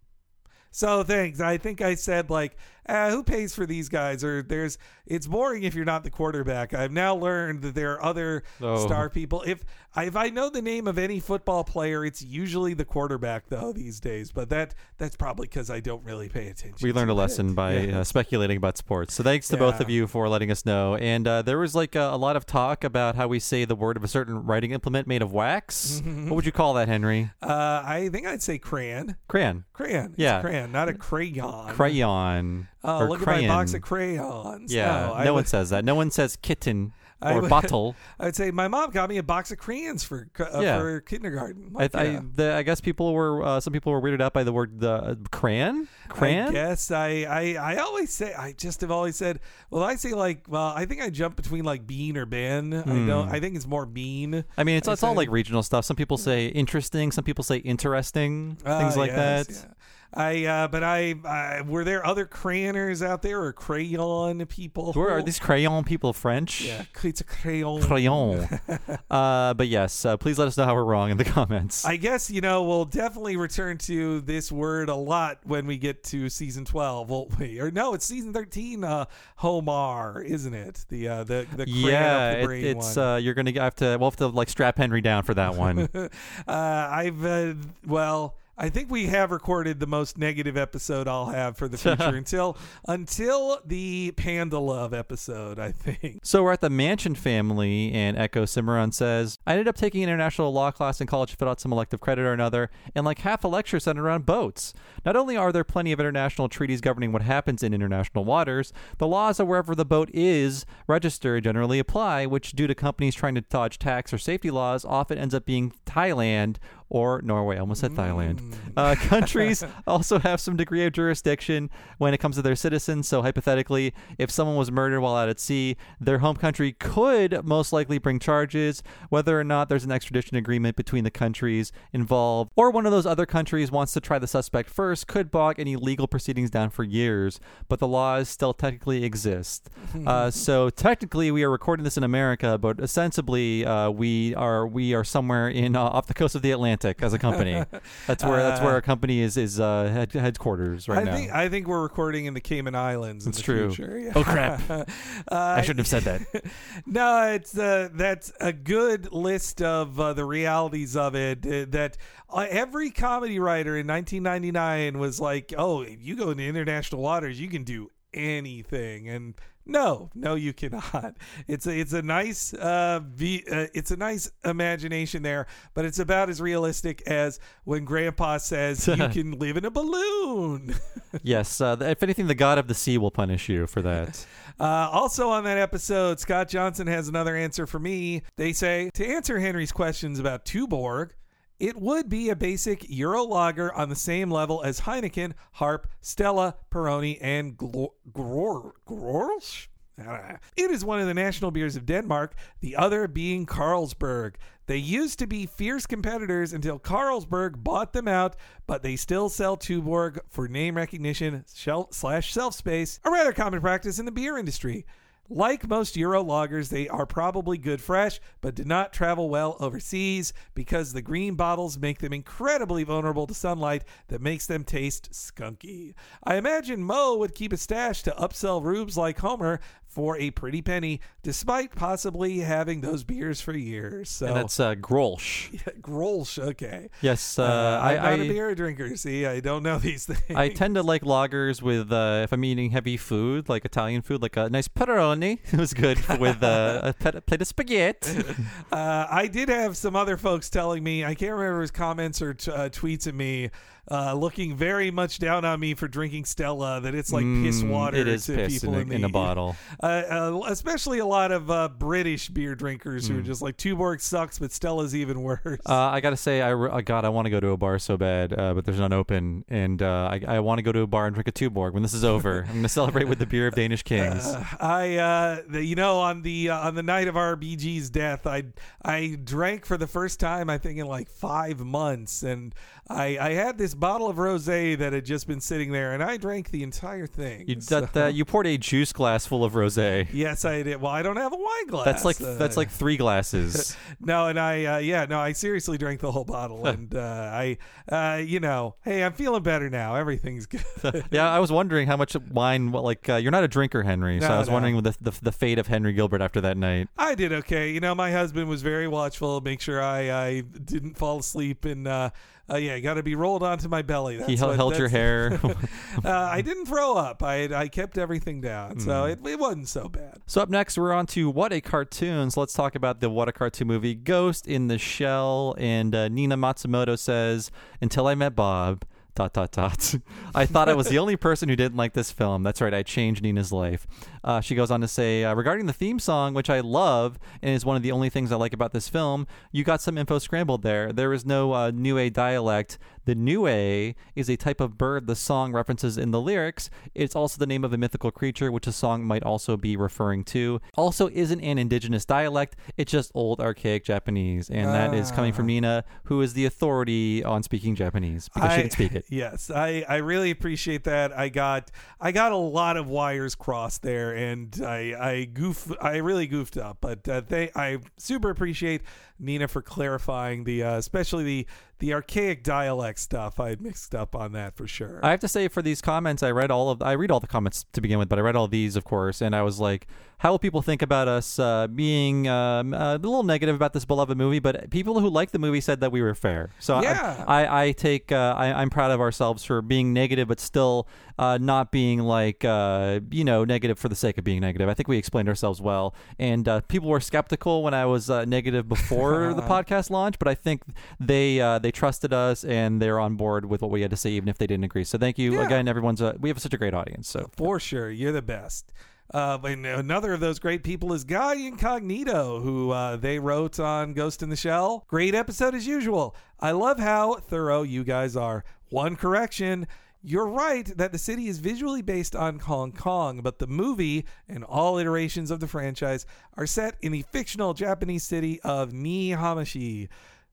So 0.71 1.01
thanks. 1.03 1.39
I 1.39 1.57
think 1.57 1.81
I 1.81 1.95
said 1.95 2.29
like, 2.29 2.55
uh, 2.87 3.09
who 3.11 3.23
pays 3.23 3.53
for 3.53 3.65
these 3.65 3.89
guys? 3.89 4.23
Or 4.23 4.41
there's, 4.41 4.77
it's 5.05 5.27
boring 5.27 5.63
if 5.63 5.75
you're 5.75 5.85
not 5.85 6.03
the 6.03 6.09
quarterback. 6.09 6.73
I've 6.73 6.91
now 6.91 7.15
learned 7.15 7.61
that 7.61 7.75
there 7.75 7.93
are 7.93 8.03
other 8.03 8.43
Oh. 8.61 8.85
star 8.85 9.09
people. 9.09 9.43
If 9.45 9.63
if 9.99 10.15
I 10.15 10.29
know 10.29 10.51
the 10.51 10.61
name 10.61 10.85
of 10.85 10.99
any 10.99 11.19
football 11.19 11.63
player, 11.63 12.05
it's 12.05 12.21
usually 12.21 12.75
the 12.75 12.85
quarterback 12.85 13.49
though 13.49 13.73
these 13.73 13.99
days. 13.99 14.31
But 14.31 14.49
that 14.49 14.75
that's 14.99 15.15
probably 15.15 15.47
because 15.47 15.71
I 15.71 15.79
don't 15.79 16.03
really 16.03 16.29
pay 16.29 16.47
attention. 16.49 16.77
we 16.83 16.93
learned 16.93 17.09
a 17.09 17.15
lesson 17.15 17.49
it. 17.49 17.55
by 17.55 17.77
Yeah. 17.79 17.99
uh, 17.99 18.03
speculating 18.03 18.57
about 18.57 18.77
sports. 18.77 19.15
So 19.15 19.23
thanks 19.23 19.47
to 19.49 19.57
both 19.57 19.79
of 19.79 19.89
you 19.89 20.05
for 20.05 20.29
letting 20.29 20.51
us 20.51 20.65
know. 20.67 20.95
And 20.97 21.27
uh, 21.27 21.41
there 21.41 21.57
was 21.57 21.73
like 21.73 21.95
a, 21.95 22.09
a 22.13 22.17
lot 22.17 22.35
of 22.35 22.45
talk 22.45 22.83
about 22.83 23.15
how 23.15 23.27
we 23.27 23.39
say 23.39 23.65
the 23.65 23.75
word 23.75 23.97
of 23.97 24.03
a 24.03 24.07
certain 24.07 24.45
writing 24.45 24.71
implement 24.71 25.07
made 25.07 25.21
of 25.23 25.31
wax. 25.33 26.01
Mm-hmm. 26.05 26.27
What 26.29 26.35
would 26.35 26.45
you 26.45 26.51
call 26.51 26.73
that, 26.75 26.87
Henry? 26.87 27.31
Uh, 27.41 27.81
I 27.83 28.09
think 28.11 28.27
I'd 28.27 28.43
say 28.43 28.59
crayon. 28.59 29.15
Crayon. 29.27 29.63
Crayon. 29.73 30.05
It's 30.11 30.19
Yeah. 30.19 30.41
crayon, 30.41 30.71
not 30.71 30.89
a 30.89 30.93
crayon. 30.93 31.69
Crayon. 31.73 32.67
Oh, 32.83 32.99
or 32.99 33.09
look 33.09 33.21
crayon. 33.21 33.45
at 33.45 33.47
my 33.47 33.55
box 33.55 33.73
of 33.73 33.81
crayons. 33.81 34.73
Yeah, 34.73 35.07
no, 35.07 35.13
I 35.13 35.23
no 35.25 35.33
one 35.33 35.41
would- 35.41 35.47
says 35.49 35.69
that. 35.71 35.83
No 35.85 35.95
one 35.95 36.11
says 36.11 36.37
kitten. 36.41 36.93
I 37.19 37.33
or 37.33 37.41
would- 37.41 37.49
bottle. 37.49 37.95
I 38.19 38.25
would 38.25 38.35
say 38.35 38.51
my 38.51 38.67
mom 38.67 38.91
got 38.91 39.09
me 39.09 39.17
a 39.17 39.23
box 39.23 39.49
of 39.51 39.57
crayons 39.57 40.03
for 40.03 40.29
uh, 40.39 40.59
Yeah. 40.61 40.77
for 40.77 41.01
kindergarten. 41.01 41.71
I, 41.75 41.79
Like, 41.81 41.95
I, 41.95 42.03
yeah. 42.03 42.21
the, 42.35 42.53
I 42.53 42.61
guess 42.61 42.79
people 42.79 43.11
were 43.11 43.43
uh, 43.43 43.59
some 43.59 43.73
people 43.73 43.91
were 43.91 43.99
weirded 43.99 44.21
out 44.21 44.33
by 44.33 44.43
the 44.43 44.53
word 44.53 44.79
the 44.79 44.91
uh, 44.91 45.15
crayon. 45.31 45.87
Crayon. 46.09 46.55
I 46.55 46.75
I, 46.91 47.25
I 47.27 47.73
I 47.73 47.75
always 47.77 48.13
say 48.13 48.35
I 48.35 48.51
just 48.51 48.81
have 48.81 48.91
always 48.91 49.15
said 49.15 49.39
well 49.71 49.83
I 49.83 49.95
say 49.95 50.11
like 50.13 50.45
well 50.47 50.71
I 50.75 50.85
think 50.85 51.01
I 51.01 51.09
jump 51.09 51.35
between 51.37 51.65
like 51.65 51.87
bean 51.87 52.17
or 52.17 52.27
ben 52.27 52.71
I 52.75 52.81
Hmm. 52.83 53.07
don't 53.07 53.29
I 53.29 53.39
think 53.39 53.55
it's 53.55 53.65
more 53.65 53.87
bean 53.87 54.43
I 54.55 54.63
mean, 54.63 54.77
it's, 54.77 54.87
I 54.87 54.93
it's 54.93 55.01
all 55.01 55.15
like 55.15 55.31
regional 55.31 55.63
stuff. 55.63 55.85
Some 55.85 55.95
people 55.97 56.17
say 56.17 56.45
interesting. 56.49 57.11
Some 57.11 57.23
people 57.23 57.43
say 57.43 57.57
interesting. 57.57 58.59
Ah, 58.63 58.77
things 58.77 58.95
like 58.95 59.09
yes, 59.09 59.47
that. 59.47 59.53
yeah. 59.53 59.73
I 60.13 60.45
uh, 60.45 60.67
but 60.67 60.83
I, 60.83 61.15
I 61.25 61.61
were 61.61 61.83
there 61.83 62.05
other 62.05 62.25
crayoners 62.25 63.05
out 63.05 63.21
there 63.21 63.41
or 63.41 63.53
crayon 63.53 64.45
people 64.45 64.93
Where 64.93 65.09
are 65.09 65.21
these 65.21 65.39
crayon 65.39 65.83
people 65.83 66.13
French? 66.13 66.61
yeah 66.61 66.85
it's 67.03 67.21
a 67.21 67.23
crayon 67.23 67.81
Crayon. 67.81 68.47
uh, 69.11 69.53
but 69.53 69.67
yes, 69.67 70.05
uh, 70.05 70.17
please 70.17 70.37
let 70.37 70.47
us 70.47 70.57
know 70.57 70.65
how 70.65 70.75
we're 70.75 70.83
wrong 70.83 71.11
in 71.11 71.17
the 71.17 71.23
comments. 71.25 71.85
I 71.85 71.97
guess 71.97 72.29
you 72.29 72.41
know 72.41 72.63
we'll 72.63 72.85
definitely 72.85 73.37
return 73.37 73.77
to 73.79 74.21
this 74.21 74.51
word 74.51 74.89
a 74.89 74.95
lot 74.95 75.39
when 75.43 75.65
we 75.65 75.77
get 75.77 76.03
to 76.05 76.29
season 76.29 76.65
twelve, 76.65 77.09
won't 77.09 77.37
we? 77.39 77.59
Or 77.59 77.71
no, 77.71 77.93
it's 77.93 78.05
season 78.05 78.33
thirteen. 78.33 78.83
Uh, 78.83 79.05
Homar, 79.39 80.23
isn't 80.25 80.53
it? 80.53 80.85
The 80.89 81.07
uh, 81.07 81.23
the 81.23 81.47
the 81.55 81.65
crayon 81.65 81.89
yeah, 81.89 82.31
the 82.31 82.39
it, 82.39 82.45
brain 82.45 82.65
it's 82.65 82.95
one. 82.95 83.05
uh, 83.05 83.15
you're 83.17 83.33
gonna 83.33 83.59
have 83.59 83.75
to 83.75 83.97
we'll 83.99 84.09
have 84.09 84.17
to 84.17 84.27
like 84.27 84.49
strap 84.49 84.77
Henry 84.77 85.01
down 85.01 85.23
for 85.23 85.33
that 85.33 85.55
one. 85.55 85.89
uh, 85.93 86.09
I've 86.47 87.23
uh, 87.25 87.53
well, 87.85 88.35
I 88.59 88.69
think 88.69 88.89
we 88.89 89.05
have 89.05 89.29
recorded 89.29 89.79
the 89.79 89.85
most 89.85 90.17
negative 90.17 90.57
episode 90.57 91.07
I'll 91.07 91.27
have 91.27 91.57
for 91.57 91.67
the 91.67 91.77
future 91.77 92.03
until 92.15 92.57
until 92.87 93.59
the 93.63 94.13
Panda 94.17 94.57
Love 94.57 94.95
episode. 94.95 95.59
I 95.59 95.71
think. 95.71 96.21
So 96.23 96.41
we're 96.41 96.53
at 96.53 96.61
the 96.61 96.69
Mansion 96.71 97.13
family, 97.13 97.91
and 97.93 98.17
Echo 98.17 98.45
Cimarron 98.45 98.91
says, 98.91 99.37
I 99.45 99.51
ended 99.51 99.67
up 99.67 99.75
taking 99.75 100.01
an 100.01 100.09
international 100.09 100.51
law 100.51 100.71
class 100.71 100.99
in 100.99 101.05
college 101.05 101.31
to 101.31 101.37
fill 101.37 101.49
out 101.49 101.59
some 101.59 101.71
elective 101.71 101.99
credit 101.99 102.23
or 102.23 102.33
another, 102.33 102.71
and 102.95 103.05
like 103.05 103.19
half 103.19 103.43
a 103.43 103.47
lecture 103.47 103.79
centered 103.79 104.03
around 104.03 104.25
boats. 104.25 104.73
Not 105.05 105.15
only 105.15 105.37
are 105.37 105.51
there 105.51 105.63
plenty 105.63 105.91
of 105.91 105.99
international 105.99 106.49
treaties 106.49 106.81
governing 106.81 107.11
what 107.11 107.21
happens 107.21 107.61
in 107.61 107.75
international 107.75 108.25
waters, 108.25 108.73
the 108.97 109.07
laws 109.07 109.39
of 109.39 109.47
wherever 109.47 109.75
the 109.75 109.85
boat 109.85 110.09
is 110.13 110.65
registered 110.87 111.43
generally 111.43 111.77
apply, 111.77 112.25
which, 112.25 112.53
due 112.53 112.65
to 112.65 112.73
companies 112.73 113.13
trying 113.13 113.35
to 113.35 113.41
dodge 113.41 113.77
tax 113.77 114.11
or 114.11 114.17
safety 114.17 114.49
laws, 114.49 114.83
often 114.83 115.19
ends 115.19 115.35
up 115.35 115.45
being 115.45 115.73
Thailand 115.85 116.57
or 116.89 117.21
Norway. 117.21 117.57
I 117.57 117.59
almost 117.59 117.81
said 117.81 117.91
Thailand. 117.91 118.55
Uh, 118.75 118.95
countries 118.95 119.63
also 119.87 120.19
have 120.19 120.39
some 120.39 120.55
degree 120.55 120.85
of 120.85 120.93
jurisdiction 120.93 121.69
when 121.97 122.13
it 122.13 122.19
comes 122.19 122.35
to 122.37 122.41
their 122.41 122.55
citizens. 122.55 123.07
So, 123.07 123.21
hypothetically, 123.21 123.93
if 124.17 124.31
someone 124.31 124.55
was 124.55 124.71
murdered 124.71 125.01
while 125.01 125.15
out 125.15 125.29
at 125.29 125.39
sea, 125.39 125.75
their 125.99 126.19
home 126.19 126.37
country 126.37 126.71
could 126.73 127.43
most 127.43 127.73
likely 127.73 127.97
bring 127.97 128.19
charges, 128.19 128.83
whether 129.09 129.39
or 129.39 129.43
not 129.43 129.69
there's 129.69 129.83
an 129.83 129.91
extradition 129.91 130.37
agreement 130.37 130.75
between 130.75 131.03
the 131.03 131.11
countries 131.11 131.71
involved, 131.91 132.51
or 132.55 132.71
one 132.71 132.85
of 132.85 132.91
those 132.91 133.05
other 133.05 133.25
countries 133.25 133.71
wants 133.71 133.93
to 133.93 133.99
try 133.99 134.17
the 134.17 134.27
suspect 134.27 134.69
first, 134.69 135.07
could 135.07 135.29
bog 135.29 135.59
any 135.59 135.75
legal 135.75 136.07
proceedings 136.07 136.49
down 136.49 136.69
for 136.69 136.83
years. 136.83 137.39
But 137.67 137.79
the 137.79 137.87
laws 137.87 138.29
still 138.29 138.53
technically 138.53 139.03
exist. 139.03 139.69
uh, 140.05 140.31
so, 140.31 140.69
technically, 140.69 141.31
we 141.31 141.43
are 141.43 141.49
recording 141.49 141.83
this 141.83 141.97
in 141.97 142.03
America, 142.03 142.57
but 142.57 142.79
ostensibly, 142.79 143.65
uh, 143.65 143.89
we 143.89 144.33
are 144.35 144.65
we 144.65 144.93
are 144.93 145.03
somewhere 145.03 145.49
in 145.49 145.75
uh, 145.75 145.81
off 145.81 146.07
the 146.07 146.13
coast 146.13 146.35
of 146.35 146.41
the 146.41 146.51
Atlantic 146.51 146.76
as 146.85 147.13
a 147.13 147.19
company. 147.19 147.63
That's 148.07 148.23
where 148.23 148.41
that's 148.41 148.61
where 148.61 148.73
our 148.73 148.81
company 148.81 149.19
is 149.19 149.37
is 149.37 149.59
uh, 149.59 149.85
head, 149.85 150.13
headquarters 150.13 150.87
right 150.87 150.99
I 150.99 151.03
now. 151.03 151.15
think 151.15 151.31
I 151.31 151.49
think 151.49 151.67
we're 151.67 151.81
recording 151.81 152.25
in 152.25 152.33
the 152.33 152.41
Cayman 152.41 152.75
Islands. 152.75 153.25
The 153.25 153.41
true. 153.41 153.73
Yeah. 153.77 154.11
Oh, 154.15 154.23
crap. 154.23 154.61
uh, 154.69 154.85
I 155.31 155.61
shouldn't 155.61 155.87
have 155.87 155.87
said 155.87 156.03
that. 156.03 156.45
no, 156.85 157.31
it's 157.31 157.57
uh, 157.57 157.89
that's 157.93 158.31
a 158.39 158.53
good 158.53 159.11
list 159.11 159.61
of 159.61 159.99
uh, 159.99 160.13
the 160.13 160.25
realities 160.25 160.95
of 160.95 161.15
it. 161.15 161.45
Uh, 161.45 161.65
that 161.69 161.97
uh, 162.29 162.45
every 162.49 162.91
comedy 162.91 163.39
writer 163.39 163.77
in 163.77 163.87
1999 163.87 164.99
was 164.99 165.19
like, 165.19 165.53
"Oh, 165.57 165.81
if 165.81 166.01
you 166.01 166.15
go 166.15 166.31
into 166.31 166.43
international 166.43 167.01
waters, 167.01 167.39
you 167.39 167.49
can 167.49 167.63
do 167.63 167.89
anything," 168.13 169.09
and 169.09 169.35
no, 169.67 170.09
no, 170.15 170.35
you 170.35 170.53
cannot. 170.53 171.15
It's 171.47 171.67
a 171.67 171.79
it's 171.79 171.93
a 171.93 172.01
nice 172.01 172.53
uh, 172.53 173.01
v, 173.03 173.43
uh 173.51 173.67
it's 173.73 173.91
a 173.91 173.97
nice 173.97 174.31
imagination 174.43 175.23
there, 175.23 175.47
but 175.73 175.85
it's 175.85 175.99
about 175.99 176.29
as 176.29 176.41
realistic 176.41 177.01
as 177.07 177.39
when 177.63 177.85
Grandpa 177.85 178.37
says 178.37 178.87
you 178.87 178.95
can 179.11 179.39
live 179.39 179.57
in 179.57 179.65
a 179.65 179.71
balloon. 179.71 180.75
yes. 181.23 181.61
Uh, 181.61 181.77
if 181.81 182.01
anything, 182.03 182.27
the 182.27 182.35
god 182.35 182.57
of 182.57 182.67
the 182.67 182.73
sea 182.73 182.97
will 182.97 183.11
punish 183.11 183.49
you 183.49 183.67
for 183.67 183.81
that. 183.81 184.25
Uh, 184.59 184.89
also 184.91 185.29
on 185.29 185.43
that 185.43 185.57
episode, 185.57 186.19
Scott 186.19 186.49
Johnson 186.49 186.87
has 186.87 187.07
another 187.07 187.35
answer 187.35 187.67
for 187.67 187.79
me. 187.79 188.23
They 188.35 188.53
say 188.53 188.89
to 188.95 189.05
answer 189.05 189.39
Henry's 189.39 189.71
questions 189.71 190.19
about 190.19 190.45
Tuborg, 190.45 191.11
it 191.59 191.75
would 191.77 192.09
be 192.09 192.29
a 192.29 192.35
basic 192.35 192.89
Euro 192.89 193.23
lager 193.23 193.73
on 193.73 193.89
the 193.89 193.95
same 193.95 194.29
level 194.29 194.63
as 194.63 194.81
Heineken, 194.81 195.33
Harp, 195.53 195.87
Stella, 196.01 196.55
Peroni, 196.71 197.17
and 197.21 197.57
Glor- 197.57 197.93
Gror- 198.11 198.73
Grorsch? 198.85 199.67
Know. 199.97 200.37
It 200.55 200.69
is 200.69 200.85
one 200.85 200.99
of 200.99 201.07
the 201.07 201.13
national 201.15 201.49
beers 201.49 201.75
of 201.75 201.87
Denmark, 201.87 202.35
the 202.59 202.75
other 202.75 203.07
being 203.07 203.47
Carlsberg. 203.47 204.35
They 204.67 204.77
used 204.77 205.17
to 205.19 205.27
be 205.27 205.47
fierce 205.47 205.87
competitors 205.87 206.53
until 206.53 206.77
Carlsberg 206.77 207.63
bought 207.63 207.93
them 207.93 208.07
out, 208.07 208.35
but 208.67 208.83
they 208.83 208.95
still 208.95 209.27
sell 209.27 209.57
Tuborg 209.57 210.19
for 210.29 210.47
name 210.47 210.77
recognition 210.77 211.45
slash 211.89 212.31
shelf 212.31 212.53
space, 212.53 212.99
a 213.03 213.09
rather 213.09 213.33
common 213.33 213.59
practice 213.59 213.97
in 213.97 214.05
the 214.05 214.11
beer 214.11 214.37
industry. 214.37 214.85
Like 215.29 215.67
most 215.67 215.97
Euro 215.97 216.23
lagers, 216.23 216.69
they 216.69 216.87
are 216.87 217.05
probably 217.05 217.57
good 217.57 217.81
fresh, 217.81 218.21
but 218.39 218.55
do 218.55 218.63
not 218.63 218.93
travel 218.93 219.29
well 219.29 219.57
overseas 219.59 220.31
because 220.53 220.93
the 220.93 221.01
green 221.01 221.35
bottles 221.35 221.77
make 221.77 221.99
them 221.99 222.13
incredibly 222.13 222.85
vulnerable 222.85 223.27
to 223.27 223.33
sunlight 223.33 223.83
that 224.07 224.21
makes 224.21 224.47
them 224.47 224.63
taste 224.63 225.11
skunky. 225.11 225.95
I 226.23 226.37
imagine 226.37 226.81
Mo 226.81 227.17
would 227.17 227.35
keep 227.35 227.51
a 227.51 227.57
stash 227.57 228.03
to 228.03 228.11
upsell 228.11 228.63
rubes 228.63 228.95
like 228.95 229.19
Homer 229.19 229.59
for 229.97 230.15
a 230.17 230.29
pretty 230.29 230.61
penny, 230.61 231.01
despite 231.23 231.73
possibly 231.75 232.37
having 232.41 232.81
those 232.81 233.03
beers 233.03 233.41
for 233.41 233.51
years. 233.53 234.11
So 234.11 234.27
And 234.27 234.35
that's 234.35 234.59
uh, 234.59 234.75
Grolsch. 234.75 235.59
Grolsch, 235.81 236.37
okay. 236.37 236.89
Yes. 237.01 237.39
Uh, 237.39 237.43
Uh, 237.43 237.79
I, 237.81 237.97
I'm 237.97 238.19
not 238.19 238.19
a 238.19 238.23
I, 238.25 238.27
beer 238.27 238.53
drinker. 238.53 238.95
See, 238.95 239.25
I 239.25 239.39
don't 239.39 239.63
know 239.63 239.79
these 239.89 240.05
things. 240.05 240.21
I 240.37 240.49
tend 240.49 240.75
to 240.75 240.83
like 240.83 241.01
lagers 241.01 241.63
with 241.63 241.91
uh, 241.91 242.21
if 242.25 242.31
I'm 242.31 242.43
eating 242.45 242.69
heavy 242.69 242.95
food, 242.95 243.49
like 243.49 243.65
Italian 243.65 244.03
food, 244.03 244.21
like 244.21 244.37
a 244.37 244.51
nice 244.51 244.67
pepperoni. 244.67 245.39
It 245.51 245.59
was 245.59 245.73
good 245.73 245.97
with 246.19 246.43
uh, 246.43 246.93
a 247.03 247.21
plate 247.21 247.41
of 247.41 247.47
spaghetti. 247.47 248.23
Uh, 248.71 249.07
I 249.09 249.25
did 249.25 249.49
have 249.49 249.75
some 249.75 249.95
other 249.95 250.15
folks 250.17 250.47
telling 250.51 250.83
me, 250.83 251.03
I 251.03 251.15
can't 251.15 251.31
remember 251.33 251.61
his 251.61 251.71
comments 251.71 252.21
or 252.21 252.35
t- 252.35 252.51
uh, 252.51 252.69
tweets 252.69 253.07
at 253.07 253.15
me, 253.15 253.49
uh, 253.89 254.13
looking 254.13 254.55
very 254.55 254.91
much 254.91 255.19
down 255.19 255.45
on 255.45 255.59
me 255.59 255.73
for 255.73 255.87
drinking 255.87 256.25
Stella, 256.25 256.81
that 256.81 256.93
it's 256.95 257.11
like 257.13 257.23
piss 257.23 257.63
Mm, 257.63 257.69
water 257.69 257.97
It 257.97 258.07
is 258.07 258.25
to 258.25 258.35
piss 258.35 258.59
people 258.61 258.73
in 258.75 258.79
a, 258.79 258.81
in, 258.81 258.89
the, 258.89 258.95
in 258.95 259.03
a 259.05 259.09
bottle. 259.09 259.55
Uh, 259.83 259.85
uh, 259.85 260.41
especially 260.47 260.99
a 260.99 261.05
lot 261.05 261.31
of 261.31 261.51
uh, 261.51 261.69
British 261.69 262.29
beer 262.29 262.55
drinkers 262.55 263.07
Mm. 263.07 263.13
who 263.13 263.19
are 263.19 263.21
just 263.21 263.41
like, 263.41 263.57
Tuborg 263.57 264.01
sucks, 264.01 264.39
but 264.39 264.51
Stella's 264.51 264.95
even 264.95 265.21
worse. 265.21 265.59
Uh, 265.65 265.73
I 265.75 266.01
gotta 266.01 266.17
say, 266.17 266.41
I, 266.41 266.49
re- 266.49 266.81
God, 266.81 267.05
I 267.05 267.09
want 267.09 267.25
to 267.25 267.29
go 267.29 267.39
to 267.39 267.49
a 267.49 267.57
bar 267.57 267.77
so 267.79 267.95
bad, 267.97 268.33
uh, 268.37 268.53
but 268.53 268.65
there's 268.65 268.79
none 268.79 268.91
open, 268.93 269.45
and 269.49 269.81
uh, 269.81 270.09
I, 270.11 270.21
I 270.27 270.39
want 270.39 270.57
to 270.59 270.61
go 270.63 270.71
to 270.71 270.81
a 270.81 270.87
bar 270.87 271.05
and 271.05 271.13
drink 271.13 271.27
a 271.27 271.31
Tuborg 271.31 271.73
when 271.73 271.83
this 271.83 271.93
is 271.93 272.03
over. 272.03 272.45
I'm 272.49 272.55
gonna 272.55 272.69
celebrate 272.69 273.07
with 273.07 273.19
the 273.19 273.25
beer 273.25 273.47
of 273.47 273.55
Danish 273.55 273.83
kings. 273.83 274.25
I, 274.59 274.95
uh, 274.95 275.41
the, 275.47 275.63
you 275.63 275.75
know, 275.75 275.99
on 275.99 276.21
the 276.23 276.49
uh, 276.49 276.59
on 276.67 276.75
the 276.75 276.83
night 276.83 277.07
of 277.07 277.15
RBG's 277.15 277.89
death, 277.89 278.25
I 278.27 278.43
I 278.83 279.17
drank 279.23 279.65
for 279.65 279.77
the 279.77 279.87
first 279.87 280.19
time, 280.19 280.49
I 280.49 280.57
think, 280.57 280.79
in 280.79 280.87
like 280.87 281.09
five 281.09 281.59
months, 281.59 282.23
and 282.23 282.53
I 282.89 283.17
I 283.19 283.33
had 283.33 283.57
this 283.57 283.73
bottle 283.77 284.07
of 284.09 284.17
rosé 284.17 284.77
that 284.77 284.93
had 284.93 285.05
just 285.05 285.27
been 285.27 285.39
sitting 285.39 285.71
there, 285.71 285.93
and 285.93 286.03
I 286.03 286.17
drank 286.17 286.49
the 286.51 286.63
entire 286.63 287.07
thing. 287.07 287.45
You, 287.47 287.61
So- 287.61 287.81
that, 287.81 287.93
that, 287.93 288.13
you 288.15 288.25
poured 288.25 288.47
a 288.47 288.57
juice 288.57 288.91
glass 288.93 289.25
full 289.25 289.43
of 289.43 289.53
rosé. 289.53 290.07
yes, 290.11 290.45
I 290.45 290.63
did. 290.63 290.81
Well, 290.81 290.91
I 290.91 291.01
don't 291.03 291.17
have 291.17 291.33
a 291.33 291.37
wine 291.37 291.67
glass. 291.67 291.85
That's 291.85 292.05
like 292.05 292.19
Uh, 292.21 292.35
that's 292.35 292.57
like 292.57 292.69
three 292.69 292.97
glasses. 292.97 293.75
no, 293.99 294.27
and 294.27 294.39
I 294.39 294.65
uh, 294.65 294.77
yeah 294.79 295.05
no, 295.05 295.19
I 295.19 295.31
seriously 295.33 295.77
drank 295.77 295.99
the 296.01 296.11
whole 296.11 296.25
bottle, 296.25 296.65
and 296.65 296.93
uh, 296.95 296.99
I 296.99 297.57
uh, 297.91 298.17
you 298.17 298.39
know, 298.39 298.75
hey, 298.83 299.03
I'm 299.03 299.13
feeling 299.13 299.43
better 299.43 299.69
now. 299.69 299.95
Everything's 299.95 300.45
good. 300.47 300.63
yeah, 301.11 301.29
I 301.29 301.39
was 301.39 301.51
wondering 301.51 301.87
how 301.87 301.97
much 301.97 302.15
wine. 302.31 302.71
What, 302.71 302.83
like 302.83 303.07
uh, 303.09 303.15
you're 303.15 303.31
not 303.31 303.43
a 303.43 303.47
drinker, 303.47 303.83
Henry, 303.83 304.19
so 304.19 304.27
No, 304.27 304.33
I 304.35 304.39
was 304.39 304.47
no. 304.47 304.53
wondering 304.53 304.81
the, 304.83 304.95
the 305.01 305.11
the 305.21 305.31
fate 305.31 305.59
of 305.59 305.67
Henry 305.67 305.93
Gilbert 305.93 306.21
after 306.21 306.41
that 306.41 306.57
night. 306.57 306.87
I 306.97 307.15
did 307.15 307.31
okay. 307.33 307.71
You 307.71 307.79
know, 307.79 307.93
my 307.95 308.11
husband 308.11 308.47
was 308.49 308.61
very 308.61 308.87
watchful, 308.87 309.41
make 309.41 309.61
sure 309.61 309.81
I, 309.81 310.11
I 310.11 310.41
didn't 310.41 310.97
fall 310.97 311.19
asleep, 311.19 311.65
and 311.65 311.87
uh, 311.87 312.09
uh, 312.51 312.55
yeah, 312.57 312.79
got 312.79 312.95
to 312.95 313.03
be 313.03 313.15
rolled 313.15 313.43
onto 313.43 313.67
my 313.67 313.81
belly. 313.81 314.17
That's 314.17 314.29
he 314.29 314.35
held, 314.35 314.51
what- 314.51 314.55
held 314.57 314.77
your 314.77 314.87
hair. 314.99 315.39
uh, 315.43 316.09
I 316.09 316.41
didn't 316.41 316.65
throw 316.65 316.93
up. 316.95 317.21
I 317.23 317.43
I 317.53 317.67
kept 317.67 317.97
everything 317.97 318.41
down, 318.41 318.79
so 318.79 319.03
Hmm. 319.15 319.25
it, 319.27 319.31
it 319.31 319.39
wasn't 319.39 319.67
so 319.67 319.89
bad. 319.89 320.19
So 320.25 320.41
up 320.41 320.49
next, 320.49 320.77
we're 320.77 320.93
on 320.93 321.05
to 321.07 321.29
What 321.29 321.51
a 321.53 321.61
Cartoon. 321.61 322.31
So 322.31 322.39
let's 322.39 322.53
talk 322.53 322.75
about 322.75 322.99
the 323.01 323.09
What 323.09 323.27
a 323.27 323.31
Cartoon 323.31 323.67
movie, 323.67 323.95
Ghost 323.95 324.47
in 324.47 324.67
the 324.67 324.77
Shell. 324.77 325.55
And 325.57 325.93
uh, 325.95 326.07
Nina 326.09 326.37
Matsumoto 326.37 326.97
says, 326.97 327.51
"Until 327.81 328.07
I 328.07 328.15
met 328.15 328.35
Bob." 328.35 328.83
Dot 329.17 329.33
dot 329.33 329.51
dot. 329.51 329.95
I 330.35 330.45
thought 330.45 330.69
I 330.69 330.75
was 330.75 330.89
the 330.89 330.99
only 330.99 331.15
person 331.15 331.49
who 331.49 331.55
didn't 331.55 331.75
like 331.75 331.93
this 331.93 332.11
film. 332.11 332.43
That's 332.43 332.61
right, 332.61 332.71
I 332.71 332.83
changed 332.83 333.23
Nina's 333.23 333.51
life. 333.51 333.87
Uh, 334.23 334.41
she 334.41 334.53
goes 334.53 334.69
on 334.69 334.79
to 334.81 334.87
say 334.87 335.23
uh, 335.23 335.33
regarding 335.33 335.65
the 335.65 335.73
theme 335.73 335.97
song, 335.97 336.35
which 336.35 336.51
I 336.51 336.59
love 336.59 337.17
and 337.41 337.55
is 337.55 337.65
one 337.65 337.75
of 337.75 337.81
the 337.81 337.91
only 337.91 338.11
things 338.11 338.31
I 338.31 338.35
like 338.35 338.53
about 338.53 338.73
this 338.73 338.87
film. 338.87 339.25
You 339.51 339.63
got 339.63 339.81
some 339.81 339.97
info 339.97 340.19
scrambled 340.19 340.61
there. 340.61 340.93
There 340.93 341.13
is 341.13 341.25
no 341.25 341.53
uh, 341.53 341.71
Nue 341.73 342.11
dialect. 342.11 342.77
The 343.07 343.15
Nue 343.15 343.95
is 344.15 344.29
a 344.29 344.35
type 344.35 344.59
of 344.59 344.77
bird 344.77 345.07
the 345.07 345.15
song 345.15 345.53
references 345.53 345.97
in 345.97 346.11
the 346.11 346.19
lyrics. 346.19 346.69
It's 346.93 347.15
also 347.15 347.37
the 347.37 347.45
name 347.45 347.63
of 347.63 347.71
a 347.71 347.77
mythical 347.77 348.11
creature, 348.11 348.51
which 348.51 348.65
the 348.65 348.73
song 348.73 349.05
might 349.05 349.23
also 349.23 349.55
be 349.55 349.77
referring 349.77 350.25
to. 350.25 350.59
Also, 350.75 351.07
isn't 351.13 351.39
an 351.39 351.57
indigenous 351.57 352.03
dialect. 352.03 352.57
It's 352.75 352.91
just 352.91 353.13
old 353.15 353.39
archaic 353.39 353.85
Japanese, 353.85 354.49
and 354.49 354.65
that 354.65 354.93
is 354.93 355.09
coming 355.11 355.31
from 355.31 355.45
Nina, 355.45 355.85
who 356.03 356.19
is 356.19 356.33
the 356.33 356.43
authority 356.43 357.23
on 357.23 357.43
speaking 357.43 357.75
Japanese 357.75 358.27
because 358.27 358.53
she 358.53 358.61
can 358.63 358.71
speak 358.71 358.91
it. 358.91 359.05
Yes, 359.17 359.49
I, 359.49 359.85
I 359.87 359.97
really 359.97 360.29
appreciate 360.29 360.83
that. 360.83 361.17
I 361.17 361.29
got 361.29 361.71
I 361.99 362.11
got 362.11 362.33
a 362.33 362.37
lot 362.37 362.75
of 362.75 362.89
wires 362.89 363.35
crossed 363.35 363.83
there, 363.83 364.13
and 364.13 364.53
I 364.61 364.95
I 364.99 365.25
goof 365.25 365.71
I 365.79 365.97
really 365.97 366.27
goofed 366.27 366.57
up. 366.57 366.79
But 366.81 367.07
uh, 367.07 367.21
they 367.21 367.51
I 367.55 367.77
super 367.95 368.29
appreciate 368.29 368.81
Nina 369.19 369.47
for 369.47 369.61
clarifying 369.61 370.43
the 370.43 370.63
uh, 370.63 370.77
especially 370.77 371.23
the 371.23 371.47
the 371.79 371.93
archaic 371.93 372.43
dialect 372.43 372.99
stuff. 372.99 373.39
I 373.39 373.49
had 373.49 373.61
mixed 373.61 373.93
up 373.93 374.15
on 374.15 374.31
that 374.33 374.55
for 374.55 374.67
sure. 374.67 374.99
I 375.03 375.11
have 375.11 375.19
to 375.21 375.27
say 375.27 375.47
for 375.47 375.61
these 375.61 375.81
comments, 375.81 376.23
I 376.23 376.31
read 376.31 376.51
all 376.51 376.69
of 376.69 376.81
I 376.81 376.93
read 376.93 377.11
all 377.11 377.19
the 377.19 377.27
comments 377.27 377.65
to 377.73 377.81
begin 377.81 377.99
with, 377.99 378.09
but 378.09 378.19
I 378.19 378.21
read 378.21 378.35
all 378.35 378.47
these, 378.47 378.75
of 378.75 378.83
course, 378.83 379.21
and 379.21 379.35
I 379.35 379.41
was 379.41 379.59
like, 379.59 379.87
how 380.19 380.31
will 380.31 380.39
people 380.39 380.63
think 380.63 380.81
about 380.81 381.07
us 381.07 381.37
uh, 381.37 381.67
being 381.67 382.27
um, 382.27 382.73
a 382.73 382.93
little 382.95 383.21
negative 383.23 383.55
about 383.55 383.73
this 383.73 383.85
beloved 383.85 384.17
movie? 384.17 384.39
But 384.39 384.71
people 384.71 384.99
who 384.99 385.09
like 385.09 385.29
the 385.31 385.37
movie 385.37 385.61
said 385.61 385.79
that 385.81 385.91
we 385.91 386.01
were 386.01 386.15
fair. 386.15 386.49
So 386.59 386.75
I- 386.75 386.81
Yeah. 386.81 387.25
I, 387.27 387.63
I, 387.65 387.71
take 387.73 388.11
uh, 388.11 388.33
I, 388.35 388.51
I'm 388.61 388.69
proud 388.71 388.89
of 388.89 388.99
ourselves 388.99 389.43
for 389.43 389.61
being 389.61 389.93
negative, 389.93 390.27
but 390.27 390.39
still 390.39 390.87
uh, 391.19 391.37
not 391.39 391.71
being 391.71 391.99
like 391.99 392.43
uh, 392.45 392.99
you 393.11 393.23
know 393.23 393.43
negative 393.45 393.77
for 393.77 393.89
the 393.89 393.95
sake 393.95 394.17
of 394.17 394.23
being 394.23 394.39
negative. 394.41 394.67
I 394.69 394.73
think 394.73 394.87
we 394.87 394.97
explained 394.97 395.29
ourselves 395.29 395.61
well, 395.61 395.93
and 396.17 396.47
uh, 396.47 396.61
people 396.61 396.89
were 396.89 396.99
skeptical 396.99 397.61
when 397.63 397.73
I 397.75 397.85
was 397.85 398.09
uh, 398.09 398.25
negative 398.25 398.67
before 398.67 399.33
the 399.35 399.41
podcast 399.43 399.89
launch, 399.91 400.17
but 400.19 400.27
I 400.27 400.33
think 400.35 400.63
they 400.99 401.39
uh, 401.41 401.59
they 401.59 401.71
trusted 401.71 402.11
us 402.13 402.43
and 402.43 402.81
they're 402.81 402.99
on 402.99 403.15
board 403.17 403.45
with 403.45 403.61
what 403.61 403.69
we 403.71 403.81
had 403.81 403.91
to 403.91 403.97
say, 403.97 404.11
even 404.11 404.29
if 404.29 404.37
they 404.39 404.47
didn't 404.47 404.63
agree. 404.65 404.83
So 404.83 404.97
thank 404.97 405.17
you 405.19 405.33
Yeah. 405.33 405.45
again, 405.45 405.67
everyone's. 405.67 406.01
Uh, 406.01 406.13
we 406.19 406.29
have 406.29 406.39
such 406.39 406.53
a 406.53 406.57
great 406.57 406.73
audience. 406.73 407.07
So 407.07 407.29
For 407.35 407.59
sure, 407.59 407.89
you're 407.91 408.11
the 408.11 408.21
best. 408.23 408.71
Uh, 409.13 409.37
another 409.43 410.13
of 410.13 410.19
those 410.19 410.37
great 410.39 410.63
people 410.63 410.91
is 410.91 411.05
Guy 411.05 411.35
Incognito, 411.35 412.41
who 412.41 412.71
uh, 412.71 412.97
they 412.97 413.19
wrote 413.19 413.59
on 413.59 413.93
Ghost 413.93 414.21
in 414.21 414.29
the 414.29 414.35
Shell. 414.35 414.83
Great 414.87 415.15
episode 415.15 415.55
as 415.55 415.65
usual. 415.65 416.15
I 416.39 416.51
love 416.51 416.79
how 416.79 417.15
thorough 417.15 417.63
you 417.63 417.83
guys 417.83 418.15
are. 418.17 418.43
One 418.69 418.97
correction. 418.97 419.67
You're 420.03 420.27
right 420.27 420.65
that 420.77 420.91
the 420.91 420.97
city 420.97 421.27
is 421.27 421.39
visually 421.39 421.81
based 421.81 422.15
on 422.15 422.39
Hong 422.39 422.71
Kong, 422.71 423.21
but 423.21 423.39
the 423.39 423.47
movie 423.47 424.05
and 424.27 424.43
all 424.43 424.77
iterations 424.77 425.31
of 425.31 425.39
the 425.39 425.47
franchise 425.47 426.05
are 426.35 426.45
set 426.45 426.75
in 426.81 426.91
the 426.91 427.01
fictional 427.01 427.53
Japanese 427.53 428.03
city 428.03 428.39
of 428.41 428.71
Nihamashi, 428.71 429.89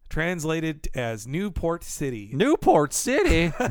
translated 0.08 0.88
as 0.94 1.26
Newport 1.26 1.84
City. 1.84 2.30
Newport 2.32 2.92
City. 2.92 3.52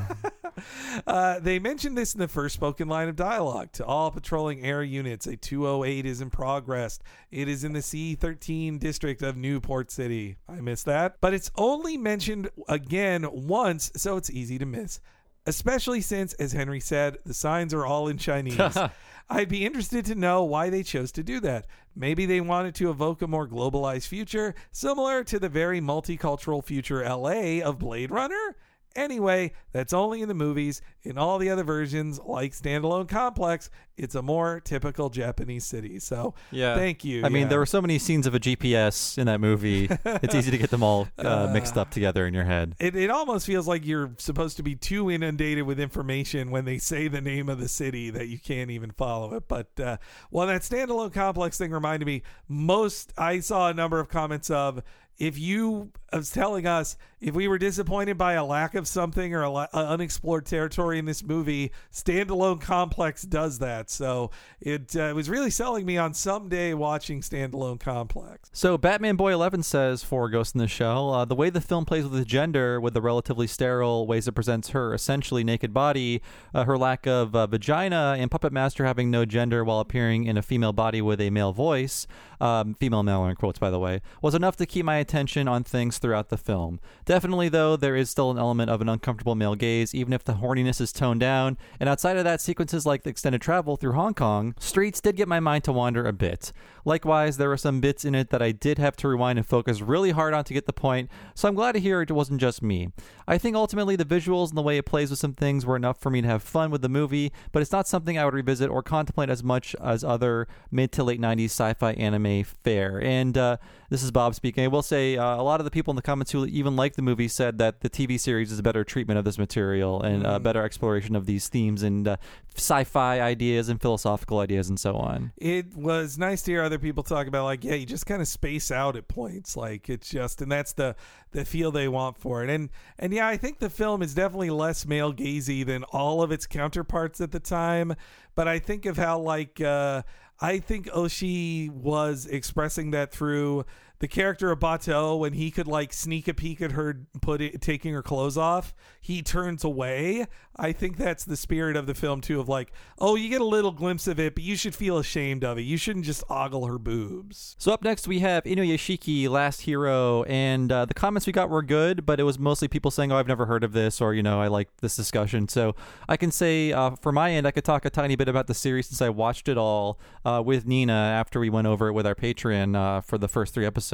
Uh, 1.08 1.40
they 1.40 1.58
mentioned 1.58 1.98
this 1.98 2.14
in 2.14 2.20
the 2.20 2.28
first 2.28 2.54
spoken 2.54 2.88
line 2.88 3.10
of 3.10 3.16
dialogue. 3.16 3.72
To 3.74 3.86
all 3.86 4.12
patrolling 4.12 4.64
air 4.64 4.84
units, 4.84 5.26
a 5.26 5.36
208 5.36 6.06
is 6.06 6.22
in 6.22 6.30
progress. 6.30 7.00
It 7.32 7.48
is 7.48 7.64
in 7.64 7.74
the 7.74 7.80
C13 7.80 8.80
district 8.80 9.24
of 9.24 9.36
Newport 9.36 9.92
City. 9.92 10.38
I 10.48 10.62
missed 10.62 10.86
that. 10.86 11.18
But 11.22 11.34
it's 11.34 11.52
only 11.56 11.98
mentioned 11.98 12.50
again 12.68 13.28
once, 13.32 13.92
so 13.96 14.18
it's 14.18 14.30
easy 14.30 14.60
to 14.60 14.66
miss. 14.66 15.00
Especially 15.46 16.00
since, 16.02 16.34
as 16.34 16.54
Henry 16.54 16.80
said, 16.80 17.18
the 17.26 17.34
signs 17.34 17.74
are 17.74 17.86
all 17.86 18.08
in 18.08 18.18
Chinese. 18.18 18.78
I'd 19.30 19.50
be 19.50 19.66
interested 19.66 20.06
to 20.06 20.16
know 20.16 20.44
why 20.44 20.70
they 20.70 20.84
chose 20.84 21.12
to 21.14 21.24
do 21.24 21.40
that. 21.42 21.66
Maybe 21.96 22.26
they 22.26 22.42
wanted 22.42 22.76
to 22.76 22.90
evoke 22.90 23.22
a 23.22 23.28
more 23.28 23.48
globalized 23.48 24.08
future, 24.08 24.56
similar 24.72 25.24
to 25.26 25.40
the 25.40 25.50
very 25.50 25.82
multicultural 25.82 26.64
future 26.64 27.04
LA 27.04 27.60
of 27.60 27.80
Blade 27.80 28.12
Runner? 28.12 28.56
Anyway, 28.96 29.54
that's 29.72 29.92
only 29.94 30.22
in 30.22 30.28
the 30.28 30.34
movies. 30.36 30.82
In 31.04 31.18
all 31.18 31.40
the 31.40 31.50
other 31.50 31.64
versions, 31.64 32.20
like 32.20 32.54
Standalone 32.54 33.08
Complex, 33.10 33.70
it's 33.98 34.16
a 34.16 34.22
more 34.22 34.60
typical 34.60 35.10
Japanese 35.10 35.66
city. 35.66 36.00
So, 36.00 36.36
Yeah. 36.52 36.76
thank 36.76 37.04
you. 37.04 37.26
I 37.26 37.30
mean, 37.30 37.50
there 37.50 37.60
were 37.60 37.66
so 37.66 37.82
many 37.82 37.98
scenes 38.00 38.28
of 38.28 38.36
a 38.36 38.40
GPS 38.40 39.18
in 39.18 39.26
that 39.26 39.42
movie. 39.42 39.90
it's 40.06 40.36
easy 40.36 40.52
to 40.52 40.58
get 40.58 40.70
them 40.70 40.84
all 40.84 41.08
uh, 41.18 41.50
mixed 41.52 41.78
up 41.78 41.90
together 41.90 42.26
in 42.28 42.34
your 42.34 42.44
head. 42.44 42.76
It, 42.80 42.96
it 42.96 43.10
almost 43.10 43.46
feels 43.46 43.68
like 43.68 43.86
you're 43.86 44.12
supposed 44.18 44.58
to 44.58 44.64
be 44.64 44.76
too 44.76 45.10
inundated 45.10 45.64
with 45.66 45.80
information 45.80 46.52
when 46.52 46.66
they 46.66 46.78
say 46.78 47.08
the 47.08 47.22
name 47.22 47.50
of 47.50 47.60
the 47.60 47.68
city 47.68 48.10
that 48.12 48.28
you 48.28 48.40
can't 48.40 48.70
even 48.70 48.92
follow 48.92 49.34
it. 49.34 49.48
But 49.48 49.80
uh, 49.80 49.98
well, 50.32 50.48
that 50.48 50.62
standalone 50.62 51.14
complex 51.14 51.58
thing 51.58 51.72
reminded 51.72 52.06
me. 52.06 52.22
Most 52.48 53.14
I 53.18 53.40
saw 53.40 53.70
a 53.70 53.74
number 53.74 54.00
of 54.00 54.08
comments 54.10 54.50
of 54.50 54.82
if 55.18 55.38
you 55.38 55.92
was 56.16 56.30
telling 56.30 56.66
us 56.66 56.98
if 57.20 57.34
we 57.34 57.48
were 57.48 57.58
disappointed 57.58 58.18
by 58.18 58.34
a 58.34 58.44
lack 58.44 58.76
of 58.76 58.88
something 58.88 59.34
or 59.34 59.44
a 59.44 59.50
la- 59.50 59.68
unexplored 59.74 60.46
territory 60.46 61.00
in 61.00 61.06
this 61.06 61.24
movie, 61.24 61.72
standalone 61.92 62.60
complex 62.60 63.24
does 63.24 63.60
that. 63.60 63.90
So 63.90 64.32
it 64.60 64.96
uh, 64.96 65.14
was 65.16 65.30
really 65.30 65.50
selling 65.50 65.86
me 65.86 65.98
on 65.98 66.14
someday 66.14 66.74
watching 66.74 67.22
standalone 67.22 67.80
complex. 67.80 68.50
So, 68.52 68.78
Batman 68.78 69.16
Boy 69.16 69.34
11 69.34 69.64
says 69.64 70.04
for 70.04 70.30
Ghost 70.30 70.54
in 70.56 70.60
the 70.60 70.68
Shell, 70.68 71.14
uh, 71.14 71.26
the 71.26 71.36
way 71.36 71.50
the 71.50 71.62
film 71.62 71.86
plays 71.86 72.06
with 72.06 72.28
gender, 72.28 72.80
with 72.82 72.94
the 72.94 73.02
relatively 73.02 73.48
sterile 73.48 74.06
ways 74.06 74.28
it 74.28 74.34
presents 74.34 74.70
her 74.70 74.94
essentially 74.94 75.44
naked 75.44 75.74
body, 75.74 76.22
uh, 76.54 76.66
her 76.66 76.78
lack 76.78 77.08
of 77.08 77.36
uh, 77.36 77.48
vagina, 77.48 78.16
and 78.18 78.30
Puppet 78.30 78.52
Master 78.52 78.86
having 78.86 79.10
no 79.10 79.24
gender 79.24 79.64
while 79.64 79.80
appearing 79.80 80.26
in 80.26 80.38
a 80.38 80.42
female 80.42 80.74
body 80.74 81.02
with 81.02 81.22
a 81.22 81.30
male 81.30 81.54
voice, 81.54 82.06
um, 82.42 82.74
female 82.74 83.04
male 83.04 83.26
in 83.26 83.36
quotes, 83.36 83.60
by 83.60 83.70
the 83.70 83.80
way, 83.80 84.02
was 84.22 84.36
enough 84.36 84.58
to 84.58 84.66
keep 84.66 84.86
my 84.86 84.98
attention 84.98 85.48
on 85.48 85.64
things 85.64 86.00
throughout 86.04 86.28
the 86.28 86.38
film. 86.38 86.82
Definitely, 87.06 87.48
though, 87.48 87.78
there 87.78 87.96
is 87.96 88.10
still 88.10 88.30
an 88.30 88.38
element 88.38 88.70
of 88.70 88.82
an 88.82 88.90
uncomfortable 88.90 89.36
male 89.36 89.56
gaze, 89.56 89.96
even 89.96 90.12
if 90.12 90.24
the 90.24 90.34
horniness 90.34 90.82
is 90.82 90.92
toned 90.92 91.22
down. 91.22 91.58
And 91.80 91.88
outside 91.88 92.18
of 92.18 92.26
that, 92.26 92.42
sequences 92.42 92.86
like 92.86 93.04
the 93.04 93.10
extended 93.10 93.42
travel 93.42 93.78
through 93.78 93.94
Hong 93.94 94.14
Kong 94.14 94.54
streets 94.60 95.00
did 95.00 95.16
get 95.16 95.30
my 95.30 95.40
mind 95.40 95.64
to 95.64 95.72
wander 95.72 96.06
a 96.06 96.12
bit. 96.12 96.52
Likewise, 96.86 97.38
there 97.38 97.48
were 97.48 97.58
some 97.58 97.80
bits 97.80 98.04
in 98.04 98.14
it 98.14 98.30
that 98.32 98.42
I 98.42 98.52
did 98.52 98.78
have 98.78 98.98
to 98.98 99.08
rewind 99.08 99.40
and 99.40 99.48
focus 99.48 99.82
really 99.82 100.12
hard 100.12 100.34
on 100.34 100.44
to 100.44 100.54
get 100.54 100.66
the 100.66 100.74
point, 100.74 101.10
so 101.34 101.48
I'm 101.48 101.56
glad 101.56 101.72
to 101.72 101.80
hear 101.80 102.02
it 102.02 102.12
wasn't 102.12 102.42
just 102.42 102.62
me. 102.62 102.90
I 103.26 103.38
think 103.38 103.56
ultimately 103.56 103.96
the 103.96 104.04
visuals 104.04 104.50
and 104.50 104.58
the 104.58 104.62
way 104.62 104.78
it 104.78 104.86
plays 104.86 105.10
with 105.10 105.20
some 105.20 105.34
things 105.34 105.66
were 105.66 105.78
enough 105.78 106.02
for 106.02 106.10
me 106.10 106.22
to 106.22 106.28
have 106.28 106.44
fun 106.44 106.70
with 106.70 106.82
the 106.82 106.90
movie, 106.90 107.32
but 107.54 107.62
it's 107.62 107.72
not 107.72 107.88
something 107.88 108.18
I 108.18 108.26
would 108.26 108.34
revisit 108.34 108.70
or 108.70 108.84
contemplate 108.84 109.30
as 109.30 109.42
much 109.42 109.74
as 109.82 110.04
other 110.04 110.50
mid 110.70 110.92
to 110.94 111.04
late 111.06 111.22
90s 111.22 111.46
sci 111.46 111.74
fi 111.76 111.94
anime 111.94 112.44
fare. 112.44 113.02
And 113.02 113.38
uh, 113.38 113.58
this 113.90 114.04
is 114.04 114.12
Bob 114.12 114.36
speaking. 114.36 114.66
I 114.66 114.68
will 114.68 114.82
say 114.82 115.18
uh, 115.18 115.36
a 115.36 115.44
lot 115.44 115.62
of 115.62 115.66
the 115.66 115.72
people 115.72 115.93
in 115.94 115.96
the 115.96 116.02
comments 116.02 116.32
who 116.32 116.46
even 116.48 116.76
liked 116.76 116.96
the 116.96 117.02
movie 117.02 117.28
said 117.28 117.60
that 117.60 117.82
the 117.82 117.90
TV 117.90 118.20
series 118.20 118.52
is 118.52 118.60
a 118.60 118.64
better 118.64 118.84
treatment 118.84 119.20
of 119.20 119.26
this 119.26 119.38
material 119.38 120.02
and 120.02 120.26
a 120.26 120.40
better 120.40 120.64
exploration 120.64 121.16
of 121.16 121.26
these 121.28 121.48
themes 121.48 121.84
and 121.84 122.08
uh, 122.08 122.18
sci 122.56 122.84
fi 122.84 123.20
ideas 123.22 123.70
and 123.70 123.80
philosophical 123.80 124.40
ideas 124.40 124.70
and 124.70 124.80
so 124.80 124.96
on. 124.96 125.32
it 125.38 125.76
was 125.76 126.18
nice 126.18 126.42
to 126.42 126.52
hear 126.52 126.62
other 126.64 126.80
people 126.80 127.04
talk 127.04 127.28
about 127.28 127.44
like 127.46 127.64
yeah 127.64 127.76
you 127.76 127.86
just 127.86 128.06
kind 128.06 128.22
of 128.22 128.28
space 128.28 128.72
out 128.72 128.96
at 128.96 129.08
points. 129.08 129.56
Like 129.56 129.90
it's 129.90 130.10
just 130.10 130.42
and 130.42 130.52
that's 130.52 130.74
the 130.74 130.96
the 131.32 131.46
feel 131.46 131.72
they 131.72 131.88
want 131.88 132.18
for 132.18 132.44
it. 132.44 132.50
And 132.50 132.70
and 132.98 133.14
yeah 133.14 133.28
i 133.28 133.38
think 133.38 133.60
the 133.60 133.70
film 133.70 134.02
is 134.02 134.14
definitely 134.14 134.50
less 134.50 134.86
male 134.86 135.14
gazy 135.14 135.66
than 135.66 135.84
all 135.86 136.22
of 136.22 136.32
its 136.32 136.46
counterparts 136.48 137.22
at 137.22 137.32
the 137.32 137.40
time. 137.40 137.96
But 138.36 138.48
i 138.48 138.60
think 138.60 138.86
of 138.86 138.98
how 138.98 139.20
like 139.20 139.62
uh 139.62 140.02
i 140.42 140.58
think 140.60 140.88
Oshii 140.88 141.70
was 141.70 142.26
expressing 142.26 142.92
that 142.92 143.12
through 143.12 143.66
the 144.04 144.08
character 144.10 144.52
of 144.52 144.60
Batou, 144.60 145.18
when 145.18 145.32
he 145.32 145.50
could 145.50 145.66
like 145.66 145.94
sneak 145.94 146.28
a 146.28 146.34
peek 146.34 146.62
at 146.62 146.74
her 146.74 147.08
put 147.22 147.40
it, 147.40 147.62
taking 147.62 147.94
her 147.94 148.02
clothes 148.02 148.38
off, 148.38 148.74
he 149.00 149.22
turns 149.22 149.64
away. 149.64 150.28
I 150.58 150.74
think 150.74 150.98
that's 150.98 151.24
the 151.24 151.38
spirit 151.38 151.78
of 151.78 151.88
the 151.88 151.96
film 151.96 152.20
too. 152.20 152.42
Of 152.42 152.50
like, 152.50 152.74
oh, 153.00 153.16
you 153.16 153.30
get 153.30 153.40
a 153.40 153.46
little 153.46 153.72
glimpse 153.72 154.06
of 154.08 154.20
it, 154.20 154.36
but 154.36 154.44
you 154.44 154.58
should 154.58 154.76
feel 154.76 154.98
ashamed 154.98 155.46
of 155.46 155.58
it. 155.58 155.62
You 155.62 155.78
shouldn't 155.78 156.04
just 156.04 156.22
ogle 156.30 156.66
her 156.66 156.78
boobs. 156.78 157.56
So 157.58 157.72
up 157.72 157.82
next 157.82 158.06
we 158.06 158.20
have 158.20 158.44
Inuyashiki, 158.44 159.30
Last 159.30 159.62
Hero, 159.62 160.24
and 160.24 160.70
uh, 160.70 160.84
the 160.84 160.94
comments 160.94 161.26
we 161.26 161.32
got 161.32 161.50
were 161.50 161.64
good, 161.64 162.06
but 162.06 162.20
it 162.20 162.24
was 162.24 162.38
mostly 162.38 162.68
people 162.68 162.92
saying, 162.92 163.14
"Oh, 163.14 163.16
I've 163.16 163.28
never 163.30 163.46
heard 163.46 163.64
of 163.64 163.72
this," 163.72 164.02
or 164.02 164.14
you 164.14 164.22
know, 164.22 164.42
"I 164.42 164.48
like 164.48 164.68
this 164.82 164.98
discussion." 164.98 165.48
So 165.48 165.78
I 166.10 166.18
can 166.18 166.30
say, 166.30 166.74
uh, 166.74 166.98
for 167.02 167.14
my 167.14 167.32
end, 167.32 167.48
I 167.48 167.52
could 167.52 167.64
talk 167.64 167.86
a 167.86 167.90
tiny 167.90 168.18
bit 168.18 168.28
about 168.28 168.48
the 168.48 168.54
series 168.54 168.88
since 168.88 169.02
I 169.02 169.08
watched 169.08 169.48
it 169.48 169.58
all 169.58 169.98
uh, 170.26 170.44
with 170.46 170.68
Nina 170.68 170.92
after 170.92 171.40
we 171.40 171.50
went 171.50 171.68
over 171.68 171.88
it 171.88 171.94
with 171.94 172.06
our 172.06 172.16
Patreon 172.16 172.76
uh, 172.76 173.00
for 173.00 173.18
the 173.18 173.30
first 173.30 173.54
three 173.54 173.66
episodes. 173.66 173.93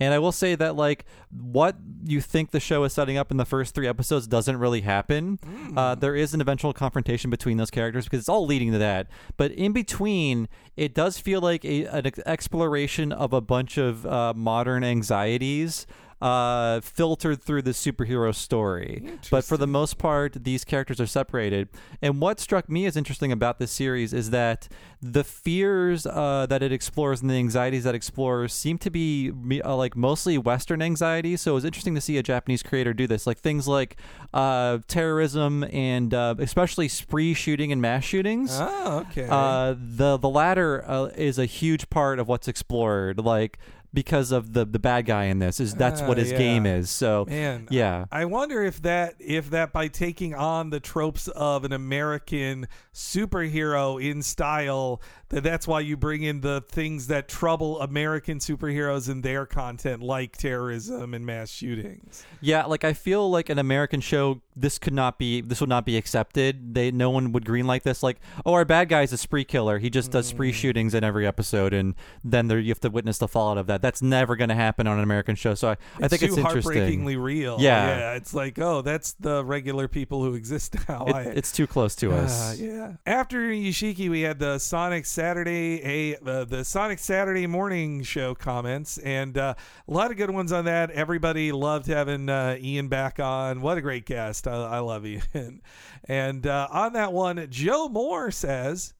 And 0.00 0.14
I 0.14 0.18
will 0.18 0.32
say 0.32 0.54
that 0.54 0.76
like 0.76 1.04
what 1.30 1.76
you 2.04 2.20
think 2.20 2.50
the 2.50 2.60
show 2.60 2.84
is 2.84 2.92
setting 2.92 3.16
up 3.16 3.30
in 3.30 3.36
the 3.36 3.44
first 3.44 3.74
three 3.74 3.88
episodes 3.88 4.26
doesn't 4.26 4.58
really 4.58 4.82
happen. 4.82 5.38
Uh, 5.76 5.94
there 5.94 6.14
is 6.14 6.34
an 6.34 6.40
eventual 6.40 6.72
confrontation 6.72 7.30
between 7.30 7.56
those 7.56 7.70
characters 7.70 8.04
because 8.04 8.20
it's 8.20 8.28
all 8.28 8.46
leading 8.46 8.72
to 8.72 8.78
that. 8.78 9.08
But 9.36 9.52
in 9.52 9.72
between, 9.72 10.48
it 10.76 10.94
does 10.94 11.18
feel 11.18 11.40
like 11.40 11.64
a, 11.64 11.84
an 11.86 12.10
exploration 12.26 13.12
of 13.12 13.32
a 13.32 13.40
bunch 13.40 13.78
of 13.78 14.04
uh, 14.06 14.34
modern 14.34 14.84
anxieties. 14.84 15.86
Uh, 16.22 16.80
filtered 16.80 17.42
through 17.42 17.62
the 17.62 17.72
superhero 17.72 18.32
story. 18.32 19.18
But 19.28 19.44
for 19.44 19.56
the 19.56 19.66
most 19.66 19.98
part, 19.98 20.44
these 20.44 20.64
characters 20.64 21.00
are 21.00 21.06
separated. 21.06 21.68
And 22.00 22.20
what 22.20 22.38
struck 22.38 22.68
me 22.68 22.86
as 22.86 22.96
interesting 22.96 23.32
about 23.32 23.58
this 23.58 23.72
series 23.72 24.12
is 24.12 24.30
that 24.30 24.68
the 25.02 25.24
fears 25.24 26.06
uh, 26.06 26.46
that 26.48 26.62
it 26.62 26.70
explores 26.70 27.22
and 27.22 27.28
the 27.28 27.34
anxieties 27.34 27.82
that 27.82 27.94
it 27.94 27.96
explores 27.96 28.52
seem 28.52 28.78
to 28.78 28.90
be 28.90 29.32
uh, 29.64 29.74
like 29.74 29.96
mostly 29.96 30.38
Western 30.38 30.80
anxieties. 30.80 31.40
So 31.40 31.50
it 31.50 31.54
was 31.54 31.64
interesting 31.64 31.96
to 31.96 32.00
see 32.00 32.16
a 32.18 32.22
Japanese 32.22 32.62
creator 32.62 32.94
do 32.94 33.08
this, 33.08 33.26
like 33.26 33.38
things 33.38 33.66
like 33.66 33.96
uh, 34.32 34.78
terrorism 34.86 35.64
and 35.64 36.14
uh, 36.14 36.36
especially 36.38 36.86
spree 36.86 37.34
shooting 37.34 37.72
and 37.72 37.82
mass 37.82 38.04
shootings. 38.04 38.56
Oh, 38.60 39.04
okay. 39.10 39.26
Uh, 39.28 39.74
the 39.76 40.18
the 40.18 40.28
latter 40.28 40.88
uh, 40.88 41.06
is 41.16 41.40
a 41.40 41.46
huge 41.46 41.90
part 41.90 42.20
of 42.20 42.28
what's 42.28 42.46
explored, 42.46 43.18
like 43.18 43.58
because 43.94 44.32
of 44.32 44.52
the 44.54 44.64
the 44.64 44.78
bad 44.78 45.06
guy 45.06 45.24
in 45.24 45.38
this 45.38 45.60
is 45.60 45.74
that's 45.74 46.00
what 46.00 46.16
Ah, 46.16 46.20
his 46.20 46.32
yeah. 46.32 46.38
game 46.38 46.66
is. 46.66 46.88
So 46.90 47.26
Man, 47.28 47.66
yeah. 47.70 48.06
I 48.10 48.24
wonder 48.24 48.62
if 48.62 48.80
that 48.82 49.14
if 49.18 49.50
that 49.50 49.72
by 49.72 49.88
taking 49.88 50.34
on 50.34 50.70
the 50.70 50.80
tropes 50.80 51.28
of 51.28 51.64
an 51.64 51.72
American 51.72 52.68
superhero 52.94 54.02
in 54.02 54.22
style, 54.22 55.00
that 55.32 55.42
that's 55.42 55.66
why 55.66 55.80
you 55.80 55.96
bring 55.96 56.22
in 56.22 56.40
the 56.42 56.62
things 56.68 57.08
that 57.08 57.26
trouble 57.28 57.80
American 57.80 58.38
superheroes 58.38 59.10
in 59.10 59.22
their 59.22 59.46
content, 59.46 60.02
like 60.02 60.36
terrorism 60.36 61.14
and 61.14 61.26
mass 61.26 61.50
shootings. 61.50 62.24
Yeah, 62.40 62.64
like 62.66 62.84
I 62.84 62.92
feel 62.92 63.28
like 63.30 63.48
an 63.48 63.58
American 63.58 64.00
show, 64.00 64.42
this 64.54 64.78
could 64.78 64.92
not 64.92 65.18
be, 65.18 65.40
this 65.40 65.58
would 65.60 65.68
not 65.70 65.84
be 65.86 65.96
accepted. 65.96 66.74
They, 66.74 66.90
no 66.90 67.10
one 67.10 67.32
would 67.32 67.44
green 67.44 67.66
like 67.66 67.82
this. 67.82 68.02
Like, 68.02 68.20
oh, 68.46 68.52
our 68.52 68.64
bad 68.64 68.88
guy's 68.88 69.12
a 69.12 69.16
spree 69.18 69.44
killer. 69.44 69.78
He 69.78 69.90
just 69.90 70.10
does 70.10 70.26
Mm. 70.26 70.30
spree 70.30 70.52
shootings 70.52 70.94
in 70.94 71.02
every 71.02 71.26
episode, 71.26 71.72
and 71.72 71.94
then 72.22 72.48
there 72.48 72.58
you 72.60 72.68
have 72.68 72.80
to 72.80 72.90
witness 72.90 73.18
the 73.18 73.26
fallout 73.28 73.58
of 73.58 73.66
that. 73.66 73.82
That's 73.82 74.02
never 74.02 74.36
going 74.36 74.50
to 74.50 74.54
happen 74.54 74.86
on 74.86 74.98
an 74.98 75.02
American 75.02 75.34
show. 75.34 75.54
So 75.54 75.68
I, 75.70 75.76
I 76.00 76.08
think 76.08 76.22
it's 76.22 76.36
interesting. 76.36 76.42
heartbreakingly 76.74 77.16
real. 77.16 77.56
Yeah. 77.58 77.86
yeah. 77.98 78.12
It's 78.14 78.34
like, 78.34 78.58
oh, 78.58 78.82
that's 78.82 79.12
the 79.14 79.42
regular 79.44 79.88
people 79.88 80.22
who 80.22 80.34
exist 80.34 80.76
now. 80.88 81.06
It- 81.06 81.14
I- 81.14 81.22
it's 81.22 81.50
too 81.52 81.66
close 81.66 81.94
to 81.96 82.12
us. 82.12 82.52
Uh, 82.60 82.62
yeah. 82.62 82.92
After 83.06 83.38
Yoshiki, 83.50 84.10
we 84.10 84.20
had 84.20 84.38
the 84.38 84.58
Sonic 84.58 85.06
Saturday 85.22 85.80
a 85.84 86.16
uh, 86.16 86.42
the 86.42 86.64
Sonic 86.64 86.98
Saturday 86.98 87.46
morning 87.46 88.02
show 88.02 88.34
comments, 88.34 88.98
and 88.98 89.38
uh, 89.38 89.54
a 89.86 89.92
lot 89.92 90.10
of 90.10 90.16
good 90.16 90.30
ones 90.30 90.50
on 90.50 90.64
that. 90.64 90.90
Everybody 90.90 91.52
loved 91.52 91.86
having 91.86 92.28
uh, 92.28 92.56
Ian 92.60 92.88
back 92.88 93.20
on. 93.20 93.60
What 93.60 93.78
a 93.78 93.80
great 93.80 94.04
guest! 94.04 94.48
I, 94.48 94.54
I 94.54 94.78
love 94.80 95.06
Ian. 95.06 95.62
And 96.08 96.44
uh, 96.44 96.66
on 96.72 96.94
that 96.94 97.12
one, 97.12 97.46
Joe 97.50 97.88
Moore 97.88 98.32
says, 98.32 98.94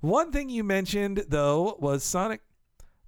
one 0.00 0.32
thing 0.32 0.48
you 0.48 0.64
mentioned 0.64 1.26
though 1.28 1.76
was 1.80 2.02
Sonic. 2.02 2.40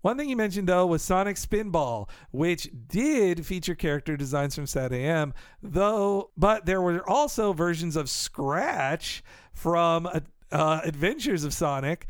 One 0.02 0.18
thing 0.18 0.28
you 0.28 0.36
mentioned 0.36 0.68
though 0.68 0.84
was 0.86 1.00
Sonic 1.00 1.36
Spinball, 1.36 2.10
which 2.30 2.68
did 2.88 3.46
feature 3.46 3.74
character 3.74 4.18
designs 4.18 4.54
from 4.54 4.66
Sat 4.66 4.92
AM, 4.92 5.32
though, 5.62 6.30
but 6.36 6.66
there 6.66 6.82
were 6.82 7.08
also 7.08 7.54
versions 7.54 7.96
of 7.96 8.10
Scratch 8.10 9.24
from 9.54 10.06
uh, 10.06 10.20
uh, 10.50 10.80
Adventures 10.84 11.44
of 11.44 11.52
Sonic 11.52 12.06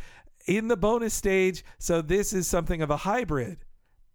in 0.47 0.69
the 0.69 0.77
bonus 0.77 1.15
stage. 1.15 1.65
So 1.79 2.03
this 2.03 2.33
is 2.33 2.47
something 2.47 2.83
of 2.83 2.91
a 2.91 2.99
hybrid. 2.99 3.59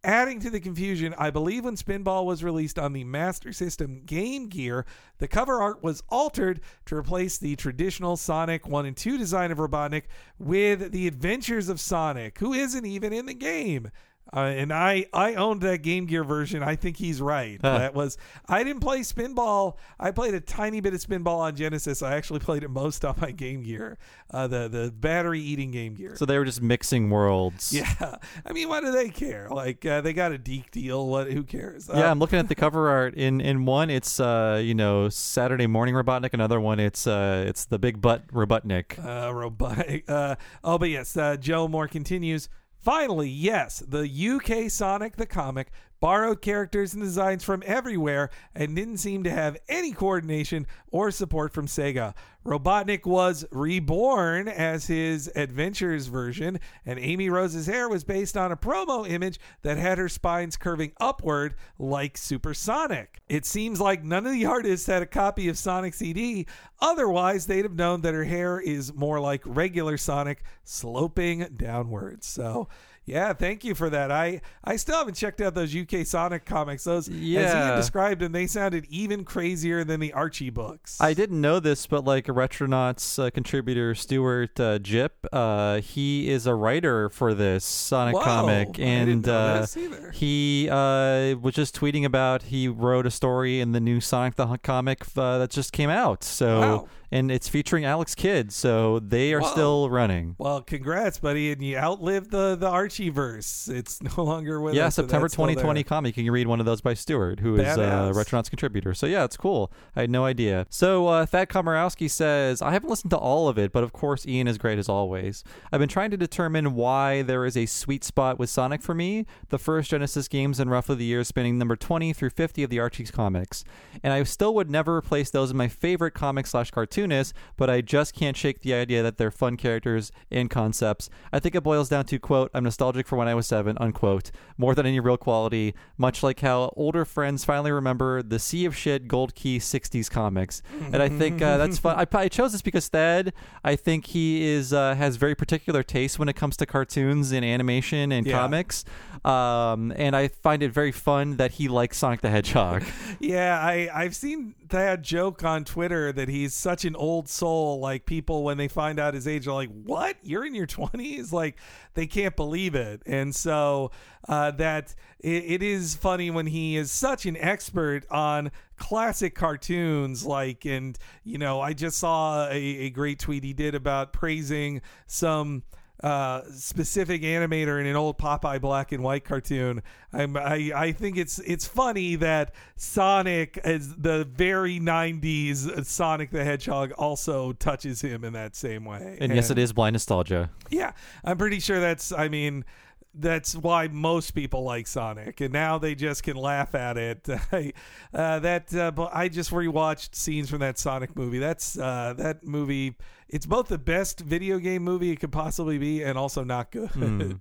Adding 0.06 0.42
to 0.42 0.50
the 0.50 0.60
confusion, 0.60 1.16
I 1.18 1.30
believe 1.30 1.64
when 1.64 1.78
Spinball 1.78 2.26
was 2.26 2.44
released 2.44 2.78
on 2.78 2.92
the 2.92 3.06
Master 3.06 3.54
System 3.54 4.02
Game 4.06 4.50
Gear, 4.50 4.86
the 5.20 5.30
cover 5.30 5.62
art 5.62 5.82
was 5.82 6.04
altered 6.10 6.60
to 6.88 6.98
replace 6.98 7.38
the 7.38 7.56
traditional 7.56 8.18
Sonic 8.18 8.68
1 8.68 8.86
and 8.86 8.98
2 8.98 9.18
design 9.18 9.50
of 9.50 9.60
Robotnik 9.60 10.04
with 10.38 10.92
the 10.92 11.08
Adventures 11.08 11.70
of 11.70 11.80
Sonic, 11.80 12.40
who 12.40 12.52
isn't 12.52 12.86
even 12.86 13.14
in 13.14 13.28
the 13.28 13.34
game. 13.34 13.92
Uh, 14.32 14.40
and 14.40 14.74
I, 14.74 15.06
I 15.14 15.36
owned 15.36 15.62
that 15.62 15.84
Game 15.84 16.06
Gear 16.08 16.24
version. 16.24 16.64
I 16.64 16.76
think 16.76 16.98
he's 16.98 17.22
right. 17.22 17.60
Huh. 17.62 17.78
That 17.78 17.94
was 17.94 18.18
I 18.48 18.64
didn't 18.64 18.80
play 18.82 19.02
Spinball. 19.02 19.78
I 20.00 20.10
played 20.10 20.34
a 20.34 20.40
tiny 20.40 20.82
bit 20.82 20.94
of 20.96 21.00
Spinball 21.02 21.38
on 21.40 21.56
Genesis. 21.56 22.02
I 22.02 22.16
actually 22.16 22.40
played 22.40 22.64
it 22.64 22.70
most 22.70 23.06
on 23.06 23.16
my 23.22 23.30
Game 23.32 23.62
Gear, 23.62 24.00
uh, 24.32 24.48
the 24.48 24.68
the 24.68 24.92
battery 24.92 25.40
eating 25.40 25.70
Game 25.70 25.94
Gear. 25.94 26.16
So 26.16 26.26
they 26.26 26.40
were 26.40 26.46
just 26.46 26.64
mixing 26.64 27.12
worlds. 27.12 27.72
Yeah, 27.74 28.16
I 28.46 28.54
mean, 28.54 28.70
why 28.70 28.82
do 28.82 28.92
they 28.92 29.10
care? 29.10 29.50
Like, 29.52 29.86
uh, 29.86 30.02
they 30.02 30.14
got 30.14 30.32
a 30.32 30.38
Deke 30.40 30.72
deal. 30.72 31.06
What? 31.08 31.32
Who 31.32 31.44
cares? 31.44 31.88
Yeah, 31.94 32.08
Uh, 32.08 32.12
I'm 32.12 32.18
looking 32.20 32.40
at 32.40 32.48
the 32.50 32.56
cover 32.64 32.90
art. 32.90 33.14
In 33.14 33.40
in 33.40 33.66
one, 33.66 33.92
it's 33.92 34.20
uh, 34.20 34.60
you 34.64 34.74
know 34.74 35.10
Saturday 35.10 35.68
morning 35.68 35.94
Robotnik. 35.94 36.34
Another 36.34 36.60
one, 36.60 36.80
it's 36.80 37.06
uh, 37.06 37.46
it's 37.48 37.66
the 37.66 37.78
big 37.78 38.02
butt 38.02 38.26
Robotnik. 38.30 38.98
uh, 38.98 39.32
robotic. 39.32 40.10
Uh, 40.10 40.38
oh, 40.64 40.80
but 40.80 40.90
yes, 40.90 41.16
uh, 41.16 41.38
Joe 41.38 41.68
Moore 41.68 41.88
continues. 41.88 42.50
Finally, 42.84 43.30
yes, 43.30 43.80
the 43.88 44.02
UK 44.02 44.70
Sonic 44.70 45.16
the 45.16 45.26
comic 45.26 45.72
borrowed 46.04 46.42
characters 46.42 46.94
and 46.94 47.02
designs 47.02 47.46
from 47.46 47.64
everywhere 47.66 48.30
and 48.54 48.76
didn't 48.76 48.98
seem 48.98 49.24
to 49.24 49.32
have 49.32 49.56
any 49.70 49.94
coordination 49.94 50.68
or 50.92 51.10
support 51.10 51.54
from 51.54 51.66
Sega. 51.66 52.14
Robotnik 52.46 53.06
was 53.06 53.46
reborn 53.52 54.50
as 54.50 54.88
his 54.88 55.32
Adventures 55.34 56.08
version, 56.08 56.60
and 56.86 57.00
Amy 57.00 57.30
Rose's 57.30 57.68
hair 57.68 57.88
was 57.88 58.04
based 58.04 58.36
on 58.36 58.52
a 58.52 58.58
promo 58.58 59.10
image 59.10 59.40
that 59.62 59.78
had 59.78 59.98
her 59.98 60.10
spines 60.10 60.58
curving 60.58 60.92
upward 61.00 61.56
like 61.80 62.18
Supersonic. 62.18 63.22
It 63.30 63.46
seems 63.46 63.80
like 63.80 64.04
none 64.04 64.26
of 64.26 64.34
the 64.34 64.46
artists 64.46 64.88
had 64.88 65.04
a 65.04 65.06
copy 65.06 65.48
of 65.48 65.58
Sonic 65.58 65.94
CD, 65.94 66.48
otherwise, 66.82 67.46
they'd 67.46 67.64
have 67.64 67.78
known 67.78 68.02
that 68.02 68.14
her 68.14 68.26
hair 68.26 68.60
is 68.60 68.94
more 68.94 69.22
like 69.22 69.42
regular 69.46 69.96
Sonic, 69.96 70.44
sloping 70.66 71.48
downwards. 71.56 72.28
So. 72.28 72.68
Yeah, 73.06 73.34
thank 73.34 73.64
you 73.64 73.76
for 73.76 73.90
that. 73.90 74.12
I, 74.12 74.42
I 74.64 74.78
still 74.78 74.98
haven't 74.98 75.16
checked 75.16 75.42
out 75.42 75.54
those 75.54 75.76
UK 75.76 76.06
Sonic 76.06 76.46
comics. 76.46 76.86
Those, 76.86 77.10
as 77.10 77.16
Yeah. 77.16 77.68
Ian 77.68 77.78
described 77.78 78.22
them, 78.22 78.32
they 78.32 78.48
sounded 78.48 78.86
even 78.90 79.26
crazier 79.26 79.84
than 79.84 80.00
the 80.00 80.14
Archie 80.14 80.50
books. 80.50 81.02
I 81.02 81.14
didn't 81.14 81.42
know 81.42 81.60
this, 81.60 81.86
but 81.86 82.06
like 82.06 82.28
Retronauts 82.28 83.22
uh, 83.22 83.30
contributor 83.32 83.94
Stuart 83.94 84.58
uh, 84.60 84.78
Gipp, 84.78 85.26
uh, 85.34 85.82
he 85.82 86.30
is 86.30 86.48
a 86.48 86.56
writer 86.56 87.10
for 87.10 87.34
this 87.34 87.66
Sonic 87.66 88.16
Whoa, 88.16 88.24
comic, 88.24 88.80
and 88.80 89.28
uh, 89.28 89.66
he 90.14 90.70
uh, 90.70 91.36
was 91.42 91.54
just 91.54 91.76
tweeting 91.76 92.06
about 92.06 92.44
he 92.44 92.68
wrote 92.70 93.06
a 93.06 93.12
story 93.12 93.60
in 93.60 93.74
the 93.74 93.80
new 93.82 94.00
Sonic 94.00 94.36
the 94.36 94.48
Hunt 94.48 94.64
comic 94.64 95.04
uh, 95.18 95.40
that 95.40 95.50
just 95.50 95.74
came 95.74 95.90
out. 95.90 96.24
So, 96.24 96.60
Wow. 96.60 96.88
And 97.14 97.30
it's 97.30 97.48
featuring 97.48 97.86
Alex 97.86 98.16
Kidd, 98.16 98.52
so 98.52 98.98
they 98.98 99.34
are 99.34 99.40
Whoa. 99.40 99.52
still 99.52 99.90
running. 99.92 100.34
Well, 100.40 100.62
congrats, 100.62 101.20
buddy, 101.20 101.52
and 101.52 101.62
you 101.62 101.78
outlived 101.78 102.32
the 102.32 102.56
the 102.56 102.68
Archie 102.68 103.10
verse. 103.10 103.68
It's 103.68 104.02
no 104.02 104.24
longer 104.24 104.60
with 104.60 104.74
Yeah, 104.74 104.88
us. 104.88 104.96
so 104.96 105.04
September 105.04 105.26
that's 105.26 105.34
still 105.36 105.46
there. 105.46 105.54
2020 105.54 105.84
comic. 105.84 106.18
You 106.18 106.24
can 106.24 106.34
read 106.34 106.48
one 106.48 106.60
of 106.60 106.66
those 106.66 106.82
by 106.82 106.96
Stuart, 106.96 107.40
who 107.40 107.54
is 107.54 107.78
a 107.78 107.80
Badass. 107.80 108.14
Retronauts 108.16 108.50
contributor. 108.50 108.96
So 108.96 109.06
yeah, 109.06 109.26
it's 109.26 109.38
cool. 109.38 109.72
I 109.96 110.02
had 110.02 110.10
no 110.10 110.26
idea. 110.26 110.66
So 110.72 111.06
uh, 111.06 111.28
Thad 111.28 111.50
Komorowski 111.50 112.10
says, 112.10 112.64
I 112.64 112.72
haven't 112.72 112.90
listened 112.90 113.12
to 113.12 113.18
all 113.18 113.48
of 113.48 113.60
it, 113.60 113.72
but 113.72 113.84
of 113.84 113.94
course 113.94 114.26
Ian 114.26 114.48
is 114.48 114.58
great 114.58 114.80
as 114.80 114.90
always. 114.90 115.44
I've 115.72 115.80
been 115.80 115.90
trying 115.90 116.10
to 116.10 116.18
determine 116.18 116.74
why 116.74 117.22
there 117.22 117.46
is 117.46 117.56
a 117.56 117.68
sweet 117.68 118.04
spot 118.04 118.40
with 118.40 118.50
Sonic 118.50 118.82
for 118.82 118.96
me. 118.96 119.28
The 119.50 119.60
first 119.60 119.92
Genesis 119.92 120.28
games 120.28 120.60
in 120.60 120.68
roughly 120.68 120.96
the 120.96 121.06
years 121.06 121.28
spanning 121.28 121.60
number 121.60 121.76
20 121.76 122.12
through 122.14 122.32
50 122.32 122.64
of 122.64 122.72
the 122.72 122.80
Archie's 122.80 123.12
comics, 123.12 123.64
and 124.02 124.12
I 124.14 124.24
still 124.24 124.56
would 124.56 124.72
never 124.72 124.96
replace 124.98 125.30
those 125.30 125.52
in 125.52 125.58
my 125.58 125.68
favorite 125.68 126.16
comic 126.16 126.48
slash 126.48 126.72
cartoonists. 127.04 127.34
But 127.58 127.70
I 127.70 127.82
just 127.82 128.14
can't 128.14 128.36
shake 128.36 128.62
the 128.62 128.74
idea 128.74 129.04
that 129.04 129.18
they're 129.18 129.32
fun 129.32 129.58
characters 129.58 130.12
and 130.32 130.50
concepts. 130.50 131.10
I 131.32 131.40
think 131.40 131.56
it 131.56 131.64
boils 131.64 131.90
down 131.90 132.06
to 132.06 132.20
quote, 132.20 132.50
I'm 132.54 132.64
nostalgic 132.64 133.08
for 133.08 133.18
when 133.18 133.28
I 133.28 133.36
was 133.36 133.48
seven, 133.48 133.78
unquote, 133.80 134.32
more 134.58 134.76
than 134.76 134.86
any 134.86 135.00
real 135.00 135.18
quality, 135.18 135.74
much 135.98 136.24
like 136.24 136.40
how 136.40 136.74
older 136.76 137.06
friends 137.06 137.46
finally 137.46 137.72
remember 137.72 138.22
the 138.24 138.40
Sea 138.40 138.66
of 138.66 138.76
Shit 138.76 139.08
Gold 139.08 139.36
Key 139.36 139.60
60s 139.60 140.10
comics. 140.10 140.62
And 140.92 141.02
I 141.02 141.10
think 141.10 141.42
uh, 141.42 141.58
that's 141.58 141.78
fun. 141.80 141.96
I, 141.98 142.18
I 142.18 142.28
chose 142.30 142.52
this 142.54 142.62
because 142.62 142.88
Thad, 142.88 143.34
I 143.64 143.76
think 143.76 144.08
he 144.08 144.44
is 144.44 144.74
uh, 144.74 144.96
has 144.96 145.16
very 145.18 145.36
particular 145.36 145.84
taste 145.84 146.20
when 146.20 146.30
it 146.30 146.36
comes 146.36 146.58
to 146.58 146.66
cartoons 146.66 147.32
and 147.32 147.44
animation 147.46 148.12
and 148.12 148.26
Yeah. 148.26 148.40
comics. 148.40 148.86
Um, 149.26 149.94
and 149.96 150.16
I 150.16 150.28
find 150.28 150.62
it 150.64 150.72
very 150.72 150.92
fun 150.92 151.38
that 151.38 151.54
he 151.54 151.68
likes 151.68 151.98
Sonic 151.98 152.22
the 152.22 152.30
Hedgehog. 152.30 152.84
Yeah, 153.20 153.58
I 153.60 153.90
I've 153.94 154.16
seen 154.16 154.56
that 154.74 155.02
joke 155.02 155.44
on 155.44 155.64
Twitter 155.64 156.12
that 156.12 156.28
he's 156.28 156.54
such 156.54 156.84
an 156.84 156.96
old 156.96 157.30
soul. 157.30 157.80
Like 157.80 158.06
people 158.06 158.44
when 158.44 158.58
they 158.58 158.68
find 158.68 159.00
out 159.00 159.14
his 159.14 159.28
age 159.28 159.48
are 159.48 159.54
like, 159.54 159.70
"What? 159.70 160.18
You're 160.22 160.46
in 160.46 160.54
your 160.54 160.68
20s?" 160.68 161.32
Like 161.32 161.58
they 161.94 162.08
can't 162.08 162.36
believe 162.36 162.76
it. 162.76 163.02
And 163.06 163.34
so 163.34 163.92
uh, 164.28 164.52
that 164.52 164.94
it, 165.20 165.44
it 165.46 165.64
is 165.64 165.96
funny 165.96 166.30
when 166.32 166.48
he 166.48 166.76
is 166.76 166.92
such 166.92 167.26
an 167.26 167.38
expert 167.38 168.06
on 168.12 168.52
classic 168.78 169.36
cartoons 169.36 170.26
like 170.26 170.66
and 170.66 170.98
you 171.24 171.38
know 171.38 171.62
i 171.62 171.72
just 171.72 171.98
saw 171.98 172.48
a, 172.50 172.58
a 172.58 172.90
great 172.90 173.20
tweet 173.20 173.44
he 173.44 173.54
did 173.54 173.76
about 173.76 174.12
praising 174.12 174.82
some 175.06 175.64
uh, 176.04 176.42
specific 176.52 177.22
animator 177.22 177.80
in 177.80 177.88
an 177.88 177.96
old 177.96 178.18
Popeye 178.18 178.60
black 178.60 178.92
and 178.92 179.02
white 179.02 179.24
cartoon. 179.24 179.82
I'm, 180.12 180.36
I 180.36 180.72
I 180.76 180.92
think 180.92 181.18
it's 181.18 181.40
it's 181.40 181.66
funny 181.66 182.16
that 182.18 182.54
Sonic, 182.76 183.58
as 183.64 183.96
the 183.96 184.26
very 184.26 184.80
'90s 184.80 185.86
Sonic 185.86 186.32
the 186.32 186.44
Hedgehog, 186.44 186.92
also 186.94 187.54
touches 187.54 188.02
him 188.02 188.26
in 188.26 188.34
that 188.34 188.56
same 188.56 188.84
way. 188.84 189.18
And 189.22 189.34
yes, 189.34 189.50
it 189.50 189.58
is 189.58 189.72
blind 189.72 189.94
nostalgia. 189.94 190.50
Yeah, 190.70 190.92
I'm 191.24 191.38
pretty 191.38 191.62
sure 191.62 191.80
that's. 191.80 192.12
I 192.12 192.28
mean, 192.28 192.66
that's 193.14 193.56
why 193.56 193.88
most 193.88 194.32
people 194.32 194.64
like 194.64 194.88
Sonic, 194.88 195.42
and 195.42 195.54
now 195.54 195.78
they 195.78 195.96
just 195.96 196.24
can 196.24 196.36
laugh 196.36 196.74
at 196.76 196.98
it. 196.98 197.30
uh, 198.14 198.40
that 198.40 198.74
uh, 198.74 199.10
I 199.14 199.30
just 199.30 199.52
rewatched 199.52 200.16
scenes 200.16 200.50
from 200.50 200.60
that 200.60 200.78
Sonic 200.78 201.16
movie. 201.16 201.40
That's 201.40 201.78
uh, 201.78 202.14
that 202.18 202.44
movie. 202.46 202.96
It's 203.30 203.46
both 203.46 203.68
the 203.68 203.78
best 203.78 204.20
video 204.20 204.60
game 204.60 204.84
movie 204.84 205.12
it 205.12 205.20
could 205.20 205.32
possibly 205.32 205.78
be, 205.78 206.04
and 206.04 206.18
also 206.18 206.44
not 206.44 206.72
good. 206.72 207.40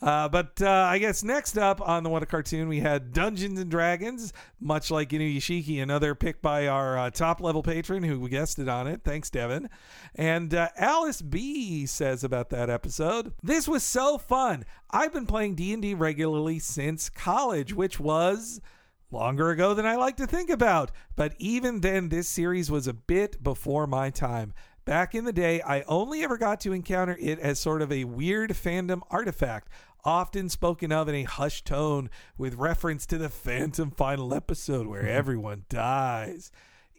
Uh, 0.00 0.28
but 0.28 0.62
uh, 0.62 0.68
I 0.68 0.98
guess 0.98 1.24
next 1.24 1.58
up 1.58 1.80
on 1.80 2.04
the 2.04 2.10
What 2.10 2.22
a 2.22 2.26
Cartoon, 2.26 2.68
we 2.68 2.80
had 2.80 3.12
Dungeons 3.12 3.58
and 3.58 3.70
Dragons, 3.70 4.32
much 4.60 4.90
like 4.90 5.10
Inuyashiki, 5.10 5.82
another 5.82 6.14
pick 6.14 6.40
by 6.40 6.68
our 6.68 6.96
uh, 6.96 7.10
top 7.10 7.40
level 7.40 7.64
patron 7.64 8.04
who 8.04 8.28
guested 8.28 8.68
on 8.68 8.86
it. 8.86 9.00
Thanks, 9.02 9.28
Devin. 9.28 9.68
And 10.14 10.54
uh, 10.54 10.68
Alice 10.76 11.20
B 11.20 11.84
says 11.86 12.22
about 12.22 12.50
that 12.50 12.70
episode, 12.70 13.32
"This 13.42 13.66
was 13.66 13.82
so 13.82 14.18
fun. 14.18 14.64
I've 14.90 15.12
been 15.12 15.26
playing 15.26 15.56
D 15.56 15.72
and 15.72 15.82
D 15.82 15.94
regularly 15.94 16.58
since 16.58 17.08
college, 17.08 17.74
which 17.74 17.98
was." 17.98 18.60
Longer 19.10 19.48
ago 19.48 19.72
than 19.72 19.86
I 19.86 19.96
like 19.96 20.18
to 20.18 20.26
think 20.26 20.50
about, 20.50 20.90
but 21.16 21.32
even 21.38 21.80
then, 21.80 22.10
this 22.10 22.28
series 22.28 22.70
was 22.70 22.86
a 22.86 22.92
bit 22.92 23.42
before 23.42 23.86
my 23.86 24.10
time. 24.10 24.52
Back 24.84 25.14
in 25.14 25.24
the 25.24 25.32
day, 25.34 25.60
I 25.60 25.80
only 25.82 26.22
ever 26.22 26.38
got 26.38 26.60
to 26.60 26.72
encounter 26.72 27.16
it 27.20 27.38
as 27.38 27.58
sort 27.58 27.80
of 27.82 27.92
a 27.92 28.04
weird 28.04 28.52
fandom 28.52 29.00
artifact, 29.10 29.68
often 30.04 30.48
spoken 30.48 30.92
of 30.92 31.08
in 31.08 31.14
a 31.14 31.22
hushed 31.24 31.66
tone 31.66 32.10
with 32.36 32.54
reference 32.54 33.06
to 33.06 33.18
the 33.18 33.28
Phantom 33.28 33.90
final 33.90 34.34
episode 34.34 34.86
where 34.86 35.06
everyone 35.08 35.64
dies. 35.68 36.50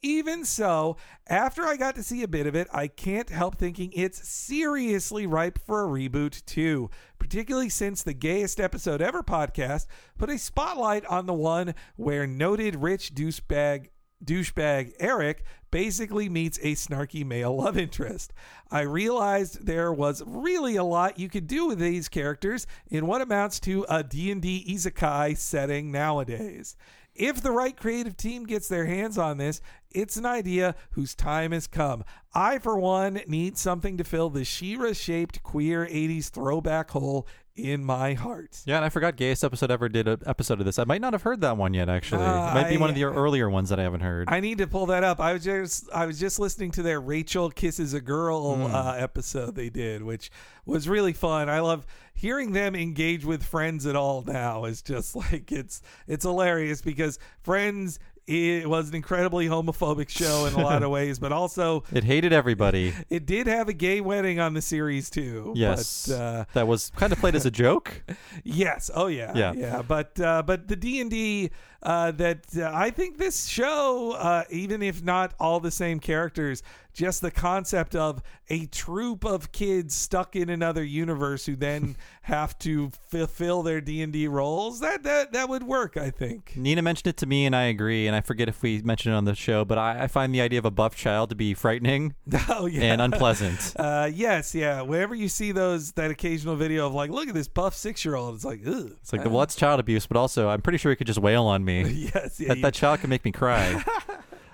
Even 0.02 0.46
so, 0.46 0.96
after 1.28 1.66
I 1.66 1.76
got 1.76 1.96
to 1.96 2.04
see 2.04 2.24
a 2.24 2.28
bit 2.28 2.48
of 2.48 2.56
it, 2.56 2.68
I 2.72 2.88
can't 2.88 3.30
help 3.30 3.58
thinking 3.58 3.92
it's 3.94 4.28
seriously 4.28 5.28
ripe 5.28 5.60
for 5.66 5.84
a 5.84 5.88
reboot 5.88 6.46
too, 6.46 6.90
particularly 7.18 7.70
since 7.70 8.02
the 8.02 8.14
Gayest 8.14 8.62
Episode 8.62 9.02
Ever 9.02 9.24
podcast 9.24 9.88
put 10.18 10.30
a 10.30 10.38
spotlight 10.38 11.06
on 11.08 11.26
the 11.26 11.34
one 11.34 11.76
where 11.98 12.26
noted 12.26 12.78
rich 12.78 13.14
douchebag 13.14 13.90
douchebag 14.24 14.94
Eric 15.00 15.44
basically 15.72 16.30
meets 16.30 16.58
a 16.60 16.74
snarky 16.74 17.26
male 17.26 17.56
love 17.56 17.78
interest. 17.78 18.34
I 18.72 18.82
realized 18.82 19.66
there 19.66 19.94
was 19.94 20.24
really 20.26 20.76
a 20.76 20.84
lot 20.84 21.20
you 21.20 21.30
could 21.30 21.48
do 21.48 21.68
with 21.68 21.80
these 21.80 22.10
characters 22.10 22.68
in 22.88 23.08
what 23.08 23.22
amounts 23.22 23.60
to 23.62 23.86
a 23.90 24.04
D&D 24.04 24.66
isekai 24.70 25.38
setting 25.38 25.92
nowadays. 25.92 26.76
If 27.16 27.42
the 27.42 27.52
right 27.52 27.76
creative 27.76 28.16
team 28.16 28.46
gets 28.46 28.70
their 28.70 28.86
hands 28.86 29.18
on 29.18 29.38
this, 29.38 29.62
it's 29.92 30.16
an 30.16 30.26
idea 30.26 30.76
whose 30.92 31.16
time 31.16 31.52
has 31.52 31.68
come. 31.68 32.06
I, 32.34 32.60
for 32.60 32.80
one, 32.80 33.22
need 33.28 33.58
something 33.58 33.98
to 33.98 34.04
fill 34.04 34.30
the 34.30 34.46
She-Ra 34.46 34.94
shaped 34.94 35.44
queer 35.44 35.86
80s 35.86 36.30
throwback 36.30 36.92
hole 36.92 37.28
in 37.64 37.84
my 37.84 38.14
heart. 38.14 38.62
Yeah, 38.66 38.78
and 38.78 38.86
I 38.86 38.90
forgot 38.90 39.16
Gayest 39.16 39.44
Episode 39.44 39.72
Ever 39.72 39.90
did 39.90 40.08
an 40.08 40.20
episode 40.26 40.60
of 40.60 40.66
this. 40.66 40.80
I 40.80 40.84
might 40.86 41.02
not 41.02 41.14
have 41.14 41.24
heard 41.24 41.42
that 41.42 41.58
one 41.58 41.74
yet, 41.74 41.90
actually. 41.90 42.24
Uh, 42.24 42.52
it 42.52 42.54
might 42.54 42.70
be 42.70 42.78
one 42.78 42.90
of 42.90 42.96
the 42.96 43.04
earlier 43.06 43.50
ones 43.50 43.70
that 43.70 43.80
I 43.80 43.84
haven't 43.84 44.02
heard. 44.02 44.30
I 44.30 44.40
need 44.40 44.58
to 44.60 44.68
pull 44.68 44.86
that 44.88 45.04
up. 45.04 45.20
I 45.20 45.34
was 45.34 45.44
just 45.44 45.90
I 45.94 46.06
was 46.06 46.20
just 46.20 46.40
listening 46.40 46.72
to 46.72 46.82
their 46.82 47.00
Rachel 47.02 47.50
kisses 47.50 47.94
a 47.94 48.02
girl 48.02 48.56
Hmm. 48.56 48.76
uh, 48.76 48.94
episode 48.98 49.56
they 49.56 49.70
did, 49.70 50.04
which 50.04 50.32
was 50.66 50.88
really 50.88 51.14
fun. 51.14 51.50
I 51.50 51.60
love 51.62 51.86
hearing 52.14 52.52
them 52.52 52.76
engage 52.76 53.24
with 53.26 53.44
friends 53.44 53.86
at 53.86 53.96
all. 53.96 54.24
Now 54.26 54.66
is 54.66 54.82
just 54.82 55.16
like 55.32 55.52
it's 55.52 55.82
it's 56.08 56.24
hilarious 56.26 56.82
because 56.82 57.20
Friends 57.42 58.00
it 58.30 58.70
was 58.70 58.90
an 58.90 58.96
incredibly 58.96 59.48
homophobic 59.48 60.10
show 60.10 60.46
in 60.46 60.54
a 60.54 60.62
lot 60.62 60.84
of 60.84 60.92
ways, 60.98 61.18
but 61.18 61.32
also 61.32 61.84
it 61.92 62.04
hated 62.04 62.32
everybody. 62.32 62.94
it 63.10 63.26
did 63.26 63.48
have 63.48 63.68
a 63.68 63.74
gay 63.74 64.02
wedding 64.02 64.40
on 64.40 64.54
the 64.54 64.62
series 64.62 65.10
too. 65.10 65.54
Yes. 65.56 66.08
but, 66.08 66.16
uh, 66.16 66.46
that 66.54 66.68
was 66.68 66.92
kind 66.96 67.12
of 67.12 67.20
played 67.20 67.36
as 67.36 67.46
a 67.46 67.52
joke. 67.52 68.04
Yes. 68.44 68.90
Oh 68.94 69.08
yeah. 69.08 69.34
Yeah. 69.36 69.54
Yeah. 69.54 69.82
But 69.82 70.20
uh, 70.20 70.44
but 70.44 70.68
the 70.68 70.76
D 70.76 71.02
and 71.02 71.10
D 71.10 71.52
uh, 71.84 72.12
that 72.12 72.46
uh, 72.58 72.72
I 72.74 72.90
think 72.90 73.18
this 73.18 73.46
show, 73.48 74.12
uh, 74.12 74.44
even 74.50 74.82
if 74.82 75.04
not 75.04 75.34
all 75.40 75.60
the 75.60 75.72
same 75.72 76.00
characters, 76.00 76.62
just 76.92 77.22
the 77.22 77.32
concept 77.32 77.96
of 77.96 78.22
a 78.50 78.66
troop 78.66 79.24
of 79.24 79.52
kids 79.52 79.96
stuck 79.96 80.36
in 80.36 80.50
another 80.50 80.84
universe 80.84 81.46
who 81.46 81.56
then 81.56 81.96
have 82.24 82.58
to 82.60 82.92
fulfill 83.08 83.64
their 83.64 83.80
D 83.80 84.02
and 84.02 84.12
D 84.12 84.28
roles 84.28 84.80
that 84.82 85.04
that 85.04 85.32
that 85.34 85.48
would 85.48 85.64
work. 85.64 85.96
I 85.96 86.10
think. 86.10 86.54
Nina 86.56 86.82
mentioned 86.82 87.08
it 87.08 87.18
to 87.18 87.26
me, 87.26 87.46
and 87.46 87.56
I 87.56 87.64
agree. 87.64 88.08
And 88.08 88.16
I 88.16 88.22
forget 88.22 88.50
if 88.50 88.62
we 88.62 88.82
mentioned 88.82 89.14
it 89.14 89.18
on 89.18 89.26
the 89.26 89.36
show, 89.36 89.64
but 89.64 89.78
I, 89.78 90.04
I 90.04 90.08
find 90.08 90.34
the 90.34 90.42
idea 90.42 90.60
of 90.60 90.66
a 90.66 90.72
buff 90.72 90.96
child 90.96 91.30
to 91.30 91.36
be 91.36 91.54
frightening 91.54 92.16
Oh 92.50 92.66
yeah. 92.66 92.82
and 92.82 93.02
unpleasant. 93.02 93.76
uh, 93.80 94.10
yes, 94.14 94.54
yeah. 94.54 94.82
Whenever 94.82 95.16
you 95.16 95.30
see 95.30 95.52
those, 95.52 95.94
that 95.94 96.12
occasional 96.12 96.56
video 96.56 96.88
of 96.88 96.94
like, 96.94 97.12
look 97.12 97.30
at 97.30 97.34
this 97.34 97.48
buff 97.48 97.76
six 97.76 98.04
year 98.04 98.16
old, 98.16 98.36
it's 98.36 98.46
like, 98.46 98.62
ugh. 98.68 98.92
It's 99.00 99.14
like, 99.14 99.24
well, 99.26 99.40
that's 99.40 99.56
child 99.56 99.80
abuse, 99.80 100.06
but 100.08 100.18
also 100.18 100.50
I'm 100.50 100.62
pretty 100.62 100.78
sure 100.80 100.92
he 100.92 100.96
could 100.96 101.08
just 101.08 101.20
wail 101.20 101.46
on 101.46 101.64
me. 101.64 101.69
yes, 102.14 102.40
yeah. 102.40 102.48
that, 102.50 102.58
you- 102.58 102.62
that 102.64 102.74
child 102.74 103.00
can 103.02 103.10
make 103.10 103.24
me 103.26 103.32
cry. 103.32 103.84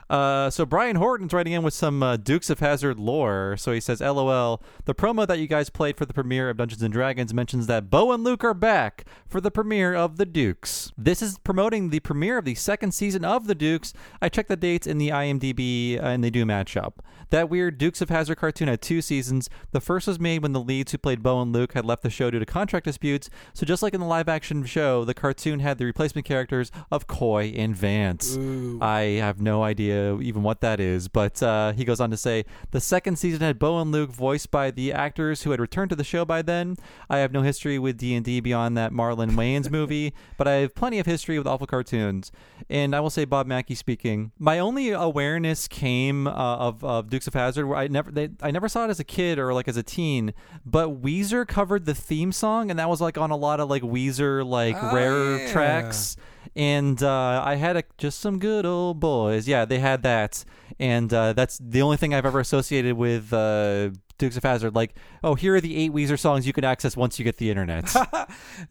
Uh, 0.10 0.49
so 0.49 0.65
Brian 0.65 0.98
Horton's 0.98 1.34
writing 1.34 1.53
in 1.53 1.64
with 1.64 1.73
some 1.73 2.03
uh, 2.03 2.18
Dukes 2.18 2.49
of 2.49 2.60
Hazzard 2.60 2.99
lore. 2.99 3.56
So 3.57 3.72
he 3.72 3.80
says, 3.80 4.02
"LOL, 4.02 4.61
the 4.86 4.94
promo 4.94 5.26
that 5.27 5.40
you 5.40 5.48
guys 5.48 5.69
played 5.69 5.98
for 5.98 6.06
the 6.06 6.14
premiere 6.14 6.49
of 6.49 6.57
Dungeons 6.57 6.84
and 6.84 6.94
Dragons 6.94 7.34
mentions 7.34 7.68
that 7.68 7.90
Bo 7.90 8.11
and 8.11 8.23
Luke 8.23 8.44
are 8.44 8.53
back 8.53 9.06
for 9.27 9.41
the 9.41 9.52
premiere 9.52 9.95
of 9.95 10.18
The 10.18 10.26
Dukes. 10.26 10.91
This 10.98 11.22
is 11.22 11.40
promoting 11.40 11.90
the 11.90 11.99
premiere 12.02 12.38
of 12.38 12.45
the 12.45 12.56
second 12.56 12.94
season 12.94 13.26
of 13.26 13.48
The 13.48 13.56
Dukes. 13.56 13.94
I 14.22 14.30
checked 14.30 14.49
the 14.49 14.56
dates 14.56 14.86
in 14.86 14.98
the 14.99 15.10
IMDb, 15.10 15.98
uh, 15.98 16.06
and 16.07 16.23
they 16.23 16.30
do 16.30 16.45
match 16.45 16.77
up. 16.77 17.02
That 17.32 17.49
weird 17.49 17.80
Dukes 17.80 18.02
of 18.02 18.10
Hazzard 18.10 18.38
cartoon 18.38 18.68
had 18.68 18.82
two 18.84 19.02
seasons. 19.02 19.49
The 19.72 19.82
first 19.82 20.07
was 20.07 20.19
made 20.19 20.44
when 20.44 20.53
the 20.53 20.60
leads 20.61 20.91
who 20.91 20.99
played 20.99 21.23
Bo 21.23 21.41
and 21.41 21.52
Luke 21.52 21.73
had 21.73 21.84
left 21.84 22.03
the 22.03 22.10
show 22.11 22.30
due 22.30 22.40
to 22.40 22.45
contract 22.45 22.86
disputes. 22.86 23.30
So 23.53 23.65
just 23.65 23.82
like 23.82 23.95
in 23.95 23.99
the 23.99 24.06
live-action 24.06 24.65
show, 24.65 25.03
the 25.03 25.15
cartoon 25.15 25.60
had 25.60 25.80
the 25.80 25.86
replacement 25.86 26.26
characters 26.26 26.72
of 26.91 27.07
Coy 27.07 27.52
and 27.56 27.76
Vance. 27.76 28.38
I 28.80 29.18
have 29.19 29.41
no 29.41 29.64
idea 29.64 29.94
even 30.22 30.43
what 30.43 30.61
that 30.61 30.80
is, 30.80 31.07
but 31.07 31.41
uh, 31.43 31.72
he 31.73 31.84
goes 31.85 31.99
on 31.99 32.09
to 32.11 32.17
say 32.17 32.45
the 32.72 32.80
second 32.81 33.17
season 33.17 33.41
had 33.41 33.57
Bo 33.59 33.80
and 33.80 33.91
Luke 33.91 34.11
voiced 34.11 34.51
by 34.51 34.72
the 34.72 34.91
actors 34.93 35.43
who 35.43 35.51
had 35.51 35.59
returned 35.59 35.89
to 35.89 35.95
the 35.95 36.03
show 36.03 36.26
by 36.26 36.41
then. 36.41 36.76
I 37.09 37.17
have 37.19 37.31
no 37.31 37.41
history 37.41 37.80
with 37.80 37.97
D 37.97 38.13
and 38.15 38.23
D 38.26 38.39
beyond 38.39 38.77
that 38.77 38.91
Marlon 38.91 39.31
Wayans 39.31 39.69
movie, 39.72 40.13
but 40.38 40.47
I 40.47 40.53
have 40.55 40.76
plenty 40.76 40.99
of 40.99 41.05
history 41.05 41.38
with 41.38 41.47
awful 41.47 41.67
cartoons. 41.67 42.31
And 42.69 42.95
I 42.95 42.99
will 42.99 43.09
say, 43.09 43.26
Bob 43.26 43.47
Mackey 43.47 43.76
speaking, 43.76 44.31
my 44.39 44.59
only 44.59 44.89
awareness 44.89 45.67
came 45.67 46.27
uh, 46.27 46.31
of, 46.31 46.84
of 46.84 47.09
Dukes 47.09 47.27
of 47.27 47.34
Hazzard. 47.34 47.65
Where 47.67 47.77
I 47.77 47.88
never 47.88 48.11
they, 48.11 48.30
I 48.41 48.51
never 48.51 48.67
saw 48.69 48.85
it 48.85 48.89
as 48.89 48.99
a 48.99 49.03
kid 49.03 49.39
or 49.39 49.53
like 49.53 49.67
as 49.67 49.77
a 49.77 49.84
teen, 49.84 50.34
but 50.65 51.01
Weezer 51.01 51.47
covered 51.47 51.85
the 51.85 51.95
theme 51.95 52.31
song, 52.31 52.69
and 52.69 52.80
that 52.80 52.89
was 52.89 53.01
like 53.01 53.17
on 53.17 53.31
a 53.31 53.35
lot 53.38 53.59
of 53.59 53.69
like 53.69 53.84
Weezer 53.84 54.45
like 54.45 54.76
Oh, 54.81 54.93
rare 54.93 55.38
yeah. 55.38 55.51
tracks 55.51 56.17
and 56.56 57.02
uh, 57.03 57.41
I 57.45 57.56
had 57.56 57.77
a, 57.77 57.84
just 57.98 58.19
some 58.19 58.40
good 58.40 58.65
old 58.65 58.99
boys. 58.99 59.48
Yeah, 59.48 59.65
they 59.65 59.80
had 59.80 60.03
that, 60.03 60.45
and 60.80 61.14
uh, 61.14 61.34
that's 61.34 61.57
the 61.57 61.82
only 61.82 61.98
thing 61.98 62.14
I've 62.14 62.26
ever 62.26 62.40
associated 62.40 62.95
with 62.95 63.34
uh, 63.34 63.90
Dukes 64.17 64.37
of 64.37 64.43
Hazzard. 64.43 64.75
Like, 64.75 64.95
oh, 65.23 65.35
here 65.35 65.55
are 65.55 65.61
the 65.61 65.75
eight 65.77 65.91
Weezer 65.91 66.17
songs 66.17 66.47
you 66.47 66.53
can 66.53 66.63
access 66.63 66.95
once 66.95 67.19
you 67.19 67.25
get 67.25 67.37
the 67.37 67.49
internet. 67.49 67.93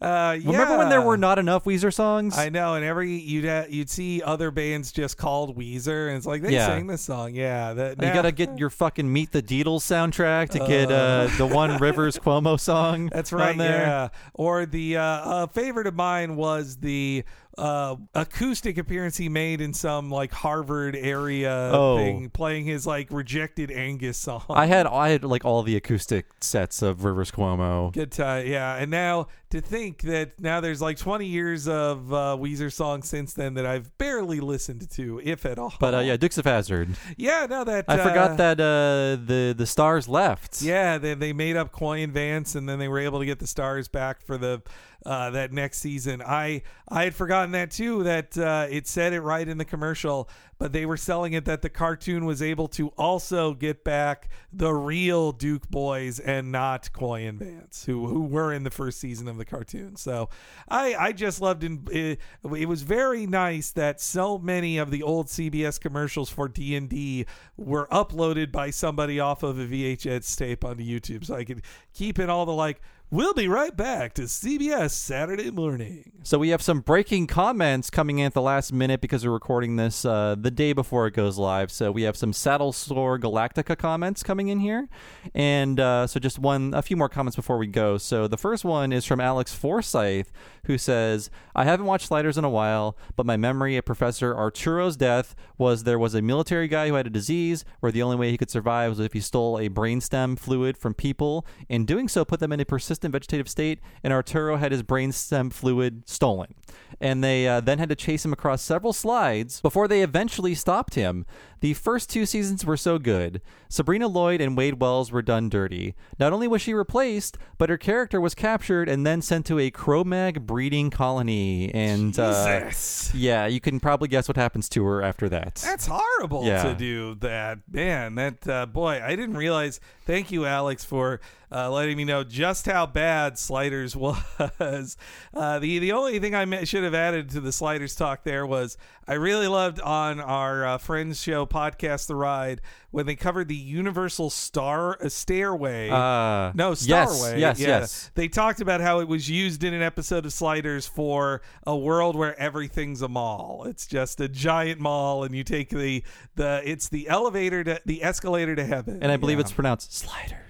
Uh, 0.01 0.37
Remember 0.43 0.77
when 0.77 0.89
there 0.89 1.01
were 1.01 1.17
not 1.17 1.39
enough 1.39 1.63
Weezer 1.63 1.93
songs? 1.93 2.37
I 2.37 2.49
know, 2.49 2.75
and 2.75 2.83
every 2.83 3.13
you'd 3.13 3.45
ha- 3.45 3.65
you'd 3.69 3.89
see 3.89 4.21
other 4.21 4.51
bands 4.51 4.91
just 4.91 5.17
called 5.17 5.57
Weezer, 5.57 6.07
and 6.09 6.17
it's 6.17 6.25
like 6.25 6.41
they 6.41 6.53
Yeah. 6.53 6.65
sang 6.67 6.87
this 6.87 7.01
song. 7.01 7.33
Yeah, 7.35 7.73
that, 7.73 8.01
you 8.01 8.11
gotta 8.13 8.31
get 8.31 8.57
your 8.57 8.69
fucking 8.69 9.11
Meet 9.11 9.31
the 9.31 9.41
Deedles 9.41 9.81
soundtrack 9.81 10.49
to 10.49 10.59
get 10.59 10.91
uh, 10.91 11.27
the 11.37 11.45
one 11.45 11.77
Rivers 11.77 12.17
Cuomo 12.17 12.59
song. 12.59 13.09
That's 13.13 13.31
right. 13.31 13.57
there. 13.57 13.81
Yeah. 13.81 14.07
Or 14.33 14.65
the 14.65 14.97
uh, 14.97 15.01
uh, 15.01 15.47
favorite 15.47 15.87
of 15.87 15.95
mine 15.95 16.35
was 16.35 16.77
the 16.77 17.23
uh, 17.57 17.95
acoustic 18.13 18.77
appearance 18.77 19.15
he 19.15 19.29
made 19.29 19.61
in 19.61 19.73
some 19.73 20.09
like 20.11 20.31
Harvard 20.33 20.93
area 20.95 21.69
Oh. 21.73 21.95
thing, 21.97 22.29
playing 22.29 22.65
his 22.65 22.85
like 22.85 23.07
rejected 23.11 23.71
Angus 23.71 24.17
song. 24.17 24.43
I 24.49 24.65
had 24.65 24.85
I 24.87 25.09
had 25.09 25.23
like 25.23 25.34
all 25.43 25.63
the 25.63 25.75
acoustic 25.75 26.27
sets 26.39 26.81
of 26.81 27.03
Rivers 27.03 27.31
Cuomo. 27.31 27.91
Good 27.91 28.11
time, 28.11 28.45
yeah. 28.47 28.75
And 28.75 28.91
now 28.91 29.27
to 29.49 29.61
think 29.61 30.01
that 30.03 30.39
now 30.39 30.61
there's 30.61 30.81
like 30.81 30.97
20 30.97 31.25
years 31.25 31.67
of 31.67 32.13
uh, 32.13 32.37
Weezer 32.39 32.71
songs 32.71 33.09
since 33.09 33.33
then 33.33 33.55
that 33.55 33.65
I've 33.65 33.97
barely 33.97 34.39
listened 34.39 34.89
to, 34.91 35.19
if 35.23 35.45
at 35.45 35.57
all. 35.57 35.73
But 35.79 35.95
uh, 35.95 35.99
yeah, 35.99 36.17
Dukes 36.17 36.37
of 36.37 36.45
Hazzard. 36.45 36.89
yeah, 37.17 37.47
no, 37.49 37.63
that 37.63 37.85
I 37.87 37.97
uh, 37.97 38.07
forgot 38.07 38.37
that 38.37 38.59
uh, 38.59 39.21
the 39.25 39.53
the 39.57 39.65
stars 39.65 40.07
left. 40.07 40.61
Yeah, 40.61 40.97
they 40.97 41.15
they 41.15 41.33
made 41.33 41.57
up 41.57 41.71
Coy 41.71 42.03
and 42.03 42.13
Vance, 42.13 42.55
and 42.55 42.69
then 42.69 42.79
they 42.79 42.87
were 42.87 42.99
able 42.99 43.19
to 43.19 43.25
get 43.25 43.39
the 43.39 43.47
stars 43.47 43.87
back 43.87 44.21
for 44.21 44.37
the 44.37 44.61
uh, 45.05 45.29
that 45.31 45.53
next 45.53 45.79
season. 45.79 46.21
I 46.21 46.63
I 46.87 47.03
had 47.03 47.15
forgotten 47.15 47.51
that 47.51 47.71
too. 47.71 48.03
That 48.03 48.37
uh, 48.37 48.67
it 48.69 48.87
said 48.87 49.13
it 49.13 49.21
right 49.21 49.47
in 49.47 49.57
the 49.57 49.65
commercial, 49.65 50.29
but 50.57 50.73
they 50.73 50.85
were 50.85 50.97
selling 50.97 51.33
it 51.33 51.45
that 51.45 51.61
the 51.61 51.69
cartoon 51.69 52.25
was 52.25 52.41
able 52.41 52.67
to 52.69 52.89
also 52.89 53.53
get 53.53 53.83
back 53.83 54.29
the 54.51 54.73
real 54.73 55.31
Duke 55.31 55.69
boys 55.69 56.19
and 56.19 56.51
not 56.51 56.91
Coy 56.91 57.27
and 57.27 57.39
Vance, 57.39 57.85
who 57.85 58.07
who 58.07 58.23
were 58.23 58.51
in 58.51 58.63
the 58.63 58.71
first 58.71 58.99
season 58.99 59.27
of 59.27 59.37
the 59.37 59.45
cartoon. 59.45 59.95
So 59.95 60.29
I 60.67 60.95
I 60.95 61.11
just 61.11 61.39
loved 61.39 61.63
in, 61.63 61.87
it. 61.91 62.19
It 62.43 62.67
was 62.67 62.81
very 62.81 63.27
nice 63.27 63.71
that 63.71 64.01
so 64.01 64.39
many 64.39 64.77
of 64.77 64.89
the 64.89 65.03
old 65.03 65.27
CBS 65.27 65.79
commercials 65.79 66.29
for 66.29 66.47
D 66.47 66.75
and 66.75 66.89
D 66.89 67.27
were 67.57 67.87
uploaded 67.91 68.51
by 68.51 68.71
somebody 68.71 69.19
off 69.19 69.43
of 69.43 69.59
a 69.59 69.67
VHS 69.67 70.35
tape 70.35 70.65
onto 70.65 70.83
YouTube, 70.83 71.25
so 71.25 71.35
I 71.35 71.43
could 71.43 71.61
keep 71.93 72.17
in 72.17 72.29
all 72.29 72.45
the 72.45 72.53
like 72.53 72.81
We'll 73.11 73.35
be 73.35 73.47
right 73.47 73.77
back 73.77 74.15
to 74.15 74.23
CBS 74.23 74.89
Saturday 74.89 75.51
morning. 75.51 76.11
So 76.23 76.39
we 76.39 76.49
have 76.49 76.63
some 76.63 76.79
breaking 76.79 77.27
comments 77.27 77.91
coming 77.91 78.17
in 78.17 78.25
at 78.25 78.33
the 78.33 78.41
last 78.41 78.73
minute 78.73 78.99
because 78.99 79.23
we're 79.23 79.31
recording 79.31 79.75
this 79.75 80.05
uh, 80.05 80.35
the 80.35 80.49
day 80.49 80.73
before 80.73 81.05
it 81.05 81.13
goes 81.13 81.37
live. 81.37 81.71
So 81.71 81.91
we 81.91 82.01
have 82.01 82.17
some 82.17 82.33
Saddle 82.33 82.73
Sore 82.73 83.19
Galactica 83.19 83.77
comments 83.77 84.23
coming 84.23 84.47
in 84.47 84.59
here, 84.59 84.89
and 85.35 85.79
uh, 85.79 86.07
so 86.07 86.19
just 86.19 86.39
one, 86.39 86.73
a 86.73 86.81
few 86.81 86.97
more 86.97 87.07
comments 87.07 87.35
before 87.35 87.59
we 87.59 87.67
go. 87.67 87.99
So 87.99 88.27
the 88.27 88.39
first 88.39 88.65
one 88.65 88.91
is 88.91 89.05
from 89.05 89.21
Alex 89.21 89.53
Forsyth, 89.53 90.31
who 90.65 90.79
says, 90.79 91.29
"I 91.53 91.63
haven't 91.63 91.85
watched 91.85 92.07
Sliders 92.07 92.39
in 92.39 92.43
a 92.43 92.49
while, 92.49 92.97
but 93.15 93.27
my 93.27 93.37
memory 93.37 93.77
of 93.77 93.85
Professor 93.85 94.33
Arturo's 94.33 94.97
death 94.97 95.35
was 95.59 95.83
there 95.83 95.99
was 95.99 96.15
a 96.15 96.23
military 96.23 96.67
guy 96.67 96.87
who 96.87 96.95
had 96.95 97.05
a 97.05 97.11
disease 97.11 97.65
where 97.81 97.91
the 97.91 98.01
only 98.01 98.17
way 98.17 98.31
he 98.31 98.37
could 98.37 98.49
survive 98.49 98.89
was 98.89 98.99
if 98.99 99.13
he 99.13 99.21
stole 99.21 99.59
a 99.59 99.69
brainstem 99.69 100.39
fluid 100.39 100.75
from 100.75 100.95
people, 100.95 101.45
and 101.69 101.85
doing 101.85 102.07
so 102.07 102.25
put 102.25 102.39
them 102.39 102.51
in 102.51 102.59
a 102.59 102.65
persistent 102.65 102.94
vegetative 103.11 103.49
state, 103.49 103.79
and 104.03 104.13
Arturo 104.13 104.57
had 104.57 104.71
his 104.71 104.83
brainstem 104.83 105.51
fluid 105.51 106.03
stolen. 106.05 106.53
And 107.01 107.23
they 107.23 107.47
uh, 107.47 107.59
then 107.59 107.79
had 107.79 107.89
to 107.89 107.95
chase 107.95 108.23
him 108.23 108.31
across 108.33 108.61
several 108.61 108.93
slides 108.93 109.59
before 109.61 109.87
they 109.87 110.01
eventually 110.01 110.55
stopped 110.55 110.95
him. 110.95 111.25
The 111.59 111.73
first 111.73 112.09
two 112.09 112.25
seasons 112.25 112.63
were 112.65 112.77
so 112.77 112.99
good. 112.99 113.41
Sabrina 113.69 114.07
Lloyd 114.07 114.39
and 114.39 114.55
Wade 114.55 114.79
Welles 114.79 115.11
were 115.11 115.21
done 115.23 115.49
dirty. 115.49 115.95
Not 116.19 116.31
only 116.31 116.47
was 116.47 116.61
she 116.61 116.73
replaced, 116.73 117.37
but 117.57 117.69
her 117.69 117.77
character 117.77 118.21
was 118.21 118.35
captured 118.35 118.87
and 118.87 119.05
then 119.05 119.21
sent 119.21 119.45
to 119.47 119.57
a 119.59 119.71
Cro-Mag 119.71 120.45
breeding 120.45 120.89
colony. 120.91 121.73
And 121.73 122.17
uh, 122.19 122.59
Jesus. 122.65 123.13
yeah, 123.15 123.47
you 123.47 123.59
can 123.59 123.79
probably 123.79 124.07
guess 124.07 124.27
what 124.27 124.37
happens 124.37 124.69
to 124.69 124.85
her 124.85 125.01
after 125.01 125.27
that. 125.29 125.55
That's 125.55 125.87
horrible 125.91 126.45
Yeah. 126.45 126.63
to 126.63 126.75
do 126.75 127.15
that. 127.15 127.59
Man, 127.69 128.15
that 128.15 128.47
uh, 128.47 128.65
boy, 128.67 129.01
I 129.03 129.15
didn't 129.15 129.37
realize. 129.37 129.79
Thank 130.05 130.31
you, 130.31 130.45
Alex, 130.45 130.85
for 130.85 131.19
uh, 131.51 131.71
letting 131.71 131.97
me 131.97 132.03
know 132.05 132.23
just 132.23 132.67
how 132.67 132.85
bad 132.85 133.39
Sliders 133.39 133.95
was. 134.59 134.97
Uh, 135.33 135.57
the 135.59 135.79
the 135.79 135.91
only 135.93 136.19
thing 136.19 136.35
I 136.35 136.45
should 136.63 136.83
have 136.83 136.95
added 136.95 137.29
to 137.31 137.41
the 137.41 137.51
Sliders 137.51 137.95
talk 137.95 138.23
there 138.23 138.45
was 138.45 138.77
I 139.07 139.13
really 139.15 139.47
loved 139.47 139.79
on 139.81 140.19
our 140.19 140.65
uh, 140.65 140.77
friends 140.77 141.21
show 141.21 141.45
podcast 141.45 142.07
The 142.07 142.15
Ride 142.15 142.61
when 142.91 143.05
they 143.05 143.15
covered 143.15 143.47
the 143.49 143.55
Universal 143.55 144.29
Star 144.29 144.97
uh, 145.01 145.09
Stairway. 145.09 145.89
Uh, 145.89 146.51
no, 146.55 146.69
yes, 146.69 146.85
Starway. 146.87 147.39
yes, 147.39 147.59
yeah. 147.59 147.67
yes. 147.67 148.11
They 148.15 148.27
talked 148.27 148.61
about 148.61 148.79
how 148.81 148.99
it 148.99 149.07
was 149.07 149.29
used 149.29 149.63
in 149.63 149.73
an 149.73 149.81
episode 149.81 150.25
of 150.25 150.33
Sliders 150.33 150.87
for 150.87 151.41
a 151.67 151.75
world 151.75 152.15
where 152.15 152.39
everything's 152.39 153.01
a 153.01 153.07
mall. 153.09 153.65
It's 153.67 153.85
just 153.85 154.21
a 154.21 154.27
giant 154.29 154.79
mall, 154.79 155.23
and 155.23 155.35
you 155.35 155.43
take 155.43 155.69
the 155.69 156.03
the 156.35 156.61
it's 156.63 156.89
the 156.89 157.09
elevator 157.09 157.63
to 157.63 157.81
the 157.85 158.03
escalator 158.03 158.55
to 158.55 158.65
heaven. 158.65 158.99
and 159.01 159.11
I 159.11 159.17
believe 159.17 159.37
Yeah. 159.37 159.41
it's 159.41 159.51
pronounced 159.51 159.93
sliders. 159.93 160.41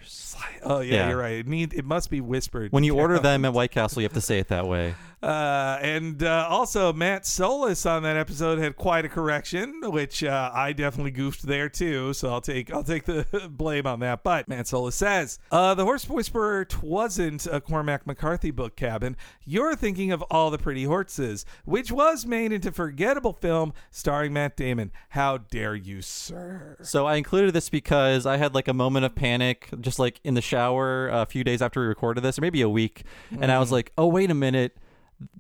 Oh 0.64 0.80
yeah, 0.80 0.96
Yeah. 0.96 1.10
you're 1.10 1.18
right. 1.18 1.34
It 1.40 1.48
need 1.48 1.74
it 1.74 1.86
must 1.86 2.10
be 2.10 2.20
whispered 2.22 2.72
When 2.72 2.84
you 2.84 2.96
order 2.98 3.20
them 3.20 3.46
at 3.46 3.54
White 3.54 3.72
Castle, 3.72 4.02
you 4.02 4.06
have 4.06 4.14
to 4.14 4.22
say 4.22 4.40
it 4.40 4.48
that 4.50 4.68
way. 4.68 4.96
Uh, 5.22 5.80
and 5.82 6.24
uh, 6.24 6.48
also, 6.50 6.94
Matt 6.94 7.26
Solis 7.26 7.86
on 7.86 8.04
that 8.04 8.18
episode 8.18 8.60
had 8.60 8.76
quite 8.76 9.06
a 9.06 9.10
correction, 9.10 9.82
which 9.84 10.24
uh, 10.24 10.52
I 10.54 10.74
definitely 10.74 11.12
goofed 11.12 11.44
there 11.44 11.70
too. 11.70 12.14
So 12.14 12.30
I'll 12.32 12.42
take 12.42 12.72
I'll 12.72 12.84
take 12.84 13.06
the 13.06 13.26
blame 13.50 13.88
on 13.88 14.00
that. 14.02 14.24
But 14.24 14.48
Matt 14.48 14.68
Solis 14.68 14.96
says 14.96 15.40
uh, 15.52 15.74
the 15.74 15.84
Horse 15.84 16.08
Whisperer 16.08 16.68
wasn't 16.82 17.48
a 17.48 17.60
Cormac 17.62 18.06
McCarthy 18.06 18.52
book 18.52 18.76
cabin. 18.76 19.18
You're 19.46 19.76
thinking 19.76 20.12
of 20.12 20.22
All 20.24 20.52
the 20.52 20.58
Pretty 20.58 20.84
Horses, 20.84 21.46
which 21.66 21.92
was 21.92 22.26
made 22.26 22.52
into 22.52 22.72
forgettable 22.72 23.34
film 23.34 23.74
starring 23.92 24.34
Matt 24.34 24.56
Damon. 24.56 24.92
How 25.10 25.38
dare 25.38 25.76
you, 25.76 26.02
sir? 26.02 26.78
So 26.82 27.06
I 27.06 27.16
included 27.16 27.54
this 27.54 27.70
because 27.70 28.26
I 28.26 28.38
had 28.38 28.54
like 28.54 28.68
a 28.68 28.74
moment 28.74 29.06
of 29.06 29.16
panic, 29.16 29.70
just 29.82 30.00
like 30.00 30.20
in 30.24 30.34
the 30.34 30.42
shower 30.42 31.08
a 31.10 31.26
few 31.26 31.44
days 31.44 31.62
after 31.62 31.80
we 31.82 31.88
recorded 31.88 32.22
this, 32.22 32.38
or 32.38 32.42
maybe 32.42 32.62
a 32.62 32.70
week, 32.70 33.04
and 33.40 33.52
I 33.52 33.60
was 33.60 33.72
like, 33.72 33.92
"Oh, 33.98 34.08
wait 34.08 34.30
a 34.30 34.36
minute." 34.36 34.78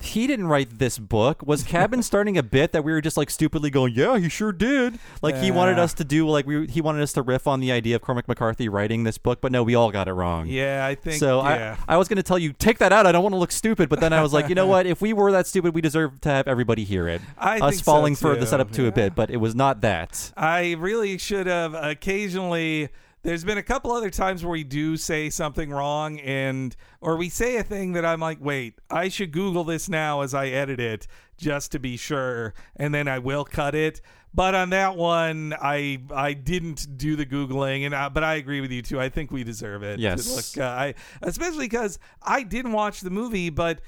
He 0.01 0.25
didn't 0.25 0.47
write 0.47 0.79
this 0.79 0.97
book. 0.97 1.43
Was 1.45 1.63
Cabin 1.75 2.01
starting 2.01 2.37
a 2.37 2.43
bit 2.43 2.71
that 2.71 2.83
we 2.83 2.93
were 2.93 3.01
just 3.01 3.17
like 3.17 3.29
stupidly 3.29 3.69
going, 3.69 3.93
"Yeah, 3.93 4.17
he 4.17 4.29
sure 4.29 4.53
did." 4.53 4.97
Like 5.21 5.35
he 5.35 5.51
wanted 5.51 5.77
us 5.77 5.93
to 5.95 6.03
do 6.05 6.27
like 6.29 6.45
we 6.47 6.65
he 6.67 6.79
wanted 6.79 7.01
us 7.01 7.11
to 7.13 7.21
riff 7.21 7.45
on 7.45 7.59
the 7.59 7.71
idea 7.71 7.97
of 7.97 8.01
Cormac 8.01 8.27
McCarthy 8.27 8.69
writing 8.69 9.03
this 9.03 9.17
book, 9.17 9.41
but 9.41 9.51
no, 9.51 9.63
we 9.63 9.75
all 9.75 9.91
got 9.91 10.07
it 10.07 10.13
wrong. 10.13 10.47
Yeah, 10.47 10.85
I 10.85 10.95
think 10.95 11.19
So 11.19 11.43
yeah. 11.43 11.75
I, 11.89 11.95
I 11.95 11.97
was 11.97 12.07
going 12.07 12.17
to 12.17 12.23
tell 12.23 12.39
you 12.39 12.53
take 12.53 12.77
that 12.77 12.93
out. 12.93 13.05
I 13.05 13.11
don't 13.11 13.23
want 13.23 13.33
to 13.33 13.39
look 13.39 13.51
stupid, 13.51 13.89
but 13.89 13.99
then 13.99 14.13
I 14.13 14.21
was 14.21 14.31
like, 14.31 14.47
you 14.47 14.55
know 14.55 14.67
what? 14.75 14.85
If 14.85 15.01
we 15.01 15.11
were 15.11 15.31
that 15.33 15.45
stupid, 15.47 15.73
we 15.75 15.81
deserve 15.81 16.21
to 16.21 16.29
have 16.29 16.47
everybody 16.47 16.85
hear 16.85 17.07
it. 17.09 17.21
I 17.37 17.59
Us 17.59 17.71
think 17.75 17.83
so, 17.83 17.91
falling 17.91 18.15
for 18.15 18.35
the 18.35 18.47
setup 18.47 18.71
to 18.73 18.83
Yeah. 18.83 18.87
a 18.89 18.91
bit, 18.93 19.15
but 19.15 19.29
it 19.29 19.37
was 19.37 19.55
not 19.55 19.81
that. 19.81 20.31
I 20.37 20.73
really 20.73 21.17
should 21.17 21.47
have 21.47 21.73
occasionally. 21.73 22.89
There's 23.25 23.43
been 23.43 23.57
a 23.57 23.63
couple 23.63 23.91
other 23.91 24.11
times 24.11 24.43
where 24.43 24.51
we 24.51 24.63
do 24.63 24.97
say 24.97 25.31
something 25.31 25.71
wrong, 25.71 26.19
and 26.19 26.75
or 27.01 27.17
we 27.17 27.29
say 27.29 27.57
a 27.57 27.63
thing 27.63 27.93
that 27.93 28.05
I'm 28.05 28.19
like, 28.19 28.37
wait, 28.39 28.75
I 28.91 29.09
should 29.09 29.31
Google 29.31 29.63
this 29.63 29.89
now 29.89 30.21
as 30.21 30.35
I 30.35 30.49
edit 30.49 30.79
it 30.79 31.07
just 31.35 31.71
to 31.71 31.79
be 31.79 31.97
sure, 31.97 32.53
and 32.75 32.93
then 32.93 33.07
I 33.07 33.17
will 33.17 33.43
cut 33.43 33.73
it. 33.73 33.99
But 34.31 34.53
on 34.53 34.69
that 34.69 34.95
one, 34.95 35.55
I 35.59 36.03
I 36.13 36.33
didn't 36.33 36.99
do 36.99 37.15
the 37.15 37.25
googling, 37.25 37.87
and 37.87 37.95
I, 37.95 38.09
but 38.09 38.23
I 38.23 38.35
agree 38.35 38.61
with 38.61 38.71
you 38.71 38.83
too. 38.83 38.99
I 38.99 39.09
think 39.09 39.31
we 39.31 39.43
deserve 39.43 39.81
it. 39.81 39.99
Yes. 39.99 40.55
Look, 40.55 40.63
uh, 40.63 40.69
I 40.69 40.93
especially 41.23 41.65
because 41.65 41.97
I 42.21 42.43
didn't 42.43 42.73
watch 42.73 43.01
the 43.01 43.09
movie, 43.09 43.49
but 43.49 43.81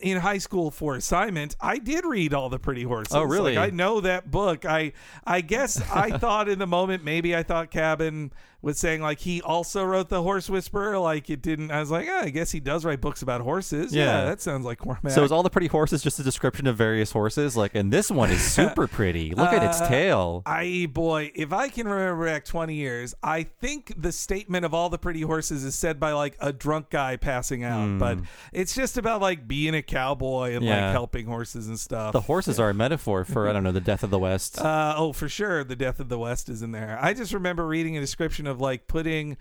in 0.00 0.18
high 0.18 0.38
school 0.38 0.70
for 0.70 0.94
assignment, 0.94 1.56
I 1.60 1.78
did 1.78 2.04
read 2.04 2.32
all 2.34 2.48
the 2.48 2.58
Pretty 2.58 2.82
Horses. 2.84 3.14
Oh, 3.14 3.22
really? 3.22 3.56
Like, 3.56 3.72
I 3.72 3.74
know 3.74 4.00
that 4.00 4.30
book. 4.30 4.64
I 4.64 4.92
I 5.26 5.40
guess 5.40 5.80
I 5.90 6.10
thought 6.18 6.48
in 6.48 6.58
the 6.58 6.66
moment 6.66 7.04
maybe 7.04 7.34
I 7.34 7.42
thought 7.42 7.70
Cabin 7.70 8.32
was 8.60 8.76
saying 8.76 9.00
like 9.00 9.20
he 9.20 9.40
also 9.40 9.84
wrote 9.84 10.08
the 10.08 10.20
Horse 10.20 10.50
Whisperer. 10.50 10.98
Like 10.98 11.30
it 11.30 11.40
didn't. 11.42 11.70
I 11.70 11.78
was 11.78 11.92
like, 11.92 12.08
oh, 12.10 12.20
I 12.22 12.30
guess 12.30 12.50
he 12.50 12.58
does 12.58 12.84
write 12.84 13.00
books 13.00 13.22
about 13.22 13.40
horses. 13.40 13.94
Yeah, 13.94 14.04
Yeah. 14.04 14.24
that 14.24 14.40
sounds 14.40 14.64
like 14.64 14.78
Cormac. 14.78 15.12
So 15.12 15.22
is 15.22 15.30
all 15.30 15.44
the 15.44 15.50
pretty 15.50 15.68
horses 15.68 16.02
just 16.02 16.18
a 16.18 16.24
description 16.24 16.66
of 16.66 16.76
various 16.76 17.12
horses? 17.12 17.56
Like, 17.56 17.76
and 17.76 17.92
this 17.92 18.10
one 18.10 18.30
is 18.30 18.40
super 18.52 18.88
pretty. 18.88 19.30
Look 19.32 19.52
at 19.52 19.62
its 19.62 19.80
Uh, 19.80 19.88
tail. 19.88 20.42
I 20.44 20.88
boy, 20.92 21.30
if 21.36 21.52
I 21.52 21.68
can 21.68 21.86
remember 21.86 22.24
back 22.26 22.44
twenty 22.44 22.74
years, 22.74 23.14
I 23.22 23.44
think 23.44 23.92
the 23.96 24.10
statement 24.10 24.64
of 24.64 24.74
all 24.74 24.88
the 24.90 24.98
pretty 24.98 25.20
horses 25.22 25.62
is 25.64 25.76
said 25.76 26.00
by 26.00 26.12
like 26.12 26.36
a 26.40 26.52
drunk 26.52 26.90
guy 26.90 27.16
passing 27.16 27.62
out. 27.62 27.98
But 28.00 28.18
it's 28.52 28.74
just 28.74 28.98
about 28.98 29.20
like 29.20 29.46
being 29.46 29.74
a 29.76 29.82
cowboy 29.88 30.54
and 30.54 30.64
like 30.64 30.78
Hmm. 30.78 30.92
Helping 30.92 31.26
horses 31.26 31.66
and 31.66 31.78
stuff. 31.80 32.12
The 32.12 32.20
horses 32.20 32.60
are 32.60 32.70
a 32.70 32.74
metaphor 32.74 33.24
for 33.24 33.48
I 33.48 33.52
don't 33.52 33.64
know 33.64 33.72
the 33.72 33.80
death 33.80 34.02
of 34.04 34.10
the 34.10 34.18
West. 34.18 34.60
Uh, 34.68 34.94
oh, 34.96 35.12
for 35.12 35.28
sure, 35.28 35.64
the 35.64 35.74
death 35.76 35.98
of 35.98 36.08
the 36.08 36.18
West 36.18 36.48
is 36.48 36.62
in 36.62 36.72
there. 36.72 36.98
I 37.00 37.14
just 37.14 37.32
remember 37.32 37.66
reading 37.66 37.96
a 37.96 38.00
description 38.00 38.46
of 38.46 38.60
like 38.60 38.86
putting 38.86 39.36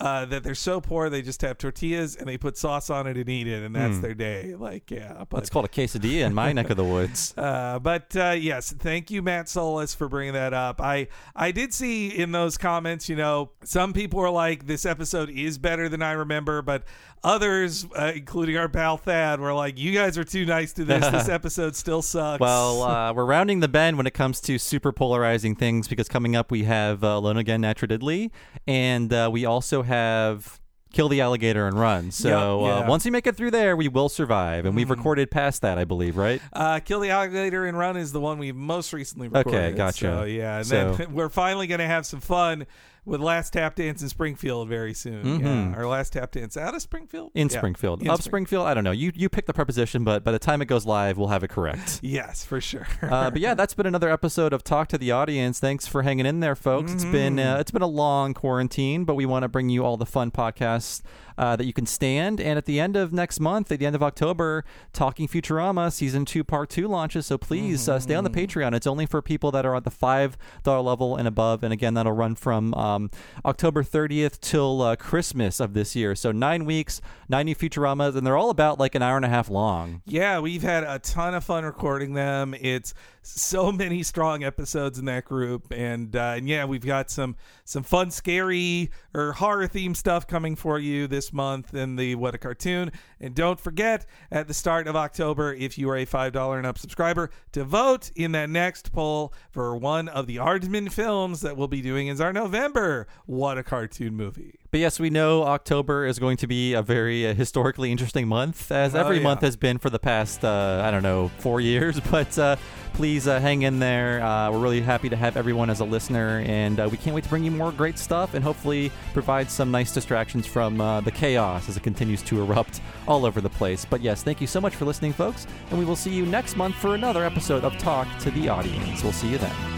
uh, 0.00 0.24
that 0.24 0.42
they're 0.42 0.56
so 0.56 0.80
poor 0.80 1.08
they 1.08 1.22
just 1.22 1.40
have 1.42 1.56
tortillas 1.56 2.16
and 2.16 2.26
they 2.28 2.36
put 2.36 2.56
sauce 2.56 2.90
on 2.90 3.06
it 3.06 3.16
and 3.16 3.28
eat 3.28 3.46
it, 3.46 3.62
and 3.62 3.76
that's 3.76 4.00
their 4.00 4.12
day. 4.14 4.56
Like, 4.56 4.90
yeah, 4.90 5.22
but 5.28 5.38
It's 5.38 5.50
called 5.50 5.66
a 5.66 5.68
quesadilla 5.68 6.26
in 6.26 6.34
my 6.34 6.52
neck 6.52 6.68
of 6.70 6.76
the 6.76 6.82
woods. 6.84 7.32
uh, 7.38 7.78
but 7.78 8.14
uh, 8.16 8.30
yes, 8.36 8.72
thank 8.76 9.12
you, 9.12 9.22
Matt 9.22 9.48
Solis, 9.48 9.94
for 9.94 10.08
bringing 10.08 10.34
that 10.34 10.52
up. 10.52 10.80
I 10.80 11.06
I 11.36 11.52
did 11.52 11.72
see 11.72 12.08
in 12.08 12.32
those 12.32 12.58
comments, 12.58 13.08
you 13.08 13.14
know, 13.14 13.52
some 13.62 13.92
people 13.92 14.18
were 14.18 14.30
like, 14.30 14.66
"This 14.66 14.84
episode 14.84 15.30
is 15.30 15.58
better 15.58 15.88
than 15.88 16.02
I 16.02 16.12
remember," 16.12 16.60
but 16.60 16.82
others, 17.24 17.86
uh, 17.98 18.12
including 18.14 18.56
our 18.56 18.68
pal 18.68 18.96
Thad, 18.96 19.40
were 19.40 19.52
like, 19.54 19.78
"You 19.78 19.92
guys 19.92 20.16
are 20.18 20.24
too 20.24 20.44
nice 20.46 20.72
to 20.74 20.84
this. 20.84 21.04
this 21.08 21.28
episode 21.40 21.74
still 21.74 22.02
sucks." 22.02 22.38
Well, 22.40 22.82
uh, 22.84 23.12
we're 23.12 23.24
rounding 23.24 23.60
the 23.60 23.68
bend 23.68 23.96
when 23.96 24.06
it 24.06 24.14
comes 24.14 24.40
to 24.42 24.58
super 24.58 24.92
polarizing 24.92 25.56
things 25.56 25.88
because 25.88 26.08
coming 26.08 26.36
up 26.36 26.50
we 26.50 26.64
have 26.64 27.02
uh, 27.02 27.08
Alone 27.08 27.38
Again, 27.38 27.62
Natura-Diddily, 27.62 28.30
and 28.68 29.12
uh, 29.12 29.28
we 29.32 29.44
also 29.44 29.82
have 29.82 30.60
Kill 30.92 31.08
the 31.08 31.20
Alligator 31.20 31.66
and 31.66 31.78
Run. 31.78 32.12
So 32.12 32.64
Yeah, 32.66 32.74
Uh, 32.84 32.88
once 32.88 33.04
we 33.04 33.10
make 33.10 33.26
it 33.26 33.36
through 33.36 33.50
there, 33.50 33.76
we 33.76 33.88
will 33.88 34.08
survive. 34.08 34.64
And 34.64 34.76
we've 34.76 34.90
recorded 34.90 35.28
past 35.28 35.62
that, 35.62 35.76
I 35.76 35.84
believe, 35.84 36.16
right? 36.16 36.40
Uh, 36.52 36.78
Kill 36.78 37.00
the 37.00 37.10
Alligator 37.10 37.66
and 37.66 37.76
Run 37.76 37.96
is 37.96 38.12
the 38.12 38.20
one 38.20 38.38
we've 38.38 38.54
most 38.54 38.92
recently 38.92 39.26
recorded. 39.26 39.54
Okay, 39.54 39.76
gotcha. 39.76 39.98
So, 39.98 40.22
yeah, 40.22 40.58
and 40.58 40.66
So- 40.66 40.94
then 40.94 41.12
we're 41.14 41.30
finally 41.30 41.66
going 41.66 41.80
to 41.80 41.86
have 41.86 42.06
some 42.06 42.20
fun 42.20 42.66
with 43.04 43.20
Last 43.20 43.52
Tap 43.52 43.74
Dance 43.74 44.02
in 44.02 44.08
Springfield 44.08 44.68
very 44.68 44.94
soon. 44.94 45.40
Yeah, 45.40 45.74
our 45.76 45.86
Last 45.86 46.12
Tap 46.14 46.30
Dance 46.32 46.56
out 46.56 46.74
of 46.74 46.82
Springfield? 46.82 47.30
Mm-hmm. 47.30 47.38
In 47.38 47.48
Yeah, 47.48 47.58
Springfield. 47.58 48.02
in 48.02 48.08
Up 48.08 48.16
Spring- 48.20 48.30
Springfield, 48.44 48.66
I 48.66 48.74
don't 48.74 48.84
know. 48.84 48.90
You 48.92 49.12
you 49.14 49.28
pick 49.28 49.46
the 49.46 49.52
preposition, 49.52 50.04
but 50.04 50.24
by 50.24 50.32
the 50.32 50.38
time 50.38 50.62
it 50.62 50.66
goes 50.66 50.86
live, 50.86 51.18
we'll 51.18 51.28
have 51.28 51.42
it 51.44 51.48
correct. 51.48 52.00
Yes, 52.14 52.44
for 52.44 52.60
sure. 52.60 52.86
uh, 53.02 53.30
but 53.30 53.40
yeah, 53.40 53.54
that's 53.54 53.74
been 53.74 53.86
another 53.86 54.10
episode 54.10 54.52
of 54.52 54.62
Talk 54.64 54.88
to 54.88 54.98
the 54.98 55.10
Audience. 55.10 55.58
Thanks 55.60 55.86
for 55.86 56.02
hanging 56.02 56.26
in 56.26 56.40
there, 56.40 56.54
folks. 56.56 56.92
It's 56.92 57.04
been 57.04 57.36
Mm-hmm. 57.36 57.56
uh, 57.56 57.60
it's 57.60 57.70
been 57.70 57.82
a 57.82 57.86
long 57.86 58.34
quarantine, 58.34 59.04
but 59.04 59.14
we 59.14 59.26
want 59.26 59.42
to 59.44 59.48
bring 59.48 59.68
you 59.68 59.84
all 59.84 59.96
the 59.96 60.06
fun 60.06 60.30
podcasts 60.30 61.02
uh, 61.38 61.56
that 61.56 61.64
you 61.64 61.72
can 61.72 61.86
stand. 61.86 62.40
And 62.40 62.58
at 62.58 62.64
the 62.66 62.78
end 62.80 62.96
of 62.96 63.12
next 63.12 63.40
month, 63.40 63.70
at 63.72 63.78
the 63.78 63.86
end 63.86 63.96
of 63.96 64.02
October, 64.02 64.64
Talking 64.92 65.28
Futurama 65.28 65.92
season 65.92 66.24
two, 66.24 66.44
part 66.44 66.70
two 66.70 66.88
launches. 66.88 67.26
So 67.26 67.38
please 67.38 67.88
uh, 67.88 67.98
stay 68.00 68.14
on 68.14 68.24
the 68.24 68.30
Mm-hmm. 68.30 68.58
Patreon. 68.58 68.74
It's 68.74 68.86
only 68.86 69.06
for 69.06 69.22
people 69.22 69.50
that 69.52 69.64
are 69.64 69.76
at 69.76 69.84
the 69.84 69.90
five 69.90 70.36
dollar 70.62 70.80
level 70.80 71.16
and 71.16 71.28
above. 71.28 71.62
And 71.62 71.72
again, 71.72 71.94
that'll 71.94 72.12
run 72.12 72.34
from 72.34 72.74
um, 72.74 73.10
October 73.44 73.82
30th 73.84 74.40
till 74.40 74.82
uh, 74.82 74.96
Christmas 74.96 75.60
of 75.60 75.72
this 75.74 75.94
year. 75.94 76.14
So 76.14 76.32
nine 76.32 76.64
weeks, 76.64 77.00
nine 77.28 77.46
new 77.46 77.54
Futuramas, 77.54 78.16
and 78.16 78.26
they're 78.26 78.36
all 78.36 78.50
about 78.50 78.78
like 78.80 78.94
an 78.94 79.02
hour 79.02 79.16
and 79.16 79.24
a 79.24 79.28
half 79.28 79.48
long. 79.48 80.02
Yeah, 80.06 80.40
we've 80.40 80.62
had 80.62 80.82
a 80.84 80.98
ton 80.98 81.34
of 81.34 81.44
fun 81.44 81.64
recording 81.64 82.14
them. 82.14 82.54
It's 82.60 82.92
so 83.22 83.70
many 83.84 84.02
strong 84.02 84.42
episodes 84.42 84.98
in 84.98 85.04
that 85.04 85.24
group, 85.26 85.72
and 85.72 86.14
uh, 86.16 86.34
and 86.36 86.48
yeah, 86.48 86.64
we've 86.64 86.84
got 86.84 87.10
some 87.10 87.36
some 87.64 87.82
fun, 87.82 88.10
scary 88.10 88.90
or 89.14 89.32
horror 89.32 89.66
theme 89.66 89.94
stuff 89.94 90.26
coming 90.26 90.56
for 90.56 90.78
you 90.78 91.06
this 91.06 91.23
this 91.24 91.32
month 91.32 91.72
in 91.72 91.96
the 91.96 92.14
What 92.16 92.34
a 92.34 92.38
Cartoon. 92.38 92.92
And 93.24 93.34
don't 93.34 93.58
forget, 93.58 94.04
at 94.30 94.48
the 94.48 94.52
start 94.54 94.86
of 94.86 94.94
October, 94.96 95.54
if 95.54 95.78
you 95.78 95.88
are 95.88 95.96
a 95.96 96.04
$5 96.04 96.58
and 96.58 96.66
up 96.66 96.76
subscriber, 96.76 97.30
to 97.52 97.64
vote 97.64 98.10
in 98.14 98.32
that 98.32 98.50
next 98.50 98.92
poll 98.92 99.32
for 99.50 99.74
one 99.74 100.08
of 100.08 100.26
the 100.26 100.36
Aardman 100.36 100.92
films 100.92 101.40
that 101.40 101.56
we'll 101.56 101.66
be 101.66 101.80
doing 101.80 102.10
as 102.10 102.20
our 102.20 102.34
November 102.34 103.06
What 103.24 103.56
a 103.56 103.62
Cartoon 103.62 104.14
movie. 104.14 104.58
But 104.70 104.80
yes, 104.80 105.00
we 105.00 105.08
know 105.08 105.44
October 105.44 106.04
is 106.04 106.18
going 106.18 106.36
to 106.38 106.46
be 106.46 106.74
a 106.74 106.82
very 106.82 107.26
uh, 107.26 107.32
historically 107.32 107.90
interesting 107.92 108.28
month, 108.28 108.70
as 108.70 108.94
Oh, 108.94 108.98
every 108.98 109.18
yeah. 109.18 109.22
month 109.22 109.40
has 109.40 109.56
been 109.56 109.78
for 109.78 109.88
the 109.88 110.00
past, 110.00 110.44
uh, 110.44 110.82
I 110.84 110.90
don't 110.90 111.02
know, 111.04 111.30
four 111.38 111.62
years. 111.62 111.98
But 112.10 112.36
uh, 112.38 112.56
please 112.92 113.26
uh, 113.26 113.40
hang 113.40 113.62
in 113.62 113.78
there. 113.78 114.22
Uh, 114.22 114.50
we're 114.52 114.58
really 114.60 114.80
happy 114.80 115.08
to 115.08 115.16
have 115.16 115.36
everyone 115.36 115.70
as 115.70 115.80
a 115.80 115.84
listener, 115.84 116.42
and 116.46 116.78
uh, 116.78 116.88
we 116.90 116.96
can't 116.96 117.14
wait 117.14 117.24
to 117.24 117.30
bring 117.30 117.44
you 117.44 117.50
more 117.50 117.72
great 117.72 117.98
stuff 117.98 118.34
and 118.34 118.44
hopefully 118.44 118.92
provide 119.12 119.50
some 119.50 119.70
nice 119.70 119.92
distractions 119.92 120.46
from 120.46 120.80
uh, 120.80 121.00
the 121.00 121.10
chaos 121.10 121.68
as 121.68 121.76
it 121.76 121.82
continues 121.82 122.22
to 122.22 122.40
erupt 122.42 122.80
all 123.08 123.13
over 123.22 123.42
the 123.42 123.50
place. 123.50 123.84
But 123.84 124.00
yes, 124.00 124.22
thank 124.22 124.40
you 124.40 124.46
so 124.46 124.62
much 124.62 124.74
for 124.74 124.86
listening, 124.86 125.12
folks, 125.12 125.46
and 125.68 125.78
we 125.78 125.84
will 125.84 125.96
see 125.96 126.14
you 126.14 126.24
next 126.24 126.56
month 126.56 126.76
for 126.76 126.94
another 126.94 127.22
episode 127.22 127.64
of 127.64 127.76
Talk 127.76 128.08
to 128.20 128.30
the 128.30 128.48
Audience. 128.48 129.02
We'll 129.02 129.12
see 129.12 129.28
you 129.28 129.36
then. 129.36 129.74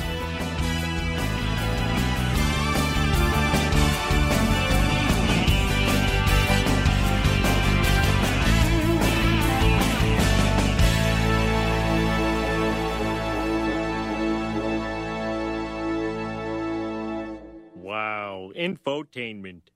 Infotainment. 18.56 19.75